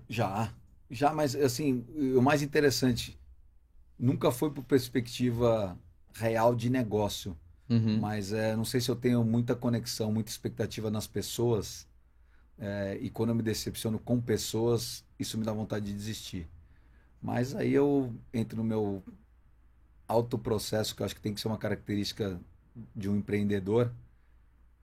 Já. 0.08 0.54
Já, 0.90 1.12
mas 1.14 1.36
assim, 1.36 1.84
o 2.16 2.20
mais 2.22 2.42
interessante, 2.42 3.19
nunca 4.00 4.32
foi 4.32 4.50
por 4.50 4.64
perspectiva 4.64 5.78
real 6.14 6.54
de 6.54 6.70
negócio. 6.70 7.36
Uhum. 7.68 8.00
Mas 8.00 8.32
é, 8.32 8.56
não 8.56 8.64
sei 8.64 8.80
se 8.80 8.90
eu 8.90 8.96
tenho 8.96 9.22
muita 9.24 9.54
conexão, 9.54 10.12
muita 10.12 10.30
expectativa 10.30 10.90
nas 10.90 11.06
pessoas. 11.06 11.86
é, 12.58 12.98
e 13.00 13.10
quando 13.10 13.30
eu 13.30 13.34
me 13.36 13.42
decepciono 13.42 13.98
com 13.98 14.20
pessoas, 14.20 15.04
isso 15.18 15.38
me 15.38 15.44
dá 15.44 15.52
vontade 15.52 15.86
de 15.86 15.92
desistir. 15.94 16.48
Mas 17.22 17.54
aí 17.54 17.72
eu 17.72 18.14
entro 18.32 18.56
no 18.56 18.64
meu 18.64 19.02
autoprocesso, 20.08 20.94
que 20.94 21.02
eu 21.02 21.06
acho 21.06 21.14
que 21.14 21.20
tem 21.20 21.34
que 21.34 21.40
ser 21.40 21.48
uma 21.48 21.58
característica 21.58 22.40
de 22.96 23.08
um 23.08 23.16
empreendedor, 23.16 23.92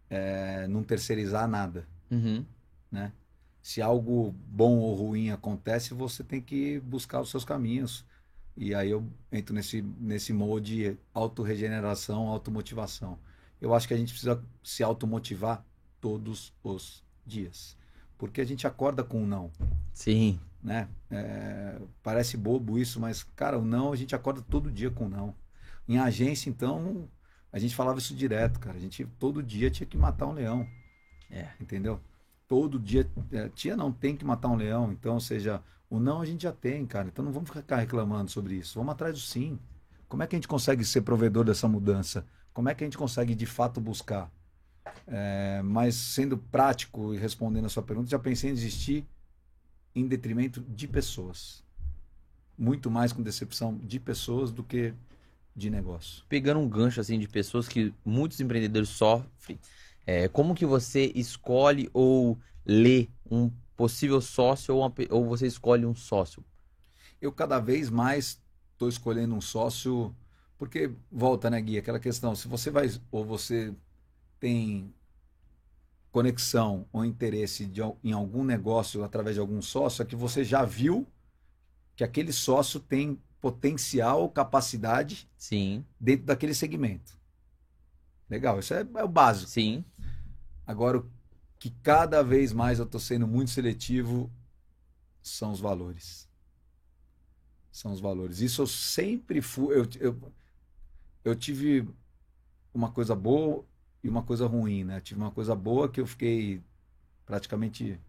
é, 0.10 0.68
não 0.68 0.84
terceirizar 0.84 1.48
nada. 1.48 1.88
Uhum. 2.10 2.46
né? 2.92 3.12
Se 3.62 3.82
algo 3.82 4.34
bom 4.48 4.78
ou 4.78 4.96
ruim 4.96 5.30
acontece, 5.32 5.94
você 5.94 6.24
tem 6.24 6.42
que 6.42 6.80
buscar 6.80 7.20
os 7.22 7.30
seus 7.30 7.44
caminhos. 7.44 8.06
E 8.58 8.74
aí 8.74 8.90
eu 8.90 9.08
entro 9.32 9.54
nesse, 9.54 9.82
nesse 9.82 10.34
mode 10.34 10.98
autorregeneração, 11.14 12.28
automotivação. 12.28 13.20
Eu 13.62 13.74
acho 13.74 13.88
que 13.88 13.94
a 13.94 13.98
gente 13.98 14.12
precisa 14.12 14.44
se 14.64 14.84
automotivar 14.84 15.64
todos 16.02 16.52
os 16.64 17.04
dias. 17.26 17.78
Porque 18.18 18.42
a 18.42 18.46
gente 18.46 18.66
acorda 18.66 19.04
com 19.04 19.22
um 19.22 19.28
não, 19.28 19.52
Sim. 19.94 20.40
né? 20.64 20.90
É, 21.12 21.80
parece 22.02 22.36
bobo 22.36 22.80
isso, 22.80 23.00
mas, 23.00 23.24
cara, 23.36 23.60
o 23.60 23.64
não, 23.64 23.94
a 23.94 23.96
gente 23.96 24.16
acorda 24.16 24.42
todo 24.42 24.72
dia 24.72 24.90
com 24.90 25.06
um 25.06 25.10
não. 25.10 25.36
Em 25.88 26.00
agência, 26.00 26.50
então, 26.50 27.08
a 27.52 27.60
gente 27.60 27.76
falava 27.76 28.00
isso 28.00 28.16
direto, 28.16 28.60
cara. 28.60 28.76
A 28.76 28.80
gente 28.80 29.06
todo 29.20 29.44
dia 29.44 29.70
tinha 29.70 29.86
que 29.86 29.98
matar 29.98 30.26
um 30.26 30.34
leão 30.34 30.68
É. 31.30 31.50
entendeu? 31.62 32.02
Todo 32.48 32.80
dia, 32.80 33.10
é, 33.32 33.50
tia 33.50 33.76
não 33.76 33.92
tem 33.92 34.16
que 34.16 34.24
matar 34.24 34.48
um 34.48 34.56
leão, 34.56 34.92
então, 34.92 35.16
ou 35.16 35.20
seja, 35.20 35.62
o 35.90 36.00
não 36.00 36.22
a 36.22 36.26
gente 36.26 36.44
já 36.44 36.52
tem, 36.52 36.86
cara, 36.86 37.08
então 37.08 37.24
não 37.24 37.32
vamos 37.32 37.50
ficar 37.50 37.78
reclamando 37.78 38.32
sobre 38.32 38.56
isso, 38.56 38.80
vamos 38.80 38.94
atrás 38.94 39.14
do 39.14 39.20
sim. 39.20 39.60
Como 40.08 40.24
é 40.24 40.28
que 40.28 40.36
a 40.36 40.38
gente 40.38 40.48
consegue 40.48 40.86
ser 40.86 41.02
provedor 41.02 41.44
dessa 41.44 41.68
mudança? 41.68 42.26
Como 42.54 42.70
é 42.70 42.76
que 42.76 42.84
a 42.84 42.88
gente 42.88 42.98
consegue 42.98 43.36
de 43.36 43.46
fato 43.46 43.82
buscar? 43.82 44.32
É, 45.06 45.62
mas 45.64 45.96
sendo 45.96 46.38
prático 46.38 47.14
e 47.14 47.18
respondendo 47.18 47.66
a 47.66 47.70
sua 47.70 47.84
pergunta, 47.84 48.10
já 48.10 48.20
pensei 48.20 48.50
em 48.50 48.54
desistir 48.54 49.06
em 49.94 50.08
detrimento 50.08 50.62
de 50.62 50.88
pessoas. 50.88 51.64
Muito 52.58 52.90
mais 52.90 53.12
com 53.12 53.22
decepção 53.22 53.78
de 53.78 54.00
pessoas 54.00 54.52
do 54.52 54.64
que 54.64 54.94
de 55.56 55.70
negócio. 55.70 56.24
Pegando 56.30 56.60
um 56.60 56.70
gancho 56.70 57.02
assim 57.02 57.20
de 57.20 57.28
pessoas 57.28 57.68
que 57.68 57.94
muitos 58.06 58.40
empreendedores 58.40 58.90
sofrem, 58.90 59.60
é, 60.08 60.28
como 60.30 60.56
que 60.56 60.66
você 60.66 61.12
escolhe 61.16 61.90
ou 61.94 62.40
lê 62.66 63.10
um 63.30 63.52
possível 63.76 64.22
sócio 64.22 64.76
ou, 64.76 64.82
uma 64.82 64.94
ou 65.12 65.28
você 65.28 65.46
escolhe 65.48 65.86
um 65.86 65.94
sócio? 65.94 66.44
eu 67.22 67.32
cada 67.32 67.60
vez 67.60 67.90
mais 67.90 68.42
estou 68.74 68.88
escolhendo 68.90 69.36
um 69.36 69.42
sócio, 69.42 70.16
porque 70.58 70.92
volta, 71.12 71.50
né, 71.50 71.60
Gui? 71.62 71.78
Aquela 71.78 72.00
questão, 72.00 72.36
se 72.36 72.48
você 72.48 72.70
vai, 72.70 72.90
ou 73.12 73.26
você 73.26 73.74
tem 74.40 74.94
conexão 76.12 76.88
ou 76.92 77.06
interesse 77.06 77.66
de 77.66 77.82
em 78.04 78.12
algum 78.12 78.44
negócio 78.44 79.04
através 79.04 79.36
de 79.36 79.40
algum 79.40 79.62
sócio, 79.62 80.02
é 80.02 80.06
que 80.06 80.16
você 80.16 80.44
já 80.44 80.64
viu 80.64 81.08
que 81.96 82.04
aquele 82.04 82.32
sócio 82.32 82.80
tem 82.80 83.20
potencial, 83.42 84.30
capacidade 84.30 85.30
Sim, 85.38 85.86
dentro 86.00 86.26
daquele 86.26 86.54
segmento. 86.54 87.18
Legal, 88.30 88.60
isso 88.60 88.74
é, 88.74 88.86
é 88.96 89.04
o 89.04 89.08
básico. 89.08 89.50
sim. 89.50 89.86
Agora, 90.68 90.98
o 91.00 91.10
que 91.58 91.72
cada 91.82 92.22
vez 92.22 92.52
mais 92.52 92.78
eu 92.78 92.86
estou 92.86 93.00
sendo 93.00 93.26
muito 93.26 93.50
seletivo 93.52 94.30
são 95.24 95.52
os 95.54 95.62
valores. 95.62 96.28
São 97.72 97.94
os 97.94 98.02
valores. 98.02 98.42
Isso 98.42 98.62
eu 98.62 98.68
sempre 98.68 99.42
fui. 99.42 99.76
Eu, 99.80 99.88
eu, 100.00 100.34
eu 101.24 101.36
tive 101.36 101.88
uma 102.74 102.92
coisa 102.92 103.16
boa 103.16 103.64
e 104.04 104.10
uma 104.10 104.24
coisa 104.24 104.46
ruim, 104.46 104.84
né? 104.84 105.00
Tive 105.00 105.20
uma 105.20 105.32
coisa 105.32 105.56
boa 105.56 105.88
que 105.88 106.02
eu 106.02 106.06
fiquei 106.08 106.62
praticamente, 107.26 108.00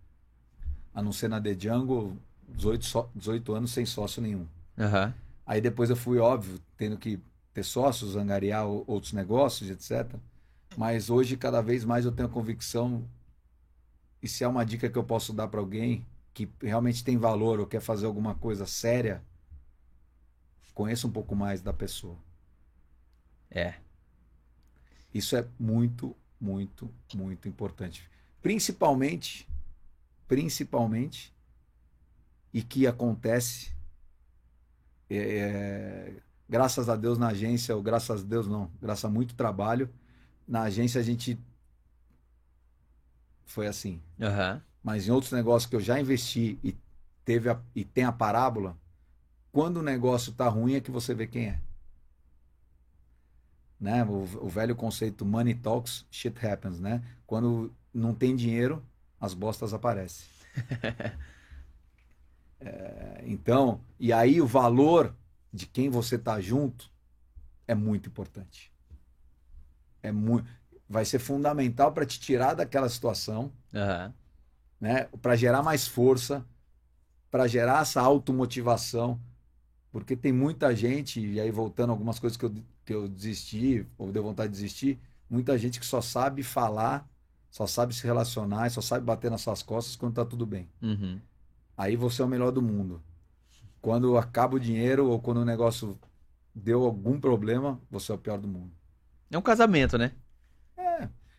a 0.94 1.02
não 1.02 1.12
ser 1.12 1.28
na 1.28 1.40
The 1.40 1.58
Jungle, 1.58 2.16
18, 2.48 2.84
só- 2.84 3.10
18 3.14 3.54
anos 3.54 3.70
sem 3.72 3.86
sócio 3.86 4.20
nenhum. 4.20 4.46
Aham. 4.78 5.14
Aí 5.46 5.60
depois 5.60 5.90
eu 5.90 5.96
fui, 5.96 6.18
óbvio, 6.18 6.60
tendo 6.76 6.98
que 6.98 7.18
ter 7.54 7.62
sócios, 7.62 8.16
angariar 8.16 8.66
outros 8.66 9.12
negócios, 9.12 9.70
etc. 9.70 10.14
Mas 10.78 11.10
hoje, 11.10 11.36
cada 11.36 11.60
vez 11.60 11.84
mais, 11.84 12.04
eu 12.04 12.12
tenho 12.12 12.28
a 12.28 12.30
convicção, 12.30 13.04
e 14.22 14.28
se 14.28 14.44
é 14.44 14.46
uma 14.48 14.64
dica 14.64 14.88
que 14.88 14.96
eu 14.96 15.02
posso 15.02 15.32
dar 15.32 15.48
para 15.48 15.58
alguém 15.58 16.06
que 16.32 16.48
realmente 16.62 17.02
tem 17.02 17.18
valor 17.18 17.58
ou 17.58 17.66
quer 17.66 17.80
fazer 17.80 18.06
alguma 18.06 18.36
coisa 18.36 18.64
séria, 18.64 19.20
conheça 20.72 21.04
um 21.08 21.10
pouco 21.10 21.34
mais 21.34 21.60
da 21.60 21.72
pessoa. 21.72 22.16
É. 23.50 23.74
Isso 25.12 25.36
é 25.36 25.44
muito, 25.58 26.14
muito, 26.40 26.88
muito 27.12 27.48
importante. 27.48 28.08
Principalmente, 28.40 29.48
principalmente, 30.28 31.34
e 32.54 32.62
que 32.62 32.86
acontece, 32.86 33.72
é, 35.10 36.12
graças 36.48 36.88
a 36.88 36.94
Deus 36.94 37.18
na 37.18 37.30
agência, 37.30 37.74
ou 37.74 37.82
graças 37.82 38.22
a 38.22 38.24
Deus 38.24 38.46
não, 38.46 38.70
graças 38.80 39.04
a 39.04 39.10
muito 39.10 39.34
trabalho, 39.34 39.92
na 40.48 40.62
agência 40.62 41.00
a 41.00 41.04
gente 41.04 41.38
foi 43.46 43.66
assim. 43.66 44.00
Aham. 44.20 44.62
Mas 44.82 45.06
em 45.08 45.10
outros 45.10 45.32
negócios 45.32 45.68
que 45.68 45.76
eu 45.76 45.80
já 45.80 46.00
investi 46.00 46.58
e 46.62 46.76
teve 47.24 47.50
a- 47.50 47.60
e 47.74 47.84
tem 47.84 48.04
a 48.04 48.12
parábola, 48.12 48.76
quando 49.52 49.78
o 49.78 49.82
negócio 49.82 50.32
tá 50.32 50.48
ruim 50.48 50.74
é 50.74 50.80
que 50.80 50.90
você 50.90 51.14
vê 51.14 51.26
quem 51.26 51.48
é. 51.48 51.60
Né? 53.80 54.04
O, 54.04 54.22
o 54.44 54.48
velho 54.48 54.74
conceito 54.74 55.24
money 55.24 55.54
talks, 55.54 56.04
shit 56.10 56.44
happens, 56.44 56.80
né? 56.80 57.02
Quando 57.26 57.72
não 57.94 58.14
tem 58.14 58.34
dinheiro, 58.34 58.84
as 59.20 59.34
bostas 59.34 59.72
aparecem. 59.72 60.26
É, 62.60 63.22
então, 63.26 63.80
e 63.98 64.12
aí 64.12 64.40
o 64.40 64.46
valor 64.46 65.14
de 65.52 65.66
quem 65.66 65.88
você 65.88 66.18
tá 66.18 66.40
junto 66.40 66.90
é 67.66 67.74
muito 67.74 68.08
importante. 68.08 68.72
É 70.02 70.12
muito, 70.12 70.48
vai 70.88 71.04
ser 71.04 71.18
fundamental 71.18 71.92
para 71.92 72.06
te 72.06 72.18
tirar 72.18 72.54
daquela 72.54 72.88
situação 72.88 73.52
Aham. 73.74 74.14
né? 74.80 75.04
Para 75.20 75.36
gerar 75.36 75.62
mais 75.62 75.86
força, 75.86 76.44
para 77.30 77.46
gerar 77.46 77.82
essa 77.82 78.00
automotivação, 78.00 79.20
porque 79.90 80.16
tem 80.16 80.32
muita 80.32 80.74
gente, 80.74 81.20
e 81.20 81.40
aí 81.40 81.50
voltando 81.50 81.90
a 81.90 81.92
algumas 81.92 82.18
coisas 82.18 82.36
que 82.36 82.44
eu, 82.44 82.54
que 82.84 82.94
eu 82.94 83.08
desisti, 83.08 83.86
ou 83.96 84.12
deu 84.12 84.22
vontade 84.22 84.52
de 84.52 84.58
desistir, 84.58 84.98
muita 85.28 85.58
gente 85.58 85.80
que 85.80 85.86
só 85.86 86.00
sabe 86.00 86.42
falar, 86.42 87.08
só 87.50 87.66
sabe 87.66 87.94
se 87.94 88.04
relacionar, 88.06 88.70
só 88.70 88.80
sabe 88.80 89.04
bater 89.04 89.30
nas 89.30 89.40
suas 89.40 89.62
costas 89.62 89.96
quando 89.96 90.14
tá 90.14 90.24
tudo 90.24 90.46
bem. 90.46 90.68
Uhum. 90.82 91.20
Aí 91.76 91.96
você 91.96 92.22
é 92.22 92.24
o 92.24 92.28
melhor 92.28 92.50
do 92.50 92.62
mundo. 92.62 93.02
Quando 93.80 94.16
acaba 94.16 94.56
o 94.56 94.60
dinheiro 94.60 95.08
ou 95.08 95.20
quando 95.20 95.38
o 95.38 95.44
negócio 95.44 95.98
deu 96.54 96.84
algum 96.84 97.20
problema, 97.20 97.80
você 97.90 98.10
é 98.10 98.14
o 98.14 98.18
pior 98.18 98.38
do 98.38 98.48
mundo. 98.48 98.72
É 99.30 99.38
um 99.38 99.42
casamento, 99.42 99.98
né? 99.98 100.12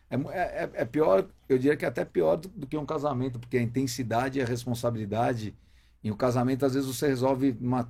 É, 0.08 0.16
mu- 0.16 0.30
é, 0.30 0.64
é- 0.64 0.70
é 0.82 0.84
pior, 0.84 1.28
eu 1.48 1.56
diria 1.58 1.76
que 1.76 1.84
é 1.84 1.88
até 1.88 2.04
pior 2.04 2.36
do, 2.36 2.48
do 2.48 2.66
que 2.66 2.76
um 2.76 2.84
casamento, 2.84 3.38
porque 3.38 3.56
a 3.56 3.62
intensidade 3.62 4.38
e 4.38 4.42
a 4.42 4.46
responsabilidade. 4.46 5.54
Em 6.02 6.10
um 6.10 6.16
casamento, 6.16 6.64
às 6.66 6.74
vezes, 6.74 6.88
você 6.88 7.06
resolve 7.06 7.56
uma. 7.60 7.88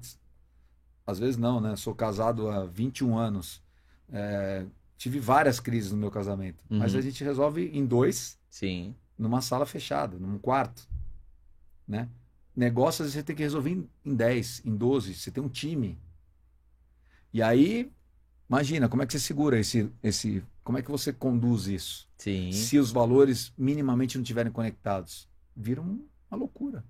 às 1.07 1.19
vezes 1.19 1.37
não, 1.37 1.61
né? 1.61 1.77
Sou 1.77 1.95
casado 1.95 2.49
há 2.49 2.65
21 2.67 3.17
anos. 3.19 3.63
É, 4.13 4.67
tive 4.97 5.19
várias 5.21 5.61
crises 5.61 5.93
no 5.93 5.97
meu 5.97 6.11
casamento, 6.11 6.65
uhum. 6.69 6.79
mas 6.79 6.95
a 6.95 7.01
gente 7.01 7.23
resolve 7.25 7.71
em 7.73 7.87
dois, 7.87 8.39
sim, 8.51 8.95
numa 9.17 9.41
sala 9.41 9.65
fechada, 9.65 10.19
num 10.19 10.39
quarto, 10.39 10.87
né? 11.87 12.09
Negócios 12.55 13.13
você 13.13 13.23
tem 13.23 13.35
que 13.37 13.43
resolver 13.43 13.71
em, 13.71 13.89
em 14.05 14.15
10, 14.15 14.63
em 14.65 14.77
12, 14.77 15.15
você 15.15 15.31
tem 15.31 15.43
um 15.43 15.49
time. 15.49 15.99
E 17.33 17.41
aí, 17.43 17.91
imagina, 18.51 18.89
como 18.89 19.03
é 19.03 19.07
que 19.07 19.13
você 19.13 19.21
segura 19.21 19.59
esse, 19.59 19.89
esse 20.03 20.43
como 20.63 20.77
é 20.77 20.83
que 20.83 20.91
você 20.91 21.13
conduz 21.13 21.67
isso? 21.67 22.09
Sim. 22.19 22.53
Se 22.53 22.79
os 22.79 22.93
valores 22.93 23.53
minimamente 23.57 24.19
não 24.19 24.23
estiverem 24.23 24.53
conectados, 24.53 25.29
vira 25.57 25.81
uma 25.81 25.99
loucura. 26.33 26.85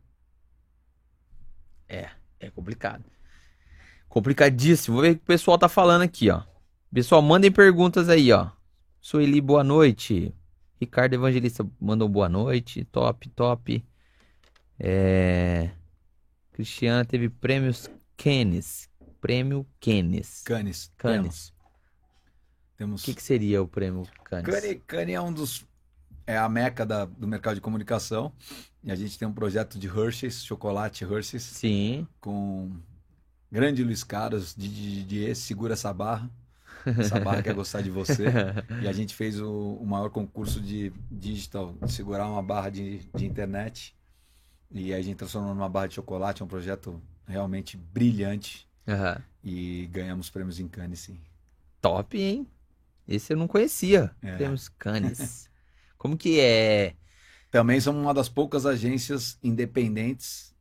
É, 1.88 2.10
é 2.40 2.50
complicado. 2.50 3.04
Complicadíssimo. 4.08 4.96
Vou 4.96 5.02
ver 5.02 5.12
o 5.12 5.16
que 5.16 5.22
o 5.22 5.26
pessoal 5.26 5.56
tá 5.56 5.68
falando 5.68 6.02
aqui, 6.02 6.28
ó. 6.30 6.42
Pessoal, 6.92 7.22
mandem 7.22 7.52
perguntas 7.52 8.08
aí, 8.08 8.32
ó. 8.32 8.50
Sueli, 9.00 9.40
boa 9.40 9.62
noite. 9.62 10.34
Ricardo 10.80 11.14
Evangelista 11.14 11.64
mandou 11.80 12.08
boa 12.08 12.28
noite. 12.28 12.84
Top, 12.86 13.28
top. 13.30 13.84
É... 14.78 15.70
Cristiana 16.52 17.04
teve 17.04 17.28
prêmios 17.28 17.88
Canis. 18.16 18.89
Prêmio 19.20 19.66
Canis. 19.80 20.42
Canis. 20.44 20.92
Canis. 20.96 21.52
Temos... 22.76 23.02
O 23.02 23.04
que, 23.04 23.14
que 23.14 23.22
seria 23.22 23.62
o 23.62 23.68
prêmio 23.68 24.06
Canis? 24.24 24.54
Canis, 24.54 24.80
Canis 24.86 25.14
é 25.14 25.20
um 25.20 25.32
dos... 25.32 25.66
É 26.26 26.38
a 26.38 26.48
meca 26.48 26.86
da, 26.86 27.04
do 27.04 27.26
mercado 27.26 27.56
de 27.56 27.60
comunicação. 27.60 28.32
E 28.82 28.90
a 28.90 28.94
gente 28.94 29.18
tem 29.18 29.26
um 29.26 29.32
projeto 29.32 29.78
de 29.78 29.88
Hershey's, 29.88 30.44
chocolate 30.44 31.04
Hershey's. 31.04 31.42
Sim. 31.42 32.06
Com 32.20 32.70
grande 33.50 33.82
Luiz 33.82 34.04
Carlos, 34.04 34.54
de, 34.54 34.68
de, 34.68 35.04
de 35.04 35.34
segura 35.34 35.72
essa 35.72 35.92
barra. 35.92 36.30
Essa 36.86 37.18
barra 37.20 37.42
quer 37.42 37.52
gostar 37.52 37.82
de 37.82 37.90
você. 37.90 38.24
E 38.80 38.88
a 38.88 38.92
gente 38.92 39.14
fez 39.14 39.40
o, 39.40 39.74
o 39.74 39.84
maior 39.84 40.08
concurso 40.08 40.60
de 40.60 40.92
digital, 41.10 41.74
de 41.82 41.92
segurar 41.92 42.26
uma 42.28 42.42
barra 42.42 42.70
de, 42.70 43.00
de 43.14 43.26
internet. 43.26 43.94
E 44.70 44.94
a 44.94 45.02
gente 45.02 45.16
transformou 45.16 45.52
numa 45.52 45.68
barra 45.68 45.88
de 45.88 45.94
chocolate, 45.96 46.42
é 46.42 46.44
um 46.44 46.48
projeto 46.48 47.02
realmente 47.26 47.76
brilhante. 47.76 48.69
Uhum. 48.92 49.22
E 49.42 49.86
ganhamos 49.86 50.28
prêmios 50.28 50.60
em 50.60 50.68
Cannes, 50.68 51.00
sim. 51.00 51.18
Top, 51.80 52.18
hein? 52.18 52.46
Esse 53.06 53.32
eu 53.32 53.36
não 53.36 53.48
conhecia. 53.48 54.14
É. 54.22 54.36
Prêmios 54.36 54.68
Cannes. 54.78 55.48
Como 55.96 56.16
que 56.16 56.40
é? 56.40 56.94
Também 57.50 57.80
somos 57.80 58.02
uma 58.02 58.14
das 58.14 58.28
poucas 58.28 58.66
agências 58.66 59.38
independentes 59.42 60.54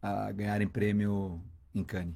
a 0.00 0.30
ganharem 0.32 0.66
prêmio 0.66 1.42
em 1.74 1.84
Cannes. 1.84 2.14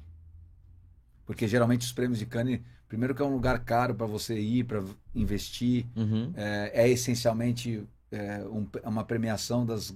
Porque 1.25 1.47
geralmente 1.47 1.85
os 1.85 1.91
prêmios 1.91 2.19
de 2.19 2.25
Cannes 2.25 2.61
Primeiro 2.93 3.15
que 3.15 3.23
é 3.23 3.25
um 3.25 3.33
lugar 3.33 3.57
caro 3.65 3.95
para 3.95 4.05
você 4.05 4.39
ir, 4.39 4.65
para 4.65 4.83
investir. 5.15 5.87
Uhum. 5.95 6.31
É, 6.35 6.83
é, 6.83 6.89
essencialmente 6.89 7.83
é, 8.11 8.45
um, 8.45 8.67
é 8.83 8.87
uma 8.87 9.03
premiação 9.03 9.65
das 9.65 9.95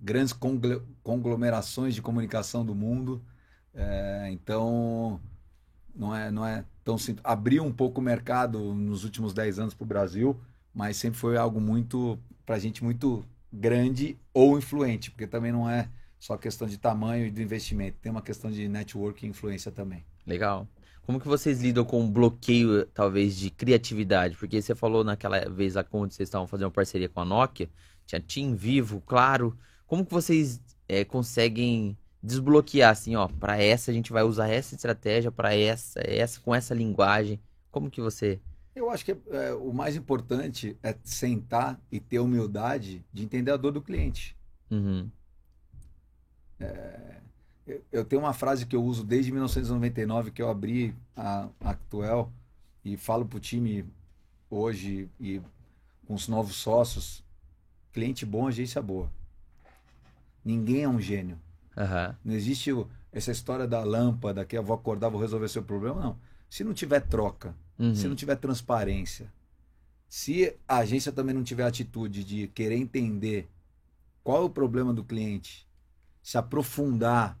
grandes 0.00 0.34
conglomerações 1.02 1.94
de 1.94 2.00
comunicação 2.00 2.64
do 2.64 2.74
mundo. 2.74 3.22
É, 3.74 4.28
então, 4.30 5.20
não 5.94 6.14
é, 6.14 6.30
não 6.30 6.46
é 6.46 6.64
tão 6.84 6.98
simples. 6.98 7.24
Abriu 7.24 7.64
um 7.64 7.72
pouco 7.72 8.00
o 8.00 8.04
mercado 8.04 8.74
nos 8.74 9.04
últimos 9.04 9.32
10 9.32 9.58
anos 9.58 9.74
para 9.74 9.84
o 9.84 9.86
Brasil, 9.86 10.38
mas 10.74 10.96
sempre 10.96 11.18
foi 11.18 11.36
algo 11.36 11.60
muito, 11.60 12.18
para 12.44 12.56
a 12.56 12.58
gente, 12.58 12.82
muito 12.82 13.24
grande 13.52 14.18
ou 14.32 14.58
influente, 14.58 15.10
porque 15.10 15.26
também 15.26 15.52
não 15.52 15.68
é 15.68 15.88
só 16.18 16.36
questão 16.36 16.68
de 16.68 16.78
tamanho 16.78 17.26
e 17.26 17.30
do 17.30 17.42
investimento, 17.42 17.98
tem 18.00 18.10
uma 18.10 18.22
questão 18.22 18.50
de 18.50 18.68
network 18.68 19.24
e 19.24 19.28
influência 19.28 19.72
também. 19.72 20.04
Legal. 20.26 20.66
Como 21.02 21.18
que 21.18 21.26
vocês 21.26 21.60
lidam 21.60 21.84
com 21.84 22.04
o 22.04 22.08
bloqueio, 22.08 22.86
talvez, 22.86 23.36
de 23.36 23.50
criatividade? 23.50 24.36
Porque 24.36 24.62
você 24.62 24.72
falou 24.72 25.02
naquela 25.02 25.40
vez 25.50 25.74
lá 25.74 25.82
quando 25.82 26.12
vocês 26.12 26.28
estavam 26.28 26.46
fazendo 26.46 26.66
uma 26.66 26.70
parceria 26.70 27.08
com 27.08 27.20
a 27.20 27.24
Nokia, 27.24 27.68
tinha 28.06 28.20
Team 28.20 28.54
Vivo, 28.54 29.02
claro. 29.04 29.58
Como 29.84 30.06
que 30.06 30.12
vocês 30.12 30.60
é, 30.88 31.04
conseguem 31.04 31.98
desbloquear, 32.22 32.90
assim, 32.90 33.16
ó, 33.16 33.26
para 33.26 33.60
essa 33.60 33.90
a 33.90 33.94
gente 33.94 34.12
vai 34.12 34.22
usar 34.22 34.48
essa 34.48 34.74
estratégia, 34.74 35.32
para 35.32 35.54
essa, 35.54 36.00
essa, 36.04 36.40
com 36.40 36.54
essa 36.54 36.74
linguagem? 36.74 37.40
Como 37.70 37.90
que 37.90 38.00
você... 38.00 38.40
Eu 38.74 38.88
acho 38.88 39.04
que 39.04 39.16
é, 39.30 39.52
o 39.52 39.72
mais 39.72 39.96
importante 39.96 40.76
é 40.82 40.96
sentar 41.02 41.78
e 41.90 42.00
ter 42.00 42.20
humildade 42.20 43.04
de 43.12 43.24
entender 43.24 43.50
a 43.50 43.56
dor 43.56 43.72
do 43.72 43.82
cliente. 43.82 44.36
Uhum. 44.70 45.10
É, 46.58 47.20
eu 47.90 48.04
tenho 48.04 48.22
uma 48.22 48.32
frase 48.32 48.66
que 48.66 48.74
eu 48.74 48.82
uso 48.82 49.04
desde 49.04 49.30
1999, 49.30 50.30
que 50.30 50.40
eu 50.40 50.48
abri 50.48 50.94
a 51.16 51.48
Actuel 51.60 52.32
e 52.84 52.96
falo 52.96 53.26
para 53.26 53.36
o 53.36 53.40
time 53.40 53.84
hoje 54.50 55.08
e 55.20 55.40
com 56.06 56.14
os 56.14 56.28
novos 56.28 56.56
sócios: 56.56 57.22
cliente 57.92 58.24
bom, 58.24 58.48
agência 58.48 58.80
boa. 58.80 59.10
Ninguém 60.44 60.82
é 60.82 60.88
um 60.88 61.00
gênio. 61.00 61.38
Uhum. 61.76 62.14
Não 62.24 62.34
existe 62.34 62.70
essa 63.10 63.30
história 63.30 63.66
da 63.66 63.82
lâmpada 63.82 64.44
que 64.44 64.56
eu 64.56 64.62
vou 64.62 64.74
acordar, 64.74 65.08
vou 65.08 65.20
resolver 65.20 65.48
seu 65.48 65.62
problema. 65.62 66.00
Não. 66.00 66.18
Se 66.48 66.64
não 66.64 66.74
tiver 66.74 67.00
troca, 67.00 67.54
uhum. 67.78 67.94
se 67.94 68.06
não 68.06 68.14
tiver 68.14 68.36
transparência, 68.36 69.32
se 70.08 70.54
a 70.68 70.78
agência 70.78 71.10
também 71.10 71.34
não 71.34 71.42
tiver 71.42 71.64
atitude 71.64 72.24
de 72.24 72.46
querer 72.48 72.76
entender 72.76 73.48
qual 74.22 74.42
é 74.42 74.44
o 74.44 74.50
problema 74.50 74.92
do 74.92 75.02
cliente, 75.02 75.66
se 76.22 76.36
aprofundar 76.36 77.38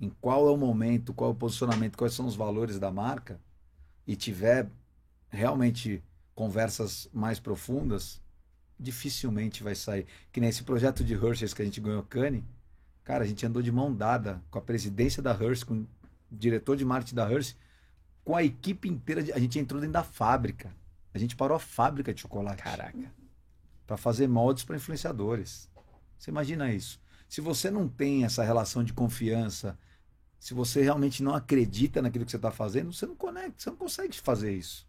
em 0.00 0.10
qual 0.20 0.48
é 0.48 0.50
o 0.50 0.56
momento, 0.56 1.14
qual 1.14 1.30
é 1.30 1.32
o 1.32 1.36
posicionamento, 1.36 1.96
quais 1.96 2.14
são 2.14 2.26
os 2.26 2.34
valores 2.34 2.78
da 2.78 2.90
marca 2.90 3.40
e 4.06 4.16
tiver 4.16 4.68
realmente 5.28 6.02
conversas 6.34 7.08
mais 7.12 7.38
profundas, 7.38 8.20
dificilmente 8.78 9.62
vai 9.62 9.74
sair. 9.74 10.06
Que 10.32 10.40
nem 10.40 10.48
esse 10.48 10.64
projeto 10.64 11.04
de 11.04 11.14
Hershey's 11.14 11.54
que 11.54 11.62
a 11.62 11.64
gente 11.64 11.80
ganhou 11.80 12.02
Cane, 12.02 12.44
cara, 13.10 13.24
a 13.24 13.26
gente 13.26 13.44
andou 13.44 13.60
de 13.60 13.72
mão 13.72 13.92
dada 13.92 14.40
com 14.52 14.58
a 14.60 14.62
presidência 14.62 15.20
da 15.20 15.32
Hershey, 15.32 15.66
com 15.66 15.74
o 15.74 15.86
diretor 16.30 16.76
de 16.76 16.84
marketing 16.84 17.16
da 17.16 17.28
Hershey, 17.28 17.56
com 18.24 18.36
a 18.36 18.44
equipe 18.44 18.88
inteira, 18.88 19.20
de, 19.20 19.32
a 19.32 19.38
gente 19.38 19.58
entrou 19.58 19.80
dentro 19.80 19.94
da 19.94 20.04
fábrica. 20.04 20.72
A 21.12 21.18
gente 21.18 21.34
parou 21.34 21.56
a 21.56 21.60
fábrica 21.60 22.14
de 22.14 22.20
chocolate. 22.20 22.62
Caraca. 22.62 23.12
Para 23.84 23.96
fazer 23.96 24.28
moldes 24.28 24.62
para 24.62 24.76
influenciadores. 24.76 25.68
Você 26.16 26.30
imagina 26.30 26.72
isso? 26.72 27.00
Se 27.28 27.40
você 27.40 27.68
não 27.68 27.88
tem 27.88 28.24
essa 28.24 28.44
relação 28.44 28.84
de 28.84 28.92
confiança, 28.92 29.76
se 30.38 30.54
você 30.54 30.80
realmente 30.80 31.20
não 31.20 31.34
acredita 31.34 32.00
naquilo 32.00 32.24
que 32.24 32.30
você 32.30 32.36
está 32.36 32.52
fazendo, 32.52 32.92
você 32.92 33.06
não 33.06 33.16
conecta, 33.16 33.54
você 33.56 33.70
não 33.70 33.76
consegue 33.76 34.20
fazer 34.20 34.54
isso. 34.54 34.86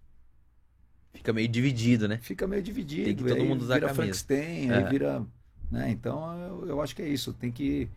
Fica 1.12 1.34
meio 1.34 1.48
dividido, 1.48 2.08
né? 2.08 2.20
Fica 2.22 2.46
meio 2.46 2.62
dividido. 2.62 3.06
Tem 3.06 3.16
que 3.16 3.24
todo 3.24 3.44
mundo 3.46 3.64
usar 3.64 3.76
vira 3.76 3.90
a 3.90 3.96
Frankenstein, 3.96 4.70
é. 4.70 4.78
aí 4.78 4.84
vira. 4.92 5.26
Né? 5.72 5.90
Então 5.90 6.38
eu, 6.40 6.68
eu, 6.68 6.82
acho 6.82 6.96
que 6.96 7.02
é 7.02 7.08
isso. 7.08 7.34
Tem 7.34 7.52
que 7.52 7.90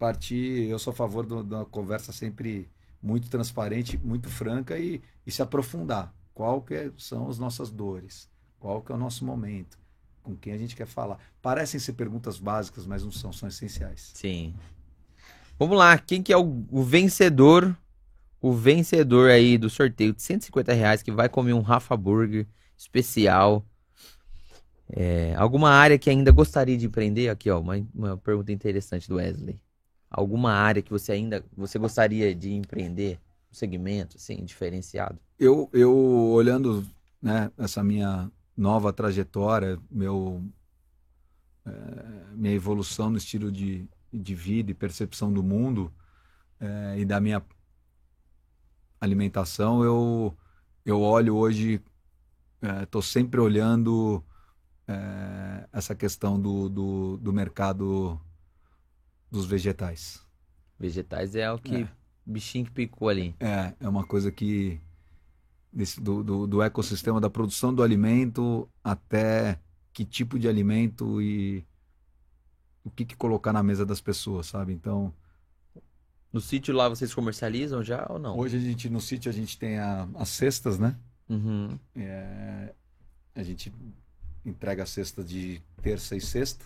partir. 0.00 0.68
Eu 0.68 0.78
sou 0.78 0.92
a 0.92 0.96
favor 0.96 1.26
de 1.26 1.34
uma 1.34 1.66
conversa 1.66 2.10
sempre 2.10 2.68
muito 3.02 3.28
transparente, 3.28 3.98
muito 3.98 4.28
franca 4.28 4.78
e, 4.78 5.02
e 5.26 5.30
se 5.30 5.42
aprofundar. 5.42 6.12
Qual 6.32 6.62
que 6.62 6.74
é, 6.74 6.90
são 6.96 7.28
as 7.28 7.38
nossas 7.38 7.70
dores? 7.70 8.28
Qual 8.58 8.80
que 8.80 8.90
é 8.90 8.94
o 8.94 8.98
nosso 8.98 9.24
momento? 9.24 9.78
Com 10.22 10.34
quem 10.34 10.54
a 10.54 10.58
gente 10.58 10.74
quer 10.74 10.86
falar? 10.86 11.18
Parecem 11.42 11.78
ser 11.78 11.92
perguntas 11.92 12.38
básicas, 12.38 12.86
mas 12.86 13.04
não 13.04 13.12
são, 13.12 13.32
são 13.32 13.48
essenciais. 13.48 14.10
Sim. 14.14 14.54
Vamos 15.58 15.76
lá, 15.76 15.98
quem 15.98 16.22
que 16.22 16.32
é 16.32 16.36
o, 16.36 16.64
o, 16.70 16.82
vencedor? 16.82 17.76
O 18.40 18.52
vencedor 18.52 19.30
aí 19.30 19.58
do 19.58 19.68
sorteio 19.68 20.14
de 20.14 20.22
150 20.22 20.72
reais 20.72 21.02
que 21.02 21.12
vai 21.12 21.28
comer 21.28 21.52
um 21.52 21.60
Rafa 21.60 21.96
Burger 21.96 22.46
especial. 22.76 23.66
É, 24.88 25.34
alguma 25.36 25.70
área 25.70 25.98
que 25.98 26.08
ainda 26.08 26.32
gostaria 26.32 26.76
de 26.76 26.86
empreender? 26.86 27.28
Aqui, 27.28 27.50
ó, 27.50 27.60
uma, 27.60 27.74
uma 27.94 28.16
pergunta 28.16 28.50
interessante 28.50 29.06
do 29.08 29.16
Wesley. 29.16 29.60
Alguma 30.10 30.52
área 30.52 30.82
que 30.82 30.90
você 30.90 31.12
ainda 31.12 31.44
você 31.56 31.78
gostaria 31.78 32.34
de 32.34 32.52
empreender? 32.52 33.20
Um 33.50 33.54
segmento, 33.54 34.16
assim, 34.16 34.44
diferenciado? 34.44 35.18
Eu, 35.38 35.68
eu 35.72 35.92
olhando 35.92 36.86
né, 37.20 37.50
essa 37.58 37.82
minha 37.82 38.30
nova 38.56 38.92
trajetória, 38.92 39.78
meu, 39.90 40.44
é, 41.66 41.70
minha 42.34 42.54
evolução 42.54 43.10
no 43.10 43.16
estilo 43.16 43.50
de, 43.50 43.88
de 44.12 44.34
vida 44.34 44.70
e 44.70 44.74
percepção 44.74 45.32
do 45.32 45.42
mundo 45.42 45.92
é, 46.60 46.98
e 46.98 47.04
da 47.04 47.20
minha 47.20 47.42
alimentação, 49.00 49.82
eu, 49.82 50.36
eu 50.84 51.00
olho 51.00 51.34
hoje, 51.34 51.82
estou 52.82 53.00
é, 53.00 53.04
sempre 53.04 53.40
olhando 53.40 54.22
essa 55.72 55.94
questão 55.94 56.38
do, 56.40 56.68
do, 56.68 57.16
do, 57.18 57.32
mercado 57.32 58.20
dos 59.30 59.46
vegetais. 59.46 60.24
Vegetais 60.78 61.34
é 61.36 61.50
o 61.52 61.58
que 61.58 61.86
bichinho 62.26 62.64
que 62.64 62.70
picou 62.70 63.08
ali. 63.08 63.34
É, 63.40 63.74
é 63.80 63.88
uma 63.88 64.04
coisa 64.04 64.30
que 64.32 64.80
desse, 65.72 66.00
do, 66.00 66.22
do, 66.22 66.46
do 66.46 66.62
ecossistema 66.62 67.20
da 67.20 67.30
produção 67.30 67.72
do 67.74 67.82
alimento 67.82 68.68
até 68.82 69.58
que 69.92 70.04
tipo 70.04 70.38
de 70.38 70.48
alimento 70.48 71.20
e 71.20 71.64
o 72.84 72.90
que, 72.90 73.04
que 73.04 73.16
colocar 73.16 73.52
na 73.52 73.62
mesa 73.62 73.84
das 73.84 74.00
pessoas, 74.00 74.46
sabe? 74.46 74.72
Então, 74.72 75.12
No 76.32 76.40
sítio 76.40 76.74
lá 76.74 76.88
vocês 76.88 77.12
comercializam 77.12 77.82
já 77.82 78.06
ou 78.08 78.18
não? 78.18 78.38
Hoje 78.38 78.56
a 78.56 78.60
gente, 78.60 78.88
no 78.88 79.00
sítio, 79.00 79.28
a 79.30 79.34
gente 79.34 79.58
tem 79.58 79.78
a- 79.78 80.08
as 80.14 80.28
cestas, 80.30 80.78
né? 80.78 80.96
Uhum. 81.28 81.78
É, 81.94 82.72
a 83.34 83.42
gente 83.42 83.72
entrega 84.44 84.82
a 84.84 84.86
cesta 84.86 85.22
de 85.22 85.60
terça 85.82 86.16
e 86.16 86.20
sexta. 86.20 86.64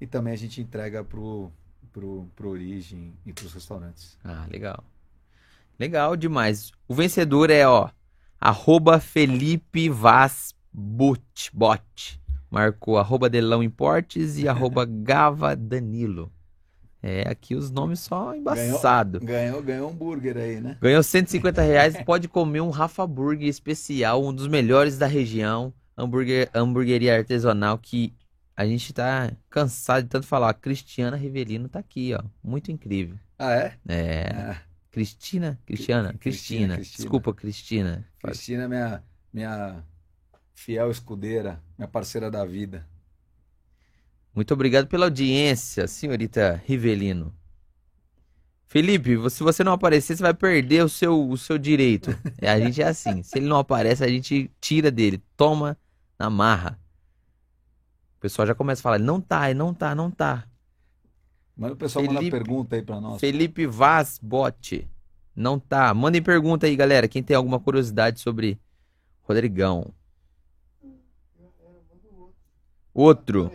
E 0.00 0.06
também 0.06 0.32
a 0.32 0.36
gente 0.36 0.60
entrega 0.60 1.04
pro, 1.04 1.52
pro, 1.92 2.28
pro 2.34 2.50
Origem 2.50 3.14
e 3.26 3.32
pros 3.32 3.52
restaurantes. 3.52 4.18
Ah, 4.24 4.46
legal. 4.50 4.84
Legal 5.78 6.16
demais. 6.16 6.72
O 6.88 6.94
vencedor 6.94 7.50
é, 7.50 7.66
ó, 7.66 7.88
arroba 8.40 8.98
Felipe 9.00 9.88
Vaz 9.88 10.54
Bot, 10.72 11.50
Bot. 11.52 12.20
Marcou 12.50 12.98
arroba 12.98 13.28
Delão 13.28 13.62
Importes 13.62 14.38
e 14.38 14.46
arroba 14.46 14.84
Gava 14.86 15.56
Danilo. 15.56 16.30
É, 17.02 17.28
aqui 17.28 17.56
os 17.56 17.70
nomes 17.70 17.98
só 17.98 18.34
embaçado. 18.34 19.18
Ganhou, 19.18 19.60
ganhou 19.60 19.88
um 19.88 19.92
hambúrguer 19.92 20.36
aí, 20.36 20.60
né? 20.60 20.76
Ganhou 20.80 21.02
150 21.02 21.60
reais 21.60 21.96
e 21.96 22.04
pode 22.06 22.28
comer 22.28 22.60
um 22.60 22.70
Rafa 22.70 23.04
Burger 23.06 23.48
especial, 23.48 24.24
um 24.24 24.32
dos 24.32 24.46
melhores 24.46 24.96
da 24.96 25.06
região. 25.06 25.74
Hambúrguer, 25.98 26.48
hamburgueria 26.54 27.16
artesanal 27.16 27.76
que 27.76 28.14
a 28.56 28.66
gente 28.66 28.92
tá 28.92 29.32
cansado 29.48 30.04
de 30.04 30.08
tanto 30.08 30.26
falar. 30.26 30.50
A 30.50 30.54
Cristiana 30.54 31.16
Rivelino 31.16 31.68
tá 31.68 31.78
aqui, 31.78 32.14
ó. 32.14 32.22
Muito 32.42 32.70
incrível. 32.70 33.18
Ah, 33.38 33.52
é? 33.52 33.78
É. 33.88 34.28
Ah, 34.34 34.62
Cristina? 34.90 35.58
Cristiana? 35.64 36.14
Cristina, 36.14 36.18
Cristina. 36.18 36.76
Cristina. 36.76 36.96
Desculpa, 36.98 37.34
Cristina. 37.34 38.06
Cristina, 38.22 38.68
minha, 38.68 39.02
minha 39.32 39.82
fiel 40.54 40.90
escudeira, 40.90 41.62
minha 41.78 41.88
parceira 41.88 42.30
da 42.30 42.44
vida. 42.44 42.86
Muito 44.34 44.54
obrigado 44.54 44.86
pela 44.86 45.06
audiência, 45.06 45.86
senhorita 45.86 46.62
Rivelino. 46.64 47.34
Felipe, 48.66 49.28
se 49.28 49.42
você 49.42 49.62
não 49.62 49.72
aparecer, 49.72 50.16
você 50.16 50.22
vai 50.22 50.32
perder 50.32 50.82
o 50.82 50.88
seu, 50.88 51.28
o 51.28 51.36
seu 51.36 51.58
direito. 51.58 52.10
É, 52.40 52.50
a 52.50 52.58
gente 52.58 52.80
é 52.80 52.86
assim. 52.86 53.22
Se 53.22 53.38
ele 53.38 53.46
não 53.46 53.58
aparece, 53.58 54.02
a 54.02 54.08
gente 54.08 54.50
tira 54.60 54.90
dele. 54.90 55.22
Toma 55.36 55.76
na 56.18 56.30
marra. 56.30 56.81
O 58.22 58.26
pessoal 58.30 58.46
já 58.46 58.54
começa 58.54 58.80
a 58.80 58.84
falar, 58.84 58.98
não 59.00 59.20
tá, 59.20 59.52
não 59.52 59.74
tá, 59.74 59.96
não 59.96 60.08
tá. 60.08 60.46
Manda 61.56 61.72
o 61.74 61.76
pessoal 61.76 62.04
Felipe- 62.04 62.30
pergunta 62.30 62.76
aí 62.76 62.82
pra 62.82 63.00
nós. 63.00 63.18
Felipe 63.20 63.66
Vaz 63.66 64.20
Bote. 64.22 64.88
Não 65.34 65.58
tá. 65.58 65.92
Mandem 65.92 66.22
pergunta 66.22 66.66
aí, 66.68 66.76
galera. 66.76 67.08
Quem 67.08 67.20
tem 67.20 67.34
alguma 67.36 67.58
curiosidade 67.58 68.20
sobre 68.20 68.60
Rodrigão. 69.22 69.92
Outro. 72.94 73.50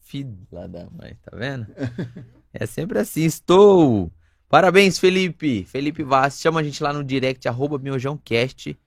Filha 0.00 0.68
da 0.68 0.88
mãe, 0.90 1.16
tá 1.22 1.36
vendo? 1.36 1.66
É 2.56 2.66
sempre 2.66 3.00
assim. 3.00 3.24
Estou. 3.24 4.12
Parabéns, 4.48 4.96
Felipe. 4.98 5.64
Felipe 5.64 6.04
Vaz. 6.04 6.38
Chama 6.38 6.60
a 6.60 6.62
gente 6.62 6.80
lá 6.84 6.92
no 6.92 7.02
direct, 7.02 7.48
arroba 7.48 7.80
miojãocast. 7.80 8.78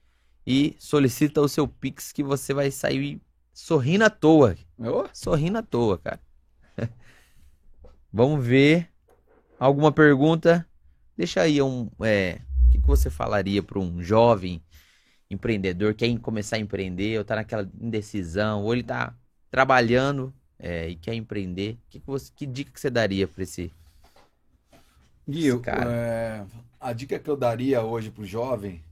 E 0.46 0.74
solicita 0.78 1.42
o 1.42 1.48
seu 1.48 1.68
Pix 1.68 2.10
que 2.10 2.22
você 2.22 2.54
vai 2.54 2.70
sair 2.70 3.20
sorrindo 3.58 4.04
à 4.04 4.10
toa. 4.10 4.56
Ô, 4.78 5.08
Sorrindo 5.12 5.58
à 5.58 5.62
toa, 5.62 5.98
cara. 5.98 6.20
Vamos 8.12 8.44
ver. 8.46 8.88
Alguma 9.58 9.92
pergunta? 9.92 10.66
Deixa 11.16 11.42
aí 11.42 11.60
um. 11.62 11.90
É, 12.02 12.40
o 12.68 12.70
que, 12.70 12.80
que 12.80 12.86
você 12.86 13.10
falaria 13.10 13.62
para 13.62 13.78
um 13.78 14.02
jovem 14.02 14.62
empreendedor 15.30 15.94
que 15.94 16.08
quer 16.08 16.20
começar 16.20 16.56
a 16.56 16.60
empreender, 16.60 17.18
ou 17.18 17.24
tá 17.24 17.36
naquela 17.36 17.70
indecisão, 17.80 18.64
ou 18.64 18.74
ele 18.74 18.84
tá 18.84 19.14
trabalhando 19.50 20.34
é, 20.58 20.88
e 20.90 20.96
quer 20.96 21.14
empreender? 21.14 21.78
Que, 21.90 22.00
que, 22.00 22.06
você, 22.06 22.32
que 22.34 22.46
dica 22.46 22.72
que 22.72 22.80
você 22.80 22.90
daria 22.90 23.28
para 23.28 23.42
esse? 23.42 23.72
Gui, 25.28 25.46
eu- 25.46 25.60
Cara. 25.62 25.90
é, 25.90 26.44
a 26.80 26.92
dica 26.92 27.18
que 27.18 27.28
eu 27.30 27.36
daria 27.36 27.82
hoje 27.82 28.10
pro 28.10 28.24
jovem 28.24 28.82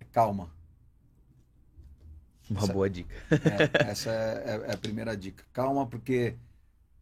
é 0.00 0.04
calma. 0.12 0.50
Uma 2.50 2.64
Essa- 2.64 2.72
boa 2.72 2.90
dica. 2.90 3.14
É, 3.30 3.70
essa 3.90 4.10
é, 4.10 4.66
é- 4.68 4.72
a 4.74 4.76
primeira 4.76 5.16
dica. 5.16 5.44
Calma, 5.52 5.86
porque 5.86 6.36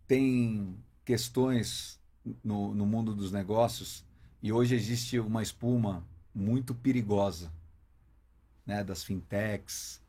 tem 0.06 0.76
questões 1.04 1.98
no, 2.44 2.74
no 2.74 2.86
mundo 2.86 3.14
dos 3.14 3.32
negócios 3.32 4.04
e 4.42 4.52
hoje 4.52 4.74
existe 4.74 5.18
uma 5.18 5.42
espuma 5.42 6.04
muito 6.34 6.74
perigosa, 6.74 7.50
né? 8.66 8.84
Das 8.84 9.02
fintechs, 9.02 10.00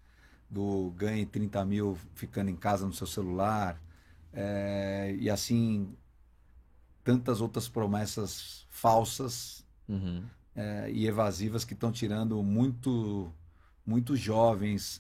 do 0.50 0.92
ganhe 0.98 1.26
30 1.26 1.64
mil 1.66 1.98
ficando 2.16 2.50
em 2.50 2.56
casa 2.56 2.86
no 2.86 2.94
seu 2.94 3.08
celular, 3.08 3.82
é, 4.34 5.16
e 5.20 5.30
assim 5.30 5.96
tantas 7.04 7.42
outras 7.42 7.68
promessas 7.68 8.66
falsas 8.70 9.66
Uhum. 9.88 10.24
é, 10.56 10.92
e 10.92 11.08
evasivas 11.08 11.66
que 11.66 11.74
estão 11.74 11.92
tirando 11.92 12.44
muito, 12.44 13.32
muito 13.86 14.16
jovens, 14.16 15.00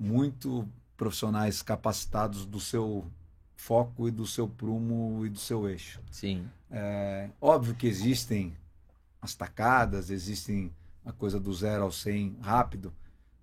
muito 0.00 0.66
profissionais 0.96 1.60
capacitados 1.60 2.46
do 2.46 2.58
seu 2.58 3.06
foco 3.54 4.08
e 4.08 4.10
do 4.10 4.26
seu 4.26 4.48
prumo 4.48 5.26
e 5.26 5.28
do 5.28 5.38
seu 5.38 5.68
eixo. 5.68 6.00
Sim. 6.10 6.48
É, 6.70 7.28
óbvio 7.38 7.74
que 7.74 7.86
existem 7.86 8.56
as 9.20 9.34
tacadas, 9.34 10.08
existem 10.08 10.72
a 11.04 11.12
coisa 11.12 11.38
do 11.38 11.52
zero 11.52 11.82
ao 11.82 11.92
100 11.92 12.38
rápido, 12.40 12.92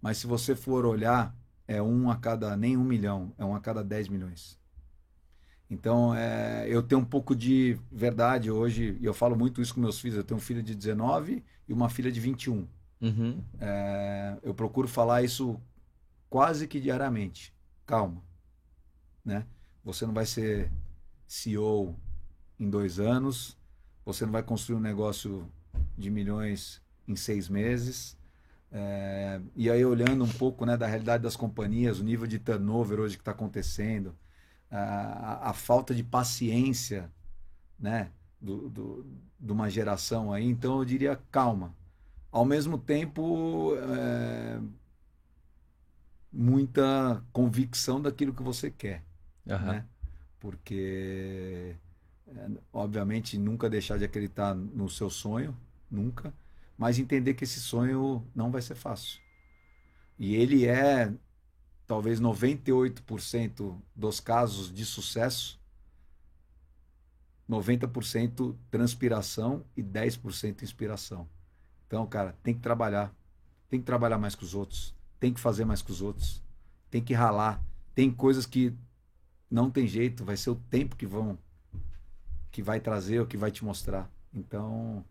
mas 0.02 0.18
se 0.18 0.26
você 0.26 0.56
for 0.56 0.84
olhar, 0.86 1.36
é 1.68 1.80
um 1.80 2.10
a 2.10 2.16
cada, 2.16 2.58
nem 2.58 2.76
um 2.76 2.84
milhão, 2.84 3.32
é 3.38 3.46
um 3.46 3.56
a 3.56 3.60
cada 3.60 3.84
10 3.84 4.08
milhões. 4.08 4.58
Então, 5.70 6.16
é, 6.16 6.66
eu 6.68 6.82
tenho 6.82 7.02
um 7.02 7.06
pouco 7.06 7.36
de 7.36 7.78
verdade 7.92 8.50
hoje, 8.50 8.98
e 9.00 9.06
eu 9.06 9.14
falo 9.14 9.36
muito 9.36 9.62
isso 9.62 9.76
com 9.76 9.82
meus 9.82 10.00
filhos. 10.00 10.18
Eu 10.18 10.24
tenho 10.24 10.38
um 10.38 10.42
filho 10.42 10.64
de 10.64 10.74
19 10.74 11.44
e 11.68 11.74
uma 11.74 11.90
filha 11.90 12.12
de 12.12 12.20
21. 12.20 12.66
Uhum. 13.02 13.44
É, 13.60 14.38
eu 14.42 14.54
procuro 14.54 14.88
falar 14.88 15.24
isso 15.24 15.60
quase 16.30 16.68
que 16.68 16.80
diariamente. 16.80 17.54
Calma, 17.86 18.22
né? 19.24 19.46
Você 19.84 20.06
não 20.06 20.14
vai 20.14 20.26
ser 20.26 20.72
CEO 21.28 21.96
em 22.60 22.70
dois 22.70 23.00
anos, 23.00 23.58
você 24.06 24.26
não 24.26 24.32
vai 24.34 24.44
construir 24.44 24.78
um 24.78 24.82
negócio 24.82 25.48
de 25.98 26.10
milhões 26.10 26.82
em 27.08 27.16
seis 27.16 27.50
meses. 27.50 28.18
É, 28.72 29.42
e 29.56 29.70
aí 29.72 29.84
olhando 29.86 30.24
um 30.26 30.30
pouco, 30.30 30.66
né, 30.66 30.78
da 30.78 30.88
realidade 30.88 31.24
das 31.24 31.36
companhias, 31.36 32.00
o 32.00 32.04
nível 32.04 32.28
de 32.28 32.40
turnover 32.40 33.00
hoje 33.00 33.16
que 33.18 33.22
está 33.22 33.32
acontecendo, 33.32 34.16
a, 34.72 35.50
a- 35.52 35.54
falta 35.54 35.96
de 35.96 36.04
paciência, 36.04 37.12
né, 37.80 38.12
do, 38.42 38.70
do, 38.70 39.06
de 39.40 39.52
uma 39.52 39.70
geração 39.70 40.34
aí. 40.34 40.46
Então 40.46 40.80
eu 40.80 40.86
diria 40.86 41.18
calma 41.32 41.76
ao 42.32 42.46
mesmo 42.46 42.78
tempo 42.78 43.74
é, 43.78 44.60
muita 46.32 47.24
convicção 47.32 48.02
daquilo 48.02 48.34
que 48.34 48.44
você 48.44 48.70
quer, 48.70 49.04
Aham. 49.50 49.74
né? 49.74 49.86
Porque 50.40 51.76
é, 52.28 52.50
obviamente 52.72 53.38
nunca 53.38 53.70
deixar 53.70 53.98
de 53.98 54.06
acreditar 54.06 54.54
no 54.54 54.90
seu 54.90 55.10
sonho, 55.10 55.58
nunca, 55.90 56.34
mas 56.78 57.00
entender 57.00 57.34
que 57.34 57.44
esse 57.44 57.60
sonho 57.60 58.26
não 58.36 58.52
vai 58.52 58.62
ser 58.62 58.76
fácil. 58.76 59.20
E 60.20 60.36
ele 60.36 60.66
é 60.66 61.14
talvez 61.88 62.20
98% 62.20 63.82
dos 63.96 64.20
casos 64.20 64.74
de 64.74 64.86
sucesso, 64.86 65.60
90% 67.50 68.56
transpiração 68.70 69.64
e 69.76 69.82
10% 69.82 70.64
inspiração. 70.64 71.28
Então, 71.88 72.06
cara, 72.06 72.36
tem 72.44 72.54
que 72.54 72.60
trabalhar. 72.60 73.16
Tem 73.70 73.80
que 73.80 73.86
trabalhar 73.86 74.18
mais 74.18 74.36
que 74.36 74.44
os 74.44 74.54
outros. 74.54 74.94
Tem 75.20 75.34
que 75.34 75.40
fazer 75.40 75.66
mais 75.66 75.82
que 75.82 75.92
os 75.92 76.02
outros. 76.02 76.44
Tem 76.90 77.04
que 77.04 77.14
ralar. 77.14 77.62
Tem 77.96 78.12
coisas 78.12 78.46
que 78.46 78.74
não 79.50 79.72
tem 79.72 79.88
jeito, 79.88 80.26
vai 80.26 80.38
ser 80.38 80.50
o 80.52 80.56
tempo 80.56 80.96
que 80.96 81.06
vão 81.08 81.38
que 82.52 82.62
vai 82.62 82.80
trazer, 82.80 83.20
o 83.20 83.28
que 83.28 83.38
vai 83.38 83.52
te 83.52 83.64
mostrar. 83.64 84.10
Então, 84.34 85.04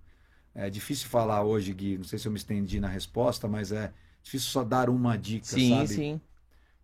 é 0.55 0.71
difícil 0.71 1.09
falar 1.09 1.43
hoje, 1.45 1.73
Gui, 1.73 1.99
não 1.99 2.05
sei 2.05 2.19
se 2.19 2.27
eu 2.27 2.33
me 2.33 2.39
estendi 2.39 2.81
na 2.81 2.89
resposta, 2.89 3.47
mas 3.49 3.73
é 3.73 3.93
difícil 4.23 4.51
só 4.51 4.65
dar 4.65 4.91
uma 4.91 5.17
dica, 5.17 5.47
Sim, 5.47 5.71
sabe? 5.71 5.89
sim. 5.89 6.21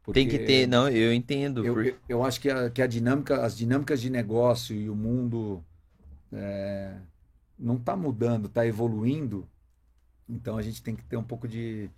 Porque 0.05 0.21
Tem 0.21 0.29
que 0.29 0.39
ter, 0.39 0.67
não, 0.67 0.89
eu 0.89 1.13
entendo. 1.15 1.65
eu, 1.65 1.99
eu 2.09 2.25
acho 2.25 2.41
que, 2.41 2.51
a, 2.51 2.71
que 2.71 2.83
a 2.83 2.87
dinâmica, 2.87 3.45
as 3.45 3.57
dinâmicas 3.57 4.01
de 4.01 4.11
negócio 4.11 4.75
e 4.75 4.91
o 4.91 4.97
mundo 4.97 5.65
é, 6.33 6.97
não 7.59 7.77
está 7.77 7.97
mudando, 7.97 8.47
está 8.47 8.67
evoluindo. 8.67 9.49
Então 10.29 10.57
a 10.57 10.63
gente 10.63 10.83
tem 10.83 10.97
que 10.97 11.05
ter 11.05 11.17
um 11.17 11.25
pouco 11.25 11.47
de, 11.49 11.91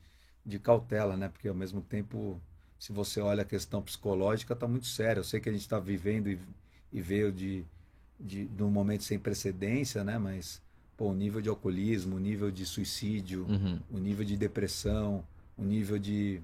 de 0.44 0.58
cautela, 0.58 1.16
né? 1.16 1.28
Porque 1.28 1.48
ao 1.48 1.54
mesmo 1.54 1.80
tempo, 1.80 2.40
se 2.78 2.92
você 2.92 3.20
olha 3.20 3.42
a 3.42 3.44
questão 3.46 3.82
psicológica, 3.82 4.52
está 4.54 4.66
muito 4.68 4.86
séria. 4.86 5.20
Eu 5.20 5.24
sei 5.24 5.40
que 5.40 5.48
a 5.48 5.52
gente 5.52 5.62
está 5.62 5.78
vivendo 5.78 6.28
e, 6.28 6.38
e 6.92 7.00
veio 7.00 7.32
de, 7.32 7.64
de, 8.18 8.46
de 8.46 8.62
um 8.62 8.70
momento 8.70 9.04
sem 9.04 9.18
precedência, 9.18 10.04
né? 10.04 10.18
Mas 10.18 10.62
pô, 10.96 11.10
o 11.10 11.14
nível 11.14 11.40
de 11.40 11.48
alcoolismo, 11.48 12.16
o 12.16 12.20
nível 12.20 12.50
de 12.50 12.64
suicídio, 12.66 13.46
Uhum. 13.48 13.80
o 13.90 13.98
nível 13.98 14.24
de 14.24 14.36
depressão, 14.36 15.24
o 15.56 15.64
nível 15.64 15.98
de 15.98 16.40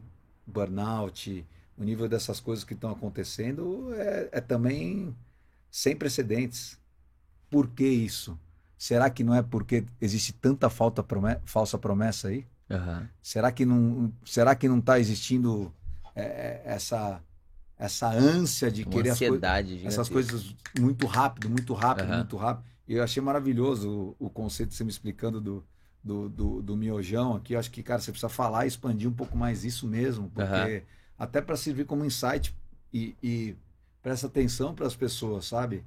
burnout, 0.47 1.45
o 1.79 1.85
nível 1.85 2.09
dessas 2.09 2.41
coisas 2.41 2.65
que 2.65 2.75
estão 2.75 2.91
acontecendo 2.91 3.93
é, 3.95 4.29
é 4.33 4.41
também 4.41 5.15
sem 5.71 5.97
precedentes. 5.97 6.79
Por 7.51 7.69
que 7.69 7.87
isso? 7.87 8.39
Será 8.79 9.11
que 9.11 9.23
não 9.25 9.35
é 9.35 9.43
porque 9.43 9.85
existe 10.01 10.33
tanta 10.33 10.71
falta 10.71 11.03
prome 11.03 11.37
falsa 11.45 11.79
promessa 11.79 12.29
aí? 12.29 12.47
Aham. 12.71 13.09
Será 13.23 13.53
que 13.53 13.65
não, 13.67 14.13
será 14.25 14.55
que 14.55 14.69
não 14.69 14.79
está 14.79 14.99
existindo 14.99 15.73
é, 16.15 16.23
é, 16.23 16.63
essa 16.65 17.23
essa 17.77 18.11
ânsia 18.11 18.71
de 18.71 18.85
Uma 18.85 18.93
querer 18.93 19.11
as 19.11 19.19
coi- 19.19 19.41
essas 19.85 20.09
coisas 20.09 20.55
muito 20.79 21.07
rápido, 21.07 21.49
muito 21.49 21.73
rápido, 21.73 22.07
Aham. 22.07 22.17
muito 22.19 22.37
rápido. 22.37 22.67
Eu 22.87 23.03
achei 23.03 23.23
maravilhoso 23.23 24.17
o, 24.21 24.27
o 24.27 24.31
conceito 24.31 24.71
que 24.71 24.75
você 24.77 24.85
me 24.85 24.91
explicando 24.91 25.41
do, 25.41 25.65
do, 26.05 26.29
do, 26.29 26.63
do 26.63 26.77
miojão 26.77 27.35
aqui. 27.35 27.55
Eu 27.55 27.59
acho 27.59 27.71
que, 27.71 27.83
cara, 27.83 28.01
você 28.01 28.11
precisa 28.11 28.29
falar 28.29 28.65
e 28.67 28.69
expandir 28.69 29.09
um 29.09 29.13
pouco 29.15 29.37
mais 29.37 29.65
isso 29.65 29.87
mesmo, 29.87 30.29
porque 30.31 30.45
Aham. 30.45 30.83
até 31.19 31.41
para 31.41 31.57
servir 31.57 31.87
como 31.87 32.05
insight 32.05 32.55
e, 32.93 33.17
e 33.23 33.57
presta 34.03 34.27
atenção 34.27 34.75
para 34.75 34.87
as 34.87 34.95
pessoas, 34.97 35.47
sabe? 35.47 35.83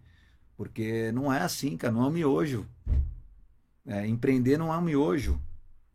Porque 0.58 1.12
não 1.12 1.32
é 1.32 1.42
assim, 1.42 1.78
cara, 1.78 1.94
não 1.94 2.04
é 2.04 2.08
um 2.08 2.12
miojo. 2.12 2.66
É, 3.86 4.08
empreender 4.08 4.58
não 4.58 4.74
é 4.74 4.78
um 4.78 4.82
miojo. 4.82 5.40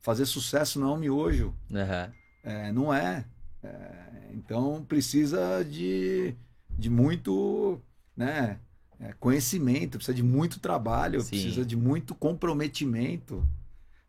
Fazer 0.01 0.27
sucesso 0.27 0.79
não 0.79 0.91
é 0.91 0.93
um 0.93 0.99
miojo. 0.99 1.55
Aham. 1.73 2.13
É, 2.43 2.73
não 2.73 2.93
é. 2.93 3.25
É, 3.63 4.31
então 4.33 4.85
precisa 4.85 5.65
de, 5.65 6.35
de 6.71 6.89
muito 6.89 7.81
né, 8.17 8.61
é, 9.01 9.13
conhecimento, 9.15 9.99
precisa 9.99 10.15
de 10.15 10.23
muito 10.23 10.61
trabalho, 10.61 11.21
Sim. 11.21 11.31
precisa 11.31 11.65
de 11.65 11.77
muito 11.77 12.15
comprometimento, 12.15 13.47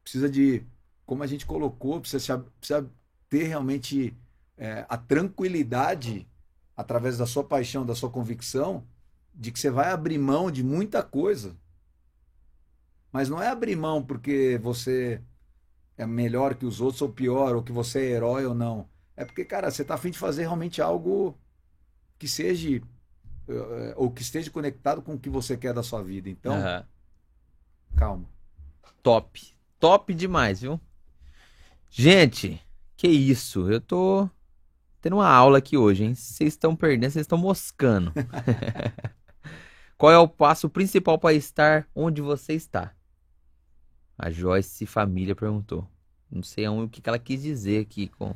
precisa 0.03 0.29
de, 0.29 0.63
como 1.05 1.23
a 1.23 1.27
gente 1.27 1.45
colocou, 1.45 1.99
precisa, 1.99 2.39
precisa 2.59 2.89
ter 3.27 3.43
realmente 3.43 4.15
é, 4.57 4.85
a 4.89 4.97
tranquilidade, 4.97 6.27
através 6.75 7.17
da 7.17 7.25
sua 7.25 7.43
paixão, 7.43 7.85
da 7.85 7.95
sua 7.95 8.09
convicção, 8.09 8.83
de 9.33 9.51
que 9.51 9.59
você 9.59 9.69
vai 9.69 9.91
abrir 9.91 10.17
mão 10.17 10.51
de 10.51 10.63
muita 10.63 11.03
coisa. 11.03 11.55
Mas 13.11 13.29
não 13.29 13.41
é 13.41 13.47
abrir 13.47 13.75
mão 13.75 14.03
porque 14.03 14.59
você 14.61 15.21
é 15.99 16.05
melhor 16.05 16.55
que 16.55 16.65
os 16.65 16.79
outros 16.79 17.01
ou 17.01 17.09
pior, 17.09 17.57
ou 17.57 17.61
que 17.61 17.73
você 17.73 17.99
é 17.99 18.11
herói 18.11 18.45
ou 18.45 18.55
não. 18.55 18.87
É 19.17 19.25
porque, 19.25 19.43
cara, 19.43 19.69
você 19.69 19.83
tá 19.83 19.95
afim 19.95 20.09
de 20.09 20.17
fazer 20.17 20.43
realmente 20.43 20.81
algo 20.81 21.37
que 22.17 22.25
seja 22.25 22.81
eh, 23.49 23.93
ou 23.97 24.09
que 24.09 24.21
esteja 24.21 24.49
conectado 24.49 25.01
com 25.01 25.15
o 25.15 25.19
que 25.19 25.29
você 25.29 25.57
quer 25.57 25.73
da 25.73 25.83
sua 25.83 26.01
vida. 26.01 26.29
Então, 26.29 26.53
Aham. 26.55 26.85
calma. 27.97 28.25
Top. 29.03 29.41
Top 29.77 30.13
demais, 30.13 30.61
viu? 30.61 30.79
Gente, 31.89 32.61
que 32.95 33.09
isso? 33.09 33.69
Eu 33.69 33.81
tô 33.81 34.29
tendo 35.01 35.17
uma 35.17 35.27
aula 35.27 35.57
aqui 35.57 35.75
hoje, 35.75 36.05
hein? 36.05 36.15
Vocês 36.15 36.53
estão 36.53 36.77
perdendo, 36.77 37.11
vocês 37.11 37.23
estão 37.23 37.37
moscando. 37.37 38.13
Qual 39.97 40.13
é 40.13 40.17
o 40.17 40.29
passo 40.29 40.69
principal 40.69 41.19
para 41.19 41.33
estar 41.33 41.85
onde 41.93 42.21
você 42.21 42.53
está? 42.53 42.95
A 44.19 44.29
Joyce 44.29 44.85
Família 44.85 45.33
perguntou. 45.33 45.87
Não 46.29 46.43
sei 46.43 46.65
aonde- 46.65 46.85
o 46.85 46.89
que 46.89 47.07
ela 47.09 47.17
quis 47.17 47.41
dizer 47.41 47.81
aqui 47.81 48.09
com 48.09 48.35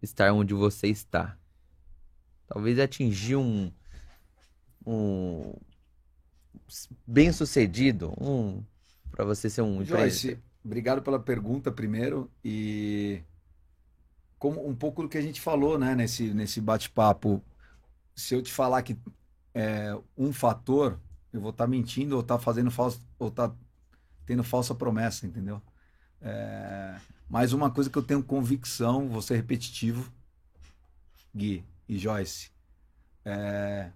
estar 0.00 0.32
onde 0.32 0.54
você 0.54 0.86
está. 0.86 1.36
Talvez 2.46 2.78
atingir 2.78 3.34
um, 3.34 3.70
um 4.86 5.52
bem-sucedido, 7.06 8.14
um 8.20 8.62
para 9.10 9.24
você 9.24 9.50
ser 9.50 9.62
um 9.62 9.82
Joyce, 9.84 10.38
obrigado 10.64 11.02
pela 11.02 11.18
pergunta 11.18 11.72
primeiro 11.72 12.30
e 12.44 13.20
como 14.38 14.66
um 14.66 14.74
pouco 14.74 15.02
do 15.02 15.08
que 15.08 15.18
a 15.18 15.22
gente 15.22 15.40
falou, 15.40 15.78
né, 15.78 15.94
nesse, 15.94 16.32
nesse 16.34 16.60
bate-papo. 16.60 17.42
Se 18.14 18.34
eu 18.34 18.42
te 18.42 18.52
falar 18.52 18.82
que 18.82 18.96
é 19.54 19.98
um 20.16 20.32
fator, 20.32 21.00
eu 21.32 21.40
vou 21.40 21.50
estar 21.50 21.66
mentindo 21.66 22.14
ou 22.14 22.20
estar 22.20 22.38
fazendo 22.38 22.70
falso, 22.70 23.00
ou 23.18 23.28
estar 23.28 23.52
tendo 24.26 24.42
falsa 24.44 24.74
promessa, 24.74 25.26
entendeu? 25.26 25.62
É, 26.20 26.96
mas 27.28 27.52
uma 27.52 27.70
coisa 27.70 27.88
que 27.88 27.96
eu 27.96 28.02
tenho 28.02 28.22
convicção, 28.22 29.08
vou 29.08 29.22
ser 29.22 29.36
repetitivo, 29.36 30.10
Gui 31.34 31.64
e 31.88 31.98
Joyce, 31.98 32.50
é 33.24 33.90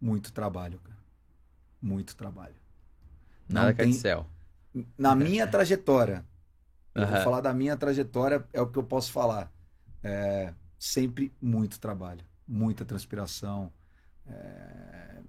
muito 0.00 0.32
trabalho, 0.32 0.78
cara. 0.80 0.96
Muito 1.80 2.16
trabalho. 2.16 2.54
nada 3.48 3.68
não 3.68 3.76
cai 3.76 3.86
do 3.86 3.92
tem- 3.92 4.00
céu. 4.00 4.26
Na 4.98 5.14
minha 5.14 5.46
trajetória, 5.48 6.24
eu 6.94 7.06
vou 7.06 7.20
falar 7.22 7.40
da 7.40 7.52
minha 7.54 7.76
trajetória, 7.76 8.46
é 8.52 8.60
o 8.60 8.66
que 8.66 8.78
eu 8.78 8.84
posso 8.84 9.12
falar. 9.12 9.52
É, 10.02 10.52
sempre 10.78 11.32
muito 11.40 11.78
trabalho, 11.80 12.24
muita 12.46 12.84
transpiração. 12.84 13.72
É, 14.26 15.20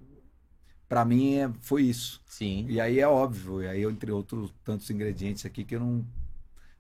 para 0.87 1.03
mim 1.05 1.35
é- 1.35 1.51
foi 1.61 1.83
isso. 1.83 2.21
Sim. 2.25 2.65
E 2.69 2.79
aí 2.79 2.99
é 2.99 3.07
óbvio, 3.07 3.61
e 3.61 3.67
aí 3.67 3.83
entre 3.83 4.11
outros 4.11 4.53
tantos 4.63 4.89
ingredientes 4.89 5.45
aqui 5.45 5.63
que 5.63 5.75
eu 5.75 5.79
não, 5.79 6.05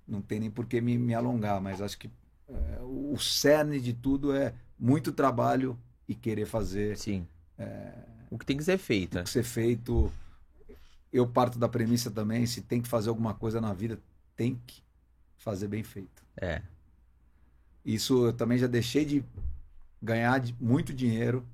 não 0.07 0.21
tenho 0.21 0.41
nem 0.41 0.51
por 0.51 0.65
que 0.65 0.79
me, 0.81 0.97
me 0.97 1.13
alongar, 1.13 1.59
mas 1.61 1.81
acho 1.81 1.97
que 1.97 2.09
é, 2.49 2.79
o 2.81 3.17
cerne 3.17 3.79
de 3.79 3.93
tudo 3.93 4.33
é 4.33 4.53
muito 4.79 5.11
trabalho 5.11 5.77
e 6.07 6.15
querer 6.15 6.45
fazer 6.45 6.97
Sim. 6.97 7.27
É. 7.57 7.91
O 8.29 8.37
que 8.37 8.45
tem 8.45 8.57
que 8.57 8.63
ser 8.63 8.77
feito. 8.77 9.13
tem 9.13 9.23
que 9.23 9.29
ser 9.29 9.43
feito. 9.43 10.11
Eu 11.11 11.25
parto 11.27 11.57
da 11.57 11.67
premissa 11.69 12.11
também, 12.11 12.45
se 12.45 12.61
tem 12.61 12.81
que 12.81 12.87
fazer 12.87 13.09
alguma 13.09 13.33
coisa 13.33 13.59
na 13.61 13.73
vida, 13.73 13.99
tem 14.35 14.59
que 14.67 14.83
fazer 15.37 15.67
bem 15.67 15.83
feito. 15.83 16.23
É. 16.39 16.61
Isso 17.83 18.27
eu 18.27 18.33
também 18.33 18.57
já 18.57 18.67
deixei 18.67 19.05
de 19.05 19.23
ganhar 20.01 20.41
muito 20.59 20.93
dinheiro 20.93 21.45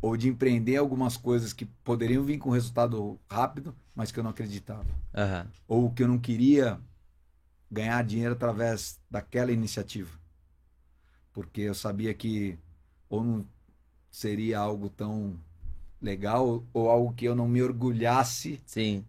ou 0.00 0.16
de 0.16 0.28
empreender 0.28 0.76
algumas 0.76 1.16
coisas 1.16 1.52
que 1.52 1.64
poderiam 1.64 2.22
vir 2.22 2.38
com 2.38 2.50
resultado 2.50 3.18
rápido, 3.28 3.74
mas 3.94 4.12
que 4.12 4.18
eu 4.18 4.24
não 4.24 4.30
acreditava. 4.30 4.86
Aham. 5.14 5.46
Ou 5.66 5.90
que 5.90 6.02
eu 6.02 6.08
não 6.08 6.18
queria 6.18 6.78
ganhar 7.70 8.04
dinheiro 8.04 8.34
através 8.34 9.00
daquela 9.10 9.50
iniciativa. 9.50 10.18
Porque 11.32 11.62
eu 11.62 11.74
sabia 11.74 12.14
que 12.14 12.58
ou 13.08 13.24
não 13.24 13.46
seria 14.10 14.58
algo 14.58 14.88
tão 14.88 15.38
legal 16.00 16.64
ou 16.72 16.88
algo 16.90 17.14
que 17.14 17.24
eu 17.24 17.34
não 17.34 17.48
me 17.48 17.62
orgulhasse 17.62 18.60
Sim. 18.66 19.04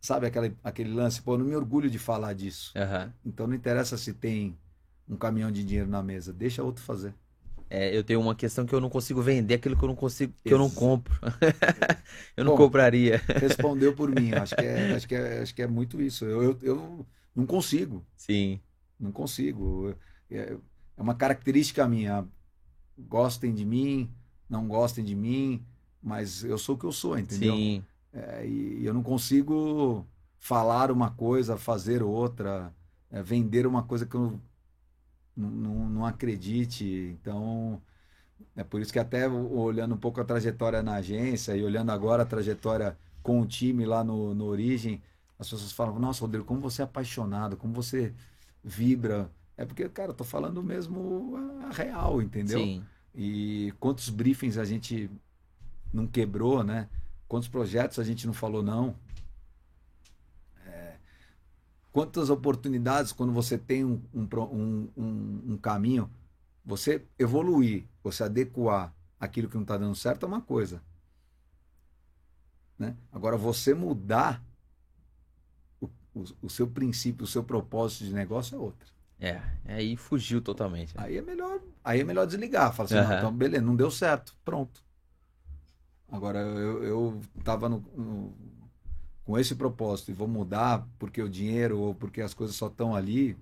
Sabe 0.00 0.26
aquele, 0.26 0.56
aquele 0.64 0.92
lance? 0.92 1.20
Pô, 1.20 1.34
eu 1.34 1.38
não 1.38 1.46
me 1.46 1.54
orgulho 1.54 1.90
de 1.90 1.98
falar 1.98 2.32
disso. 2.32 2.72
Aham. 2.74 3.12
Então 3.24 3.46
não 3.46 3.54
interessa 3.54 3.98
se 3.98 4.14
tem 4.14 4.56
um 5.06 5.16
caminhão 5.16 5.52
de 5.52 5.62
dinheiro 5.62 5.90
na 5.90 6.02
mesa, 6.02 6.32
deixa 6.32 6.62
outro 6.62 6.82
fazer. 6.82 7.14
É, 7.72 7.96
eu 7.96 8.02
tenho 8.02 8.20
uma 8.20 8.34
questão 8.34 8.66
que 8.66 8.74
eu 8.74 8.80
não 8.80 8.90
consigo 8.90 9.22
vender 9.22 9.54
aquilo 9.54 9.76
que 9.76 9.84
eu 9.84 9.88
não 9.88 9.94
consigo, 9.94 10.34
que 10.44 10.52
eu 10.52 10.58
não 10.58 10.68
compro. 10.68 11.14
eu 12.36 12.44
não 12.44 12.52
Bom, 12.52 12.64
compraria. 12.64 13.22
Respondeu 13.40 13.94
por 13.94 14.10
mim, 14.10 14.32
acho 14.34 14.56
que 14.56 14.64
é, 14.64 14.90
acho 14.96 15.06
que 15.06 15.14
é, 15.14 15.40
acho 15.40 15.54
que 15.54 15.62
é 15.62 15.68
muito 15.68 16.02
isso. 16.02 16.24
Eu, 16.24 16.42
eu, 16.42 16.58
eu 16.62 17.06
não 17.34 17.46
consigo, 17.46 18.04
Sim. 18.16 18.60
não 18.98 19.12
consigo. 19.12 19.94
É, 20.28 20.56
é 20.96 21.00
uma 21.00 21.14
característica 21.14 21.86
minha. 21.86 22.26
Gostem 22.98 23.54
de 23.54 23.64
mim, 23.64 24.10
não 24.48 24.66
gostem 24.66 25.04
de 25.04 25.14
mim, 25.14 25.64
mas 26.02 26.42
eu 26.42 26.58
sou 26.58 26.74
o 26.74 26.78
que 26.78 26.84
eu 26.84 26.92
sou, 26.92 27.16
entendeu? 27.16 27.54
Sim. 27.54 27.84
É, 28.12 28.44
e 28.44 28.84
eu 28.84 28.92
não 28.92 29.02
consigo 29.02 30.04
falar 30.40 30.90
uma 30.90 31.10
coisa, 31.12 31.56
fazer 31.56 32.02
outra, 32.02 32.74
é, 33.10 33.22
vender 33.22 33.64
uma 33.64 33.84
coisa 33.84 34.04
que 34.04 34.16
eu 34.16 34.40
não, 35.36 35.88
não, 35.88 36.06
acredite. 36.06 36.84
Então, 37.20 37.80
é 38.56 38.64
por 38.64 38.80
isso 38.80 38.92
que 38.92 38.98
até 38.98 39.28
olhando 39.28 39.94
um 39.94 39.98
pouco 39.98 40.20
a 40.20 40.24
trajetória 40.24 40.82
na 40.82 40.94
agência 40.94 41.56
e 41.56 41.62
olhando 41.62 41.90
agora 41.90 42.22
a 42.22 42.26
trajetória 42.26 42.96
com 43.22 43.40
o 43.40 43.46
time 43.46 43.84
lá 43.84 44.02
no, 44.02 44.34
no 44.34 44.46
Origem, 44.46 45.02
as 45.38 45.48
pessoas 45.48 45.72
falam, 45.72 45.98
nossa, 45.98 46.20
Rodrigo, 46.20 46.44
como 46.44 46.60
você 46.60 46.82
é 46.82 46.84
apaixonado, 46.84 47.56
como 47.56 47.72
você 47.72 48.12
vibra. 48.62 49.30
É 49.56 49.64
porque, 49.64 49.88
cara, 49.88 50.10
eu 50.10 50.14
tô 50.14 50.24
falando 50.24 50.62
mesmo 50.62 51.36
a 51.36 51.60
a 51.70 51.72
real, 51.72 52.20
entendeu? 52.20 52.58
Sim. 52.58 52.84
E 53.14 53.72
quantos 53.78 54.08
briefings 54.10 54.58
a 54.58 54.64
gente 54.64 55.10
não 55.92 56.06
quebrou, 56.06 56.62
né? 56.62 56.88
Quantos 57.28 57.48
projetos 57.48 57.98
a 57.98 58.04
gente 58.04 58.26
não 58.26 58.34
falou 58.34 58.62
não? 58.62 58.94
Quantas 61.92 62.30
oportunidades 62.30 63.12
quando 63.12 63.32
você 63.32 63.58
tem 63.58 63.84
um, 63.84 64.00
um, 64.14 64.88
um, 64.96 65.42
um- 65.54 65.58
caminho, 65.58 66.08
você 66.64 67.04
evoluir, 67.18 67.84
você 68.02 68.22
adequar 68.24 68.94
aquilo 69.18 69.48
que 69.48 69.56
não 69.56 69.62
está 69.62 69.76
dando 69.76 69.94
certo 69.94 70.24
é 70.24 70.28
uma 70.28 70.40
coisa. 70.40 70.80
Né? 72.78 72.96
Agora, 73.12 73.36
você 73.36 73.74
mudar 73.74 74.42
o, 75.80 75.86
o, 76.14 76.24
o 76.42 76.48
seu 76.50 76.66
princípio, 76.66 77.24
o 77.24 77.26
seu 77.28 77.42
propósito 77.44 78.04
de 78.04 78.12
negócio 78.14 78.54
é 78.56 78.58
outra. 78.58 78.88
É. 79.18 79.40
Aí 79.66 79.96
fugiu 79.96 80.40
totalmente. 80.40 80.96
né? 80.96 81.02
Aí 81.04 81.18
é 81.18 81.22
melhor, 81.22 81.60
aí 81.84 82.00
é 82.00 82.04
melhor 82.04 82.26
desligar. 82.26 82.72
Fala 82.72 82.86
assim, 82.86 82.94
Aham. 82.96 83.08
não, 83.10 83.18
então 83.18 83.32
beleza, 83.34 83.62
não 83.64 83.76
deu 83.76 83.90
certo, 83.90 84.34
pronto. 84.44 84.82
Agora 86.08 86.40
eu, 86.40 86.82
eu 86.84 87.20
tava 87.44 87.68
no, 87.68 87.80
no- 87.96 88.34
com 89.30 89.38
esse 89.38 89.54
propósito 89.54 90.10
e 90.10 90.14
vou 90.14 90.26
mudar 90.26 90.88
porque 90.98 91.22
o 91.22 91.28
dinheiro 91.28 91.78
ou 91.78 91.94
porque 91.94 92.20
as 92.20 92.34
coisas 92.34 92.56
só 92.56 92.66
estão 92.66 92.96
ali. 92.96 93.38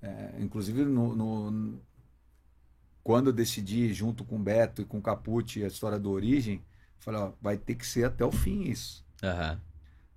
É, 0.00 0.34
inclusive 0.40 0.84
no, 0.84 1.14
no- 1.14 1.80
quando 3.02 3.28
eu 3.28 3.32
decidi 3.32 3.92
junto 3.92 4.24
com 4.24 4.36
o 4.36 4.42
Beto 4.42 4.82
e 4.82 4.84
com 4.84 4.98
o 4.98 5.02
Capucci 5.02 5.62
a 5.64 5.66
história 5.68 5.98
do 5.98 6.10
Origem, 6.10 6.62
falei, 6.98 7.20
ó, 7.20 7.32
vai 7.40 7.56
ter 7.56 7.74
que 7.74 7.86
ser 7.86 8.04
até 8.04 8.24
o 8.24 8.32
fim 8.32 8.62
isso. 8.62 9.04
Aham. 9.22 9.60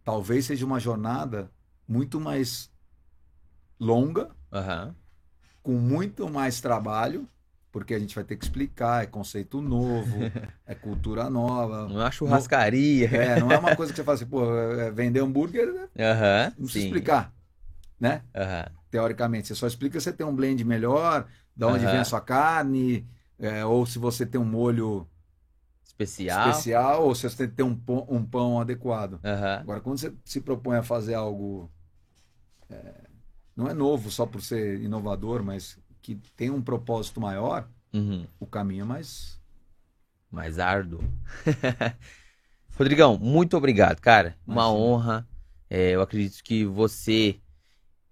talvez 0.03 0.45
seja 0.45 0.66
uma 0.66 0.80
jornada 0.80 1.52
muito 1.88 2.20
mais 2.20 2.72
longa, 3.80 4.36
Aham. 4.52 4.95
com 5.62 5.74
muito 5.74 6.30
mais 6.30 6.62
trabalho, 6.62 7.28
porque 7.76 7.94
a 7.94 8.00
gente 8.00 8.16
vai 8.16 8.24
ter 8.24 8.38
que 8.38 8.46
explicar, 8.46 9.04
é 9.04 9.06
conceito 9.06 9.62
novo, 9.62 10.22
é 10.66 10.74
cultura 10.74 11.30
nova. 11.30 11.90
Não 11.90 12.00
é 12.00 12.04
uma 12.06 12.12
churrascaria. 12.12 13.06
É, 13.08 13.38
não 13.38 13.52
é 13.52 13.58
uma 13.58 13.76
coisa 13.76 13.92
que 13.92 13.98
você 13.98 14.04
fala 14.06 14.16
assim, 14.16 14.26
pô, 14.26 14.46
é, 14.56 14.92
vender 14.92 15.20
hambúrguer, 15.20 15.74
né? 15.74 15.90
Aham. 16.00 16.54
não 16.58 16.64
precisa 16.64 16.80
sim. 16.80 16.86
explicar, 16.86 17.34
né? 18.00 18.24
Aham. 18.34 18.68
Teoricamente, 18.90 19.50
você 19.50 19.56
só 19.56 19.68
explica 19.68 20.00
se 20.00 20.06
você 20.06 20.14
tem 20.14 20.26
um 20.26 20.34
blend 20.34 20.64
melhor, 20.64 21.28
de 21.54 21.66
onde 21.66 21.84
Aham. 21.84 21.92
vem 21.92 22.00
a 22.00 22.06
sua 22.06 22.22
carne, 22.22 23.06
é, 23.38 23.66
ou 23.66 23.86
se 23.86 24.00
você 24.00 24.26
tem 24.26 24.40
um 24.40 24.46
molho 24.46 25.06
Especial. 25.86 26.48
especial, 26.48 27.04
ou 27.04 27.14
se 27.14 27.30
você 27.30 27.46
tem 27.46 27.66
um 27.66 27.76
pão, 27.76 28.08
um 28.10 28.24
pão 28.26 28.62
adequado. 28.62 29.20
Agora, 29.22 29.82
quando 29.82 29.98
você 29.98 30.14
se 30.24 30.40
propõe 30.40 30.78
a 30.78 30.84
fazer 30.84 31.16
algo, 31.16 31.70
é, 32.70 32.94
não 33.54 33.68
é 33.68 33.74
novo 33.74 34.10
só 34.10 34.26
por 34.26 34.42
ser 34.42 34.80
inovador, 34.80 35.44
mas 35.44 35.78
que 36.14 36.32
tem 36.36 36.52
um 36.52 36.61
propósito 36.61 37.19
maior, 37.19 37.68
Uhum. 37.91 38.27
o 38.40 38.45
caminho 38.45 38.82
é 38.82 38.86
mais. 38.86 39.40
Mais 40.30 40.60
árduo. 40.60 41.02
Rodrigão, 42.77 43.18
muito 43.18 43.56
obrigado, 43.57 43.99
cara. 44.02 44.36
Uma 44.45 44.64
Imagina. 44.64 44.80
honra. 44.80 45.27
É, 45.69 45.91
eu 45.91 46.02
acredito 46.02 46.44
que 46.44 46.65
você 46.65 47.40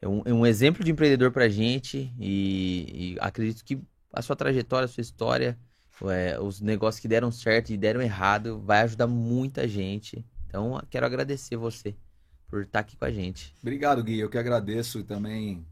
é 0.01 0.07
um, 0.07 0.21
é 0.25 0.33
um 0.33 0.45
exemplo 0.45 0.83
de 0.83 0.91
empreendedor 0.91 1.31
pra 1.31 1.49
gente 1.49 2.11
e, 2.17 3.13
e 3.13 3.17
acredito 3.19 3.63
que 3.63 3.79
a 4.11 4.21
sua 4.21 4.35
trajetória, 4.35 4.85
a 4.85 4.87
sua 4.87 5.01
história, 5.01 5.57
é, 6.05 6.39
os 6.39 6.61
negócios 6.61 6.99
que 7.01 7.07
deram 7.07 7.31
certo 7.31 7.71
e 7.71 7.77
deram 7.77 8.01
errado, 8.01 8.59
vai 8.61 8.81
ajudar 8.81 9.05
muita 9.07 9.67
gente. 9.67 10.25
Então, 10.47 10.81
quero 10.89 11.05
agradecer 11.05 11.57
você 11.57 11.95
por 12.47 12.63
estar 12.63 12.79
aqui 12.79 12.95
com 12.97 13.05
a 13.05 13.11
gente. 13.11 13.53
Obrigado, 13.61 14.03
Gui. 14.03 14.17
Eu 14.19 14.29
que 14.29 14.37
agradeço 14.37 14.99
e 14.99 15.03
também 15.03 15.65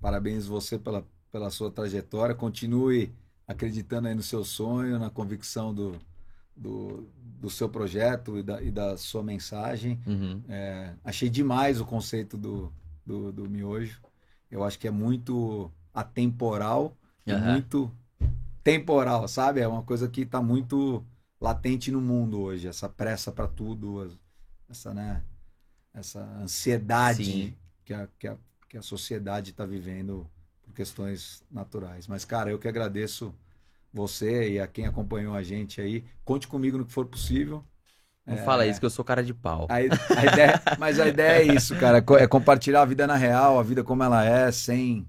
parabéns 0.00 0.46
você 0.46 0.78
pela, 0.78 1.04
pela 1.32 1.50
sua 1.50 1.70
trajetória. 1.70 2.34
Continue 2.34 3.12
acreditando 3.48 4.06
aí 4.06 4.14
no 4.14 4.22
seu 4.22 4.44
sonho, 4.44 4.98
na 4.98 5.10
convicção 5.10 5.74
do, 5.74 5.98
do, 6.54 7.08
do 7.40 7.50
seu 7.50 7.68
projeto 7.68 8.38
e 8.38 8.42
da, 8.42 8.62
e 8.62 8.70
da 8.70 8.96
sua 8.96 9.22
mensagem. 9.22 9.98
Uhum. 10.06 10.42
É, 10.48 10.92
achei 11.02 11.30
demais 11.30 11.80
o 11.80 11.86
conceito 11.86 12.36
do, 12.36 12.72
do, 13.04 13.32
do 13.32 13.50
miojo. 13.50 14.00
Eu 14.50 14.62
acho 14.62 14.78
que 14.78 14.86
é 14.86 14.90
muito 14.90 15.72
atemporal 15.94 16.94
e 17.26 17.32
Aham. 17.32 17.52
muito 17.52 17.90
temporal, 18.62 19.26
sabe? 19.26 19.60
É 19.60 19.66
uma 19.66 19.82
coisa 19.82 20.08
que 20.08 20.20
está 20.20 20.40
muito 20.40 21.04
latente 21.40 21.90
no 21.90 22.00
mundo 22.00 22.40
hoje, 22.40 22.68
essa 22.68 22.88
pressa 22.88 23.32
para 23.32 23.48
tudo, 23.48 24.16
essa, 24.70 24.94
né, 24.94 25.22
essa 25.92 26.20
ansiedade 26.40 27.24
Sim. 27.24 27.54
que 27.84 27.92
a, 27.92 28.08
que 28.16 28.28
a, 28.28 28.36
que 28.68 28.78
a 28.78 28.82
sociedade 28.82 29.50
está 29.50 29.66
vivendo 29.66 30.30
por 30.72 30.76
questões 30.76 31.44
naturais. 31.50 32.06
Mas, 32.08 32.24
cara, 32.24 32.50
eu 32.50 32.58
que 32.58 32.68
agradeço 32.68 33.34
você 33.92 34.52
e 34.52 34.60
a 34.60 34.66
quem 34.68 34.86
acompanhou 34.86 35.34
a 35.34 35.42
gente 35.42 35.80
aí. 35.80 36.04
Conte 36.24 36.48
comigo 36.48 36.78
no 36.78 36.86
que 36.86 36.92
for 36.92 37.06
possível. 37.06 37.64
Não 38.26 38.36
É, 38.36 38.38
fala 38.38 38.66
isso 38.66 38.80
que 38.80 38.86
eu 38.86 38.90
sou 38.90 39.04
cara 39.04 39.22
de 39.22 39.34
pau. 39.34 39.68
a, 39.68 40.20
a 40.20 40.26
ideia, 40.26 40.62
mas 40.74 40.98
a 41.00 41.08
ideia 41.08 41.42
é 41.42 41.54
isso, 41.54 41.76
cara. 41.76 41.98
É 42.18 42.26
compartilhar 42.26 42.82
a 42.82 42.86
vida 42.86 43.06
na 43.06 43.16
real, 43.16 43.58
a 43.58 43.62
vida 43.62 43.84
como 43.84 44.02
ela 44.02 44.24
é, 44.24 44.50
sem, 44.52 45.08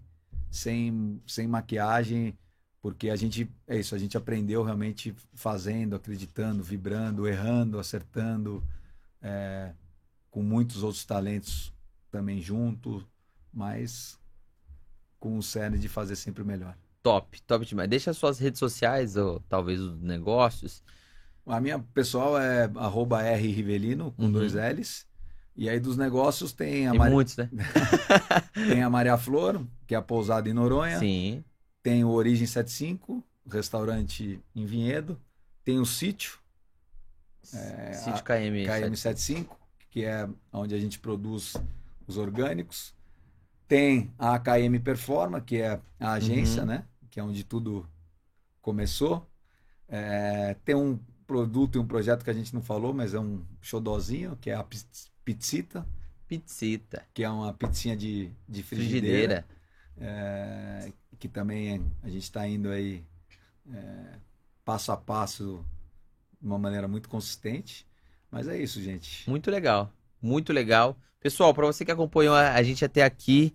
sem, 0.51 1.21
sem 1.27 1.47
maquiagem, 1.47 2.37
porque 2.81 3.09
a 3.09 3.15
gente 3.15 3.49
é 3.67 3.77
isso, 3.79 3.95
a 3.95 3.97
gente 3.97 4.17
aprendeu 4.17 4.63
realmente 4.63 5.15
fazendo, 5.33 5.95
acreditando, 5.95 6.63
vibrando, 6.63 7.27
errando, 7.27 7.79
acertando, 7.79 8.63
é, 9.21 9.73
com 10.31 10.43
muitos 10.43 10.83
outros 10.83 11.05
talentos 11.05 11.73
também 12.11 12.41
junto, 12.41 13.05
mas 13.53 14.19
com 15.23 15.37
o 15.37 15.41
cerne 15.41 15.77
de 15.79 15.87
fazer 15.87 16.17
sempre 16.17 16.43
melhor. 16.43 16.75
Top, 17.01 17.41
top 17.43 17.65
demais. 17.65 17.89
Deixa 17.89 18.11
as 18.11 18.17
suas 18.17 18.37
redes 18.39 18.59
sociais, 18.59 19.15
ou 19.15 19.39
talvez 19.47 19.79
os 19.79 19.97
negócios. 20.01 20.83
A 21.47 21.61
minha 21.61 21.79
pessoal 21.79 22.37
é 22.37 22.69
arroba 22.75 23.23
R 23.23 23.47
Rivelino, 23.49 24.11
com 24.11 24.23
Uhum. 24.23 24.31
dois 24.33 24.51
L's. 24.53 25.05
E 25.55 25.69
aí 25.69 25.79
dos 25.79 25.95
negócios 25.95 26.51
tem 26.51 26.87
a, 26.87 26.91
Tem 26.91 26.99
Mari- 26.99 27.13
muitos, 27.13 27.37
né? 27.37 27.49
tem 28.53 28.83
a 28.83 28.89
Maria 28.89 29.17
Flor, 29.17 29.65
que 29.87 29.95
é 29.95 29.97
a 29.97 30.01
pousada 30.01 30.49
em 30.49 30.53
Noronha. 30.53 30.99
Sim. 30.99 31.41
Tem 31.81 32.03
o 32.03 32.09
Origem 32.09 32.45
75, 32.45 33.23
restaurante 33.49 34.41
em 34.53 34.65
Vinhedo. 34.65 35.17
Tem 35.63 35.79
o 35.79 35.85
Sítio, 35.85 36.37
É, 37.53 37.93
Sítio 37.93 38.23
KM. 38.25 38.65
KM75, 38.67 39.47
que 39.89 40.03
é 40.03 40.27
onde 40.51 40.75
a 40.75 40.79
gente 40.79 40.99
produz 40.99 41.55
os 42.05 42.17
orgânicos. 42.17 42.93
Tem 43.67 44.11
a 44.17 44.35
AKM 44.35 44.79
Performa, 44.83 45.41
que 45.41 45.57
é 45.61 45.79
a 45.99 46.13
agência, 46.13 46.61
Uhum. 46.61 46.67
né? 46.67 46.87
Que 47.09 47.19
é 47.19 47.23
onde 47.23 47.43
tudo 47.43 47.87
começou. 48.61 49.27
É, 49.87 50.55
tem 50.65 50.75
um 50.75 50.97
produto 51.27 51.75
e 51.77 51.79
um 51.79 51.87
projeto 51.87 52.23
que 52.23 52.29
a 52.29 52.33
gente 52.33 52.53
não 52.53 52.61
falou, 52.61 52.93
mas 52.93 53.13
é 53.13 53.19
um 53.19 53.43
xodozinho, 53.61 54.35
que 54.37 54.49
é 54.49 54.55
a 54.55 54.63
Piz- 54.63 55.11
Pizzita, 55.25 55.87
Pizzita. 56.27 57.05
que 57.13 57.23
é 57.23 57.29
uma 57.29 57.53
pizzinha 57.53 57.95
de, 57.95 58.31
de 58.47 58.63
frigideira. 58.63 59.45
Frigideira. 59.45 59.47
é, 59.97 60.91
que 61.19 61.27
também 61.29 61.85
a 62.01 62.09
gente 62.09 62.23
está 62.23 62.47
indo 62.47 62.69
aí 62.69 63.03
é, 63.71 64.19
passo 64.65 64.91
a 64.91 64.97
passo 64.97 65.65
de 66.41 66.47
uma 66.47 66.59
maneira 66.59 66.87
muito 66.87 67.09
consistente. 67.09 67.87
Mas 68.31 68.47
é 68.47 68.57
isso, 68.57 68.81
gente. 68.81 69.29
Muito 69.29 69.49
legal. 69.51 69.91
Muito 70.23 70.53
legal. 70.53 70.97
Pessoal, 71.19 71.53
para 71.53 71.65
você 71.65 71.83
que 71.83 71.91
acompanhou 71.91 72.33
a 72.33 72.63
gente 72.63 72.85
até 72.85 73.03
aqui, 73.03 73.53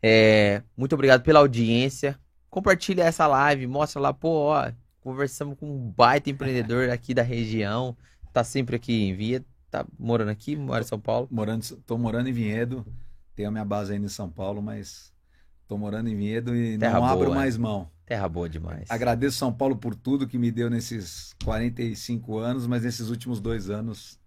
é, 0.00 0.62
muito 0.76 0.94
obrigado 0.94 1.22
pela 1.22 1.40
audiência. 1.40 2.16
Compartilha 2.48 3.02
essa 3.02 3.26
live, 3.26 3.66
mostra 3.66 4.00
lá, 4.00 4.12
pô, 4.14 4.52
ó, 4.52 4.70
conversamos 5.00 5.58
com 5.58 5.66
um 5.66 5.90
baita 5.90 6.30
empreendedor 6.30 6.88
aqui 6.90 7.12
da 7.12 7.22
região. 7.22 7.96
Tá 8.32 8.44
sempre 8.44 8.76
aqui 8.76 8.92
em 8.92 9.14
Via, 9.14 9.44
tá 9.68 9.84
morando 9.98 10.30
aqui, 10.30 10.54
mora 10.54 10.84
em 10.84 10.86
São 10.86 11.00
Paulo. 11.00 11.26
Morando, 11.30 11.64
tô 11.84 11.98
morando 11.98 12.28
em 12.28 12.32
Vinhedo, 12.32 12.86
tenho 13.34 13.48
a 13.48 13.52
minha 13.52 13.64
base 13.64 13.92
ainda 13.92 14.06
em 14.06 14.08
São 14.08 14.30
Paulo, 14.30 14.62
mas 14.62 15.12
tô 15.66 15.76
morando 15.76 16.08
em 16.08 16.14
Vinhedo 16.14 16.54
e 16.54 16.78
Terra 16.78 17.00
não 17.00 17.06
abro 17.06 17.24
boa. 17.26 17.36
mais 17.36 17.56
mão. 17.56 17.90
Terra 18.06 18.28
boa 18.28 18.48
demais. 18.48 18.88
Agradeço 18.88 19.36
São 19.36 19.52
Paulo 19.52 19.74
por 19.74 19.96
tudo 19.96 20.28
que 20.28 20.38
me 20.38 20.52
deu 20.52 20.70
nesses 20.70 21.34
45 21.44 22.38
anos, 22.38 22.66
mas 22.68 22.84
nesses 22.84 23.08
últimos 23.08 23.40
dois 23.40 23.68
anos 23.68 24.22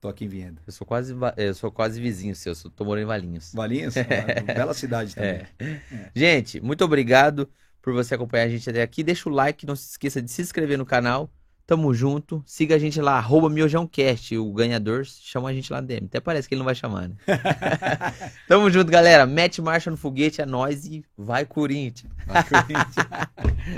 tô 0.00 0.08
aqui 0.08 0.24
em 0.24 0.28
Vinhedo. 0.28 0.60
Eu 0.66 0.72
sou 0.72 0.86
quase, 0.86 1.12
va- 1.14 1.34
eu 1.36 1.54
sou 1.54 1.70
quase 1.70 2.00
vizinho 2.00 2.34
seu, 2.34 2.54
sou- 2.54 2.70
tô 2.70 2.84
morando 2.84 3.04
em 3.04 3.06
Valinhos. 3.06 3.52
Valinhos, 3.54 3.94
uma 4.46 4.54
bela 4.54 4.74
cidade 4.74 5.14
também. 5.14 5.42
É. 5.58 5.80
Gente, 6.14 6.60
muito 6.60 6.84
obrigado 6.84 7.48
por 7.82 7.92
você 7.92 8.14
acompanhar 8.14 8.44
a 8.44 8.48
gente 8.48 8.68
até 8.68 8.82
aqui. 8.82 9.02
Deixa 9.02 9.28
o 9.28 9.32
like, 9.32 9.66
não 9.66 9.74
se 9.76 9.90
esqueça 9.90 10.20
de 10.22 10.30
se 10.30 10.42
inscrever 10.42 10.76
no 10.78 10.86
canal. 10.86 11.30
Tamo 11.66 11.92
junto. 11.92 12.42
Siga 12.46 12.76
a 12.76 12.78
gente 12.78 12.98
lá, 12.98 13.18
arroba 13.18 13.50
miojãocast. 13.50 14.34
O 14.38 14.50
ganhador 14.54 15.04
chama 15.04 15.50
a 15.50 15.52
gente 15.52 15.70
lá 15.70 15.82
no 15.82 15.86
DM. 15.86 16.06
Até 16.06 16.18
parece 16.18 16.48
que 16.48 16.54
ele 16.54 16.60
não 16.60 16.64
vai 16.64 16.74
chamar, 16.74 17.08
né? 17.10 17.14
Tamo 18.48 18.70
junto, 18.70 18.90
galera. 18.90 19.26
Mete 19.26 19.60
marcha 19.60 19.90
no 19.90 19.96
foguete, 19.98 20.40
é 20.40 20.46
nóis 20.46 20.86
e 20.86 21.04
vai 21.14 21.44
Corinthians. 21.44 22.10
Vai, 22.26 22.42
Corinthians. 22.44 22.94